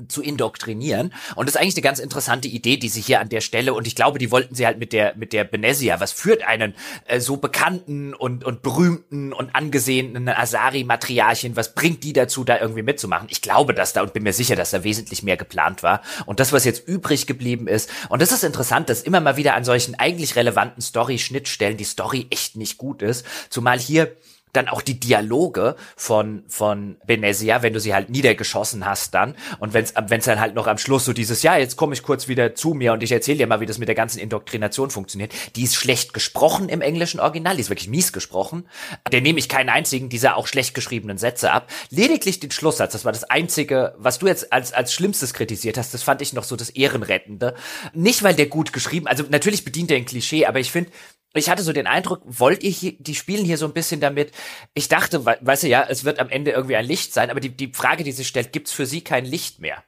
[0.07, 1.13] zu indoktrinieren.
[1.35, 3.87] Und das ist eigentlich eine ganz interessante Idee, die sie hier an der Stelle, und
[3.87, 6.75] ich glaube, die wollten sie halt mit der, mit der Benesia, was führt einen
[7.07, 12.83] äh, so bekannten und, und berühmten und angesehenen Asari-Matriarchin, was bringt die dazu, da irgendwie
[12.83, 13.29] mitzumachen?
[13.31, 16.03] Ich glaube dass da und bin mir sicher, dass da wesentlich mehr geplant war.
[16.27, 19.55] Und das, was jetzt übrig geblieben ist, und das ist interessant, dass immer mal wieder
[19.55, 24.17] an solchen eigentlich relevanten Story-Schnittstellen die Story echt nicht gut ist, zumal hier
[24.53, 29.75] dann auch die Dialoge von von Benesia, wenn du sie halt niedergeschossen hast dann und
[29.75, 32.03] wenn es wenn es dann halt noch am Schluss so dieses ja, jetzt komme ich
[32.03, 34.91] kurz wieder zu mir und ich erzähle dir mal, wie das mit der ganzen Indoktrination
[34.91, 35.33] funktioniert.
[35.57, 38.69] Die ist schlecht gesprochen im englischen Original, die ist wirklich mies gesprochen.
[39.13, 41.71] Der nehme ich keinen einzigen dieser auch schlecht geschriebenen Sätze ab.
[41.91, 45.95] Lediglich den Schlusssatz, das war das einzige, was du jetzt als als schlimmstes kritisiert hast,
[45.95, 47.55] das fand ich noch so das ehrenrettende.
[47.93, 50.91] Nicht weil der gut geschrieben, also natürlich bedient er ein Klischee, aber ich finde
[51.39, 54.33] ich hatte so den Eindruck, wollt ihr hier, die spielen hier so ein bisschen damit.
[54.75, 57.41] Ich dachte, we weißt du ja, es wird am Ende irgendwie ein Licht sein, aber
[57.41, 59.83] die, die Frage, die sich stellt, gibt's für sie kein Licht mehr?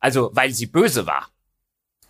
[0.00, 1.28] Also, weil sie böse war.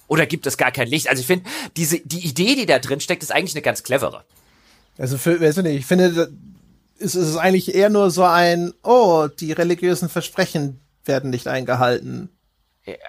[0.07, 1.09] Oder gibt es gar kein Licht?
[1.09, 4.25] Also ich finde, diese, die Idee, die da drin steckt, ist eigentlich eine ganz clevere.
[4.99, 6.33] Also, für, weißt du nicht, ich finde,
[6.99, 12.31] es ist eigentlich eher nur so ein, oh, die religiösen Versprechen werden nicht eingehalten.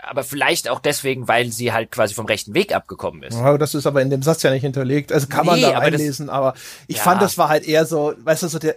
[0.04, 3.38] Aber vielleicht auch deswegen, weil sie halt quasi vom rechten Weg abgekommen ist.
[3.38, 5.12] Ja, das ist aber in dem Satz ja nicht hinterlegt.
[5.12, 6.58] Also kann nee, man da reinlesen, aber, aber
[6.88, 7.04] ich ja.
[7.04, 8.76] fand, das war halt eher so, weißt du, so der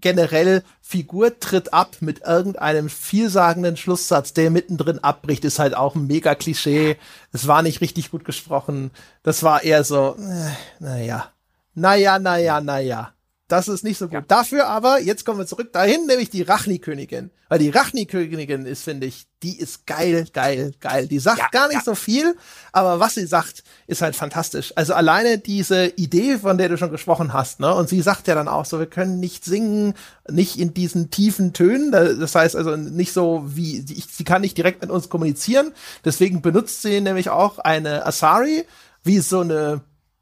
[0.00, 6.06] generell Figur tritt ab mit irgendeinem vielsagenden Schlusssatz, der mittendrin abbricht, ist halt auch ein
[6.06, 6.96] mega Klischee.
[7.32, 8.90] Es war nicht richtig gut gesprochen.
[9.22, 11.30] Das war eher so, äh, naja,
[11.74, 13.12] naja, naja, naja.
[13.50, 14.14] Das ist nicht so gut.
[14.14, 14.20] Ja.
[14.20, 17.30] Dafür aber, jetzt kommen wir zurück dahin, nämlich die Rachni-Königin.
[17.48, 21.08] Weil die Rachni-Königin ist, finde ich, die ist geil, geil, geil.
[21.08, 21.84] Die sagt ja, gar nicht ja.
[21.84, 22.36] so viel,
[22.72, 24.72] aber was sie sagt, ist halt fantastisch.
[24.76, 27.74] Also alleine diese Idee, von der du schon gesprochen hast, ne?
[27.74, 29.94] Und sie sagt ja dann auch so, wir können nicht singen,
[30.28, 31.90] nicht in diesen tiefen Tönen.
[31.90, 35.72] Das heißt also nicht so wie, sie kann nicht direkt mit uns kommunizieren.
[36.04, 38.64] Deswegen benutzt sie nämlich auch eine Asari,
[39.02, 39.80] wie so eine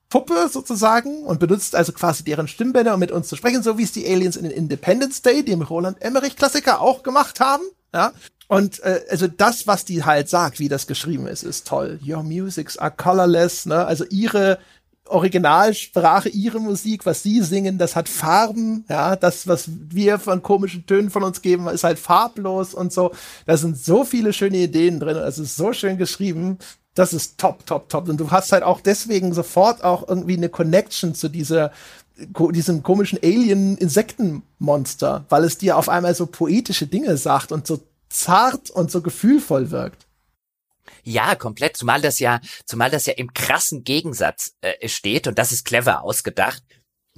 [0.08, 3.82] Puppe sozusagen und benutzt also quasi deren Stimmbänder, um mit uns zu sprechen, so wie
[3.82, 7.64] es die Aliens in den Independence Day, dem Roland Emmerich Klassiker auch gemacht haben,
[7.94, 8.12] ja.
[8.46, 12.00] Und äh, also das, was die halt sagt, wie das geschrieben ist, ist toll.
[12.06, 13.84] Your musics are colorless, ne?
[13.84, 14.58] Also ihre
[15.04, 20.86] Originalsprache, ihre Musik, was sie singen, das hat Farben, ja, das, was wir von komischen
[20.86, 23.12] Tönen von uns geben, ist halt farblos und so.
[23.46, 26.58] Da sind so viele schöne Ideen drin und es ist so schön geschrieben
[26.94, 28.08] das ist top, top, top.
[28.08, 31.72] Und du hast halt auch deswegen sofort auch irgendwie eine Connection zu dieser
[32.50, 38.70] diesem komischen Alien-Insektenmonster, weil es dir auf einmal so poetische Dinge sagt und so zart
[38.70, 40.08] und so gefühlvoll wirkt.
[41.04, 41.76] Ja, komplett.
[41.76, 46.02] Zumal das ja, zumal das ja im krassen Gegensatz äh, steht und das ist clever
[46.02, 46.64] ausgedacht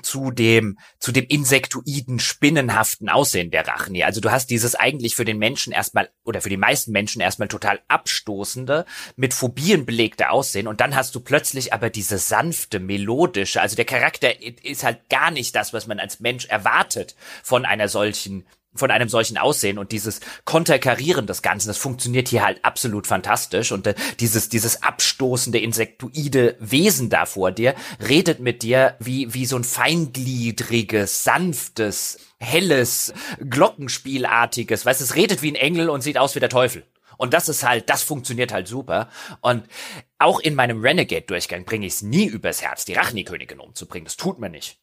[0.03, 4.03] zu dem, zu dem insektoiden, spinnenhaften Aussehen der Rachni.
[4.05, 7.49] Also du hast dieses eigentlich für den Menschen erstmal oder für die meisten Menschen erstmal
[7.49, 8.85] total abstoßende,
[9.17, 13.85] mit Phobien belegte Aussehen und dann hast du plötzlich aber diese sanfte, melodische, also der
[13.85, 18.91] Charakter ist halt gar nicht das, was man als Mensch erwartet von einer solchen von
[18.91, 23.87] einem solchen Aussehen und dieses Konterkarieren des Ganzen, das funktioniert hier halt absolut fantastisch und
[23.87, 27.75] äh, dieses, dieses abstoßende, insektoide Wesen da vor dir
[28.07, 35.53] redet mit dir wie, wie so ein feingliedriges, sanftes, helles, Glockenspielartiges, weißt, es redet wie
[35.53, 36.85] ein Engel und sieht aus wie der Teufel.
[37.21, 39.11] Und das ist halt, das funktioniert halt super.
[39.43, 39.65] Und
[40.19, 44.07] auch in meinem Renegade-Durchgang bringe ich es nie übers Herz, die Rachni-Königin umzubringen.
[44.07, 44.80] Das tut man nicht.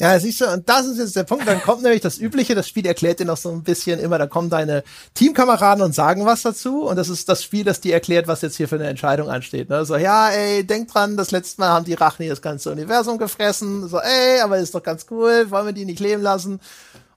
[0.00, 1.46] Ja, siehst du, und das ist jetzt der Punkt.
[1.46, 4.26] Dann kommt nämlich das Übliche, das Spiel erklärt dir noch so ein bisschen immer, da
[4.26, 4.82] kommen deine
[5.14, 6.82] Teamkameraden und sagen was dazu.
[6.82, 9.68] Und das ist das Spiel, das dir erklärt, was jetzt hier für eine Entscheidung ansteht.
[9.70, 9.84] Ne?
[9.84, 13.88] So, ja, ey, denk dran, das letzte Mal haben die Rachni das ganze Universum gefressen.
[13.88, 16.60] So, ey, aber ist doch ganz cool, wollen wir die nicht leben lassen?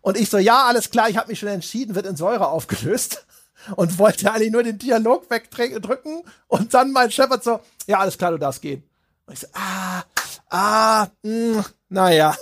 [0.01, 3.25] Und ich so, ja, alles klar, ich habe mich schon entschieden, wird in Säure aufgelöst.
[3.75, 6.21] Und wollte eigentlich nur den Dialog wegdrücken.
[6.47, 8.83] Und dann mein Shepard so, ja, alles klar, du darfst gehen.
[9.25, 10.03] Und ich so, ah,
[10.49, 12.35] ah, mh, hm, naja.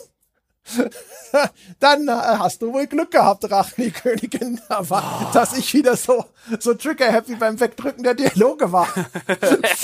[1.80, 5.34] Dann äh, hast du wohl Glück gehabt, Rachni Königin, aber oh.
[5.34, 6.26] dass ich wieder so
[6.60, 8.88] so trigger happy beim Wegdrücken der Dialoge war.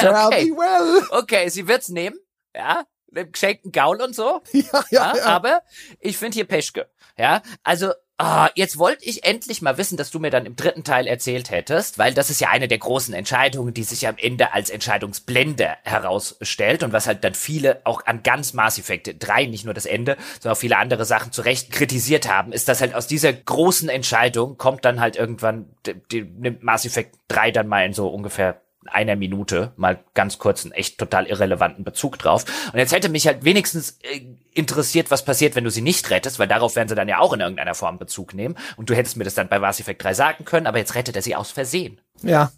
[0.02, 0.52] Okay.
[0.52, 1.04] well.
[1.12, 2.18] Okay, sie wird's nehmen,
[2.56, 4.42] ja, mit geschenkten Gaul und so.
[4.52, 5.18] Ja, ja, ja.
[5.18, 5.26] ja.
[5.26, 5.62] Aber
[6.00, 7.92] ich finde hier Peschke, ja, also
[8.24, 11.50] Ah, jetzt wollte ich endlich mal wissen, dass du mir dann im dritten Teil erzählt
[11.50, 15.70] hättest, weil das ist ja eine der großen Entscheidungen, die sich am Ende als Entscheidungsblende
[15.82, 19.88] herausstellt und was halt dann viele auch an ganz Mass Effect 3, nicht nur das
[19.88, 23.34] Ende, sondern auch viele andere Sachen zu Recht kritisiert haben, ist, dass halt aus dieser
[23.34, 27.94] großen Entscheidung kommt dann halt irgendwann, die, die nimmt Mass Effect 3 dann mal in
[27.94, 32.46] so ungefähr einer Minute mal ganz kurz einen echt total irrelevanten Bezug drauf.
[32.72, 34.22] Und jetzt hätte mich halt wenigstens äh,
[34.54, 37.34] interessiert, was passiert, wenn du sie nicht rettest, weil darauf werden sie dann ja auch
[37.34, 38.56] in irgendeiner Form Bezug nehmen.
[38.76, 41.16] Und du hättest mir das dann bei Mass Effect 3 sagen können, aber jetzt rettet
[41.16, 42.00] er sie aus Versehen.
[42.22, 42.52] Ja,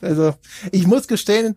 [0.00, 0.34] also
[0.72, 1.56] ich muss gestehen,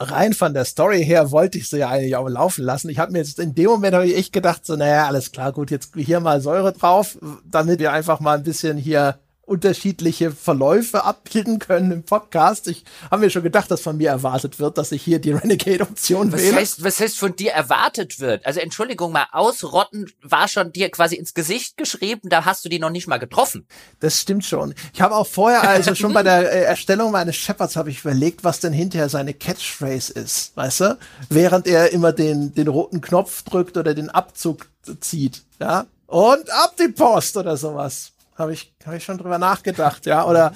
[0.00, 2.88] rein von der Story her wollte ich sie ja eigentlich auch laufen lassen.
[2.88, 5.52] Ich habe mir jetzt in dem Moment habe ich echt gedacht, so, naja, alles klar,
[5.52, 11.04] gut, jetzt hier mal Säure drauf, damit wir einfach mal ein bisschen hier unterschiedliche Verläufe
[11.04, 12.68] abbilden können im Podcast.
[12.68, 16.32] Ich habe mir schon gedacht, dass von mir erwartet wird, dass ich hier die Renegade-Option
[16.32, 16.52] wähle.
[16.52, 18.44] Was heißt, was heißt von dir erwartet wird?
[18.46, 22.78] Also Entschuldigung mal, ausrotten war schon dir quasi ins Gesicht geschrieben, da hast du die
[22.78, 23.66] noch nicht mal getroffen.
[24.00, 24.74] Das stimmt schon.
[24.92, 28.44] Ich habe auch vorher, also schon bei der äh, Erstellung meines Shepherds, habe ich überlegt,
[28.44, 30.98] was denn hinterher seine Catchphrase ist, weißt du?
[31.28, 34.68] Während er immer den, den roten Knopf drückt oder den Abzug
[35.00, 35.86] zieht, ja?
[36.06, 38.12] Und ab die Post oder sowas.
[38.36, 40.26] Habe ich, hab ich schon drüber nachgedacht, ja.
[40.26, 40.52] Oder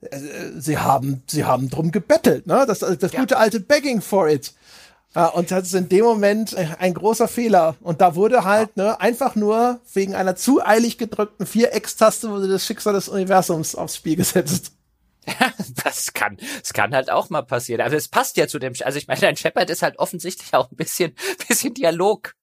[0.00, 0.18] äh,
[0.56, 2.64] sie haben, sie haben drum gebettelt, ne?
[2.66, 3.20] Das, das ja.
[3.20, 4.54] gute alte Begging for it.
[5.14, 7.76] Ja, und das ist in dem Moment ein großer Fehler.
[7.80, 12.66] Und da wurde halt, ne, einfach nur wegen einer zu eilig gedrückten Viereckstaste wurde das
[12.66, 14.72] Schicksal des Universums aufs Spiel gesetzt.
[15.84, 17.80] das kann, das kann halt auch mal passieren.
[17.80, 20.70] Aber es passt ja zu dem, also ich meine, dein Shepard ist halt offensichtlich auch
[20.70, 21.14] ein bisschen,
[21.48, 22.34] bisschen Dialog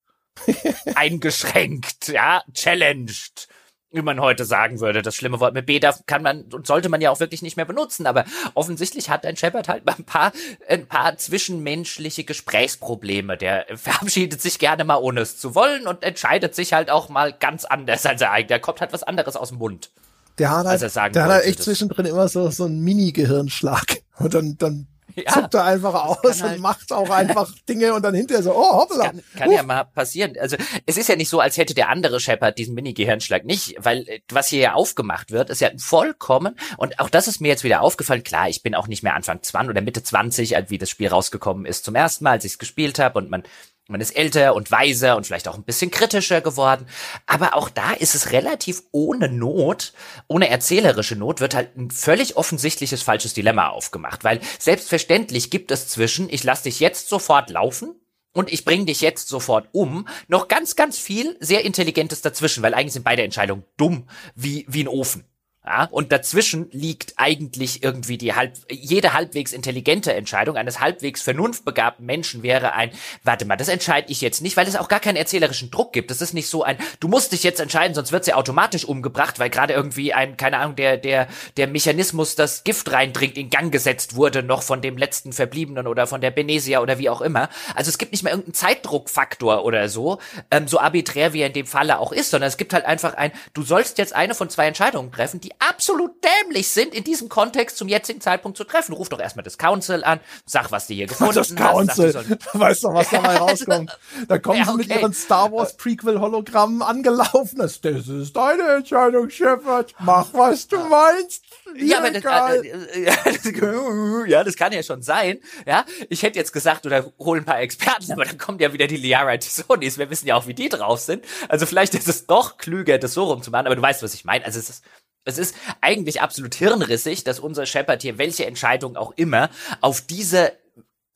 [0.96, 3.48] eingeschränkt, ja, challenged
[3.96, 5.02] wie man heute sagen würde.
[5.02, 7.56] Das schlimme Wort mit B darf, kann man und sollte man ja auch wirklich nicht
[7.56, 8.06] mehr benutzen.
[8.06, 8.24] Aber
[8.54, 10.32] offensichtlich hat ein Shepard halt ein paar,
[10.68, 13.36] ein paar zwischenmenschliche Gesprächsprobleme.
[13.36, 17.32] Der verabschiedet sich gerne mal ohne es zu wollen und entscheidet sich halt auch mal
[17.32, 18.46] ganz anders als er eigentlich.
[18.48, 19.90] Da kommt halt was anderes aus dem Mund.
[20.38, 24.02] Der hat halt, der hat halt echt zwischendrin immer so, so einen Mini-Gehirnschlag.
[24.18, 24.86] Und dann, dann
[25.16, 25.32] ja.
[25.32, 28.72] zuckt er einfach aus halt und macht auch einfach Dinge und dann hinterher so, oh
[28.80, 29.06] hoppla.
[29.06, 30.34] Kann, kann ja mal passieren.
[30.40, 34.08] Also es ist ja nicht so, als hätte der andere Shepard diesen Mini-Gehirnschlag nicht, weil
[34.08, 37.64] äh, was hier ja aufgemacht wird, ist ja vollkommen, und auch das ist mir jetzt
[37.64, 40.78] wieder aufgefallen, klar, ich bin auch nicht mehr Anfang 20 oder Mitte 20, als wie
[40.78, 43.42] das Spiel rausgekommen ist zum ersten Mal, als ich es gespielt habe und man
[43.88, 46.86] man ist älter und weiser und vielleicht auch ein bisschen kritischer geworden.
[47.26, 49.92] Aber auch da ist es relativ ohne Not,
[50.26, 54.24] ohne erzählerische Not, wird halt ein völlig offensichtliches falsches Dilemma aufgemacht.
[54.24, 57.94] Weil selbstverständlich gibt es zwischen, ich lasse dich jetzt sofort laufen
[58.32, 62.74] und ich bringe dich jetzt sofort um, noch ganz, ganz viel sehr Intelligentes dazwischen, weil
[62.74, 65.24] eigentlich sind beide Entscheidungen dumm wie, wie ein Ofen.
[65.66, 72.06] Ja, und dazwischen liegt eigentlich irgendwie die halb, jede halbwegs intelligente Entscheidung eines halbwegs vernunftbegabten
[72.06, 72.92] Menschen wäre ein,
[73.24, 76.12] warte mal, das entscheide ich jetzt nicht, weil es auch gar keinen erzählerischen Druck gibt.
[76.12, 79.40] Das ist nicht so ein, du musst dich jetzt entscheiden, sonst wird sie automatisch umgebracht,
[79.40, 81.26] weil gerade irgendwie ein, keine Ahnung, der, der,
[81.56, 86.06] der Mechanismus, das Gift reindringt, in Gang gesetzt wurde, noch von dem letzten Verbliebenen oder
[86.06, 87.48] von der Benesia oder wie auch immer.
[87.74, 90.18] Also es gibt nicht mehr irgendeinen Zeitdruckfaktor oder so,
[90.52, 93.14] ähm, so arbiträr wie er in dem Falle auch ist, sondern es gibt halt einfach
[93.14, 97.28] ein, du sollst jetzt eine von zwei Entscheidungen treffen, die absolut dämlich sind, in diesem
[97.28, 98.92] Kontext zum jetzigen Zeitpunkt zu treffen.
[98.92, 102.12] Ruf doch erstmal das Council an, sag, was die hier gefunden das Council.
[102.12, 103.98] Sag, weißt du, was dabei rauskommt?
[104.28, 107.58] Da kommen ja, sie mit ihren Star Wars Prequel Hologrammen angelaufen.
[107.58, 109.94] Das, das ist deine Entscheidung, Shepard.
[110.00, 111.44] Mach, was du meinst.
[111.76, 112.24] Ja, aber das,
[112.64, 115.38] äh, äh, ja, das kann ja schon sein.
[115.66, 118.86] Ja, ich hätte jetzt gesagt, oder hol ein paar Experten, aber dann kommen ja wieder
[118.86, 119.98] die Liara Tisonis.
[119.98, 121.24] Wir wissen ja auch, wie die drauf sind.
[121.48, 124.44] Also vielleicht ist es doch klüger, das so rumzumachen, aber du weißt, was ich meine.
[124.44, 124.84] Also es ist
[125.26, 129.50] es ist eigentlich absolut hirnrissig, dass unser Shepard hier welche Entscheidung auch immer
[129.80, 130.52] auf diese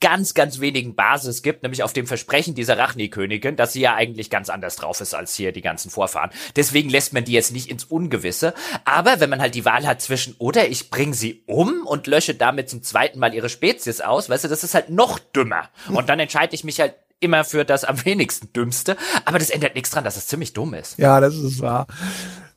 [0.00, 4.30] ganz, ganz wenigen Basis gibt, nämlich auf dem Versprechen dieser Rachni-Königin, dass sie ja eigentlich
[4.30, 6.30] ganz anders drauf ist als hier die ganzen Vorfahren.
[6.56, 8.54] Deswegen lässt man die jetzt nicht ins Ungewisse.
[8.84, 12.34] Aber wenn man halt die Wahl hat zwischen, oder ich bringe sie um und lösche
[12.34, 15.68] damit zum zweiten Mal ihre Spezies aus, weißt du, das ist halt noch dümmer.
[15.90, 18.96] Und dann entscheide ich mich halt immer für das am wenigsten dümmste.
[19.26, 20.98] Aber das ändert nichts dran, dass es ziemlich dumm ist.
[20.98, 21.86] Ja, das ist wahr.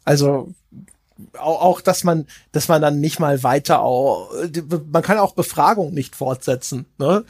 [0.06, 0.54] Also
[1.38, 4.32] auch, auch, dass man, dass man dann nicht mal weiter auch,
[4.92, 6.86] man kann auch Befragung nicht fortsetzen.
[6.98, 7.24] Ne?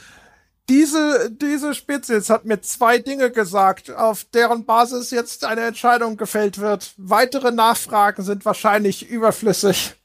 [0.69, 6.57] Diese, diese Spezies hat mir zwei Dinge gesagt, auf deren Basis jetzt eine Entscheidung gefällt
[6.57, 6.93] wird.
[6.97, 9.95] Weitere Nachfragen sind wahrscheinlich überflüssig.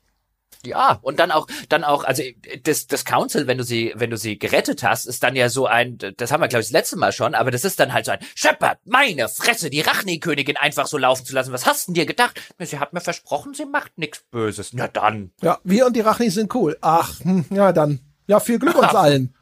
[0.65, 2.23] Ja, und dann auch, dann auch, also
[2.63, 5.67] das, das Council, wenn du sie, wenn du sie gerettet hast, ist dann ja so
[5.67, 8.07] ein, das haben wir, glaube ich, das letzte Mal schon, aber das ist dann halt
[8.07, 11.53] so ein Shepard, meine Fresse, die Rachni-Königin einfach so laufen zu lassen.
[11.53, 12.41] Was hast denn dir gedacht?
[12.59, 14.73] Sie hat mir versprochen, sie macht nichts Böses.
[14.73, 15.33] Na dann.
[15.43, 16.77] Ja, wir und die Rachni sind cool.
[16.81, 18.01] Ach, hm, ja dann.
[18.27, 19.35] Ja, viel Glück uns allen.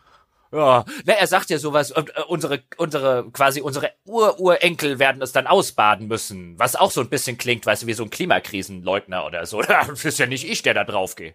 [0.57, 5.47] Ja, na, er sagt ja sowas, äh, unsere, unsere, quasi unsere Ur-Urenkel werden es dann
[5.47, 9.45] ausbaden müssen, was auch so ein bisschen klingt, weißt du, wie so ein Klimakrisenleugner oder
[9.47, 9.63] so.
[9.67, 11.35] Das ist ja nicht ich, der da draufgeht.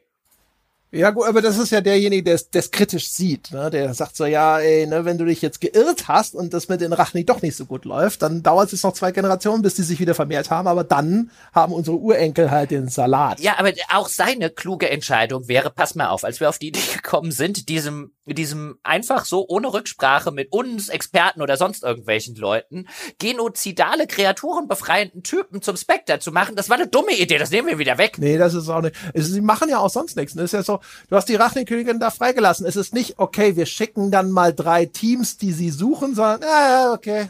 [0.93, 3.69] Ja, gut, aber das ist ja derjenige, der es kritisch sieht, ne?
[3.69, 6.81] Der sagt so, ja, ey, ne, wenn du dich jetzt geirrt hast und das mit
[6.81, 9.83] den Rachni doch nicht so gut läuft, dann dauert es noch zwei Generationen, bis die
[9.83, 13.39] sich wieder vermehrt haben, aber dann haben unsere Urenkel halt den Salat.
[13.39, 16.81] Ja, aber auch seine kluge Entscheidung wäre, pass mal auf, als wir auf die Idee
[16.93, 22.87] gekommen sind, diesem, diesem einfach so ohne Rücksprache mit uns, Experten oder sonst irgendwelchen Leuten,
[23.19, 27.67] genozidale Kreaturen befreienden Typen zum Spectre zu machen, das war eine dumme Idee, das nehmen
[27.67, 28.17] wir wieder weg.
[28.17, 28.95] Nee, das ist auch nicht.
[29.13, 30.33] Sie machen ja auch sonst nichts.
[30.33, 30.79] Das ist ja so,
[31.09, 32.65] du hast die Rachnikönigin da freigelassen.
[32.65, 36.93] Es ist nicht, okay, wir schicken dann mal drei Teams, die sie suchen, sondern, äh,
[36.93, 37.29] okay.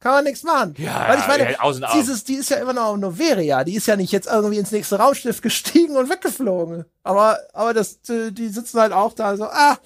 [0.00, 0.74] Kann man nichts machen.
[0.78, 3.64] Ja, Weil ich meine, ja, dieses, die ist ja immer noch Noveria.
[3.64, 6.84] Die ist ja nicht jetzt irgendwie ins nächste Raumschiff gestiegen und weggeflogen.
[7.02, 9.76] Aber, aber das, die sitzen halt auch da so, ah,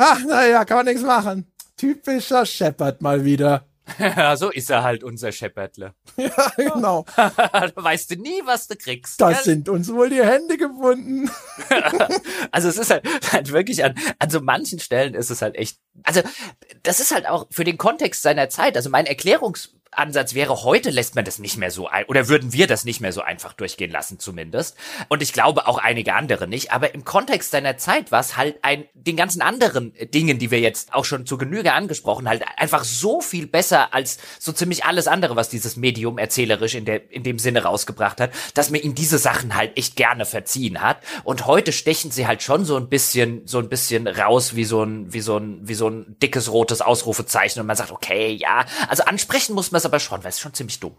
[0.00, 1.46] ah, naja, kann man nichts machen.
[1.76, 3.66] Typischer Shepard mal wieder.
[3.98, 5.94] Ja, so ist er halt, unser Shepardle.
[6.16, 7.04] Ja, genau.
[7.16, 9.20] da weißt du nie, was du kriegst.
[9.20, 11.30] Das sind uns wohl die Hände gebunden.
[12.50, 15.78] also es ist halt, halt wirklich an, an so manchen Stellen ist es halt echt,
[16.02, 16.20] also
[16.82, 20.90] das ist halt auch für den Kontext seiner Zeit, also mein Erklärungs Ansatz wäre, heute
[20.90, 23.52] lässt man das nicht mehr so ein, oder würden wir das nicht mehr so einfach
[23.52, 24.76] durchgehen lassen zumindest.
[25.08, 26.72] Und ich glaube auch einige andere nicht.
[26.72, 30.60] Aber im Kontext seiner Zeit war es halt ein, den ganzen anderen Dingen, die wir
[30.60, 35.08] jetzt auch schon zu Genüge angesprochen, halt einfach so viel besser als so ziemlich alles
[35.08, 38.94] andere, was dieses Medium erzählerisch in der, in dem Sinne rausgebracht hat, dass man ihm
[38.94, 40.98] diese Sachen halt echt gerne verziehen hat.
[41.24, 44.84] Und heute stechen sie halt schon so ein bisschen, so ein bisschen raus wie so
[44.84, 48.64] ein, wie so ein, wie so ein dickes rotes Ausrufezeichen und man sagt, okay, ja,
[48.88, 50.94] also ansprechen muss man es aber schon, weil es schon ziemlich dumm.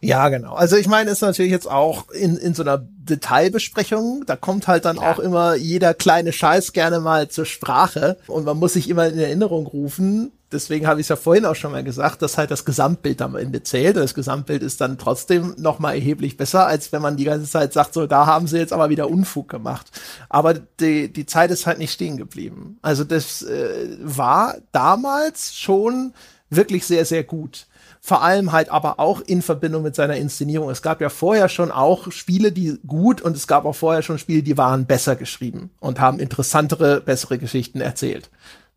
[0.00, 0.54] Ja, genau.
[0.54, 4.84] Also ich meine, ist natürlich jetzt auch in, in so einer Detailbesprechung, da kommt halt
[4.84, 5.10] dann ja.
[5.10, 9.18] auch immer jeder kleine Scheiß gerne mal zur Sprache und man muss sich immer in
[9.18, 12.64] Erinnerung rufen, deswegen habe ich es ja vorhin auch schon mal gesagt, dass halt das
[12.64, 13.96] Gesamtbild am Ende zählt.
[13.96, 17.50] Und das Gesamtbild ist dann trotzdem noch mal erheblich besser, als wenn man die ganze
[17.50, 19.90] Zeit sagt, so, da haben sie jetzt aber wieder Unfug gemacht.
[20.28, 22.78] Aber die, die Zeit ist halt nicht stehen geblieben.
[22.82, 26.12] Also das äh, war damals schon
[26.50, 27.66] wirklich sehr, sehr gut
[28.06, 30.70] vor allem halt aber auch in Verbindung mit seiner Inszenierung.
[30.70, 34.20] Es gab ja vorher schon auch Spiele, die gut und es gab auch vorher schon
[34.20, 38.30] Spiele, die waren besser geschrieben und haben interessantere, bessere Geschichten erzählt.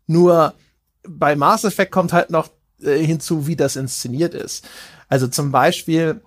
[0.08, 0.54] Nur
[1.08, 2.50] bei Mass Effect kommt halt noch
[2.82, 4.68] äh, hinzu, wie das inszeniert ist.
[5.08, 6.20] Also zum Beispiel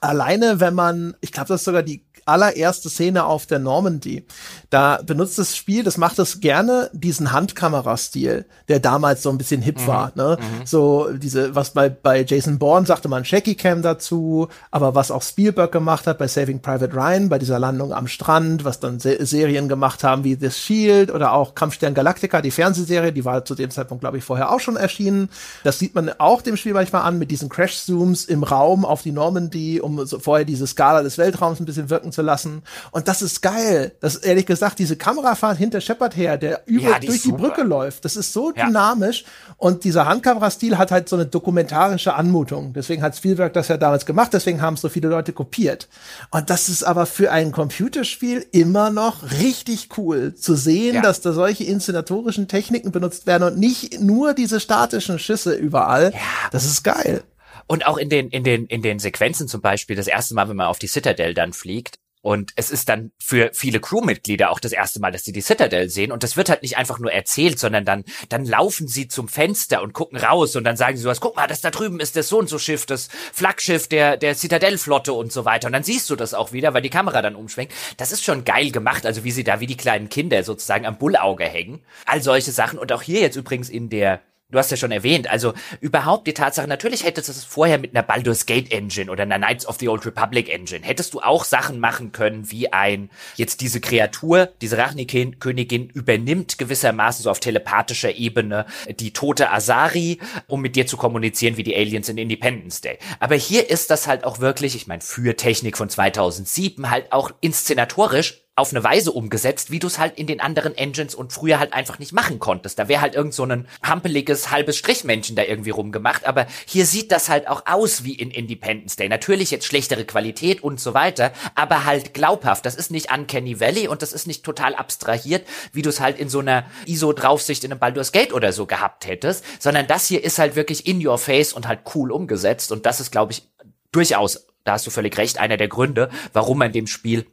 [0.00, 4.26] alleine, wenn man, ich glaube, das ist sogar die allererste Szene auf der Normandy.
[4.70, 9.62] Da benutzt das Spiel, das macht es gerne, diesen Handkamerastil, der damals so ein bisschen
[9.62, 9.86] hip mhm.
[9.86, 10.12] war.
[10.14, 10.38] Ne?
[10.40, 10.66] Mhm.
[10.66, 15.22] So diese, was bei, bei Jason Bourne sagte man Shaky Cam dazu, aber was auch
[15.22, 19.24] Spielberg gemacht hat bei Saving Private Ryan, bei dieser Landung am Strand, was dann Se
[19.24, 23.54] Serien gemacht haben wie The Shield oder auch Kampfstern Galactica, die Fernsehserie, die war zu
[23.54, 25.28] dem Zeitpunkt, glaube ich, vorher auch schon erschienen.
[25.62, 29.12] Das sieht man auch dem Spiel manchmal an mit diesen Crash-Zooms im Raum auf die
[29.12, 32.62] Normandy, um so vorher diese Skala des Weltraums ein bisschen wirken zu lassen.
[32.90, 33.92] Und das ist geil.
[34.00, 37.32] Das ist ehrlich gesagt, diese Kamerafahrt hinter Shepard her, der über, ja, die durch die
[37.32, 38.66] Brücke läuft, das ist so ja.
[38.66, 39.24] dynamisch.
[39.56, 42.72] Und dieser Handkamerastil hat halt so eine dokumentarische Anmutung.
[42.72, 45.88] Deswegen hat Spielberg das ja damals gemacht, deswegen haben es so viele Leute kopiert.
[46.30, 51.02] Und das ist aber für ein Computerspiel immer noch richtig cool zu sehen, ja.
[51.02, 56.12] dass da solche inszenatorischen Techniken benutzt werden und nicht nur diese statischen Schüsse überall.
[56.12, 56.18] Ja.
[56.52, 57.22] Das ist geil.
[57.66, 60.56] Und auch in den, in den, in den Sequenzen zum Beispiel, das erste Mal, wenn
[60.56, 64.72] man auf die Citadel dann fliegt, und es ist dann für viele Crewmitglieder auch das
[64.72, 66.10] erste Mal, dass sie die Citadel sehen.
[66.10, 69.82] Und das wird halt nicht einfach nur erzählt, sondern dann, dann laufen sie zum Fenster
[69.82, 72.28] und gucken raus und dann sagen sie sowas, guck mal, das da drüben ist das
[72.28, 75.66] so und so Schiff, das Flaggschiff der, der Citadel-Flotte und so weiter.
[75.66, 77.74] Und dann siehst du das auch wieder, weil die Kamera dann umschwenkt.
[77.98, 79.04] Das ist schon geil gemacht.
[79.04, 81.82] Also wie sie da wie die kleinen Kinder sozusagen am Bullauge hängen.
[82.06, 82.78] All solche Sachen.
[82.78, 84.22] Und auch hier jetzt übrigens in der,
[84.54, 87.92] Du hast ja schon erwähnt, also überhaupt die Tatsache, natürlich hättest du es vorher mit
[87.92, 91.42] einer Baldur's Gate Engine oder einer Knights of the Old Republic Engine, hättest du auch
[91.42, 98.14] Sachen machen können, wie ein, jetzt diese Kreatur, diese Rachni-Königin übernimmt gewissermaßen so auf telepathischer
[98.14, 98.66] Ebene
[99.00, 102.98] die tote Asari, um mit dir zu kommunizieren wie die Aliens in Independence Day.
[103.18, 107.32] Aber hier ist das halt auch wirklich, ich meine, für Technik von 2007 halt auch
[107.40, 111.58] inszenatorisch auf eine Weise umgesetzt, wie du es halt in den anderen Engines und früher
[111.58, 112.78] halt einfach nicht machen konntest.
[112.78, 117.10] Da wäre halt irgend so ein hampeliges halbes Strichmännchen da irgendwie rumgemacht, aber hier sieht
[117.10, 119.08] das halt auch aus wie in Independence Day.
[119.08, 122.64] Natürlich jetzt schlechtere Qualität und so weiter, aber halt glaubhaft.
[122.64, 126.20] Das ist nicht Uncanny Valley und das ist nicht total abstrahiert, wie du es halt
[126.20, 130.22] in so einer ISO-Draufsicht in einem Baldur's Gate oder so gehabt hättest, sondern das hier
[130.22, 133.42] ist halt wirklich in your face und halt cool umgesetzt und das ist, glaube ich,
[133.90, 137.26] durchaus, da hast du völlig recht, einer der Gründe, warum man dem Spiel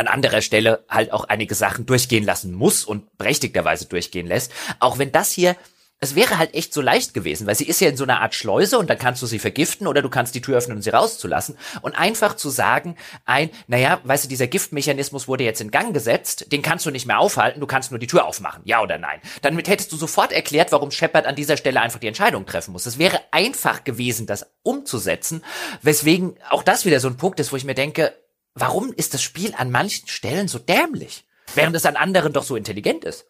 [0.00, 4.52] an anderer Stelle halt auch einige Sachen durchgehen lassen muss und berechtigterweise durchgehen lässt.
[4.80, 5.56] Auch wenn das hier
[6.00, 8.34] es wäre halt echt so leicht gewesen, weil sie ist ja in so einer Art
[8.34, 10.90] Schleuse und dann kannst du sie vergiften oder du kannst die Tür öffnen und sie
[10.90, 12.96] rauszulassen und einfach zu sagen,
[13.26, 17.06] ein, naja, weißt du, dieser Giftmechanismus wurde jetzt in Gang gesetzt, den kannst du nicht
[17.06, 19.20] mehr aufhalten, du kannst nur die Tür aufmachen, ja oder nein.
[19.42, 22.86] Damit hättest du sofort erklärt, warum Shepard an dieser Stelle einfach die Entscheidung treffen muss.
[22.86, 25.44] Es wäre einfach gewesen, das umzusetzen,
[25.82, 28.14] weswegen auch das wieder so ein Punkt ist, wo ich mir denke,
[28.54, 31.24] warum ist das Spiel an manchen Stellen so dämlich,
[31.54, 33.26] während es an anderen doch so intelligent ist?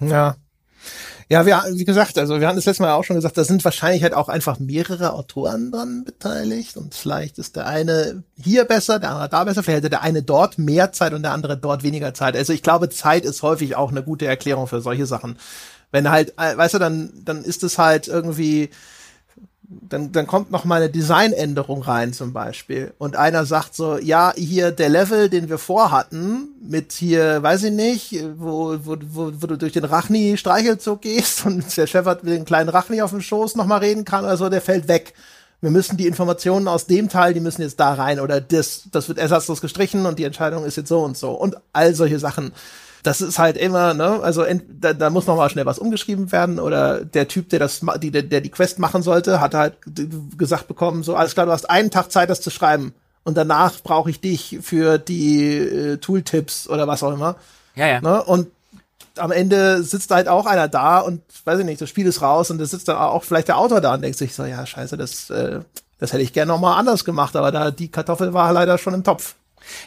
[0.00, 0.36] Ja.
[1.28, 3.64] Ja, wir, wie gesagt, also wir hatten das letzte Mal auch schon gesagt, da sind
[3.64, 8.98] wahrscheinlich halt auch einfach mehrere Autoren dran beteiligt und vielleicht ist der eine hier besser,
[8.98, 11.84] der andere da besser, vielleicht hätte der eine dort mehr Zeit und der andere dort
[11.84, 12.36] weniger Zeit.
[12.36, 15.38] Also ich glaube, Zeit ist häufig auch eine gute Erklärung für solche Sachen.
[15.90, 18.68] Wenn halt, äh, weißt du, dann, dann ist es halt irgendwie,
[19.80, 22.92] dann, dann kommt noch mal eine Designänderung rein zum Beispiel.
[22.98, 27.72] Und einer sagt so, ja, hier der Level, den wir vorhatten, mit hier, weiß ich
[27.72, 32.44] nicht, wo, wo, wo, wo du durch den Rachni-Streichelzug gehst und der Shepard mit dem
[32.44, 35.14] kleinen Rachni auf dem Schoß noch mal reden kann oder so, der fällt weg.
[35.60, 39.08] Wir müssen die Informationen aus dem Teil, die müssen jetzt da rein oder das, das
[39.08, 42.52] wird ersatzlos gestrichen und die Entscheidung ist jetzt so und so und all solche Sachen
[43.02, 46.30] das ist halt immer, ne, also ent, da, da muss noch mal schnell was umgeschrieben
[46.30, 49.74] werden oder der Typ, der das, die, der, der die Quest machen sollte, hat halt
[50.38, 53.80] gesagt bekommen, so alles klar, du hast einen Tag Zeit, das zu schreiben und danach
[53.82, 57.36] brauche ich dich für die äh, Tooltips oder was auch immer.
[57.74, 58.00] Ja, ja.
[58.00, 58.22] Ne?
[58.22, 58.48] Und
[59.16, 62.50] am Ende sitzt halt auch einer da und weiß ich nicht, das Spiel ist raus
[62.50, 64.96] und da sitzt dann auch vielleicht der Autor da und denkt sich so, ja, scheiße,
[64.96, 65.60] das, äh,
[65.98, 68.94] das hätte ich gerne noch mal anders gemacht, aber da die Kartoffel war leider schon
[68.94, 69.34] im Topf.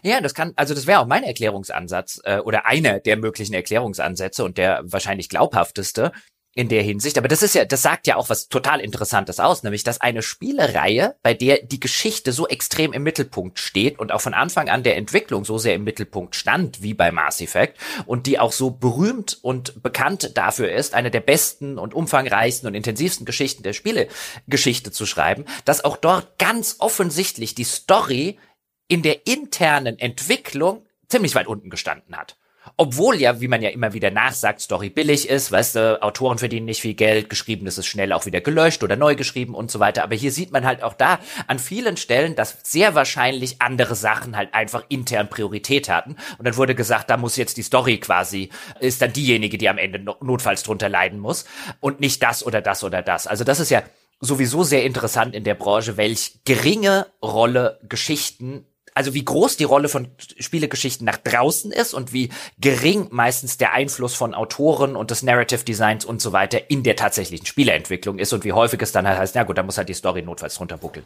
[0.04, 4.44] Ja, das kann, also das wäre auch mein Erklärungsansatz äh, oder einer der möglichen Erklärungsansätze
[4.44, 6.12] und der wahrscheinlich glaubhafteste.
[6.58, 7.18] in der Hinsicht.
[7.18, 10.22] Aber das ist ja, das sagt ja auch was total Interessantes aus, nämlich, dass eine
[10.22, 14.82] Spielereihe, bei der die Geschichte so extrem im Mittelpunkt steht und auch von Anfang an
[14.82, 18.72] der Entwicklung so sehr im Mittelpunkt stand, wie bei Mass Effect, und die auch so
[18.72, 24.92] berühmt und bekannt dafür ist, eine der besten und umfangreichsten und intensivsten Geschichten der Spielegeschichte
[24.92, 28.40] zu schreiben, dass auch dort ganz offensichtlich die Story
[28.88, 32.38] in der internen Entwicklung ziemlich weit unten gestanden hat.
[32.78, 36.66] Obwohl ja, wie man ja immer wieder nachsagt, Story billig ist, weißt du, Autoren verdienen
[36.66, 39.80] nicht viel Geld, geschrieben ist es schnell auch wieder gelöscht oder neu geschrieben und so
[39.80, 40.04] weiter.
[40.04, 44.36] Aber hier sieht man halt auch da an vielen Stellen, dass sehr wahrscheinlich andere Sachen
[44.36, 46.16] halt einfach intern Priorität hatten.
[46.38, 48.50] Und dann wurde gesagt, da muss jetzt die Story quasi,
[48.80, 51.46] ist dann diejenige, die am Ende notfalls drunter leiden muss
[51.80, 53.28] und nicht das oder das oder das.
[53.28, 53.84] Also das ist ja
[54.20, 58.66] sowieso sehr interessant in der Branche, welch geringe Rolle Geschichten
[58.96, 60.08] also wie groß die Rolle von
[60.40, 65.64] Spielegeschichten nach draußen ist und wie gering meistens der Einfluss von Autoren und des Narrative
[65.64, 69.20] Designs und so weiter in der tatsächlichen Spieleentwicklung ist und wie häufig es dann halt
[69.20, 71.06] heißt, na gut, da muss halt die Story notfalls drunter buckeln.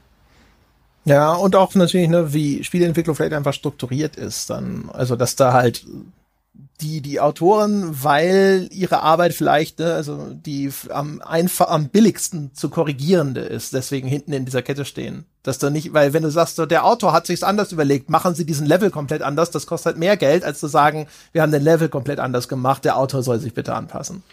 [1.05, 5.53] Ja, und auch natürlich, ne, wie Spieleentwicklung vielleicht einfach strukturiert ist, dann, also dass da
[5.53, 5.83] halt
[6.81, 12.69] die, die Autoren, weil ihre Arbeit vielleicht, ne, also die am einfach, am billigsten zu
[12.69, 15.25] korrigierende ist, deswegen hinten in dieser Kette stehen.
[15.43, 18.33] Dass du nicht, weil wenn du sagst, so, der Autor hat sich's anders überlegt, machen
[18.33, 21.51] sie diesen Level komplett anders, das kostet halt mehr Geld, als zu sagen, wir haben
[21.51, 24.23] den Level komplett anders gemacht, der Autor soll sich bitte anpassen.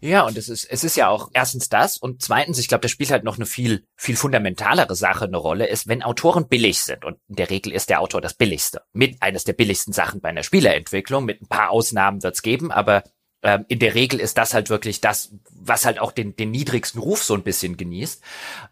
[0.00, 2.88] Ja, und es ist, es ist ja auch erstens das und zweitens, ich glaube, da
[2.88, 7.04] spielt halt noch eine viel, viel fundamentalere Sache eine Rolle, ist, wenn Autoren billig sind
[7.04, 10.28] und in der Regel ist der Autor das billigste, mit eines der billigsten Sachen bei
[10.28, 13.02] einer Spieleentwicklung, mit ein paar Ausnahmen wird's geben, aber
[13.46, 17.00] ähm, in der Regel ist das halt wirklich das, was halt auch den, den niedrigsten
[17.00, 18.20] Ruf so ein bisschen genießt.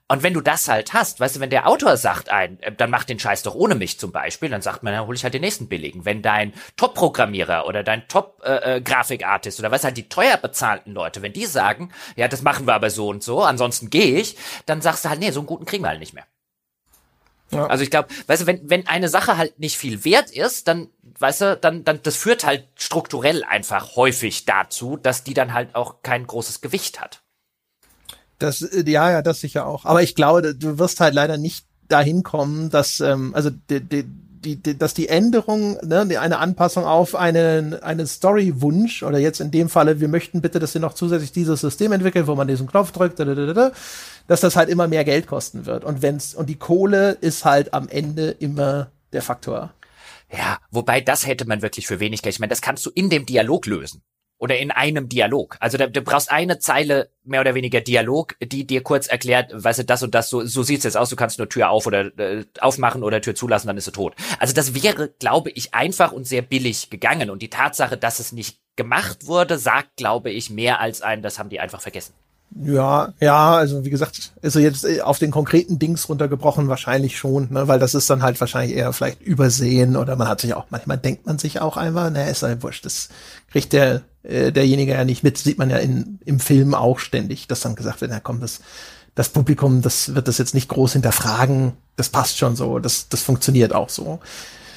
[0.09, 2.91] Und wenn du das halt hast, weißt du, wenn der Autor sagt ein, äh, dann
[2.91, 5.33] mach den Scheiß doch ohne mich zum Beispiel, dann sagt man, dann hole ich halt
[5.33, 6.05] den nächsten billigen.
[6.05, 11.23] Wenn dein Top-Programmierer oder dein Top-Grafikartist äh, äh oder was halt die teuer bezahlten Leute,
[11.23, 14.37] wenn die sagen, ja, das machen wir aber so und so, ansonsten gehe ich,
[14.67, 16.27] dann sagst du halt, nee, so einen guten kriegen wir halt nicht mehr.
[17.55, 17.67] Ja.
[17.67, 20.89] Also ich glaube, weißt du, wenn, wenn eine Sache halt nicht viel wert ist, dann,
[21.19, 25.75] weißt du, dann, dann, das führt halt strukturell einfach häufig dazu, dass die dann halt
[25.75, 27.23] auch kein großes Gewicht hat.
[28.39, 29.85] Das, äh, ja, ja, das sicher auch.
[29.85, 34.05] Aber ich glaube, du wirst halt leider nicht dahin kommen, dass, ähm, also die, die,
[34.45, 39.51] die, die, dass die Änderung, ne, eine Anpassung auf einen, einen Story-Wunsch oder jetzt in
[39.51, 42.67] dem Falle, wir möchten bitte, dass ihr noch zusätzlich dieses System entwickelt, wo man diesen
[42.67, 43.73] Knopf drückt, da, da, da, da,
[44.27, 45.85] dass das halt immer mehr Geld kosten wird.
[45.85, 49.73] Und wenn's, und die Kohle ist halt am Ende immer der Faktor.
[50.31, 52.35] Ja, wobei das hätte man wirklich für wenig Geld.
[52.35, 54.03] Ich meine, das kannst du in dem Dialog lösen.
[54.37, 55.57] Oder in einem Dialog.
[55.61, 59.79] Also da, du brauchst eine Zeile mehr oder weniger Dialog, die dir kurz erklärt, weißt
[59.79, 62.07] du, das und das, so, so sieht's jetzt aus, du kannst nur Tür auf oder
[62.19, 64.15] äh, aufmachen oder Tür zulassen, dann ist sie tot.
[64.41, 67.31] Also das wäre, glaube ich, einfach und sehr billig gegangen.
[67.31, 71.39] Und die Tatsache, dass es nicht gemacht wurde, sagt, glaube ich, mehr als ein, das
[71.39, 72.13] haben die einfach vergessen.
[72.57, 77.19] Ja, ja, also wie gesagt, ist er jetzt äh, auf den konkreten Dings runtergebrochen, wahrscheinlich
[77.19, 80.55] schon, ne, weil das ist dann halt wahrscheinlich eher vielleicht übersehen oder man hat sich
[80.55, 83.09] auch, manchmal denkt man sich auch einfach, ne, ist halt wurscht, das
[83.51, 87.49] kriegt der, äh, derjenige ja nicht mit, sieht man ja in, im Film auch ständig,
[87.49, 88.61] dass dann gesagt wird, na komm, das,
[89.17, 93.23] das Publikum, das wird das jetzt nicht groß hinterfragen, das passt schon so, das, das
[93.23, 94.21] funktioniert auch so.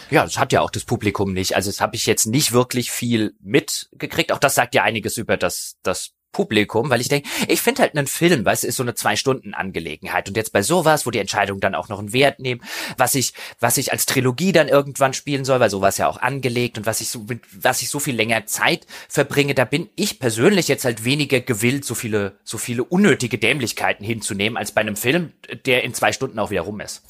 [0.09, 1.55] Ja, das hat ja auch das Publikum nicht.
[1.55, 4.31] Also das habe ich jetzt nicht wirklich viel mitgekriegt.
[4.31, 7.97] Auch das sagt ja einiges über das, das Publikum, weil ich denke, ich finde halt
[7.97, 10.27] einen Film, weißt du, ist so eine Zwei-Stunden-Angelegenheit.
[10.27, 12.61] Und jetzt bei sowas, wo die Entscheidungen dann auch noch einen Wert nehmen,
[12.95, 16.77] was ich, was ich als Trilogie dann irgendwann spielen soll, weil sowas ja auch angelegt
[16.77, 17.25] und was ich so,
[17.59, 21.85] was ich so viel länger Zeit verbringe, da bin ich persönlich jetzt halt weniger gewillt,
[21.85, 25.33] so viele, so viele unnötige Dämlichkeiten hinzunehmen, als bei einem Film,
[25.65, 27.01] der in zwei Stunden auch wieder rum ist.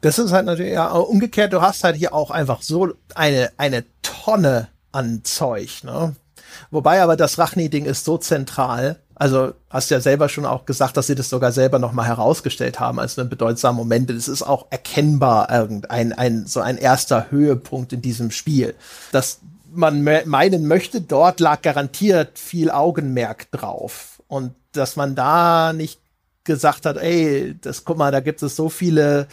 [0.00, 3.84] Das ist halt natürlich, ja, umgekehrt, du hast halt hier auch einfach so eine, eine
[4.02, 6.14] Tonne an Zeug, ne?
[6.70, 9.00] Wobei aber das Rachni-Ding ist so zentral.
[9.14, 12.98] Also hast ja selber schon auch gesagt, dass sie das sogar selber nochmal herausgestellt haben
[12.98, 14.10] als einen bedeutsamen Moment.
[14.10, 18.74] Das ist auch erkennbar irgendein ein, so ein erster Höhepunkt in diesem Spiel.
[19.12, 19.40] Dass
[19.72, 24.22] man meinen möchte, dort lag garantiert viel Augenmerk drauf.
[24.26, 26.00] Und dass man da nicht
[26.44, 29.26] gesagt hat, ey, das guck mal, da gibt es so viele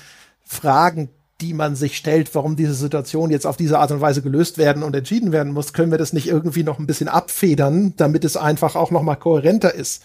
[0.43, 1.09] Fragen
[1.41, 4.83] die man sich stellt, warum diese Situation jetzt auf diese Art und Weise gelöst werden
[4.83, 8.37] und entschieden werden muss, können wir das nicht irgendwie noch ein bisschen abfedern, damit es
[8.37, 10.03] einfach auch noch mal kohärenter ist.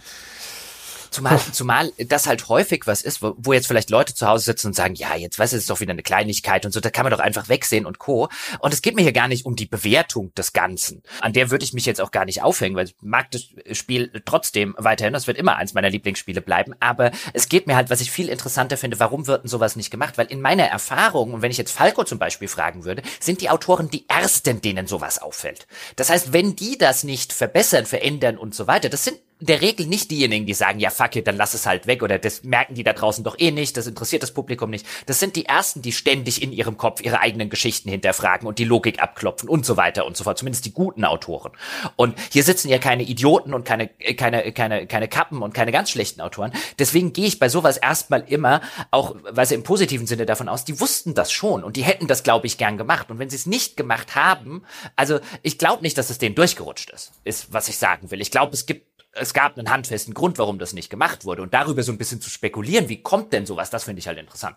[1.16, 4.68] Zumal, zumal das halt häufig was ist, wo, wo jetzt vielleicht Leute zu Hause sitzen
[4.68, 6.90] und sagen, ja, jetzt weißt du, es ist doch wieder eine Kleinigkeit und so, da
[6.90, 8.28] kann man doch einfach wegsehen und Co.
[8.58, 11.02] Und es geht mir hier gar nicht um die Bewertung des Ganzen.
[11.22, 14.22] An der würde ich mich jetzt auch gar nicht aufhängen, weil ich mag das Spiel
[14.26, 15.14] trotzdem weiterhin.
[15.14, 16.74] Das wird immer eins meiner Lieblingsspiele bleiben.
[16.80, 19.90] Aber es geht mir halt, was ich viel interessanter finde, warum wird denn sowas nicht
[19.90, 20.18] gemacht?
[20.18, 23.50] Weil in meiner Erfahrung, und wenn ich jetzt Falco zum Beispiel fragen würde, sind die
[23.50, 25.66] Autoren die ersten, denen sowas auffällt.
[25.96, 29.60] Das heißt, wenn die das nicht verbessern, verändern und so weiter, das sind in der
[29.60, 32.42] Regel nicht diejenigen, die sagen, ja fuck it, dann lass es halt weg oder das
[32.42, 34.86] merken die da draußen doch eh nicht, das interessiert das Publikum nicht.
[35.04, 38.64] Das sind die ersten, die ständig in ihrem Kopf ihre eigenen Geschichten hinterfragen und die
[38.64, 40.38] Logik abklopfen und so weiter und so fort.
[40.38, 41.52] Zumindest die guten Autoren.
[41.96, 45.90] Und hier sitzen ja keine Idioten und keine, keine, keine, keine Kappen und keine ganz
[45.90, 46.52] schlechten Autoren.
[46.78, 50.64] Deswegen gehe ich bei sowas erstmal immer auch, weil sie im positiven Sinne davon aus,
[50.64, 53.10] die wussten das schon und die hätten das, glaube ich, gern gemacht.
[53.10, 54.64] Und wenn sie es nicht gemacht haben,
[54.96, 58.20] also ich glaube nicht, dass es denen durchgerutscht ist, ist, was ich sagen will.
[58.20, 61.42] Ich glaube, es gibt es gab einen handfesten Grund, warum das nicht gemacht wurde.
[61.42, 64.18] Und darüber so ein bisschen zu spekulieren, wie kommt denn sowas, das finde ich halt
[64.18, 64.56] interessant.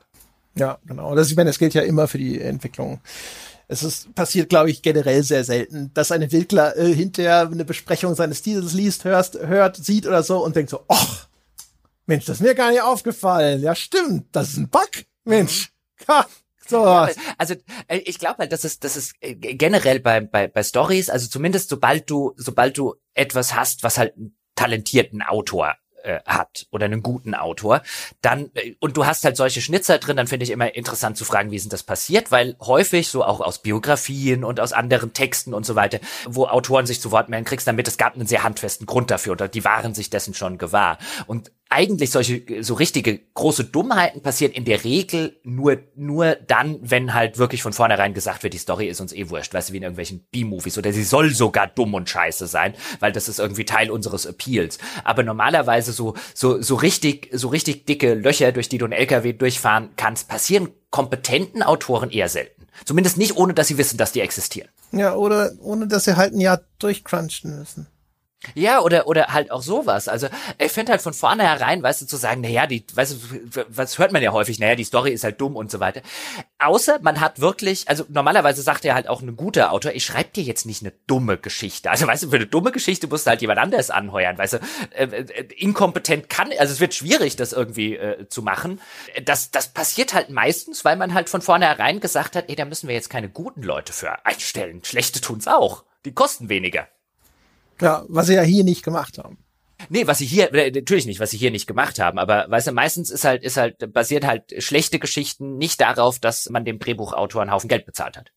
[0.56, 1.16] Ja, genau.
[1.16, 3.02] Das, ich meine, das gilt ja immer für die Entwicklung.
[3.68, 8.16] Es ist passiert, glaube ich, generell sehr selten, dass ein Entwickler äh, hinterher eine Besprechung
[8.16, 11.28] seines Titels liest, hörst, hört, sieht oder so und denkt so, ach,
[12.08, 13.62] Mensch, das ist mir gar nicht aufgefallen.
[13.62, 14.90] Ja, stimmt, das ist ein Bug.
[15.24, 15.72] Mensch,
[16.08, 16.26] ha,
[16.68, 16.84] so.
[16.84, 17.56] Ja, also
[17.88, 21.28] äh, ich glaube halt, dass es, das ist äh, generell bei, bei, bei Stories, also
[21.28, 24.14] zumindest sobald du, sobald du etwas hast, was halt
[24.60, 27.82] talentierten Autor äh, hat oder einen guten Autor,
[28.22, 31.24] dann äh, und du hast halt solche Schnitzer drin, dann finde ich immer interessant zu
[31.24, 35.54] fragen, wie ist das passiert, weil häufig so auch aus Biografien und aus anderen Texten
[35.54, 38.44] und so weiter, wo Autoren sich zu Wort melden, kriegst damit, es gab einen sehr
[38.44, 40.98] handfesten Grund dafür oder die waren sich dessen schon gewahr.
[41.28, 47.14] Und eigentlich solche so richtige große Dummheiten passieren in der Regel nur nur dann, wenn
[47.14, 49.78] halt wirklich von vornherein gesagt wird, die Story ist uns eh wurscht, weißt du, wie
[49.78, 53.66] in irgendwelchen B-Movies oder sie soll sogar dumm und scheiße sein, weil das ist irgendwie
[53.66, 54.80] Teil unseres Appeals.
[55.04, 59.34] Aber normalerweise so so so richtig so richtig dicke Löcher, durch die du einen LKW
[59.34, 62.66] durchfahren kannst, passieren kompetenten Autoren eher selten.
[62.86, 64.70] Zumindest nicht ohne, dass sie wissen, dass die existieren.
[64.92, 67.88] Ja, oder ohne, dass sie halt ein Jahr durchcrunchen müssen.
[68.56, 70.08] Ja, oder, oder halt auch sowas.
[70.08, 70.28] Also,
[70.58, 74.14] ich finde halt von vornherein, weißt du, zu sagen, naja, die, weißt du, was hört
[74.14, 76.02] man ja häufig, naja, die Story ist halt dumm und so weiter.
[76.58, 80.30] Außer man hat wirklich, also normalerweise sagt er halt auch ein guter Autor, ich schreibe
[80.30, 81.92] dir jetzt nicht eine dumme Geschichte.
[81.92, 84.58] Also, weißt du, für eine dumme Geschichte musst du halt jemand anders anheuern, weißt du,
[84.92, 88.80] äh, äh, inkompetent kann, also es wird schwierig, das irgendwie äh, zu machen.
[89.26, 92.88] Das, das passiert halt meistens, weil man halt von vornherein gesagt hat, ey, da müssen
[92.88, 94.82] wir jetzt keine guten Leute für einstellen.
[94.86, 95.84] Schlechte tun's auch.
[96.06, 96.88] Die kosten weniger.
[97.82, 99.38] Ja, was sie ja hier nicht gemacht haben.
[99.88, 102.68] Nee, was sie hier, äh, natürlich nicht, was sie hier nicht gemacht haben, aber weißt
[102.68, 106.80] du, meistens ist halt, ist halt, basiert halt schlechte Geschichten nicht darauf, dass man dem
[106.80, 108.32] Drehbuchautor einen Haufen Geld bezahlt hat.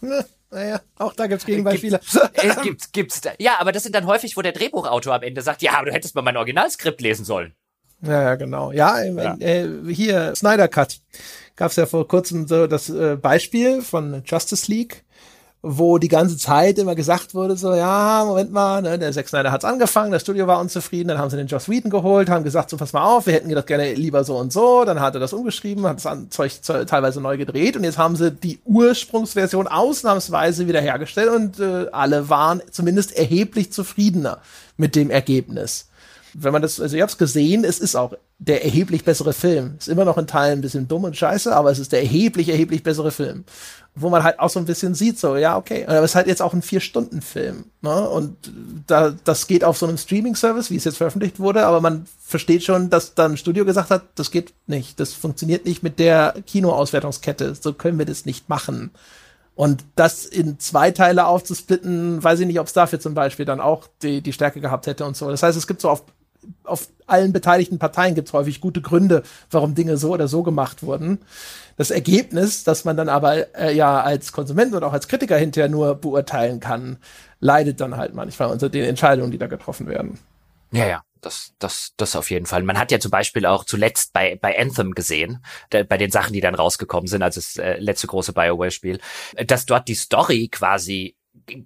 [0.50, 2.00] naja, auch da gibt's Gegenbeispiele.
[2.32, 3.30] Es gibt's, gibt's da.
[3.38, 5.92] Ja, aber das sind dann häufig, wo der Drehbuchautor am Ende sagt, ja, aber du
[5.92, 7.54] hättest mal mein Originalskript lesen sollen.
[8.02, 8.72] Ja, ja, genau.
[8.72, 9.36] Ja, ja.
[9.38, 11.00] Äh, hier, Snyder Cut.
[11.54, 15.04] Gab's ja vor kurzem so das äh, Beispiel von Justice League
[15.62, 19.52] wo die ganze Zeit immer gesagt wurde, so, ja, Moment mal, ne, der Zack Snyder
[19.52, 22.70] hat's angefangen, das Studio war unzufrieden, dann haben sie den Joss Whedon geholt, haben gesagt,
[22.70, 25.20] so, pass mal auf, wir hätten das gerne lieber so und so, dann hat er
[25.20, 26.52] das umgeschrieben, hat das Zeug
[26.86, 32.30] teilweise neu gedreht und jetzt haben sie die Ursprungsversion ausnahmsweise wieder hergestellt und äh, alle
[32.30, 34.38] waren zumindest erheblich zufriedener
[34.78, 35.88] mit dem Ergebnis.
[36.32, 39.76] Wenn man das, also ich hab's gesehen, es ist auch der erheblich bessere Film.
[39.78, 42.48] Ist immer noch in Teilen ein bisschen dumm und scheiße, aber es ist der erheblich,
[42.48, 43.44] erheblich bessere Film
[43.94, 46.28] wo man halt auch so ein bisschen sieht, so, ja, okay, aber es ist halt
[46.28, 48.08] jetzt auch ein Vier-Stunden-Film, ne?
[48.08, 48.52] Und
[48.86, 52.62] da, das geht auf so einem Streaming-Service, wie es jetzt veröffentlicht wurde, aber man versteht
[52.62, 56.34] schon, dass dann ein Studio gesagt hat, das geht nicht, das funktioniert nicht mit der
[56.46, 58.90] Kinoauswertungskette, so können wir das nicht machen.
[59.56, 63.60] Und das in zwei Teile aufzusplitten, weiß ich nicht, ob es dafür zum Beispiel dann
[63.60, 65.28] auch die, die Stärke gehabt hätte und so.
[65.28, 66.04] Das heißt, es gibt so auf,
[66.64, 70.82] auf allen beteiligten Parteien gibt es häufig gute Gründe, warum Dinge so oder so gemacht
[70.82, 71.18] wurden.
[71.76, 75.68] Das Ergebnis, das man dann aber äh, ja als Konsument und auch als Kritiker hinterher
[75.68, 76.98] nur beurteilen kann,
[77.40, 80.18] leidet dann halt manchmal unter den Entscheidungen, die da getroffen werden.
[80.72, 81.02] Ja, ja.
[81.22, 82.62] Das, das, das auf jeden Fall.
[82.62, 86.32] Man hat ja zum Beispiel auch zuletzt bei, bei Anthem gesehen, der, bei den Sachen,
[86.32, 89.00] die dann rausgekommen sind, also das äh, letzte große Bioware-Spiel,
[89.46, 91.16] dass dort die Story quasi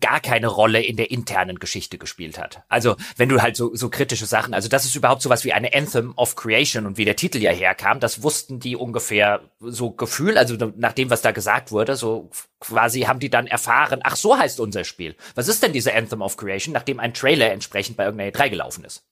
[0.00, 2.62] gar keine Rolle in der internen Geschichte gespielt hat.
[2.68, 5.74] Also wenn du halt so, so kritische Sachen, also das ist überhaupt sowas wie eine
[5.74, 10.38] Anthem of Creation und wie der Titel ja herkam, das wussten die ungefähr so Gefühl,
[10.38, 12.30] also nach dem, was da gesagt wurde, so
[12.60, 15.16] quasi haben die dann erfahren, ach so heißt unser Spiel.
[15.34, 18.84] Was ist denn diese Anthem of Creation, nachdem ein Trailer entsprechend bei irgendeiner E3 gelaufen
[18.84, 19.04] ist?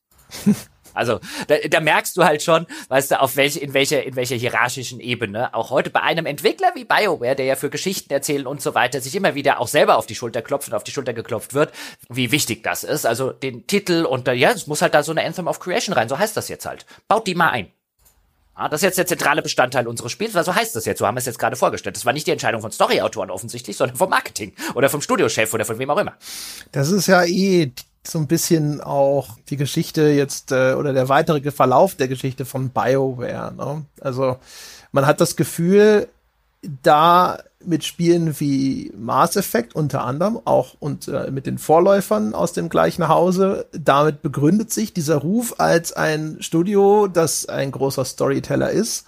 [0.95, 4.37] Also da, da merkst du halt schon, weißt du, auf welche, in welcher, in welcher
[4.37, 8.62] hierarchischen Ebene, auch heute bei einem Entwickler wie BioWare, der ja für Geschichten erzählen und
[8.62, 11.12] so weiter, sich immer wieder auch selber auf die Schulter klopft und auf die Schulter
[11.12, 11.73] geklopft wird,
[12.09, 13.07] wie wichtig das ist.
[13.07, 16.09] Also den Titel und ja, es muss halt da so eine Anthem of Creation rein,
[16.09, 16.87] so heißt das jetzt halt.
[17.09, 17.73] Baut die mal ein.
[18.55, 21.07] Ah, das ist jetzt der zentrale Bestandteil unseres Spiels, weil so heißt das jetzt, so
[21.07, 21.97] haben wir es jetzt gerade vorgestellt.
[21.97, 25.65] Das war nicht die Entscheidung von Storyautoren offensichtlich, sondern vom Marketing oder vom Studiochef oder
[25.65, 26.15] von wem auch immer.
[26.71, 27.73] Das ist ja eh
[28.07, 32.71] so ein bisschen auch die Geschichte jetzt äh, oder der weitere Verlauf der Geschichte von
[32.71, 33.55] BioWare.
[33.55, 33.85] Ne?
[34.01, 34.37] Also
[34.91, 36.09] man hat das Gefühl,
[36.83, 42.53] da mit Spielen wie Mass Effect unter anderem, auch und äh, mit den Vorläufern aus
[42.53, 48.71] dem gleichen Hause, damit begründet sich dieser Ruf als ein Studio, das ein großer Storyteller
[48.71, 49.07] ist.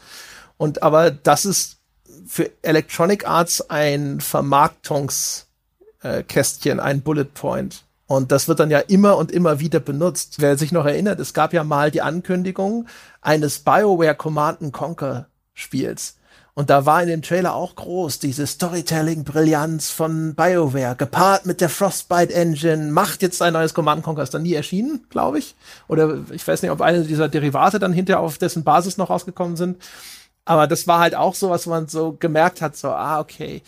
[0.57, 1.79] Und aber das ist
[2.27, 7.85] für Electronic Arts ein Vermarktungskästchen, ein Bullet Point.
[8.07, 10.36] Und das wird dann ja immer und immer wieder benutzt.
[10.39, 12.86] Wer sich noch erinnert, es gab ja mal die Ankündigung
[13.23, 16.16] eines BioWare Command Conquer Spiels
[16.55, 21.68] und da war in dem Trailer auch groß diese Storytelling-Brillanz von BioWare, gepaart mit der
[21.68, 25.57] Frostbite Engine, macht jetzt ein neues Command Conquer, ist dann nie erschienen, glaube ich.
[25.89, 29.57] Oder ich weiß nicht, ob eine dieser Derivate dann hinterher auf dessen Basis noch rausgekommen
[29.57, 29.83] sind.
[30.44, 33.62] Aber das war halt auch so, was man so gemerkt hat, so, ah, okay.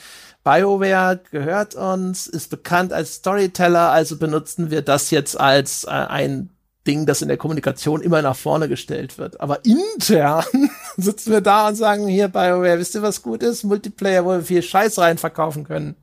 [0.47, 6.51] BioWare gehört uns, ist bekannt als Storyteller, also benutzen wir das jetzt als äh, ein
[6.87, 9.41] Ding, das in der Kommunikation immer nach vorne gestellt wird.
[9.41, 10.45] Aber intern
[10.97, 13.65] sitzen wir da und sagen, hier BioWare, wisst ihr, was gut ist?
[13.65, 15.97] Multiplayer, wo wir viel Scheiß rein verkaufen können.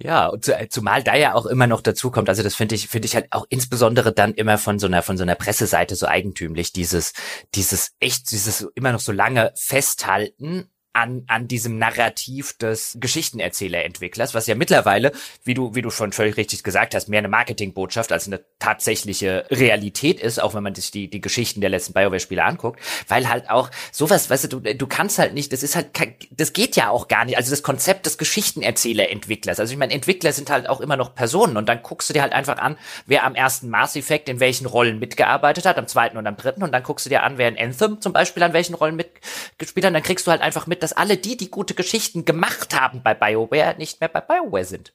[0.00, 2.86] Ja, und zu, zumal da ja auch immer noch dazu kommt, also das finde ich,
[2.86, 6.06] finde ich halt auch insbesondere dann immer von so einer, von so einer Presseseite so
[6.06, 7.12] eigentümlich, dieses,
[7.56, 14.46] dieses echt, dieses immer noch so lange Festhalten an, an diesem Narrativ des Geschichtenerzählerentwicklers, was
[14.46, 15.12] ja mittlerweile,
[15.44, 19.44] wie du, wie du schon völlig richtig gesagt hast, mehr eine Marketingbotschaft als eine tatsächliche
[19.50, 23.50] Realität ist, auch wenn man sich die, die Geschichten der letzten BioWare-Spiele anguckt, weil halt
[23.50, 25.90] auch sowas, weißt du, du, du kannst halt nicht, das ist halt,
[26.30, 30.32] das geht ja auch gar nicht, also das Konzept des Geschichtenerzählerentwicklers, also ich meine, Entwickler
[30.32, 32.76] sind halt auch immer noch Personen und dann guckst du dir halt einfach an,
[33.06, 36.62] wer am ersten Mass Effect in welchen Rollen mitgearbeitet hat, am zweiten und am dritten
[36.62, 39.86] und dann guckst du dir an, wer in Anthem zum Beispiel an welchen Rollen mitgespielt
[39.86, 43.02] hat, dann kriegst du halt einfach mit, dass alle die, die gute Geschichten gemacht haben
[43.02, 44.94] bei BioWare, nicht mehr bei BioWare sind.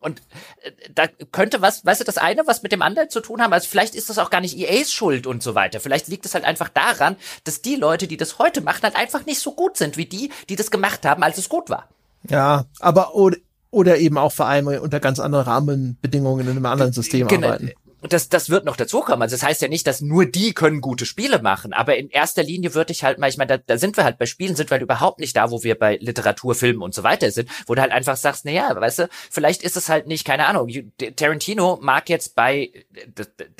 [0.00, 0.22] Und
[0.62, 3.52] äh, da könnte was, weißt du, das eine was mit dem anderen zu tun haben.
[3.52, 5.78] Also vielleicht ist das auch gar nicht EAs Schuld und so weiter.
[5.78, 9.26] Vielleicht liegt es halt einfach daran, dass die Leute, die das heute machen, halt einfach
[9.26, 11.88] nicht so gut sind wie die, die das gemacht haben, als es gut war.
[12.28, 13.36] Ja, aber oder,
[13.70, 17.72] oder eben auch vor allem unter ganz anderen Rahmenbedingungen in einem anderen System genau, arbeiten
[18.02, 19.22] das, das wird noch dazukommen.
[19.22, 22.42] Also das heißt ja nicht, dass nur die können gute Spiele machen, aber in erster
[22.42, 24.70] Linie würde ich halt mal, ich meine, da, da sind wir halt bei Spielen, sind
[24.70, 27.74] wir halt überhaupt nicht da, wo wir bei Literatur, Filmen und so weiter sind, wo
[27.74, 30.68] du halt einfach sagst, na ja, weißt du, vielleicht ist es halt nicht, keine Ahnung,
[31.16, 32.72] Tarantino mag jetzt bei,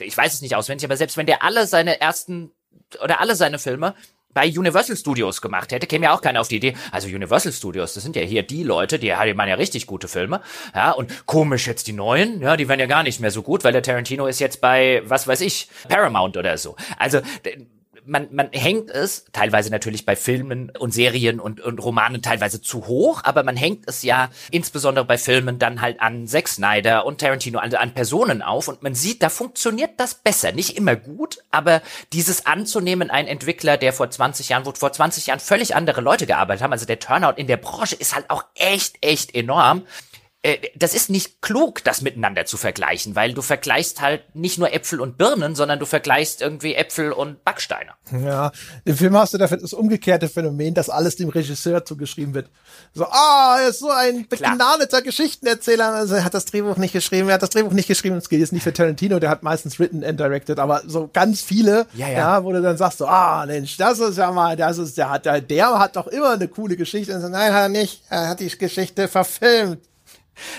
[0.00, 2.50] ich weiß es nicht auswendig, aber selbst wenn der alle seine ersten
[3.02, 3.94] oder alle seine Filme
[4.34, 6.74] bei Universal Studios gemacht hätte, käme ja auch keiner auf die Idee.
[6.92, 10.08] Also Universal Studios, das sind ja hier die Leute, die, die machen ja richtig gute
[10.08, 10.40] Filme.
[10.74, 13.64] Ja, und komisch jetzt die neuen, ja, die werden ja gar nicht mehr so gut,
[13.64, 16.76] weil der Tarantino ist jetzt bei, was weiß ich, Paramount oder so.
[16.98, 17.20] Also
[18.10, 22.88] man, man hängt es teilweise natürlich bei Filmen und Serien und, und Romanen teilweise zu
[22.88, 27.20] hoch, aber man hängt es ja insbesondere bei Filmen dann halt an Zack Snyder und
[27.20, 30.50] Tarantino, also an Personen auf und man sieht, da funktioniert das besser.
[30.50, 31.82] Nicht immer gut, aber
[32.12, 36.26] dieses anzunehmen, ein Entwickler, der vor 20 Jahren, wo vor 20 Jahren völlig andere Leute
[36.26, 39.82] gearbeitet haben, also der Turnout in der Branche ist halt auch echt, echt enorm.
[40.42, 44.72] Äh, das ist nicht klug, das miteinander zu vergleichen, weil du vergleichst halt nicht nur
[44.72, 47.90] Äpfel und Birnen, sondern du vergleichst irgendwie Äpfel und Backsteine.
[48.10, 48.50] Ja,
[48.86, 52.48] im Film hast du dafür das umgekehrte Phänomen, dass alles dem Regisseur zugeschrieben wird.
[52.94, 57.28] So, ah, er ist so ein begnadeter Geschichtenerzähler, also er hat das Drehbuch nicht geschrieben,
[57.28, 59.78] er hat das Drehbuch nicht geschrieben, das gilt jetzt nicht für Tarantino, der hat meistens
[59.78, 62.18] written and directed, aber so ganz viele, ja, ja.
[62.18, 65.10] ja wo du dann sagst so, ah, Mensch, das ist ja mal, das ist, der
[65.10, 67.14] hat, der, der hat doch immer eine coole Geschichte.
[67.14, 69.89] Und so, nein, hat er nicht, er hat die Geschichte verfilmt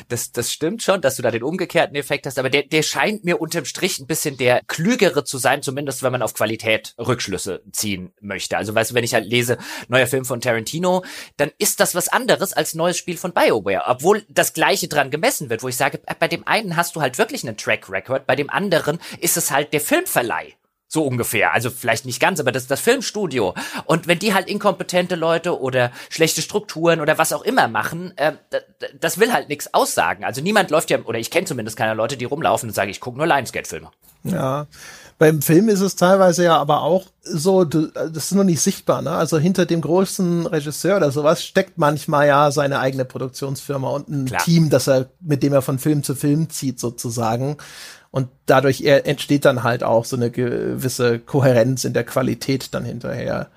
[0.08, 3.24] das, das stimmt schon, dass du da den umgekehrten Effekt hast, aber der, der scheint
[3.24, 7.64] mir unterm Strich ein bisschen der klügere zu sein, zumindest wenn man auf Qualität Rückschlüsse
[7.72, 8.58] ziehen möchte.
[8.58, 11.04] Also weißt du, wenn ich halt lese, neuer Film von Tarantino,
[11.38, 15.50] dann ist das was anderes als neues Spiel von BioWare, obwohl das gleiche dran gemessen
[15.50, 18.36] wird, wo ich sage, bei dem einen hast du halt wirklich einen Track Record, bei
[18.36, 20.56] dem anderen ist es halt der Filmverleih.
[20.94, 21.54] So ungefähr.
[21.54, 23.54] Also vielleicht nicht ganz, aber das ist das Filmstudio.
[23.86, 28.34] Und wenn die halt inkompetente Leute oder schlechte Strukturen oder was auch immer machen, äh,
[29.00, 30.26] das will halt nichts aussagen.
[30.26, 33.00] Also niemand läuft ja, oder ich kenne zumindest keine Leute, die rumlaufen und sagen, ich
[33.00, 33.90] gucke nur Lionsgate-Filme.
[34.24, 34.68] Ja.
[35.22, 39.12] Beim Film ist es teilweise ja aber auch so, das ist nur nicht sichtbar, ne?
[39.12, 44.26] Also hinter dem großen Regisseur oder sowas steckt manchmal ja seine eigene Produktionsfirma und ein
[44.26, 44.42] Klar.
[44.44, 47.58] Team, das er, mit dem er von Film zu Film zieht, sozusagen.
[48.10, 53.52] Und dadurch entsteht dann halt auch so eine gewisse Kohärenz in der Qualität dann hinterher.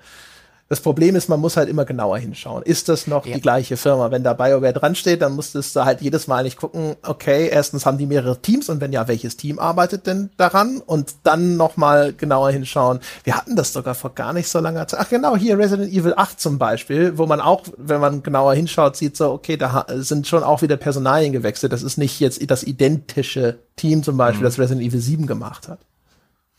[0.67, 2.63] Das Problem ist, man muss halt immer genauer hinschauen.
[2.63, 3.35] Ist das noch ja.
[3.35, 4.09] die gleiche Firma?
[4.09, 7.85] Wenn da BioWare dran steht, dann musstest du halt jedes Mal nicht gucken, okay, erstens
[7.85, 10.81] haben die mehrere Teams und wenn ja, welches Team arbeitet denn daran?
[10.83, 12.99] Und dann nochmal genauer hinschauen.
[13.23, 15.01] Wir hatten das sogar vor gar nicht so langer Zeit.
[15.01, 18.95] Ach genau, hier Resident Evil 8 zum Beispiel, wo man auch, wenn man genauer hinschaut,
[18.95, 21.73] sieht so, okay, da sind schon auch wieder Personalien gewechselt.
[21.73, 24.45] Das ist nicht jetzt das identische Team zum Beispiel, mhm.
[24.45, 25.79] das Resident Evil 7 gemacht hat.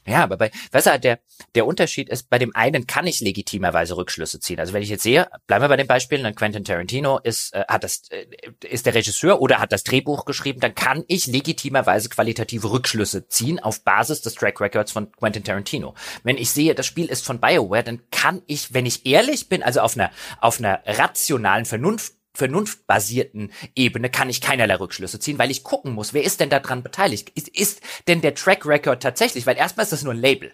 [0.06, 1.18] Ja, aber bei, weißt du, der,
[1.54, 4.60] der Unterschied ist, bei dem einen kann ich legitimerweise Rückschlüsse ziehen.
[4.60, 7.64] Also wenn ich jetzt sehe, bleiben wir bei dem Beispiel, dann Quentin Tarantino ist, äh,
[7.68, 8.26] hat das, äh,
[8.64, 13.58] ist der Regisseur oder hat das Drehbuch geschrieben, dann kann ich legitimerweise qualitative Rückschlüsse ziehen
[13.58, 15.94] auf Basis des Track Records von Quentin Tarantino.
[16.22, 19.62] Wenn ich sehe, das Spiel ist von BioWare, dann kann ich, wenn ich ehrlich bin,
[19.62, 20.10] also auf einer,
[20.40, 26.14] auf einer rationalen Vernunft vernunftbasierten Ebene kann ich keinerlei Rückschlüsse ziehen, weil ich gucken muss,
[26.14, 27.30] wer ist denn daran beteiligt?
[27.34, 29.46] Ist, ist denn der Track Record tatsächlich?
[29.46, 30.52] Weil erstmal ist das nur ein Label.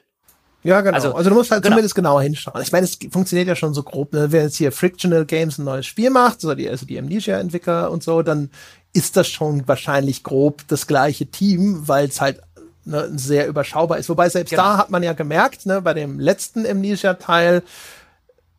[0.65, 0.95] Ja, genau.
[0.95, 1.75] Also, also du musst halt genau.
[1.75, 2.63] zumindest genauer hinschauen.
[2.63, 4.13] Ich meine, es funktioniert ja schon so grob.
[4.13, 4.31] Ne?
[4.31, 8.05] Wer jetzt hier Frictional Games ein neues Spiel macht, so die, also die Amnesia-Entwickler und
[8.05, 8.51] so, dann
[8.93, 12.41] ist das schon wahrscheinlich grob das gleiche Team, weil es halt
[12.85, 14.09] ne, sehr überschaubar ist.
[14.09, 14.63] Wobei selbst genau.
[14.63, 17.63] da hat man ja gemerkt, ne, bei dem letzten Amnesia-Teil,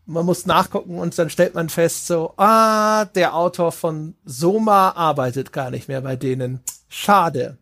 [0.06, 5.54] man muss nachgucken und dann stellt man fest, so, ah, der Autor von Soma arbeitet
[5.54, 6.62] gar nicht mehr bei denen.
[6.90, 7.58] Schade.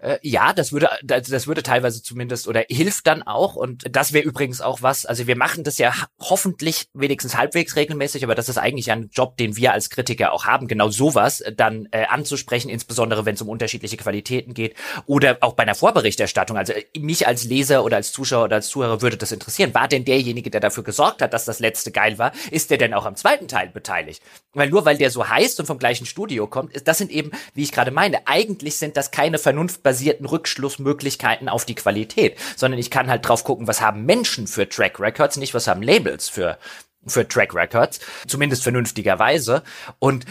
[0.00, 3.56] Äh, ja, das würde, das, das würde teilweise zumindest oder hilft dann auch.
[3.56, 8.24] Und das wäre übrigens auch was, also wir machen das ja hoffentlich wenigstens halbwegs regelmäßig,
[8.24, 11.88] aber das ist eigentlich ein Job, den wir als Kritiker auch haben, genau sowas dann
[11.90, 14.74] äh, anzusprechen, insbesondere wenn es um unterschiedliche Qualitäten geht
[15.06, 16.56] oder auch bei einer Vorberichterstattung.
[16.56, 19.74] Also äh, mich als Leser oder als Zuschauer oder als Zuhörer würde das interessieren.
[19.74, 22.94] War denn derjenige, der dafür gesorgt hat, dass das letzte geil war, ist der denn
[22.94, 24.22] auch am zweiten Teil beteiligt?
[24.52, 27.62] Weil nur weil der so heißt und vom gleichen Studio kommt, das sind eben, wie
[27.62, 32.92] ich gerade meine, eigentlich sind das keine Vernunft basierten Rückschlussmöglichkeiten auf die Qualität, sondern ich
[32.92, 36.58] kann halt drauf gucken, was haben Menschen für Track Records, nicht was haben Labels für
[37.06, 39.62] für Track Records, zumindest vernünftigerweise.
[39.98, 40.26] Und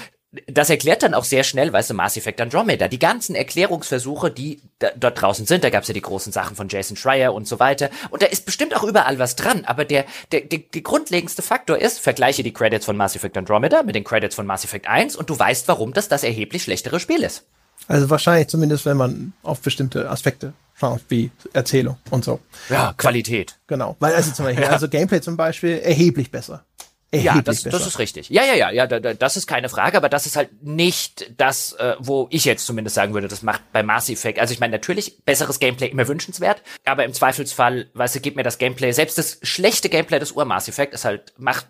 [0.48, 2.88] das erklärt dann auch sehr schnell, weißt du, Mass Effect Andromeda.
[2.88, 4.62] Die ganzen Erklärungsversuche, die
[4.96, 7.90] dort draußen sind, da gab's ja die großen Sachen von Jason Schreier und so weiter.
[8.12, 9.66] Und da ist bestimmt auch überall was dran.
[9.66, 13.82] Aber der, der, der, der grundlegendste Faktor ist, vergleiche die Credits von Mass Effect Andromeda
[13.84, 17.00] mit den Credits von Mass Effect 1 und du weißt, warum das das erheblich schlechtere
[17.00, 17.48] Spiel ist.
[17.90, 22.40] Also wahrscheinlich zumindest, wenn man auf bestimmte Aspekte schaut, wie Erzählung und so.
[22.70, 23.58] Ja, Qualität.
[23.66, 23.96] Genau.
[24.00, 24.70] Weil also zum Beispiel, ja.
[24.70, 26.64] also Gameplay zum Beispiel erheblich besser.
[27.12, 27.78] Erheblich ja, das, besser.
[27.80, 28.30] das ist richtig.
[28.30, 31.96] Ja, ja, ja, ja, das ist keine Frage, aber das ist halt nicht das, äh,
[31.98, 34.38] wo ich jetzt zumindest sagen würde, das macht bei Mass Effect.
[34.38, 38.44] Also ich meine, natürlich, besseres Gameplay immer wünschenswert, aber im Zweifelsfall, weißt du, gib mir
[38.44, 41.66] das Gameplay, selbst das schlechte Gameplay des Ur-Mass Effect ist halt, macht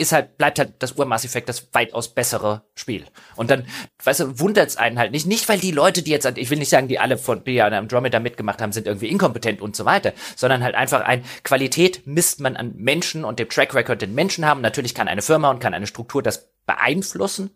[0.00, 3.04] ist halt, bleibt halt das Ur-Mass Effect das weitaus bessere Spiel.
[3.36, 3.66] Und dann,
[4.02, 5.26] weißt du, wundert's einen halt nicht.
[5.26, 7.72] Nicht, weil die Leute, die jetzt, ich will nicht sagen, die alle von, die an
[7.72, 12.40] Andromeda mitgemacht haben, sind irgendwie inkompetent und so weiter, sondern halt einfach ein Qualität misst
[12.40, 14.60] man an Menschen und dem Track Record, den Menschen haben.
[14.60, 17.50] Natürlich kann eine Firma und kann eine Struktur das beeinflussen.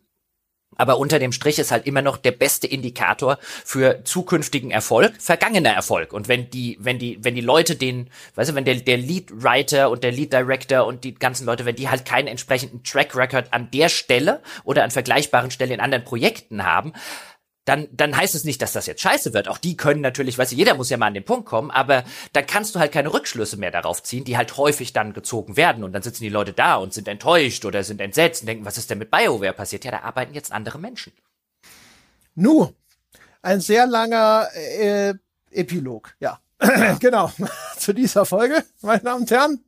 [0.77, 5.71] Aber unter dem Strich ist halt immer noch der beste Indikator für zukünftigen Erfolg, vergangener
[5.71, 6.13] Erfolg.
[6.13, 9.31] Und wenn die, wenn die, wenn die Leute den, weißt du, wenn der, der Lead
[9.31, 13.17] Writer und der Lead Director und die ganzen Leute, wenn die halt keinen entsprechenden Track
[13.17, 16.93] Record an der Stelle oder an vergleichbaren Stellen in anderen Projekten haben,
[17.65, 19.49] dann, dann heißt es nicht, dass das jetzt scheiße wird.
[19.49, 22.05] Auch die können natürlich, weißt du, jeder muss ja mal an den Punkt kommen, aber
[22.33, 25.83] dann kannst du halt keine Rückschlüsse mehr darauf ziehen, die halt häufig dann gezogen werden.
[25.83, 28.79] Und dann sitzen die Leute da und sind enttäuscht oder sind entsetzt und denken, was
[28.79, 29.85] ist denn mit BioWare passiert?
[29.85, 31.13] Ja, da arbeiten jetzt andere Menschen.
[32.35, 32.73] Nu,
[33.43, 35.15] ein sehr langer äh,
[35.51, 36.41] Epilog, ja.
[37.01, 37.33] genau,
[37.79, 39.65] zu dieser Folge, meine Damen und Herren.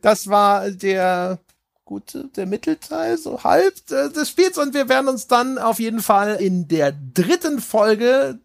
[0.00, 1.38] Das war der
[1.86, 4.58] gut, der Mittelteil, so halb äh, des Spiels.
[4.58, 8.38] Und wir werden uns dann auf jeden Fall in der dritten Folge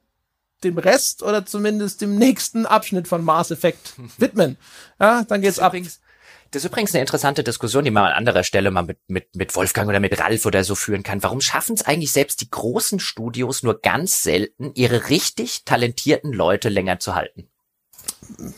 [0.63, 4.57] dem Rest oder zumindest dem nächsten Abschnitt von Mass Effect widmen.
[4.99, 5.73] Ja, dann geht's ab.
[5.73, 5.99] Übrigens,
[6.51, 9.55] das ist übrigens eine interessante Diskussion, die man an anderer Stelle mal mit, mit, mit
[9.55, 11.23] Wolfgang oder mit Ralf oder so führen kann.
[11.23, 16.69] Warum schaffen es eigentlich selbst die großen Studios nur ganz selten, ihre richtig talentierten Leute
[16.69, 17.47] länger zu halten?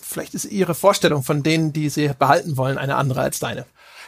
[0.02, 3.66] Vielleicht ist ihre Vorstellung von denen, die sie behalten wollen, eine andere als deine.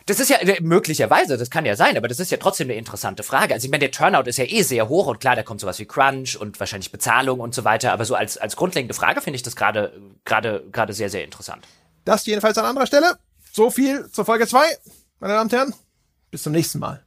[0.07, 2.77] Das ist ja äh, möglicherweise, das kann ja sein, aber das ist ja trotzdem eine
[2.77, 3.53] interessante Frage.
[3.53, 5.79] Also ich meine, der Turnout ist ja eh sehr hoch und klar, da kommt sowas
[5.79, 9.35] wie Crunch und wahrscheinlich Bezahlung und so weiter, aber so als, als grundlegende Frage finde
[9.35, 11.67] ich das gerade, gerade, gerade sehr, sehr interessant.
[12.03, 13.17] Das jedenfalls an anderer Stelle.
[13.51, 14.65] So viel zur Folge zwei,
[15.19, 15.73] meine Damen und Herren.
[16.29, 17.04] Bis zum nächsten Mal.